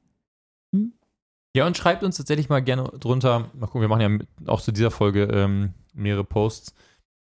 Ja, 1.56 1.66
und 1.66 1.76
schreibt 1.76 2.02
uns 2.02 2.16
tatsächlich 2.16 2.48
mal 2.48 2.60
gerne 2.60 2.84
drunter. 2.98 3.50
Mal 3.54 3.66
gucken, 3.66 3.82
wir 3.82 3.88
machen 3.88 4.26
ja 4.40 4.52
auch 4.52 4.60
zu 4.60 4.72
dieser 4.72 4.90
Folge 4.90 5.24
ähm, 5.24 5.72
mehrere 5.94 6.24
Posts. 6.24 6.74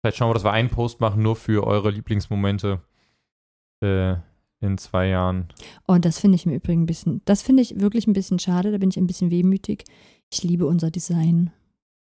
Vielleicht 0.01 0.17
schauen 0.17 0.31
wir, 0.31 0.35
dass 0.35 0.45
wir 0.45 0.53
einen 0.53 0.71
Post 0.71 1.01
machen, 1.01 1.23
nur 1.23 1.37
für 1.37 1.67
eure 1.67 1.91
Lieblingsmomente 1.91 2.81
äh, 3.83 4.15
in 4.61 4.79
zwei 4.79 5.09
Jahren. 5.09 5.49
Und 5.87 6.05
das 6.05 6.19
finde 6.19 6.37
ich 6.37 6.47
im 6.47 6.53
Übrigen 6.53 6.83
ein 6.83 6.87
bisschen, 6.87 7.21
das 7.27 7.43
finde 7.43 7.63
ich 7.63 7.79
wirklich 7.79 8.07
ein 8.07 8.15
bisschen 8.15 8.39
schade, 8.39 8.73
da 8.73 8.79
bin 8.79 8.89
ich 8.89 8.97
ein 8.97 9.07
bisschen 9.07 9.31
wehmütig. 9.31 9.85
Ich 10.33 10.43
liebe 10.43 10.67
unser 10.67 10.91
Design. 10.91 11.53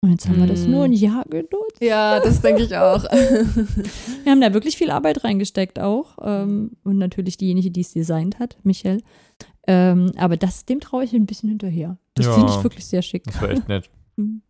Und 0.02 0.12
jetzt 0.12 0.28
haben 0.28 0.38
wir 0.38 0.48
das 0.48 0.68
nur 0.68 0.84
ein 0.84 0.92
Jahr 0.92 1.24
genutzt. 1.30 1.80
Ja, 1.80 2.20
das 2.20 2.42
denke 2.42 2.64
ich 2.64 2.76
auch. 2.76 3.04
Wir 4.24 4.32
haben 4.34 4.42
da 4.42 4.54
wirklich 4.54 4.76
viel 4.76 4.92
Arbeit 4.92 5.24
reingesteckt 5.24 5.80
auch. 5.80 6.18
Ähm, 6.22 6.72
und 6.84 6.98
natürlich 6.98 7.38
diejenige, 7.38 7.72
die 7.72 7.80
es 7.80 7.94
designt 7.94 8.38
hat, 8.38 8.58
Michelle. 8.64 9.00
Ähm, 9.68 10.12
aber 10.18 10.38
das, 10.38 10.66
dem 10.66 10.80
traue 10.80 11.04
ich 11.04 11.14
ein 11.14 11.26
bisschen 11.26 11.50
hinterher. 11.50 11.98
Das 12.16 12.26
Ja. 12.26 12.34
finde 12.34 12.52
ich 12.52 12.64
wirklich 12.64 12.86
sehr 12.86 13.02
schick. 13.02 13.24
Das 13.26 13.42
war 13.42 13.50
echt 13.50 13.68
nett. 13.68 13.90
Mhm. 14.16 14.44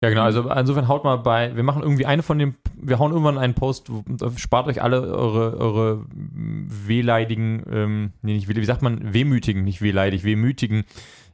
Ja, 0.00 0.08
genau. 0.10 0.22
Also 0.22 0.48
insofern 0.50 0.86
haut 0.88 1.02
mal 1.04 1.16
bei, 1.16 1.54
wir 1.56 1.62
machen 1.64 1.82
irgendwie 1.82 2.06
eine 2.06 2.22
von 2.24 2.38
den, 2.38 2.54
wir 2.74 2.98
hauen 3.00 3.10
irgendwann 3.12 3.38
einen 3.38 3.54
Post, 3.54 3.90
spart 4.36 4.66
euch 4.68 4.80
alle 4.82 5.00
eure, 5.00 5.56
eure 5.58 6.06
wehleidigen, 6.12 7.62
ähm, 7.70 8.12
nee, 8.22 8.34
nicht, 8.34 8.48
wie 8.48 8.64
sagt 8.64 8.82
man, 8.82 9.12
wehmütigen, 9.12 9.64
nicht 9.64 9.82
wehleidig, 9.82 10.24
wehmütigen 10.24 10.84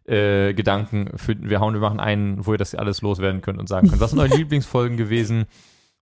äh, 0.07 0.55
Gedanken. 0.55 1.11
Für, 1.17 1.35
wir 1.41 1.61
hauen, 1.61 1.75
wir 1.75 1.81
machen 1.81 2.01
einen, 2.01 2.45
wo 2.47 2.53
ihr 2.53 2.59
das 2.59 2.75
alles 2.75 3.03
loswerden 3.03 3.41
könnt 3.41 3.59
und 3.59 3.69
sagen 3.69 3.89
könnt. 3.89 4.01
Was 4.01 4.11
sind 4.11 4.21
eure 4.21 4.35
Lieblingsfolgen 4.37 4.97
gewesen? 4.97 5.45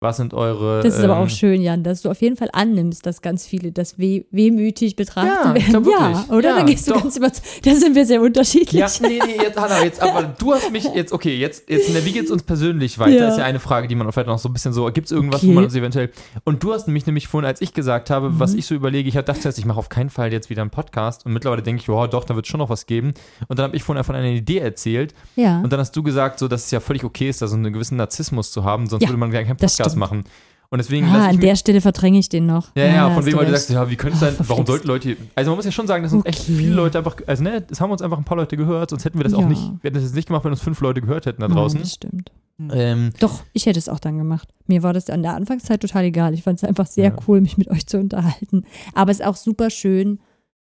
Was 0.01 0.19
sind 0.19 0.35
eure. 0.35 0.83
Das 0.83 0.99
ist 0.99 1.05
aber 1.05 1.15
ähm, 1.17 1.23
auch 1.23 1.31
schön, 1.31 1.63
Jan, 1.63 1.83
dass 1.83 2.03
du 2.03 2.11
auf 2.11 2.21
jeden 2.21 2.37
Fall 2.37 2.51
annimmst, 2.53 3.07
dass 3.07 3.23
ganz 3.23 3.47
viele 3.47 3.73
das 3.73 3.97
weh, 3.99 4.25
wehmütig 4.33 4.97
betrachten 4.97 5.29
Ja, 5.29 5.55
werden. 5.55 5.89
ja, 5.91 6.25
oder? 6.29 6.51
Ja, 6.51 6.57
da 6.59 6.63
gehst 6.65 6.87
du 6.89 6.93
doch. 6.93 7.03
ganz 7.03 7.17
überzeugt. 7.17 7.65
Da 7.65 7.75
sind 7.75 7.95
wir 7.95 8.05
sehr 8.05 8.21
unterschiedlich. 8.21 8.73
Ja, 8.81 8.89
nee, 9.01 9.19
nee, 9.25 9.37
jetzt, 9.43 9.59
Hanna, 9.59 9.83
jetzt, 9.83 10.03
aber 10.03 10.25
du 10.25 10.53
hast 10.53 10.71
mich 10.73 10.85
jetzt, 10.95 11.11
okay, 11.13 11.35
jetzt, 11.39 11.71
jetzt, 11.71 11.89
ne, 11.95 12.05
wie 12.05 12.13
geht's 12.13 12.31
uns 12.31 12.43
persönlich 12.43 12.99
weiter? 12.99 13.17
Ja. 13.17 13.29
Ist 13.31 13.39
ja 13.39 13.45
eine 13.45 13.61
Frage, 13.61 13.89
die 13.89 13.95
man 13.95 14.11
vielleicht 14.13 14.27
noch 14.27 14.39
so 14.39 14.51
ein 14.51 14.53
bisschen 14.53 14.75
so, 14.75 14.85
gibt's 14.93 15.11
irgendwas, 15.11 15.43
wo 15.43 15.47
Okay. 15.47 15.55
man 15.55 15.65
uns 15.65 15.75
eventuell, 15.75 16.11
und 16.45 16.63
du 16.63 16.75
hast 16.75 16.87
mich 16.89 17.07
nämlich 17.07 17.27
vorhin, 17.29 17.47
als 17.47 17.63
ich 17.63 17.73
gesagt 17.73 18.11
habe, 18.11 18.39
was 18.39 18.53
Mhm. 18.53 18.59
ich 18.59 18.67
so 18.67 18.75
überlege, 18.75 19.09
ich 19.09 19.15
dachte 19.15 19.41
jetzt, 19.45 19.59
ich 19.59 19.65
mache 19.65 19.79
auf 19.79 19.89
keinen 19.89 20.11
Fall 20.11 20.33
jetzt 20.33 20.51
wieder 20.51 20.61
einen 20.61 20.71
Podcast 20.71 21.25
und 21.25 21.33
mittlerweile 21.33 21.63
denke 21.63 21.81
ich, 21.81 21.89
oh, 21.89 22.07
doch, 22.09 22.25
da 22.25 22.37
wird 22.37 22.47
schon 22.47 22.59
noch 22.59 22.69
was 22.69 22.85
geben. 22.85 23.15
Und 23.49 23.59
dann 23.59 23.65
habe 23.69 23.77
ich 23.77 23.83
vorhin 23.83 24.05
von 24.05 24.15
einer 24.17 24.29
Idee 24.29 24.59
erzählt 24.59 25.15
Ja. 25.37 25.61
und 25.61 25.73
dann 25.73 25.81
hast 25.81 25.93
du 25.97 26.03
gesagt, 26.03 26.41
so, 26.41 26.49
dass 26.49 26.67
es 26.67 26.71
ja 26.73 26.81
völlig 26.81 27.05
okay 27.05 27.31
ist, 27.31 27.41
da 27.41 27.47
so 27.47 27.57
einen 27.57 27.73
gewissen 27.73 27.97
Narzissmus 27.97 28.51
zu 28.51 28.65
haben, 28.65 28.87
sonst 28.87 29.05
würde 29.09 29.17
man 29.17 29.31
gar 29.31 29.43
keinen 29.45 29.57
Podcast 29.57 29.94
stimmt. 29.95 30.01
machen. 30.01 30.25
Und 30.71 30.79
deswegen 30.79 31.07
ah, 31.07 31.29
an 31.29 31.39
der 31.39 31.55
Stelle 31.55 31.81
verdränge 31.81 32.19
ich 32.19 32.29
den 32.29 32.47
noch. 32.47 32.75
ja, 32.75 32.87
ja, 32.87 33.07
von 33.09 33.19
hast 33.19 33.27
wem 33.27 33.39
du 33.39 33.45
du 33.45 33.51
sagst, 33.53 33.71
ja, 33.71 33.89
wie 33.91 33.97
könnte 33.97 34.15
es 34.15 34.21
sein, 34.21 34.35
Ah, 34.39 34.45
warum 34.49 34.67
sollten 34.67 34.89
Leute, 34.89 35.17
also 35.37 35.51
man 35.51 35.57
muss 35.57 35.65
ja 35.67 35.71
schon 35.71 35.87
sagen, 35.87 36.03
das 36.03 36.11
sind 36.11 36.27
echt 36.27 36.41
Okay. 36.41 36.53
viele 36.57 36.75
Leute 36.75 36.99
einfach, 36.99 37.17
also 37.27 37.45
ne, 37.45 37.61
das 37.61 37.81
haben 37.81 37.93
uns 37.93 38.03
einfach 38.03 38.19
ein 38.19 38.25
paar 38.25 38.37
Leute 38.39 38.57
gehört, 38.57 38.91
sonst 38.91 39.05
hätten 39.05 39.19
wir 39.19 39.25
das 39.25 39.35
auch 39.35 39.43
Ja. 39.43 39.49
nicht, 39.49 39.61
wir 39.63 39.79
hätten 39.85 39.95
das 39.95 40.03
jetzt 40.03 40.17
nicht 40.17 40.27
gemacht, 40.27 40.45
wenn 40.45 40.51
uns 40.51 40.61
fünf 40.63 40.81
Leute 40.81 41.01
gehört 41.01 41.27
hätten 41.27 41.43
da 41.43 41.49
draußen. 41.49 41.79
das 41.79 41.93
stimmt. 41.95 42.33
Ähm, 42.73 43.11
Doch, 43.21 43.43
ich 43.53 43.67
hätte 43.67 43.79
es 43.79 43.89
auch 43.89 43.99
dann 44.01 44.17
gemacht. 44.19 44.49
Mir 44.67 44.83
war 44.83 44.93
das 44.93 45.11
an 45.11 45.23
der 45.23 45.35
Anfangszeit 45.35 45.81
total 45.81 46.05
egal. 46.05 46.35
Ich 46.35 46.43
fand 46.45 46.59
es 46.59 46.65
einfach 46.65 46.87
sehr 46.87 47.07
Ja. 47.11 47.17
cool, 47.29 47.41
mich 47.41 47.57
mit 47.59 47.69
euch 47.69 47.87
zu 47.87 47.99
unterhalten. 47.99 48.65
Aber 48.95 49.11
es 49.11 49.19
ist 49.21 49.27
auch 49.27 49.35
super 49.37 49.71
schön 49.71 50.21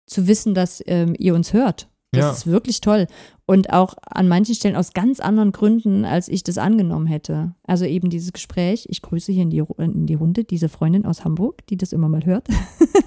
zu 0.06 0.26
wissen, 0.28 0.54
dass 0.54 0.82
ähm, 0.86 1.14
ihr 1.18 1.34
uns 1.34 1.52
hört. 1.52 1.88
Das 2.12 2.20
Ja. 2.24 2.30
ist 2.32 2.46
wirklich 2.46 2.80
toll. 2.82 3.06
Und 3.52 3.70
auch 3.70 3.96
an 4.06 4.28
manchen 4.28 4.54
Stellen 4.54 4.76
aus 4.76 4.94
ganz 4.94 5.20
anderen 5.20 5.52
Gründen, 5.52 6.06
als 6.06 6.28
ich 6.28 6.42
das 6.42 6.56
angenommen 6.56 7.06
hätte. 7.06 7.54
Also 7.64 7.84
eben 7.84 8.08
dieses 8.08 8.32
Gespräch. 8.32 8.86
Ich 8.88 9.02
grüße 9.02 9.30
hier 9.30 9.42
in 9.42 9.50
die, 9.50 9.62
in 9.76 10.06
die 10.06 10.14
Runde 10.14 10.44
diese 10.44 10.70
Freundin 10.70 11.04
aus 11.04 11.22
Hamburg, 11.22 11.66
die 11.66 11.76
das 11.76 11.92
immer 11.92 12.08
mal 12.08 12.24
hört. 12.24 12.48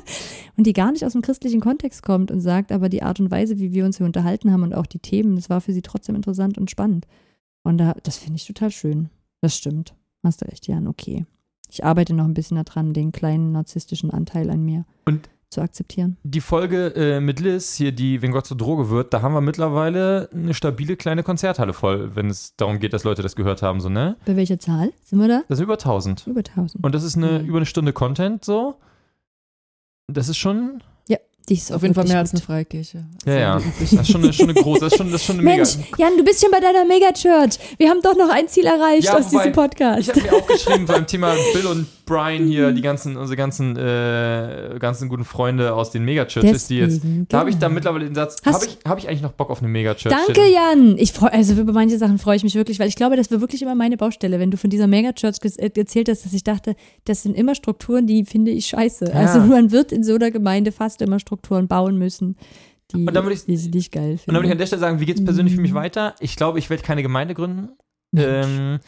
und 0.55 0.67
die 0.67 0.73
gar 0.73 0.91
nicht 0.91 1.03
aus 1.03 1.13
dem 1.13 1.23
christlichen 1.23 1.61
Kontext 1.61 2.03
kommt 2.03 2.29
und 2.29 2.41
sagt, 2.41 2.71
aber 2.71 2.89
die 2.89 3.01
Art 3.01 3.19
und 3.19 3.31
Weise, 3.31 3.57
wie 3.57 3.73
wir 3.73 3.85
uns 3.85 3.97
hier 3.97 4.05
unterhalten 4.05 4.51
haben 4.51 4.61
und 4.61 4.75
auch 4.75 4.85
die 4.85 4.99
Themen, 4.99 5.35
das 5.35 5.49
war 5.49 5.61
für 5.61 5.73
sie 5.73 5.81
trotzdem 5.81 6.13
interessant 6.13 6.59
und 6.59 6.69
spannend. 6.69 7.07
Und 7.63 7.79
da, 7.79 7.95
das 8.03 8.17
finde 8.17 8.37
ich 8.37 8.45
total 8.45 8.69
schön. 8.69 9.09
Das 9.41 9.57
stimmt. 9.57 9.95
Hast 10.21 10.43
du 10.43 10.45
recht, 10.45 10.67
Jan. 10.67 10.87
Okay. 10.87 11.25
Ich 11.71 11.83
arbeite 11.83 12.13
noch 12.13 12.25
ein 12.25 12.35
bisschen 12.35 12.63
daran, 12.63 12.93
den 12.93 13.11
kleinen 13.11 13.51
narzisstischen 13.51 14.11
Anteil 14.11 14.51
an 14.51 14.63
mir 14.63 14.85
Und- 15.05 15.27
zu 15.49 15.61
akzeptieren. 15.61 16.17
die 16.23 16.41
Folge 16.41 16.93
äh, 16.95 17.19
mit 17.19 17.39
Liz, 17.39 17.75
hier, 17.75 17.91
die 17.91 18.21
Wenn 18.21 18.31
Gott 18.31 18.45
zur 18.45 18.57
Droge 18.57 18.89
wird, 18.89 19.13
da 19.13 19.21
haben 19.21 19.33
wir 19.33 19.41
mittlerweile 19.41 20.29
eine 20.33 20.53
stabile 20.53 20.95
kleine 20.97 21.23
Konzerthalle 21.23 21.73
voll, 21.73 22.15
wenn 22.15 22.29
es 22.29 22.55
darum 22.57 22.79
geht, 22.79 22.93
dass 22.93 23.03
Leute 23.03 23.21
das 23.21 23.35
gehört 23.35 23.61
haben, 23.61 23.79
so, 23.79 23.87
ne? 23.89 24.17
Bei 24.25 24.35
welcher 24.35 24.59
Zahl 24.59 24.91
sind 25.03 25.19
wir 25.19 25.27
da? 25.27 25.41
Das 25.47 25.57
sind 25.57 25.63
über 25.65 25.73
1000. 25.75 26.27
Über 26.27 26.41
1000. 26.41 26.83
Und 26.83 26.93
das 26.95 27.03
ist 27.03 27.15
eine, 27.15 27.39
Mhm. 27.39 27.45
über 27.47 27.57
eine 27.57 27.65
Stunde 27.65 27.93
Content, 27.93 28.43
so. 28.43 28.75
Das 30.11 30.29
ist 30.29 30.37
schon, 30.37 30.81
Die 31.47 31.53
ist 31.53 31.71
Auf 31.71 31.83
jeden 31.83 31.93
Fall 31.93 32.05
mehr 32.07 32.17
als 32.17 32.31
gut. 32.31 32.39
eine 32.39 32.45
Freikirche. 32.47 33.05
ja, 33.27 33.33
ja, 33.37 33.53
Also, 33.53 33.67
das 33.79 33.93
ist 33.93 34.07
schon 34.11 34.23
eine, 34.23 34.33
schon 34.33 34.49
eine 34.49 34.59
große, 34.59 34.79
das 34.79 34.93
ist 34.93 34.97
schon, 34.97 35.11
das 35.11 35.21
ist 35.21 35.27
schon 35.27 35.35
eine 35.35 35.43
Mensch, 35.43 35.77
mega. 35.77 35.97
Jan, 35.99 36.17
du 36.17 36.23
bist 36.23 36.41
schon 36.41 36.49
bei 36.49 36.59
deiner 36.59 36.85
Megachurch. 36.85 37.59
Wir 37.77 37.87
haben 37.91 38.01
doch 38.01 38.15
noch 38.17 38.29
ein 38.29 38.47
Ziel 38.47 38.65
erreicht 38.65 39.03
Ja, 39.03 39.15
aus 39.17 39.31
wobei, 39.31 39.43
diesem 39.43 39.51
Podcast. 39.53 39.99
Ich 40.01 40.09
habe 40.09 40.21
mir 40.21 40.33
aufgeschrieben 40.33 40.85
beim 40.87 41.05
Thema 41.05 41.35
Bill 41.53 41.67
und 41.67 41.85
Brian 42.05 42.45
hier, 42.45 42.71
die 42.71 42.81
ganzen, 42.81 43.17
unsere 43.17 43.35
ganzen, 43.35 43.75
äh, 43.77 44.77
ganzen 44.79 45.09
guten 45.09 45.25
Freunde 45.25 45.73
aus 45.73 45.91
den 45.91 46.05
Megachurches, 46.05 46.67
die 46.67 46.77
jetzt. 46.77 47.03
Deswegen, 47.03 47.27
Da 47.27 47.39
habe 47.39 47.49
ich 47.49 47.57
da 47.57 47.67
genau. 47.67 47.75
mittlerweile 47.75 48.05
den 48.05 48.15
Satz, 48.15 48.37
habe 48.45 48.65
ich, 48.65 48.77
hab 48.87 48.97
ich 48.97 49.07
eigentlich 49.09 49.21
noch 49.21 49.31
Bock 49.33 49.49
auf 49.49 49.59
eine 49.59 49.67
Megachurch? 49.67 50.13
Danke, 50.15 50.41
Jan. 50.51 50.97
Ich 50.97 51.11
freu, 51.13 51.27
also 51.27 51.53
über 51.59 51.73
manche 51.73 51.97
Sachen 51.97 52.17
freue 52.19 52.37
ich 52.37 52.43
mich 52.43 52.55
wirklich, 52.55 52.79
weil 52.79 52.87
ich 52.87 52.95
glaube, 52.95 53.15
das 53.15 53.31
war 53.31 53.41
wirklich 53.41 53.61
immer 53.61 53.75
meine 53.75 53.97
Baustelle. 53.97 54.39
Wenn 54.39 54.51
du 54.51 54.57
von 54.57 54.69
dieser 54.69 54.87
Megachurch 54.87 55.37
äh, 55.57 55.69
erzählt 55.75 56.09
hast, 56.09 56.25
dass 56.25 56.33
ich 56.33 56.43
dachte, 56.43 56.75
das 57.05 57.23
sind 57.23 57.35
immer 57.37 57.55
Strukturen, 57.55 58.07
die 58.07 58.25
finde 58.25 58.51
ich 58.51 58.67
scheiße. 58.67 59.05
Ja. 59.05 59.13
Also 59.13 59.39
man 59.41 59.71
wird 59.71 59.91
in 59.91 60.03
so 60.03 60.15
einer 60.15 60.31
Gemeinde 60.31 60.71
fast 60.71 61.01
immer 61.01 61.19
Strukturen 61.19 61.67
bauen 61.67 61.97
müssen, 61.97 62.35
die, 62.91 62.97
Und 63.07 63.13
dann 63.15 63.23
würde 63.23 63.33
ich- 63.35 63.45
die 63.45 63.57
sie 63.57 63.69
nicht 63.71 63.91
geil 63.91 64.11
Und 64.11 64.27
dann 64.27 64.35
würde 64.35 64.47
ich 64.47 64.51
an 64.51 64.57
der 64.59 64.67
Stelle 64.67 64.79
sagen, 64.79 64.99
wie 64.99 65.05
geht 65.05 65.17
es 65.17 65.25
persönlich 65.25 65.55
für 65.55 65.61
mich 65.61 65.71
Mhm. 65.71 65.75
weiter? 65.77 66.13
Ich 66.19 66.35
glaube, 66.35 66.59
ich 66.59 66.69
werde 66.69 66.83
keine 66.83 67.01
Gemeinde 67.01 67.33
gründen. 67.33 67.69
Ähm, 68.15 68.79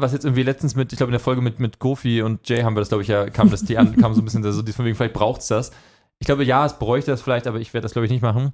was 0.00 0.12
jetzt 0.12 0.24
irgendwie 0.24 0.42
letztens 0.42 0.74
mit, 0.74 0.92
ich 0.92 0.96
glaube 0.96 1.10
in 1.10 1.14
der 1.14 1.20
Folge 1.20 1.40
mit, 1.42 1.60
mit 1.60 1.78
Gofi 1.78 2.22
und 2.22 2.48
Jay 2.48 2.62
haben 2.62 2.74
wir 2.76 2.80
das, 2.80 2.88
glaube 2.88 3.02
ich, 3.02 3.08
ja, 3.08 3.28
kam 3.30 3.50
das, 3.50 3.64
die 3.64 3.78
an, 3.78 3.96
kam 4.00 4.14
so 4.14 4.20
ein 4.20 4.24
bisschen 4.24 4.42
so, 4.52 4.62
die 4.62 4.72
von 4.72 4.84
wegen, 4.84 4.94
vielleicht 4.96 5.14
braucht 5.14 5.40
es 5.40 5.48
das. 5.48 5.70
Ich 6.18 6.26
glaube, 6.26 6.44
ja, 6.44 6.66
es 6.66 6.78
bräuchte 6.78 7.10
das 7.10 7.22
vielleicht, 7.22 7.46
aber 7.46 7.60
ich 7.60 7.72
werde 7.72 7.84
das, 7.84 7.92
glaube 7.92 8.06
ich, 8.06 8.12
nicht 8.12 8.22
machen. 8.22 8.52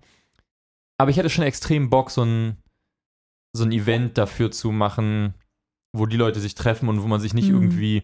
Aber 0.99 1.11
ich 1.11 1.17
hätte 1.17 1.31
schon 1.31 1.45
extrem 1.45 1.91
Bock, 1.91 2.11
so 2.11 2.23
ein, 2.23 2.57
so 3.53 3.65
ein 3.65 3.73
Event 3.73 4.17
dafür 4.19 4.51
zu 4.51 4.71
machen, 4.71 5.35
wo 5.93 6.07
die 6.07 6.17
Leute 6.17 6.41
sich 6.41 6.55
treffen 6.55 6.89
und 6.89 7.03
wo 7.03 7.07
man 7.07 7.21
sich 7.21 7.35
nicht 7.35 7.49
Mhm. 7.49 7.55
irgendwie 7.63 8.03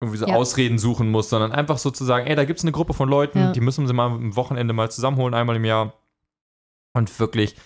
irgendwie 0.00 0.18
so 0.18 0.26
Ja. 0.26 0.34
Ausreden 0.34 0.78
suchen 0.78 1.10
muss, 1.10 1.30
sondern 1.30 1.52
einfach 1.52 1.78
so 1.78 1.90
zu 1.90 2.04
sagen, 2.04 2.26
ey, 2.26 2.36
da 2.36 2.44
gibt 2.44 2.58
es 2.58 2.64
eine 2.64 2.72
Gruppe 2.72 2.92
von 2.94 3.08
Leuten, 3.08 3.38
Ja. 3.38 3.52
die 3.52 3.60
müssen 3.60 3.86
sie 3.86 3.92
mal 3.94 4.06
am 4.10 4.36
Wochenende 4.36 4.74
mal 4.74 4.90
zusammenholen, 4.90 5.34
einmal 5.34 5.56
im 5.56 5.64
Jahr 5.64 5.94
und 6.92 7.18
wirklich 7.18 7.56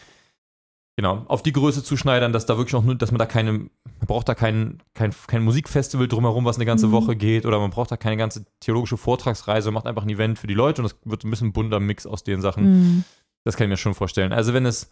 genau 1.01 1.25
auf 1.29 1.43
die 1.43 1.53
Größe 1.53 1.83
zuschneidern, 1.83 2.33
dass 2.33 2.47
da 2.47 2.57
wirklich 2.57 2.75
auch 2.75 2.83
nur, 2.83 2.95
dass 2.95 3.11
man 3.11 3.19
da 3.19 3.27
keine, 3.27 3.53
man 3.53 3.69
braucht 4.07 4.29
da 4.29 4.35
kein, 4.35 4.83
kein, 4.95 5.13
kein 5.27 5.43
Musikfestival 5.43 6.09
drumherum, 6.09 6.45
was 6.45 6.57
eine 6.57 6.67
ganze 6.67 6.87
Mhm. 6.89 6.93
Woche 6.93 7.17
geht 7.17 7.47
oder 7.47 7.59
man 7.59 7.71
braucht 7.71 7.91
da 7.91 7.97
keine 7.97 8.17
ganze 8.17 8.45
theologische 8.61 8.97
Vortragsreise, 8.97 9.69
man 9.69 9.75
macht 9.75 9.87
einfach 9.87 10.03
ein 10.03 10.11
Event 10.11 10.39
für 10.39 10.47
die 10.47 10.55
Leute 10.55 10.83
und 10.83 10.87
es 10.87 10.97
wird 11.05 11.25
ein 11.25 11.31
bisschen 11.31 11.49
ein 11.49 11.53
bunter 11.53 11.81
Mix 11.81 12.07
aus 12.07 12.23
den 12.25 12.41
Sachen. 12.41 12.65
Mhm. 12.65 13.05
Das 13.45 13.57
kann 13.57 13.65
ich 13.67 13.71
mir 13.71 13.77
schon 13.77 13.95
vorstellen. 13.95 14.33
Also 14.33 14.53
wenn 14.55 14.67
es, 14.67 14.91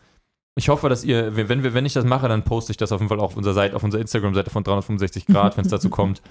ich 0.57 0.69
hoffe, 0.69 0.89
dass 0.89 1.05
ihr, 1.05 1.37
wenn 1.37 1.63
wir, 1.63 1.75
wenn 1.75 1.87
ich 1.87 1.93
das 1.93 2.05
mache, 2.05 2.29
dann 2.29 2.43
poste 2.43 2.73
ich 2.73 2.77
das 2.77 2.93
auf 2.93 3.01
jeden 3.01 3.09
Fall 3.09 3.21
auch 3.21 3.25
auf 3.25 3.37
unserer 3.37 3.55
Seite, 3.55 3.77
auf 3.77 3.85
unserer 3.85 4.01
Instagram-Seite 4.01 4.51
von 4.51 4.65
365 4.65 5.27
Grad, 5.27 5.57
wenn 5.57 5.65
es 5.65 5.71
dazu 5.71 5.91
kommt. 5.91 6.23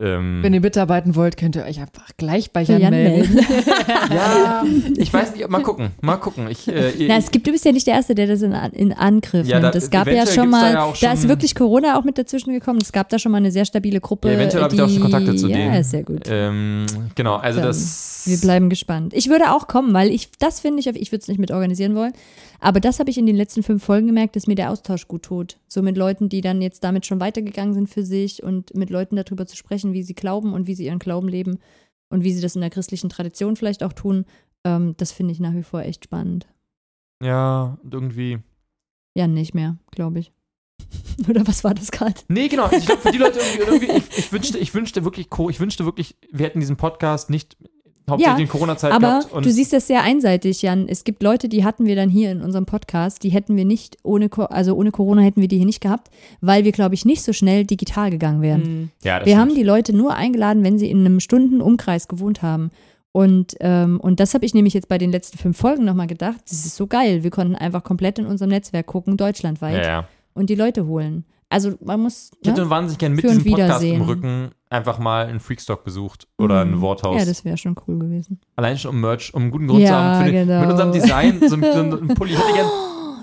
Ähm, 0.00 0.38
Wenn 0.42 0.54
ihr 0.54 0.60
mitarbeiten 0.60 1.14
wollt, 1.16 1.36
könnt 1.36 1.56
ihr 1.56 1.64
euch 1.64 1.80
einfach 1.80 2.08
gleich 2.16 2.50
bei 2.52 2.62
Jan, 2.62 2.80
Jan 2.80 2.90
melden. 2.90 3.38
ja, 4.14 4.64
ich 4.96 5.12
weiß 5.12 5.34
nicht, 5.34 5.48
mal 5.48 5.62
gucken, 5.62 5.90
mal 6.00 6.16
gucken. 6.16 6.48
Ich, 6.50 6.68
äh, 6.68 6.92
Na, 7.08 7.16
es 7.16 7.30
gibt, 7.30 7.46
du 7.46 7.52
bist 7.52 7.64
ja 7.64 7.72
nicht 7.72 7.86
der 7.86 7.94
Erste, 7.94 8.14
der 8.14 8.26
das 8.26 8.42
in, 8.42 8.52
in 8.72 8.92
Angriff 8.92 9.46
Ja, 9.46 9.60
nimmt. 9.60 9.74
da- 9.74 9.78
Es 9.78 9.90
gab 9.90 10.06
ja 10.06 10.26
schon 10.26 10.44
gibt's 10.50 10.58
da 10.60 10.66
mal, 10.66 10.72
ja 10.72 10.82
auch 10.84 10.96
da 10.96 11.12
ist 11.12 11.20
schon- 11.20 11.28
wirklich 11.28 11.54
Corona 11.54 11.98
auch 11.98 12.04
mit 12.04 12.18
dazwischen 12.18 12.52
gekommen. 12.52 12.78
Es 12.82 12.92
gab 12.92 13.08
da 13.08 13.18
schon 13.18 13.32
mal 13.32 13.38
eine 13.38 13.50
sehr 13.50 13.64
stabile 13.64 14.00
Gruppe. 14.00 14.28
Ja, 14.28 14.34
eventuell 14.34 14.62
habe 14.62 14.74
ich 14.74 14.80
auch 14.82 14.88
schon 14.88 15.00
Kontakte 15.02 15.34
zu 15.36 15.48
ja, 15.48 15.56
denen. 15.56 15.74
ist 15.74 15.90
sehr 15.90 16.02
gut. 16.04 16.22
ähm, 16.28 16.86
genau, 17.14 17.36
also 17.36 17.58
Dann, 17.60 17.68
das. 17.68 18.22
Wir 18.26 18.38
bleiben 18.38 18.68
gespannt. 18.68 19.14
Ich 19.14 19.28
würde 19.28 19.52
auch 19.52 19.68
kommen, 19.68 19.92
weil 19.94 20.10
ich, 20.10 20.28
das 20.38 20.60
finde 20.60 20.80
ich, 20.80 20.86
ich 20.86 21.12
würde 21.12 21.22
es 21.22 21.28
nicht 21.28 21.38
mit 21.40 21.50
organisieren 21.50 21.94
wollen. 21.94 22.12
Aber 22.60 22.80
das 22.80 22.98
habe 22.98 23.10
ich 23.10 23.18
in 23.18 23.26
den 23.26 23.36
letzten 23.36 23.62
fünf 23.62 23.84
Folgen 23.84 24.08
gemerkt, 24.08 24.34
dass 24.34 24.46
mir 24.46 24.56
der 24.56 24.70
Austausch 24.70 25.06
gut 25.06 25.22
tut. 25.22 25.58
So 25.68 25.80
mit 25.80 25.96
Leuten, 25.96 26.28
die 26.28 26.40
dann 26.40 26.60
jetzt 26.60 26.82
damit 26.82 27.06
schon 27.06 27.20
weitergegangen 27.20 27.74
sind 27.74 27.88
für 27.88 28.02
sich 28.02 28.42
und 28.42 28.74
mit 28.74 28.90
Leuten 28.90 29.16
darüber 29.16 29.46
zu 29.46 29.56
sprechen, 29.56 29.92
wie 29.92 30.02
sie 30.02 30.14
glauben 30.14 30.52
und 30.52 30.66
wie 30.66 30.74
sie 30.74 30.86
ihren 30.86 30.98
Glauben 30.98 31.28
leben 31.28 31.58
und 32.10 32.24
wie 32.24 32.32
sie 32.32 32.42
das 32.42 32.56
in 32.56 32.60
der 32.60 32.70
christlichen 32.70 33.10
Tradition 33.10 33.56
vielleicht 33.56 33.82
auch 33.82 33.92
tun. 33.92 34.24
Ähm, 34.64 34.94
das 34.96 35.12
finde 35.12 35.32
ich 35.32 35.40
nach 35.40 35.54
wie 35.54 35.62
vor 35.62 35.82
echt 35.82 36.04
spannend. 36.04 36.48
Ja, 37.22 37.78
und 37.82 37.94
irgendwie. 37.94 38.38
Ja, 39.16 39.26
nicht 39.26 39.54
mehr, 39.54 39.76
glaube 39.90 40.18
ich. 40.18 40.32
Oder 41.28 41.46
was 41.46 41.64
war 41.64 41.74
das 41.74 41.90
gerade? 41.90 42.14
Nee, 42.28 42.48
genau. 42.48 42.70
Ich 42.72 42.86
glaube, 42.86 43.02
für 43.02 43.12
die 43.12 43.18
Leute 43.18 43.38
irgendwie, 43.38 43.86
irgendwie 43.86 43.98
ich, 43.98 44.18
ich, 44.18 44.32
wünschte, 44.32 44.58
ich 44.58 44.74
wünschte 44.74 45.04
wirklich, 45.04 45.28
ich 45.50 45.60
wünschte 45.60 45.84
wirklich, 45.84 46.16
wir 46.30 46.46
hätten 46.46 46.60
diesen 46.60 46.76
Podcast 46.76 47.30
nicht 47.30 47.56
hauptsächlich 48.08 48.36
Ja, 48.38 48.42
in 48.42 48.48
Corona-Zeit 48.48 48.92
Aber 48.92 49.06
gehabt. 49.20 49.32
Und 49.32 49.46
du 49.46 49.50
siehst 49.50 49.72
das 49.72 49.86
sehr 49.86 50.02
einseitig, 50.02 50.62
Jan. 50.62 50.86
Es 50.88 51.04
gibt 51.04 51.22
Leute, 51.22 51.48
die 51.48 51.64
hatten 51.64 51.86
wir 51.86 51.96
dann 51.96 52.10
hier 52.10 52.30
in 52.32 52.40
unserem 52.42 52.66
Podcast, 52.66 53.22
die 53.22 53.30
hätten 53.30 53.56
wir 53.56 53.64
nicht 53.64 53.96
ohne, 54.02 54.28
also 54.50 54.74
ohne 54.74 54.90
Corona 54.90 55.22
hätten 55.22 55.40
wir 55.40 55.48
die 55.48 55.56
hier 55.56 55.66
nicht 55.66 55.80
gehabt, 55.80 56.08
weil 56.40 56.64
wir, 56.64 56.72
glaube 56.72 56.94
ich, 56.94 57.04
nicht 57.04 57.22
so 57.22 57.32
schnell 57.32 57.64
digital 57.64 58.10
gegangen 58.10 58.42
wären. 58.42 58.60
Mhm. 58.62 58.90
ja, 59.02 59.18
das 59.18 59.26
Wir 59.26 59.32
stimmt. 59.34 59.40
haben 59.50 59.54
die 59.54 59.62
Leute 59.62 59.94
nur 59.96 60.14
eingeladen, 60.14 60.62
wenn 60.64 60.78
sie 60.78 60.90
in 60.90 61.00
einem 61.06 61.20
Stundenumkreis 61.20 62.08
gewohnt 62.08 62.42
haben. 62.42 62.70
Und, 63.12 63.56
ähm, 63.60 63.98
und 64.00 64.20
das 64.20 64.34
habe 64.34 64.44
ich 64.44 64.54
nämlich 64.54 64.74
jetzt 64.74 64.88
bei 64.88 64.98
den 64.98 65.10
letzten 65.10 65.38
fünf 65.38 65.56
Folgen 65.56 65.84
nochmal 65.84 66.06
gedacht. 66.06 66.40
Das 66.48 66.64
ist 66.64 66.76
so 66.76 66.86
geil. 66.86 67.22
Wir 67.24 67.30
konnten 67.30 67.54
einfach 67.56 67.82
komplett 67.82 68.18
in 68.18 68.26
unserem 68.26 68.50
Netzwerk 68.50 68.86
gucken, 68.86 69.16
deutschlandweit, 69.16 69.76
ja, 69.84 69.90
ja. 69.90 70.08
und 70.34 70.50
die 70.50 70.54
Leute 70.54 70.86
holen. 70.86 71.24
Also 71.48 71.72
man 71.82 72.00
muss. 72.02 72.30
Ich 72.42 72.48
hätte 72.50 72.60
Ne? 72.64 72.70
wahnsinnig 72.70 72.98
gerne 72.98 73.14
mit 73.14 73.24
diesem 73.24 73.42
Podcast 73.44 73.82
im. 73.82 74.02
Rücken 74.02 74.50
einfach 74.70 74.98
mal 74.98 75.26
einen 75.26 75.40
Freakstock 75.40 75.84
besucht 75.84 76.28
oder 76.38 76.60
ein 76.62 76.72
Mhm. 76.72 76.80
Worthaus. 76.80 77.18
Ja, 77.18 77.24
das 77.24 77.44
wäre 77.44 77.56
schon 77.56 77.74
cool 77.86 77.98
gewesen. 77.98 78.40
Allein 78.56 78.76
schon 78.78 78.90
um 78.94 79.00
Merch, 79.00 79.32
um 79.34 79.42
einen 79.42 79.50
guten 79.50 79.66
Grund 79.66 79.80
zu 79.80 79.86
Ja, 79.90 80.14
haben. 80.14 80.24
Für 80.26 80.32
den, 80.32 80.46
genau. 80.48 80.60
Mit 80.60 80.70
unserem 80.70 80.92
Design, 80.92 81.40
so, 81.48 81.54
ein- 81.56 81.62
so 81.90 81.96
ein 81.96 82.08
Pulli. 82.14 82.32
Ich 82.32 82.38
hätte 82.38 82.52
gern, 82.54 82.66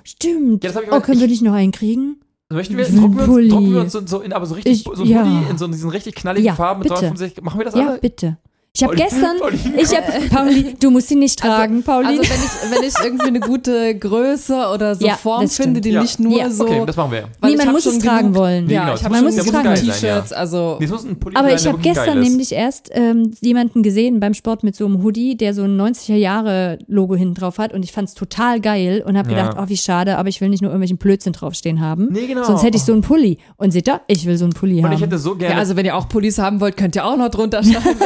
Stimmt. 0.03 0.63
Ja, 0.63 0.69
ich 0.69 0.75
oh, 0.91 0.99
können 1.01 1.19
wir 1.19 1.25
ich- 1.25 1.31
dich 1.33 1.41
noch 1.41 1.53
einen 1.53 1.71
kriegen? 1.71 2.17
möchten 2.53 2.77
wir, 2.77 2.85
drucken 2.85 3.17
wir 3.17 3.23
uns, 3.33 3.49
drucken 3.49 3.73
wir 3.73 3.81
uns 3.81 3.91
so, 3.91 4.05
so 4.05 4.19
in, 4.21 4.31
aber 4.31 4.45
so 4.45 4.53
richtig, 4.55 4.73
Ich- 4.73 4.83
so 4.83 5.01
ein 5.03 5.07
ja. 5.09 5.23
Pulli 5.23 5.49
in 5.49 5.57
so 5.57 5.67
diesen 5.67 5.89
richtig 5.89 6.15
knalligen 6.15 6.45
Ja, 6.45 6.53
Farben 6.55 6.79
mit 6.81 6.89
bitte. 6.89 6.99
365. 7.01 7.43
Machen 7.43 7.59
wir 7.59 7.65
das 7.65 7.75
Ja, 7.75 7.87
alle? 7.89 7.99
bitte. 7.99 8.37
Ich 8.77 8.83
habe 8.83 8.95
gestern, 8.95 9.37
Pauli- 9.39 9.57
ich 9.77 9.95
habe, 9.95 10.27
Pauli, 10.29 10.75
du 10.79 10.91
musst 10.91 11.09
ihn 11.09 11.19
nicht 11.19 11.39
tragen, 11.39 11.81
Pauli. 11.81 12.07
Also 12.07 12.21
wenn 12.23 12.25
ich, 12.25 12.71
wenn 12.77 12.83
ich 12.89 12.93
irgendwie 13.03 13.27
eine 13.27 13.39
gute 13.39 13.97
Größe 13.97 14.67
oder 14.73 14.95
so 14.95 15.05
Ja, 15.05 15.15
Form 15.15 15.47
finde, 15.47 15.79
die 15.79 15.91
Ja. 15.91 16.01
nicht 16.01 16.19
nur 16.19 16.37
Ja. 16.37 16.49
so. 16.49 16.65
Okay, 16.65 16.83
das 16.85 16.95
machen 16.97 17.11
wir. 17.11 17.21
weil 17.39 17.51
ich 17.51 17.57
Niemand 17.57 17.67
hab 17.69 17.73
muss 17.75 17.85
es 17.85 17.99
tragen 17.99 18.33
genug- 18.33 18.35
wollen. 18.37 18.65
Nee, 18.65 18.73
Ja, 18.73 18.81
genau, 18.81 18.93
ich 18.95 18.99
es 18.99 19.05
habe 19.05 19.13
muss- 19.15 19.19
schon 19.35 19.45
muss 19.45 19.45
es 19.55 19.61
genug 19.63 19.75
T-Shirts, 19.95 20.29
ja. 20.31 20.37
also 20.37 20.77
Nee, 20.81 20.87
muss 20.87 21.05
ein 21.05 21.17
Pulli 21.19 21.35
Aber 21.37 21.47
sein, 21.49 21.57
ich 21.57 21.67
habe 21.67 21.77
gestern 21.79 22.19
nämlich 22.19 22.51
erst 22.51 22.89
ähm, 22.93 23.31
jemanden 23.39 23.81
gesehen 23.81 24.19
beim 24.19 24.33
Sport 24.33 24.63
mit 24.63 24.75
so 24.75 24.85
einem 24.85 25.01
Hoodie, 25.03 25.37
der 25.37 25.53
so 25.53 25.63
ein 25.63 25.77
90er-Jahre-Logo 25.79 27.15
hinten 27.15 27.35
drauf 27.35 27.57
hat 27.57 27.73
und 27.73 27.83
ich 27.83 27.91
fand 27.93 28.09
es 28.09 28.13
total 28.15 28.59
geil 28.59 29.03
und 29.05 29.17
habe 29.17 29.31
Ja. 29.31 29.37
gedacht, 29.47 29.57
oh, 29.61 29.69
wie 29.69 29.77
schade, 29.77 30.17
aber 30.17 30.29
ich 30.29 30.41
will 30.41 30.49
nicht 30.49 30.61
nur 30.61 30.71
irgendwelchen 30.71 30.97
Blödsinn 30.97 31.33
draufstehen 31.33 31.79
haben. 31.81 32.09
Nee, 32.11 32.27
genau. 32.27 32.43
Sonst 32.43 32.63
hätte 32.63 32.75
ich 32.77 32.83
so 32.83 32.91
einen 32.91 33.01
Pulli. 33.01 33.37
Und 33.57 33.71
seht 33.71 33.87
ihr, 33.87 34.01
ich 34.07 34.25
will 34.25 34.37
so 34.37 34.45
einen 34.45 34.53
Pulli 34.53 34.79
Und 34.79 34.85
haben. 34.85 34.93
ich 34.93 35.01
hätte 35.01 35.17
so 35.17 35.35
gerne. 35.35 35.53
ja, 35.53 35.59
also 35.59 35.75
wenn 35.77 35.85
ihr 35.85 35.95
auch 35.95 36.09
Pullis 36.09 36.37
haben 36.39 36.59
wollt, 36.59 36.75
könnt 36.77 36.95
ihr 36.95 37.05
auch 37.05 37.15
noch 37.17 37.29
drunter 37.29 37.63
schreiben. 37.63 37.99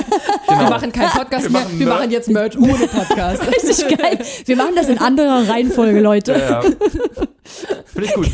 Genau. 0.60 0.70
Wir 0.70 0.76
machen 0.76 0.92
keinen 0.92 1.10
Podcast 1.12 1.46
Wir 1.46 1.52
mehr, 1.52 1.62
machen 1.62 1.80
wir 1.80 1.86
Mer- 1.88 1.96
machen 1.96 2.12
jetzt 2.12 2.30
Merch 2.30 2.58
ohne 2.58 2.88
Podcast. 2.88 3.42
Richtig 3.48 3.98
geil. 3.98 4.20
Wir 4.46 4.56
machen 4.56 4.74
das 4.76 4.90
in 4.90 4.98
anderer 4.98 5.48
Reihenfolge, 5.50 6.00
Leute. 6.00 6.32
ja, 6.34 6.40
ja. 6.50 6.62
Finde 7.86 8.06
ich 8.06 8.14
gut. 8.14 8.30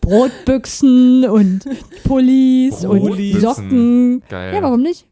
Brotbüchsen 0.00 1.24
und 1.28 1.64
Pullis 2.04 2.84
und. 2.84 3.40
Socken. 3.40 4.22
Geil. 4.28 4.54
Ja, 4.54 4.62
warum 4.62 4.82
nicht? 4.82 5.06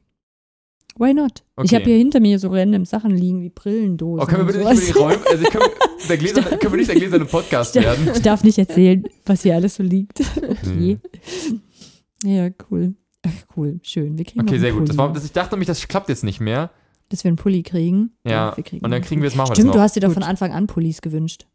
Why 0.99 1.15
not? 1.15 1.45
Ich 1.63 1.65
Okay. 1.65 1.75
habe 1.77 1.85
hier 1.87 1.97
hinter 1.97 2.21
mir 2.21 2.39
so 2.39 2.49
random 2.49 2.85
Sachen 2.85 3.13
liegen 3.17 3.41
wie 3.43 3.49
Brillendosen. 3.49 4.23
Oh, 4.23 4.27
können 4.27 4.47
wir 4.47 4.53
bitte 4.53 4.69
nicht 4.69 4.83
über 4.91 4.93
die 4.93 4.99
Räume, 4.99 5.27
also 5.31 5.45
ich 5.45 5.51
können, 5.51 5.71
der 6.09 6.17
Gläser, 6.19 6.43
können 6.43 6.73
wir 6.73 6.77
nicht 6.79 6.91
der 6.91 6.97
gläserne 6.97 7.25
Podcast 7.25 7.75
werden? 7.77 8.11
Ich 8.15 8.21
darf 8.23 8.45
nicht 8.45 8.59
erzählen, 8.59 9.05
was 9.25 9.43
hier 9.43 9.55
alles 9.55 9.77
so 9.77 9.83
liegt. 9.83 10.21
Okay. 10.37 10.99
Ja, 12.25 12.49
cool. 12.71 12.95
Cool. 13.57 13.81
Schön. 13.83 14.17
Wir 14.17 14.25
kriegen 14.25 14.41
Okay, 14.41 14.59
sehr 14.59 14.73
gut. 14.73 14.89
Das 14.89 14.97
war, 14.97 15.13
das, 15.13 15.25
ich 15.25 15.33
dachte 15.33 15.55
nämlich, 15.55 15.67
das 15.67 15.87
klappt 15.89 16.09
jetzt 16.09 16.25
nicht 16.25 16.41
mehr. 16.41 16.71
Dass 17.11 17.25
wir 17.25 17.29
einen 17.29 17.37
Pulli 17.37 17.63
kriegen. 17.63 18.13
Ja, 18.25 18.57
wir 18.57 18.63
kriegen 18.65 18.85
und 18.85 18.91
dann 18.91 19.03
kriegen 19.03 19.21
wir 19.21 19.29
jetzt 19.29 19.37
machen 19.37 19.55
Stimmt, 19.55 19.75
du 19.75 19.81
hast 19.81 19.97
dir 19.97 20.01
doch 20.01 20.13
von 20.13 20.23
Anfang 20.23 20.53
an 20.53 20.67
Pullis 20.67 21.01
gewünscht. 21.03 21.47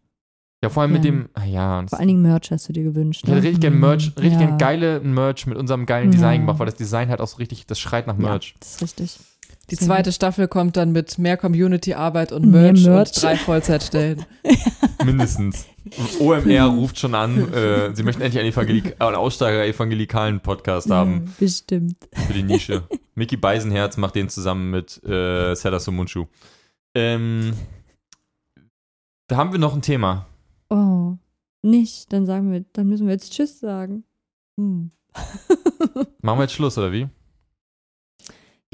Ja, 0.63 0.69
vor 0.69 0.83
allem 0.83 0.91
mit 0.93 1.05
Ja. 1.05 1.11
dem, 1.11 1.29
ah 1.33 1.45
ja, 1.45 1.85
Vor 1.87 1.99
allen 1.99 2.07
Dingen 2.07 2.21
Merch 2.21 2.51
hast 2.51 2.67
du 2.69 2.73
dir 2.73 2.83
gewünscht. 2.83 3.21
ich 3.23 3.29
hätte 3.29 3.39
ne? 3.39 3.43
richtig 3.43 3.61
gerne 3.61 3.75
Merch, 3.77 4.07
richtig 4.17 4.33
Ja. 4.33 4.39
gerne 4.39 4.57
geile 4.57 4.99
Merch 5.01 5.47
mit 5.47 5.57
unserem 5.57 5.85
geilen 5.85 6.11
Design 6.11 6.41
gemacht, 6.41 6.59
weil 6.59 6.65
das 6.65 6.75
Design 6.75 7.09
halt 7.09 7.21
auch 7.21 7.27
so 7.27 7.37
richtig, 7.37 7.65
das 7.67 7.79
schreit 7.79 8.07
nach 8.07 8.17
Merch. 8.17 8.51
Ja, 8.51 8.55
das 8.59 8.69
ist 8.75 8.81
richtig. 8.81 9.19
Die 9.71 9.77
zweite 9.77 10.11
Staffel 10.11 10.47
kommt 10.47 10.77
dann 10.77 10.91
mit 10.91 11.17
mehr 11.17 11.37
Community-Arbeit 11.37 12.31
und 12.31 12.45
Mehr 12.45 12.73
Merch, 12.73 12.85
Merch. 12.85 13.09
und 13.09 13.23
drei 13.23 13.35
Vollzeitstellen. 13.35 14.23
Mindestens. 15.05 15.65
OMR 16.19 16.65
ruft 16.67 16.99
schon 16.99 17.15
an, 17.15 17.51
äh, 17.53 17.95
sie 17.95 18.03
möchten 18.03 18.21
endlich 18.21 18.39
einen, 18.41 18.51
Evangelik 18.51 18.95
einen 19.01 19.15
Aussteiger-evangelikalen 19.15 20.39
Podcast 20.41 20.89
haben 20.91 21.25
Ja, 21.25 21.31
bestimmt. 21.39 21.95
für 22.27 22.33
die 22.33 22.43
Nische. 22.43 22.83
Mickey 23.15 23.37
Beisenherz 23.37 23.97
macht 23.97 24.15
den 24.15 24.29
zusammen 24.29 24.69
mit 24.71 25.03
äh, 25.03 25.55
Seda 25.55 25.79
Sumunchu. 25.79 26.25
Ähm, 26.95 27.53
da 29.27 29.37
haben 29.37 29.51
wir 29.51 29.59
noch 29.59 29.73
ein 29.73 29.81
Thema. 29.81 30.27
Oh, 30.69 31.13
nicht. 31.61 32.11
Dann 32.13 32.25
sagen 32.25 32.51
wir, 32.51 32.65
dann 32.73 32.87
müssen 32.87 33.07
wir 33.07 33.13
jetzt 33.13 33.33
Tschüss 33.33 33.59
sagen. 33.59 34.03
Hm. 34.59 34.91
Machen 36.21 36.39
wir 36.39 36.43
jetzt 36.43 36.53
Schluss, 36.53 36.77
oder 36.77 36.91
wie? 36.91 37.07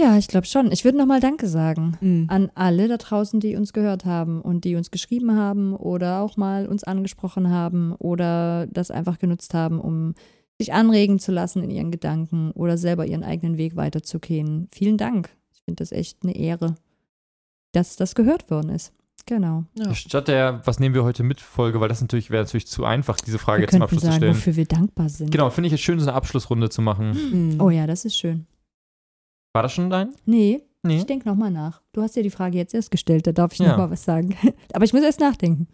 Ja, 0.01 0.17
ich 0.17 0.27
glaube 0.27 0.47
schon. 0.47 0.71
Ich 0.71 0.83
würde 0.83 0.97
nochmal 0.97 1.19
Danke 1.19 1.47
sagen 1.47 1.97
Mhm. 2.01 2.25
an 2.27 2.51
alle 2.55 2.87
da 2.87 2.97
draußen, 2.97 3.39
die 3.39 3.55
uns 3.55 3.71
gehört 3.73 4.05
haben 4.05 4.41
und 4.41 4.63
die 4.65 4.75
uns 4.75 4.89
geschrieben 4.91 5.35
haben 5.35 5.73
oder 5.75 6.21
auch 6.21 6.37
mal 6.37 6.65
uns 6.67 6.83
angesprochen 6.83 7.49
haben 7.49 7.93
oder 7.93 8.67
das 8.67 8.89
einfach 8.91 9.19
genutzt 9.19 9.53
haben, 9.53 9.79
um 9.79 10.15
sich 10.59 10.73
anregen 10.73 11.19
zu 11.19 11.31
lassen 11.31 11.63
in 11.63 11.69
ihren 11.71 11.91
Gedanken 11.91 12.51
oder 12.51 12.77
selber 12.77 13.05
ihren 13.05 13.23
eigenen 13.23 13.57
Weg 13.57 13.75
weiterzugehen. 13.75 14.67
Vielen 14.73 14.97
Dank. 14.97 15.29
Ich 15.53 15.61
finde 15.65 15.81
das 15.81 15.91
echt 15.91 16.19
eine 16.23 16.35
Ehre, 16.35 16.75
dass 17.71 17.95
das 17.95 18.15
gehört 18.15 18.49
worden 18.49 18.69
ist. 18.69 18.93
Genau. 19.27 19.65
Ja. 19.77 19.93
Statt 19.93 20.27
der 20.27 20.61
Was 20.65 20.79
nehmen 20.79 20.95
wir 20.95 21.03
heute 21.03 21.21
mit 21.23 21.41
Folge, 21.41 21.79
weil 21.79 21.89
das 21.89 22.01
natürlich 22.01 22.31
wäre 22.31 22.43
natürlich 22.43 22.67
zu 22.67 22.85
einfach, 22.85 23.17
diese 23.17 23.37
Frage 23.37 23.59
wir 23.59 23.63
jetzt 23.65 23.73
zum 23.73 23.81
Abschluss 23.83 24.01
zu 24.01 24.07
sagen, 24.07 24.17
stellen. 24.17 24.35
wofür 24.35 24.55
wir 24.55 24.65
dankbar 24.65 25.09
sind. 25.09 25.31
Genau, 25.31 25.49
finde 25.51 25.67
ich 25.67 25.73
es 25.73 25.79
schön, 25.81 25.99
so 25.99 26.07
eine 26.07 26.15
Abschlussrunde 26.15 26.69
zu 26.69 26.81
machen. 26.81 27.51
Mhm. 27.53 27.61
Oh 27.61 27.69
ja, 27.69 27.85
das 27.85 28.03
ist 28.03 28.17
schön. 28.17 28.47
War 29.53 29.63
das 29.63 29.73
schon 29.73 29.89
dein? 29.89 30.13
Nee, 30.25 30.61
Nee. 30.83 30.97
ich 30.97 31.05
denke 31.05 31.27
nochmal 31.27 31.51
nach. 31.51 31.81
Du 31.93 32.01
hast 32.01 32.15
ja 32.15 32.23
die 32.23 32.29
Frage 32.31 32.57
jetzt 32.57 32.73
erst 32.73 32.89
gestellt, 32.91 33.27
da 33.27 33.31
darf 33.31 33.53
ich 33.53 33.59
Ja. 33.59 33.69
noch 33.69 33.77
mal 33.77 33.91
was 33.91 34.03
sagen. 34.03 34.35
Aber 34.73 34.83
ich 34.85 34.93
muss 34.93 35.03
erst 35.03 35.19
nachdenken. 35.19 35.67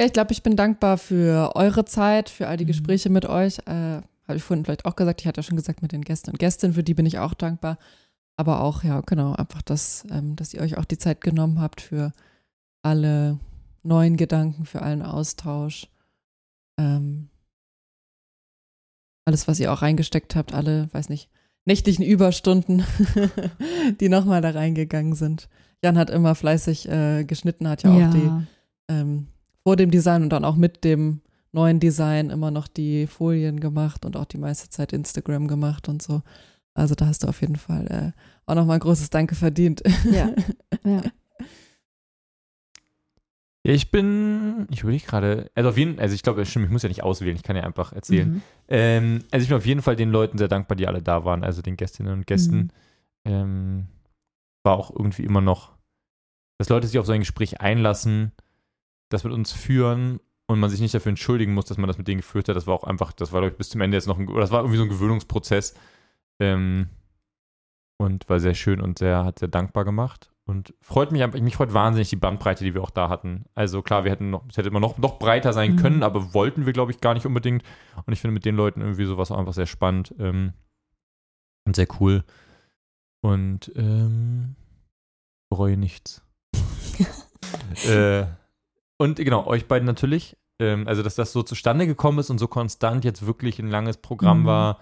Ja, 0.00 0.06
ich 0.06 0.12
glaube, 0.14 0.32
ich 0.32 0.42
bin 0.42 0.56
dankbar 0.56 0.96
für 0.96 1.54
eure 1.54 1.84
Zeit, 1.84 2.30
für 2.30 2.48
all 2.48 2.56
die 2.56 2.64
Mhm. 2.64 2.68
Gespräche 2.68 3.10
mit 3.10 3.26
euch. 3.26 3.58
Äh, 3.66 4.00
Habe 4.28 4.36
ich 4.36 4.42
vorhin 4.44 4.64
vielleicht 4.64 4.84
auch 4.86 4.94
gesagt, 4.96 5.20
ich 5.20 5.26
hatte 5.26 5.40
ja 5.40 5.42
schon 5.42 5.56
gesagt 5.56 5.82
mit 5.82 5.90
den 5.92 6.00
Gästen 6.02 6.30
und 6.30 6.38
Gästinnen, 6.38 6.74
für 6.74 6.84
die 6.84 6.94
bin 6.94 7.04
ich 7.06 7.18
auch 7.18 7.34
dankbar. 7.34 7.76
Aber 8.36 8.62
auch, 8.62 8.84
ja, 8.84 9.00
genau, 9.00 9.32
einfach, 9.34 9.60
dass, 9.62 10.04
ähm, 10.10 10.36
dass 10.36 10.54
ihr 10.54 10.60
euch 10.62 10.78
auch 10.78 10.84
die 10.86 10.96
Zeit 10.96 11.20
genommen 11.20 11.60
habt 11.60 11.80
für 11.80 12.12
alle 12.82 13.38
neuen 13.82 14.16
Gedanken, 14.16 14.64
für 14.64 14.80
allen 14.80 15.02
Austausch. 15.02 15.88
Ähm, 16.78 17.28
alles, 19.26 19.46
was 19.48 19.60
ihr 19.60 19.72
auch 19.72 19.82
reingesteckt 19.82 20.34
habt, 20.36 20.54
alle, 20.54 20.88
weiß 20.94 21.08
nicht, 21.08 21.28
nächtlichen 21.64 22.04
Überstunden, 22.04 22.84
die 24.00 24.08
nochmal 24.08 24.40
da 24.40 24.50
reingegangen 24.50 25.14
sind. 25.14 25.48
Jan 25.82 25.98
hat 25.98 26.10
immer 26.10 26.34
fleißig 26.34 26.88
äh, 26.88 27.24
geschnitten, 27.24 27.68
hat 27.68 27.82
ja 27.82 27.90
auch 27.90 28.10
die 28.12 28.30
ähm, 28.88 29.26
vor 29.62 29.76
dem 29.76 29.90
Design 29.90 30.24
und 30.24 30.30
dann 30.30 30.44
auch 30.44 30.56
mit 30.56 30.84
dem 30.84 31.20
neuen 31.52 31.80
Design 31.80 32.30
immer 32.30 32.50
noch 32.50 32.66
die 32.66 33.06
Folien 33.06 33.60
gemacht 33.60 34.04
und 34.04 34.16
auch 34.16 34.24
die 34.24 34.38
meiste 34.38 34.70
Zeit 34.70 34.92
Instagram 34.92 35.48
gemacht 35.48 35.88
und 35.88 36.02
so. 36.02 36.22
Also 36.74 36.94
da 36.94 37.06
hast 37.06 37.22
du 37.22 37.28
auf 37.28 37.40
jeden 37.40 37.56
Fall 37.56 37.86
äh, 37.88 38.20
auch 38.46 38.54
nochmal 38.54 38.78
ein 38.78 38.80
großes 38.80 39.10
Danke 39.10 39.34
verdient. 39.34 39.82
Ja. 40.10 40.30
ja. 40.84 41.02
Ich 43.64 43.92
bin, 43.92 44.66
ich 44.70 44.82
überlege 44.82 45.06
gerade, 45.06 45.50
also 45.54 45.70
auf 45.70 45.78
jeden 45.78 46.00
also 46.00 46.14
ich 46.14 46.22
glaube, 46.22 46.44
stimmt, 46.44 46.66
ich 46.66 46.72
muss 46.72 46.82
ja 46.82 46.88
nicht 46.88 47.04
auswählen, 47.04 47.36
ich 47.36 47.44
kann 47.44 47.54
ja 47.54 47.62
einfach 47.62 47.92
erzählen. 47.92 48.28
Mhm. 48.28 48.42
Ähm, 48.68 49.24
also 49.30 49.44
ich 49.44 49.48
bin 49.48 49.58
auf 49.58 49.66
jeden 49.66 49.82
Fall 49.82 49.94
den 49.94 50.10
Leuten 50.10 50.36
sehr 50.36 50.48
dankbar, 50.48 50.76
die 50.76 50.88
alle 50.88 51.00
da 51.00 51.24
waren, 51.24 51.44
also 51.44 51.62
den 51.62 51.76
Gästinnen 51.76 52.12
und 52.12 52.26
Gästen. 52.26 52.56
Mhm. 52.56 52.70
Ähm, 53.24 53.86
war 54.64 54.76
auch 54.76 54.90
irgendwie 54.90 55.22
immer 55.22 55.40
noch, 55.40 55.72
dass 56.58 56.68
Leute 56.68 56.88
sich 56.88 56.98
auf 56.98 57.06
so 57.06 57.12
ein 57.12 57.20
Gespräch 57.20 57.60
einlassen, 57.60 58.32
das 59.10 59.22
mit 59.22 59.32
uns 59.32 59.52
führen 59.52 60.18
und 60.46 60.58
man 60.58 60.70
sich 60.70 60.80
nicht 60.80 60.94
dafür 60.94 61.10
entschuldigen 61.10 61.54
muss, 61.54 61.66
dass 61.66 61.78
man 61.78 61.86
das 61.86 61.98
mit 61.98 62.08
denen 62.08 62.20
geführt 62.20 62.48
hat. 62.48 62.56
Das 62.56 62.66
war 62.66 62.74
auch 62.74 62.84
einfach, 62.84 63.12
das 63.12 63.32
war, 63.32 63.40
glaube 63.40 63.52
ich, 63.52 63.58
bis 63.58 63.70
zum 63.70 63.80
Ende 63.80 63.96
jetzt 63.96 64.08
noch 64.08 64.18
ein, 64.18 64.28
oder 64.28 64.40
das 64.40 64.50
war 64.50 64.60
irgendwie 64.60 64.78
so 64.78 64.84
ein 64.84 64.88
Gewöhnungsprozess. 64.88 65.74
Ähm, 66.40 66.88
und 67.98 68.28
war 68.28 68.40
sehr 68.40 68.54
schön 68.54 68.80
und 68.80 68.98
sehr, 68.98 69.24
hat 69.24 69.38
sehr 69.38 69.48
dankbar 69.48 69.84
gemacht. 69.84 70.31
Und 70.44 70.74
freut 70.80 71.12
mich 71.12 71.24
mich 71.40 71.56
freut 71.56 71.72
wahnsinnig 71.72 72.10
die 72.10 72.16
Bandbreite, 72.16 72.64
die 72.64 72.74
wir 72.74 72.82
auch 72.82 72.90
da 72.90 73.08
hatten. 73.08 73.44
Also 73.54 73.80
klar, 73.80 74.02
wir 74.04 74.10
hätten 74.10 74.30
noch, 74.30 74.44
es 74.48 74.56
hätte 74.56 74.68
immer 74.68 74.80
noch, 74.80 74.98
noch 74.98 75.18
breiter 75.18 75.52
sein 75.52 75.72
Mhm. 75.72 75.76
können, 75.76 76.02
aber 76.02 76.34
wollten 76.34 76.66
wir, 76.66 76.72
glaube 76.72 76.90
ich, 76.90 77.00
gar 77.00 77.14
nicht 77.14 77.26
unbedingt. 77.26 77.62
Und 78.04 78.12
ich 78.12 78.20
finde 78.20 78.34
mit 78.34 78.44
den 78.44 78.56
Leuten 78.56 78.80
irgendwie 78.80 79.04
sowas 79.04 79.30
auch 79.30 79.38
einfach 79.38 79.52
sehr 79.54 79.66
spannend 79.66 80.14
ähm, 80.18 80.52
und 81.64 81.76
sehr 81.76 81.86
cool. 82.00 82.24
Und 83.20 83.70
ähm, 83.76 84.56
bereue 85.48 85.76
nichts. 85.76 86.22
äh, 87.88 88.24
und 88.98 89.16
genau, 89.16 89.46
euch 89.46 89.68
beiden 89.68 89.86
natürlich. 89.86 90.36
Ähm, 90.58 90.88
also, 90.88 91.02
dass 91.04 91.14
das 91.14 91.32
so 91.32 91.44
zustande 91.44 91.86
gekommen 91.86 92.18
ist 92.18 92.30
und 92.30 92.38
so 92.38 92.48
konstant 92.48 93.04
jetzt 93.04 93.26
wirklich 93.26 93.60
ein 93.60 93.70
langes 93.70 93.96
Programm 93.96 94.42
Mhm. 94.42 94.46
war, 94.46 94.78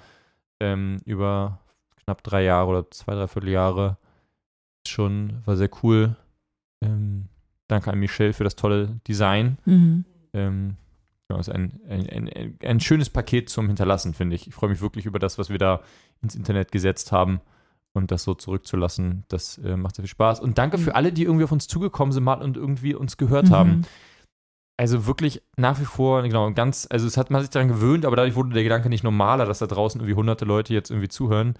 ähm, 0.59 1.01
über 1.05 1.61
knapp 2.05 2.23
drei 2.23 2.45
Jahre 2.45 2.69
oder 2.69 2.91
zwei, 2.91 3.15
dreiviertel 3.15 3.51
Jahre, 3.51 3.99
schon, 4.91 5.43
war 5.45 5.57
sehr 5.57 5.71
cool. 5.83 6.17
Ähm, 6.85 7.29
danke 7.69 7.91
an 7.91 7.99
Michelle 7.99 8.33
für 8.33 8.45
das 8.45 8.57
tolle 8.57 9.01
Design. 9.07 9.59
Mhm. 9.65 10.05
Ähm, 10.33 10.77
ja, 11.31 11.39
ist 11.39 11.49
ein, 11.51 11.81
ein, 11.89 12.29
ein, 12.29 12.59
ein 12.65 12.81
schönes 12.81 13.09
Paket 13.09 13.49
zum 13.49 13.69
Hinterlassen, 13.69 14.15
finde 14.15 14.35
ich. 14.37 14.49
Ich 14.49 14.55
freue 14.55 14.71
mich 14.71 14.81
wirklich 14.81 15.07
über 15.07 15.19
das, 15.19 15.39
was 15.39 15.49
wir 15.49 15.59
da 15.59 15.81
ins 16.23 16.35
Internet 16.35 16.73
gesetzt 16.73 17.13
haben 17.13 17.41
und 17.93 18.11
das 18.11 18.25
so 18.25 18.35
zurückzulassen. 18.35 19.25
Das 19.29 19.59
äh, 19.59 19.77
macht 19.77 19.97
sehr 19.97 20.03
viel 20.05 20.11
Spaß. 20.11 20.41
Und 20.41 20.59
danke 20.59 20.79
für 20.79 20.95
alle, 20.95 21.13
die 21.13 21.25
irgendwie 21.25 21.45
auf 21.45 21.53
uns 21.53 21.69
zugekommen 21.69 22.13
sind 22.13 22.25
mal 22.25 22.43
und 22.43 22.57
irgendwie 22.57 22.95
uns 22.95 23.17
gehört 23.17 23.49
Mhm. 23.49 23.55
haben. 23.55 23.83
Also 24.77 25.07
wirklich 25.07 25.43
nach 25.57 25.79
wie 25.79 25.85
vor, 25.85 26.23
genau, 26.23 26.51
ganz, 26.53 26.87
also 26.91 27.07
es 27.07 27.17
hat 27.19 27.31
man 27.31 27.43
sich 27.43 27.51
daran 27.51 27.69
gewöhnt, 27.69 28.07
aber 28.07 28.17
dadurch 28.17 28.35
wurde 28.35 28.55
der 28.55 28.63
Gedanke 28.63 28.89
nicht 28.89 29.05
normaler, 29.05 29.45
dass 29.45 29.59
da 29.59 29.67
draußen 29.67 30.01
irgendwie 30.01 30.15
hunderte 30.15 30.47
Leute 30.47 30.73
jetzt 30.73 30.91
irgendwie 30.91 31.09
zuhören. 31.09 31.55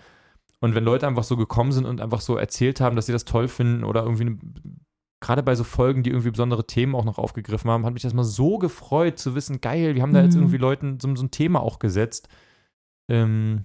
Und 0.61 0.75
wenn 0.75 0.85
Leute 0.85 1.07
einfach 1.07 1.25
so 1.25 1.37
gekommen 1.37 1.73
sind 1.73 1.87
und 1.87 2.01
einfach 2.01 2.21
so 2.21 2.37
erzählt 2.37 2.81
haben, 2.81 2.95
dass 2.97 3.07
sie 3.07 3.13
das 3.13 3.25
toll 3.25 3.49
finden 3.49 3.83
oder 3.85 4.03
irgendwie 4.03 4.23
eine, 4.27 4.39
gerade 5.21 5.43
bei 5.43 5.55
so 5.55 5.65
Folgen, 5.65 6.03
die 6.03 6.11
irgendwie 6.11 6.31
besondere 6.31 6.67
Themen 6.67 6.95
auch 6.95 7.05
noch 7.05 7.19
aufgegriffen 7.19 7.71
haben, 7.71 7.87
hat 7.87 7.95
mich 7.95 8.03
das 8.03 8.15
mal 8.15 8.25
so 8.25 8.59
gefreut 8.59 9.19
zu 9.19 9.35
wissen, 9.35 9.61
geil, 9.61 9.95
wir 9.95 10.03
haben 10.03 10.13
da 10.13 10.23
jetzt 10.23 10.35
Mhm. 10.35 10.43
irgendwie 10.43 10.57
Leuten 10.59 11.01
so, 11.01 11.15
so 11.17 11.25
ein 11.25 11.31
Thema 11.31 11.61
auch 11.61 11.79
gesetzt. 11.79 12.29
Ähm, 13.11 13.65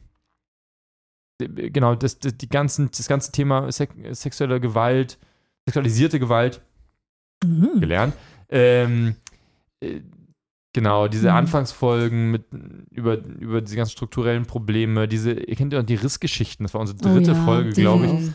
d- 1.42 1.70
genau, 1.70 1.96
das, 1.96 2.20
das, 2.20 2.38
die 2.38 2.50
ganzen, 2.50 2.90
das 2.92 3.08
ganze 3.08 3.32
Thema 3.32 3.72
Sex, 3.72 3.94
sexuelle 4.22 4.60
Gewalt, 4.62 5.18
sexualisierte 5.68 6.20
Gewalt 6.20 6.62
Mhm. 7.44 7.80
gelernt. 7.82 8.16
Ähm, 8.50 9.16
äh, 9.82 10.00
genau, 10.76 11.08
diese 11.08 11.30
Mhm. 11.32 11.36
Anfangsfolgen 11.38 12.30
mit, 12.32 12.44
über, 12.92 13.18
über 13.18 13.62
diese 13.62 13.76
ganzen 13.78 13.94
strukturellen 13.94 14.46
Probleme, 14.46 15.08
diese, 15.08 15.32
ihr 15.32 15.56
kennt 15.56 15.74
ja 15.74 15.80
auch 15.80 15.84
die 15.86 15.96
Rissgeschichten, 15.96 16.64
das 16.66 16.74
war 16.74 16.82
unsere 16.82 17.00
Oh 17.00 17.14
dritte 17.14 17.32
ja, 17.32 17.46
Folge, 17.46 17.72
glaube 17.72 18.06
ich. 18.06 18.32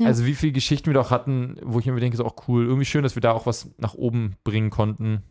Ja. 0.00 0.06
Also 0.08 0.26
wie 0.26 0.34
viele 0.34 0.52
Geschichten 0.52 0.86
wir 0.86 0.94
doch 0.94 1.10
hatten, 1.10 1.56
wo 1.62 1.78
ich 1.78 1.86
mir 1.86 1.98
denke, 2.00 2.16
ist 2.18 2.20
auch 2.20 2.48
cool. 2.48 2.64
Irgendwie 2.66 2.84
schön, 2.84 3.02
dass 3.02 3.14
wir 3.16 3.22
da 3.22 3.32
auch 3.32 3.46
was 3.46 3.70
nach 3.78 3.94
oben 3.94 4.36
bringen 4.44 4.68
konnten. 4.68 5.22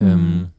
Mhm. 0.00 0.08
Ähm, 0.08 0.50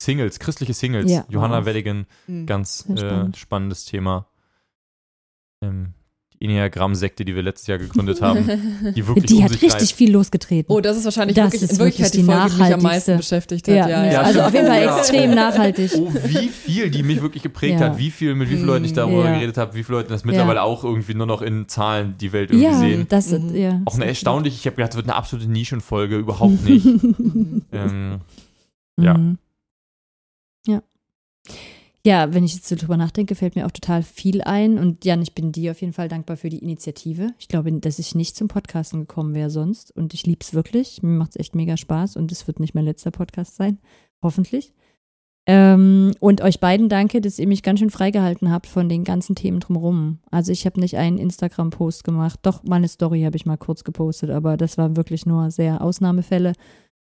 Singles, 0.00 0.38
christliche 0.38 0.74
Singles. 0.74 1.10
Ja, 1.10 1.24
Johanna 1.28 1.60
wow. 1.60 1.66
Weddigen, 1.66 2.06
Mhm. 2.26 2.46
ganz 2.46 2.86
äh, 2.88 2.96
spannend. 2.98 3.36
spannendes 3.36 3.84
Thema. 3.86 4.26
Ähm, 5.62 5.94
Enneagramm-Sekte, 6.42 7.24
die 7.24 7.34
wir 7.34 7.42
letztes 7.42 7.66
Jahr 7.66 7.78
gegründet 7.78 8.20
haben, 8.22 8.44
die 8.94 9.06
wirklich 9.06 9.26
Die 9.26 9.34
um 9.36 9.44
hat 9.44 9.50
sich 9.52 9.62
richtig 9.62 9.80
reißt. 9.82 9.92
viel 9.92 10.12
losgetreten. 10.12 10.72
Oh, 10.72 10.80
das 10.80 10.96
ist 10.96 11.04
wahrscheinlich 11.04 11.36
Das 11.36 11.46
wirklich, 11.52 11.62
ist 11.62 11.72
in 11.72 11.78
Wirklichkeit 11.78 12.04
wirklich 12.04 12.10
die 12.12 12.18
die 12.18 12.24
Folge, 12.24 12.54
die 12.56 12.62
mich 12.62 12.74
am 12.74 12.82
meisten 12.82 13.16
beschäftigt 13.16 13.68
hat. 13.68 13.74
ja, 13.74 13.88
Ja, 13.88 14.04
ja. 14.12 14.20
also 14.22 14.40
auf 14.42 14.52
jeden 14.54 14.66
Fall 14.66 14.82
Ja. 14.82 14.98
extrem 14.98 15.30
nachhaltig. 15.34 15.90
Oh, 15.96 16.08
wie 16.26 16.48
viel 16.48 16.90
die 16.90 17.02
mich 17.02 17.22
wirklich 17.22 17.42
geprägt 17.42 17.80
Ja. 17.80 17.86
hat, 17.90 17.98
wie 17.98 18.10
viel, 18.10 18.34
mit 18.34 18.48
wie 18.50 18.54
vielen 18.54 18.66
Leuten 18.66 18.84
ich 18.84 18.92
darüber 18.92 19.24
Ja. 19.24 19.34
geredet 19.34 19.56
habe, 19.58 19.74
wie 19.74 19.82
viele 19.84 19.98
Leute 19.98 20.08
das 20.10 20.24
mittlerweile 20.24 20.62
auch 20.62 20.84
irgendwie 20.84 21.14
nur 21.14 21.26
noch 21.26 21.42
in 21.42 21.68
Zahlen 21.68 22.14
die 22.20 22.32
Welt 22.32 22.50
irgendwie 22.50 22.66
Ja, 22.66 22.78
sehen. 22.78 23.06
das 23.08 23.30
Mhm. 23.30 23.54
ja. 23.56 23.80
Auch 23.84 23.94
eine 23.94 24.06
erstaunlich, 24.06 24.54
ich 24.54 24.66
habe 24.66 24.76
gedacht, 24.76 24.90
das 24.92 24.96
wird 24.96 25.06
eine 25.06 25.14
absolute 25.16 25.50
Nischenfolge, 25.50 26.16
überhaupt 26.16 26.64
nicht. 26.68 26.86
ähm, 27.72 28.16
ja. 29.00 29.14
Mhm. 29.16 29.38
Ja. 32.04 32.34
Wenn 32.34 32.44
ich 32.44 32.54
jetzt 32.54 32.68
so 32.68 32.76
drüber 32.76 32.96
nachdenke, 32.96 33.34
fällt 33.34 33.56
mir 33.56 33.66
auch 33.66 33.70
total 33.70 34.02
viel 34.02 34.42
ein. 34.42 34.78
Und 34.78 35.04
Jan, 35.04 35.22
ich 35.22 35.34
bin 35.34 35.52
dir 35.52 35.70
auf 35.72 35.80
jeden 35.80 35.92
Fall 35.92 36.08
dankbar 36.08 36.36
für 36.36 36.48
die 36.48 36.58
Initiative. 36.58 37.34
Ich 37.38 37.48
glaube, 37.48 37.72
dass 37.72 37.98
ich 37.98 38.14
nicht 38.14 38.36
zum 38.36 38.48
Podcasten 38.48 39.00
gekommen 39.00 39.34
wäre 39.34 39.50
sonst. 39.50 39.94
Und 39.96 40.14
ich 40.14 40.26
liebe 40.26 40.40
es 40.42 40.54
wirklich. 40.54 41.02
Mir 41.02 41.16
macht 41.16 41.30
es 41.30 41.36
echt 41.40 41.54
mega 41.54 41.76
Spaß. 41.76 42.16
Und 42.16 42.32
es 42.32 42.46
wird 42.46 42.60
nicht 42.60 42.74
mein 42.74 42.84
letzter 42.84 43.10
Podcast 43.10 43.56
sein. 43.56 43.78
Hoffentlich. 44.22 44.72
Ähm, 45.44 46.12
und 46.20 46.40
euch 46.40 46.60
beiden 46.60 46.88
danke, 46.88 47.20
dass 47.20 47.38
ihr 47.40 47.48
mich 47.48 47.64
ganz 47.64 47.80
schön 47.80 47.90
freigehalten 47.90 48.52
habt 48.52 48.66
von 48.66 48.88
den 48.88 49.02
ganzen 49.02 49.34
Themen 49.34 49.58
drumherum. 49.58 50.20
Also 50.30 50.52
ich 50.52 50.66
habe 50.66 50.78
nicht 50.78 50.96
einen 50.96 51.18
Instagram-Post 51.18 52.04
gemacht. 52.04 52.38
Doch, 52.42 52.62
meine 52.62 52.86
Story 52.86 53.22
habe 53.22 53.36
ich 53.36 53.46
mal 53.46 53.56
kurz 53.56 53.82
gepostet, 53.82 54.30
aber 54.30 54.56
das 54.56 54.78
waren 54.78 54.96
wirklich 54.96 55.26
nur 55.26 55.50
sehr 55.50 55.82
Ausnahmefälle. 55.82 56.52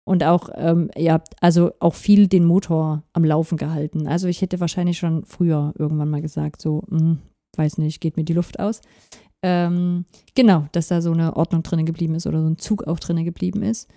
Und 0.07 0.23
auch, 0.23 0.47
ähm, 0.55 0.89
habt 0.97 1.33
also 1.41 1.71
auch 1.81 1.93
viel 1.93 2.29
den 2.29 2.45
Motor 2.45 3.03
am 3.11 3.25
Laufen 3.25 3.57
gehalten. 3.57 4.07
Also 4.07 4.29
ich 4.29 4.41
hätte 4.41 4.61
wahrscheinlich 4.61 4.97
schon 4.97 5.25
früher 5.25 5.73
irgendwann 5.77 6.09
mal 6.09 6.21
gesagt, 6.21 6.61
so, 6.61 6.83
hm, 6.89 7.17
weiß 7.57 7.77
nicht, 7.79 7.99
geht 7.99 8.15
mir 8.15 8.23
die 8.23 8.31
Luft 8.31 8.57
aus. 8.57 8.79
Ähm, 9.43 10.05
genau, 10.33 10.65
dass 10.71 10.87
da 10.87 11.01
so 11.01 11.11
eine 11.11 11.35
Ordnung 11.35 11.61
drin 11.61 11.85
geblieben 11.85 12.15
ist 12.15 12.25
oder 12.25 12.41
so 12.41 12.47
ein 12.47 12.57
Zug 12.57 12.87
auch 12.87 13.01
drin 13.01 13.25
geblieben 13.25 13.63
ist. 13.63 13.89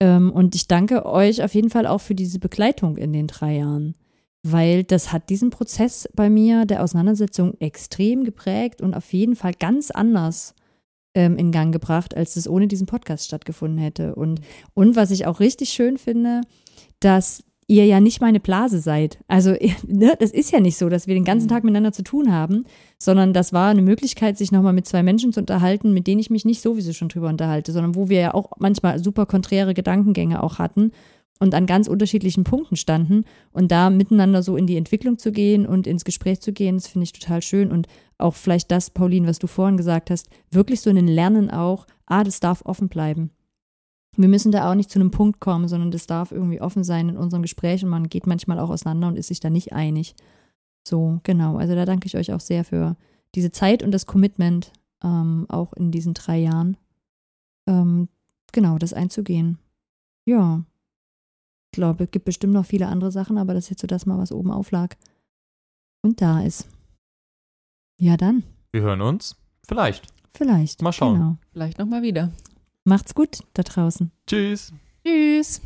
Ähm, 0.00 0.30
und 0.32 0.54
ich 0.54 0.68
danke 0.68 1.06
euch 1.06 1.42
auf 1.42 1.54
jeden 1.54 1.70
Fall 1.70 1.86
auch 1.86 2.02
für 2.02 2.14
diese 2.14 2.40
Begleitung 2.40 2.98
in 2.98 3.14
den 3.14 3.26
drei 3.26 3.56
Jahren, 3.56 3.94
weil 4.42 4.84
das 4.84 5.14
hat 5.14 5.30
diesen 5.30 5.48
Prozess 5.48 6.06
bei 6.14 6.28
mir 6.28 6.66
der 6.66 6.82
Auseinandersetzung 6.82 7.58
extrem 7.58 8.24
geprägt 8.24 8.82
und 8.82 8.92
auf 8.92 9.14
jeden 9.14 9.34
Fall 9.34 9.54
ganz 9.58 9.90
anders 9.90 10.54
ähm, 11.14 11.36
in 11.36 11.52
Gang 11.52 11.72
gebracht, 11.72 12.16
als 12.16 12.36
es 12.36 12.48
ohne 12.48 12.68
diesen 12.68 12.86
Podcast 12.86 13.26
stattgefunden 13.26 13.78
hätte. 13.78 14.14
Und, 14.14 14.40
und 14.74 14.96
was 14.96 15.10
ich 15.10 15.26
auch 15.26 15.40
richtig 15.40 15.70
schön 15.70 15.98
finde, 15.98 16.42
dass 17.00 17.44
ihr 17.66 17.86
ja 17.86 18.00
nicht 18.00 18.20
meine 18.20 18.40
Blase 18.40 18.78
seid. 18.80 19.18
Also, 19.26 19.54
ne, 19.86 20.14
das 20.18 20.30
ist 20.30 20.52
ja 20.52 20.60
nicht 20.60 20.76
so, 20.76 20.88
dass 20.88 21.06
wir 21.06 21.14
den 21.14 21.24
ganzen 21.24 21.48
Tag 21.48 21.64
miteinander 21.64 21.92
zu 21.92 22.02
tun 22.02 22.32
haben, 22.32 22.64
sondern 22.98 23.32
das 23.32 23.52
war 23.52 23.70
eine 23.70 23.82
Möglichkeit, 23.82 24.36
sich 24.36 24.52
nochmal 24.52 24.72
mit 24.72 24.86
zwei 24.86 25.02
Menschen 25.02 25.32
zu 25.32 25.40
unterhalten, 25.40 25.94
mit 25.94 26.06
denen 26.06 26.20
ich 26.20 26.30
mich 26.30 26.44
nicht 26.44 26.60
sowieso 26.60 26.92
schon 26.92 27.08
drüber 27.08 27.28
unterhalte, 27.28 27.72
sondern 27.72 27.94
wo 27.94 28.08
wir 28.08 28.20
ja 28.20 28.34
auch 28.34 28.52
manchmal 28.58 29.02
super 29.02 29.26
konträre 29.26 29.74
Gedankengänge 29.74 30.42
auch 30.42 30.58
hatten 30.58 30.92
und 31.40 31.54
an 31.54 31.66
ganz 31.66 31.88
unterschiedlichen 31.88 32.44
Punkten 32.44 32.76
standen 32.76 33.24
und 33.52 33.70
da 33.70 33.90
miteinander 33.90 34.42
so 34.42 34.56
in 34.56 34.66
die 34.66 34.76
Entwicklung 34.76 35.18
zu 35.18 35.32
gehen 35.32 35.66
und 35.66 35.86
ins 35.86 36.04
Gespräch 36.04 36.40
zu 36.40 36.52
gehen, 36.52 36.76
das 36.76 36.86
finde 36.86 37.04
ich 37.04 37.12
total 37.12 37.42
schön 37.42 37.70
und 37.70 37.86
auch 38.18 38.34
vielleicht 38.34 38.70
das, 38.70 38.90
Pauline, 38.90 39.26
was 39.26 39.38
du 39.38 39.46
vorhin 39.46 39.76
gesagt 39.76 40.10
hast, 40.10 40.28
wirklich 40.50 40.80
so 40.80 40.90
in 40.90 40.96
den 40.96 41.08
Lernen 41.08 41.50
auch, 41.50 41.86
ah, 42.06 42.24
das 42.24 42.40
darf 42.40 42.62
offen 42.64 42.88
bleiben. 42.88 43.30
Wir 44.16 44.28
müssen 44.28 44.52
da 44.52 44.70
auch 44.70 44.76
nicht 44.76 44.90
zu 44.90 45.00
einem 45.00 45.10
Punkt 45.10 45.40
kommen, 45.40 45.66
sondern 45.66 45.90
das 45.90 46.06
darf 46.06 46.30
irgendwie 46.30 46.60
offen 46.60 46.84
sein 46.84 47.08
in 47.08 47.16
unserem 47.16 47.42
Gespräch 47.42 47.82
und 47.82 47.90
man 47.90 48.08
geht 48.08 48.26
manchmal 48.26 48.60
auch 48.60 48.70
auseinander 48.70 49.08
und 49.08 49.16
ist 49.16 49.28
sich 49.28 49.40
da 49.40 49.50
nicht 49.50 49.72
einig. 49.72 50.14
So, 50.86 51.20
genau. 51.24 51.56
Also 51.56 51.74
da 51.74 51.84
danke 51.84 52.06
ich 52.06 52.16
euch 52.16 52.32
auch 52.32 52.40
sehr 52.40 52.64
für 52.64 52.96
diese 53.34 53.50
Zeit 53.50 53.82
und 53.82 53.90
das 53.90 54.06
Commitment, 54.06 54.70
ähm, 55.02 55.46
auch 55.48 55.72
in 55.72 55.90
diesen 55.90 56.14
drei 56.14 56.38
Jahren, 56.38 56.76
ähm, 57.66 58.08
genau, 58.52 58.78
das 58.78 58.92
einzugehen. 58.92 59.58
Ja. 60.26 60.64
Ich 61.74 61.76
glaube, 61.76 62.04
es 62.04 62.12
gibt 62.12 62.24
bestimmt 62.24 62.52
noch 62.52 62.66
viele 62.66 62.86
andere 62.86 63.10
Sachen, 63.10 63.36
aber 63.36 63.52
das 63.52 63.64
ist 63.64 63.70
jetzt 63.70 63.80
so 63.80 63.88
das 63.88 64.06
mal, 64.06 64.16
was 64.16 64.30
oben 64.30 64.52
auflag 64.52 64.96
und 66.02 66.20
da 66.20 66.40
ist. 66.40 66.68
Ja, 67.98 68.16
dann. 68.16 68.44
Wir 68.70 68.82
hören 68.82 69.00
uns. 69.00 69.34
Vielleicht. 69.66 70.06
Vielleicht. 70.34 70.82
Mal 70.82 70.92
schauen. 70.92 71.14
Genau. 71.14 71.36
Vielleicht 71.52 71.80
nochmal 71.80 72.02
wieder. 72.02 72.30
Macht's 72.84 73.12
gut 73.12 73.40
da 73.54 73.64
draußen. 73.64 74.12
Tschüss. 74.24 74.72
Tschüss. 75.04 75.60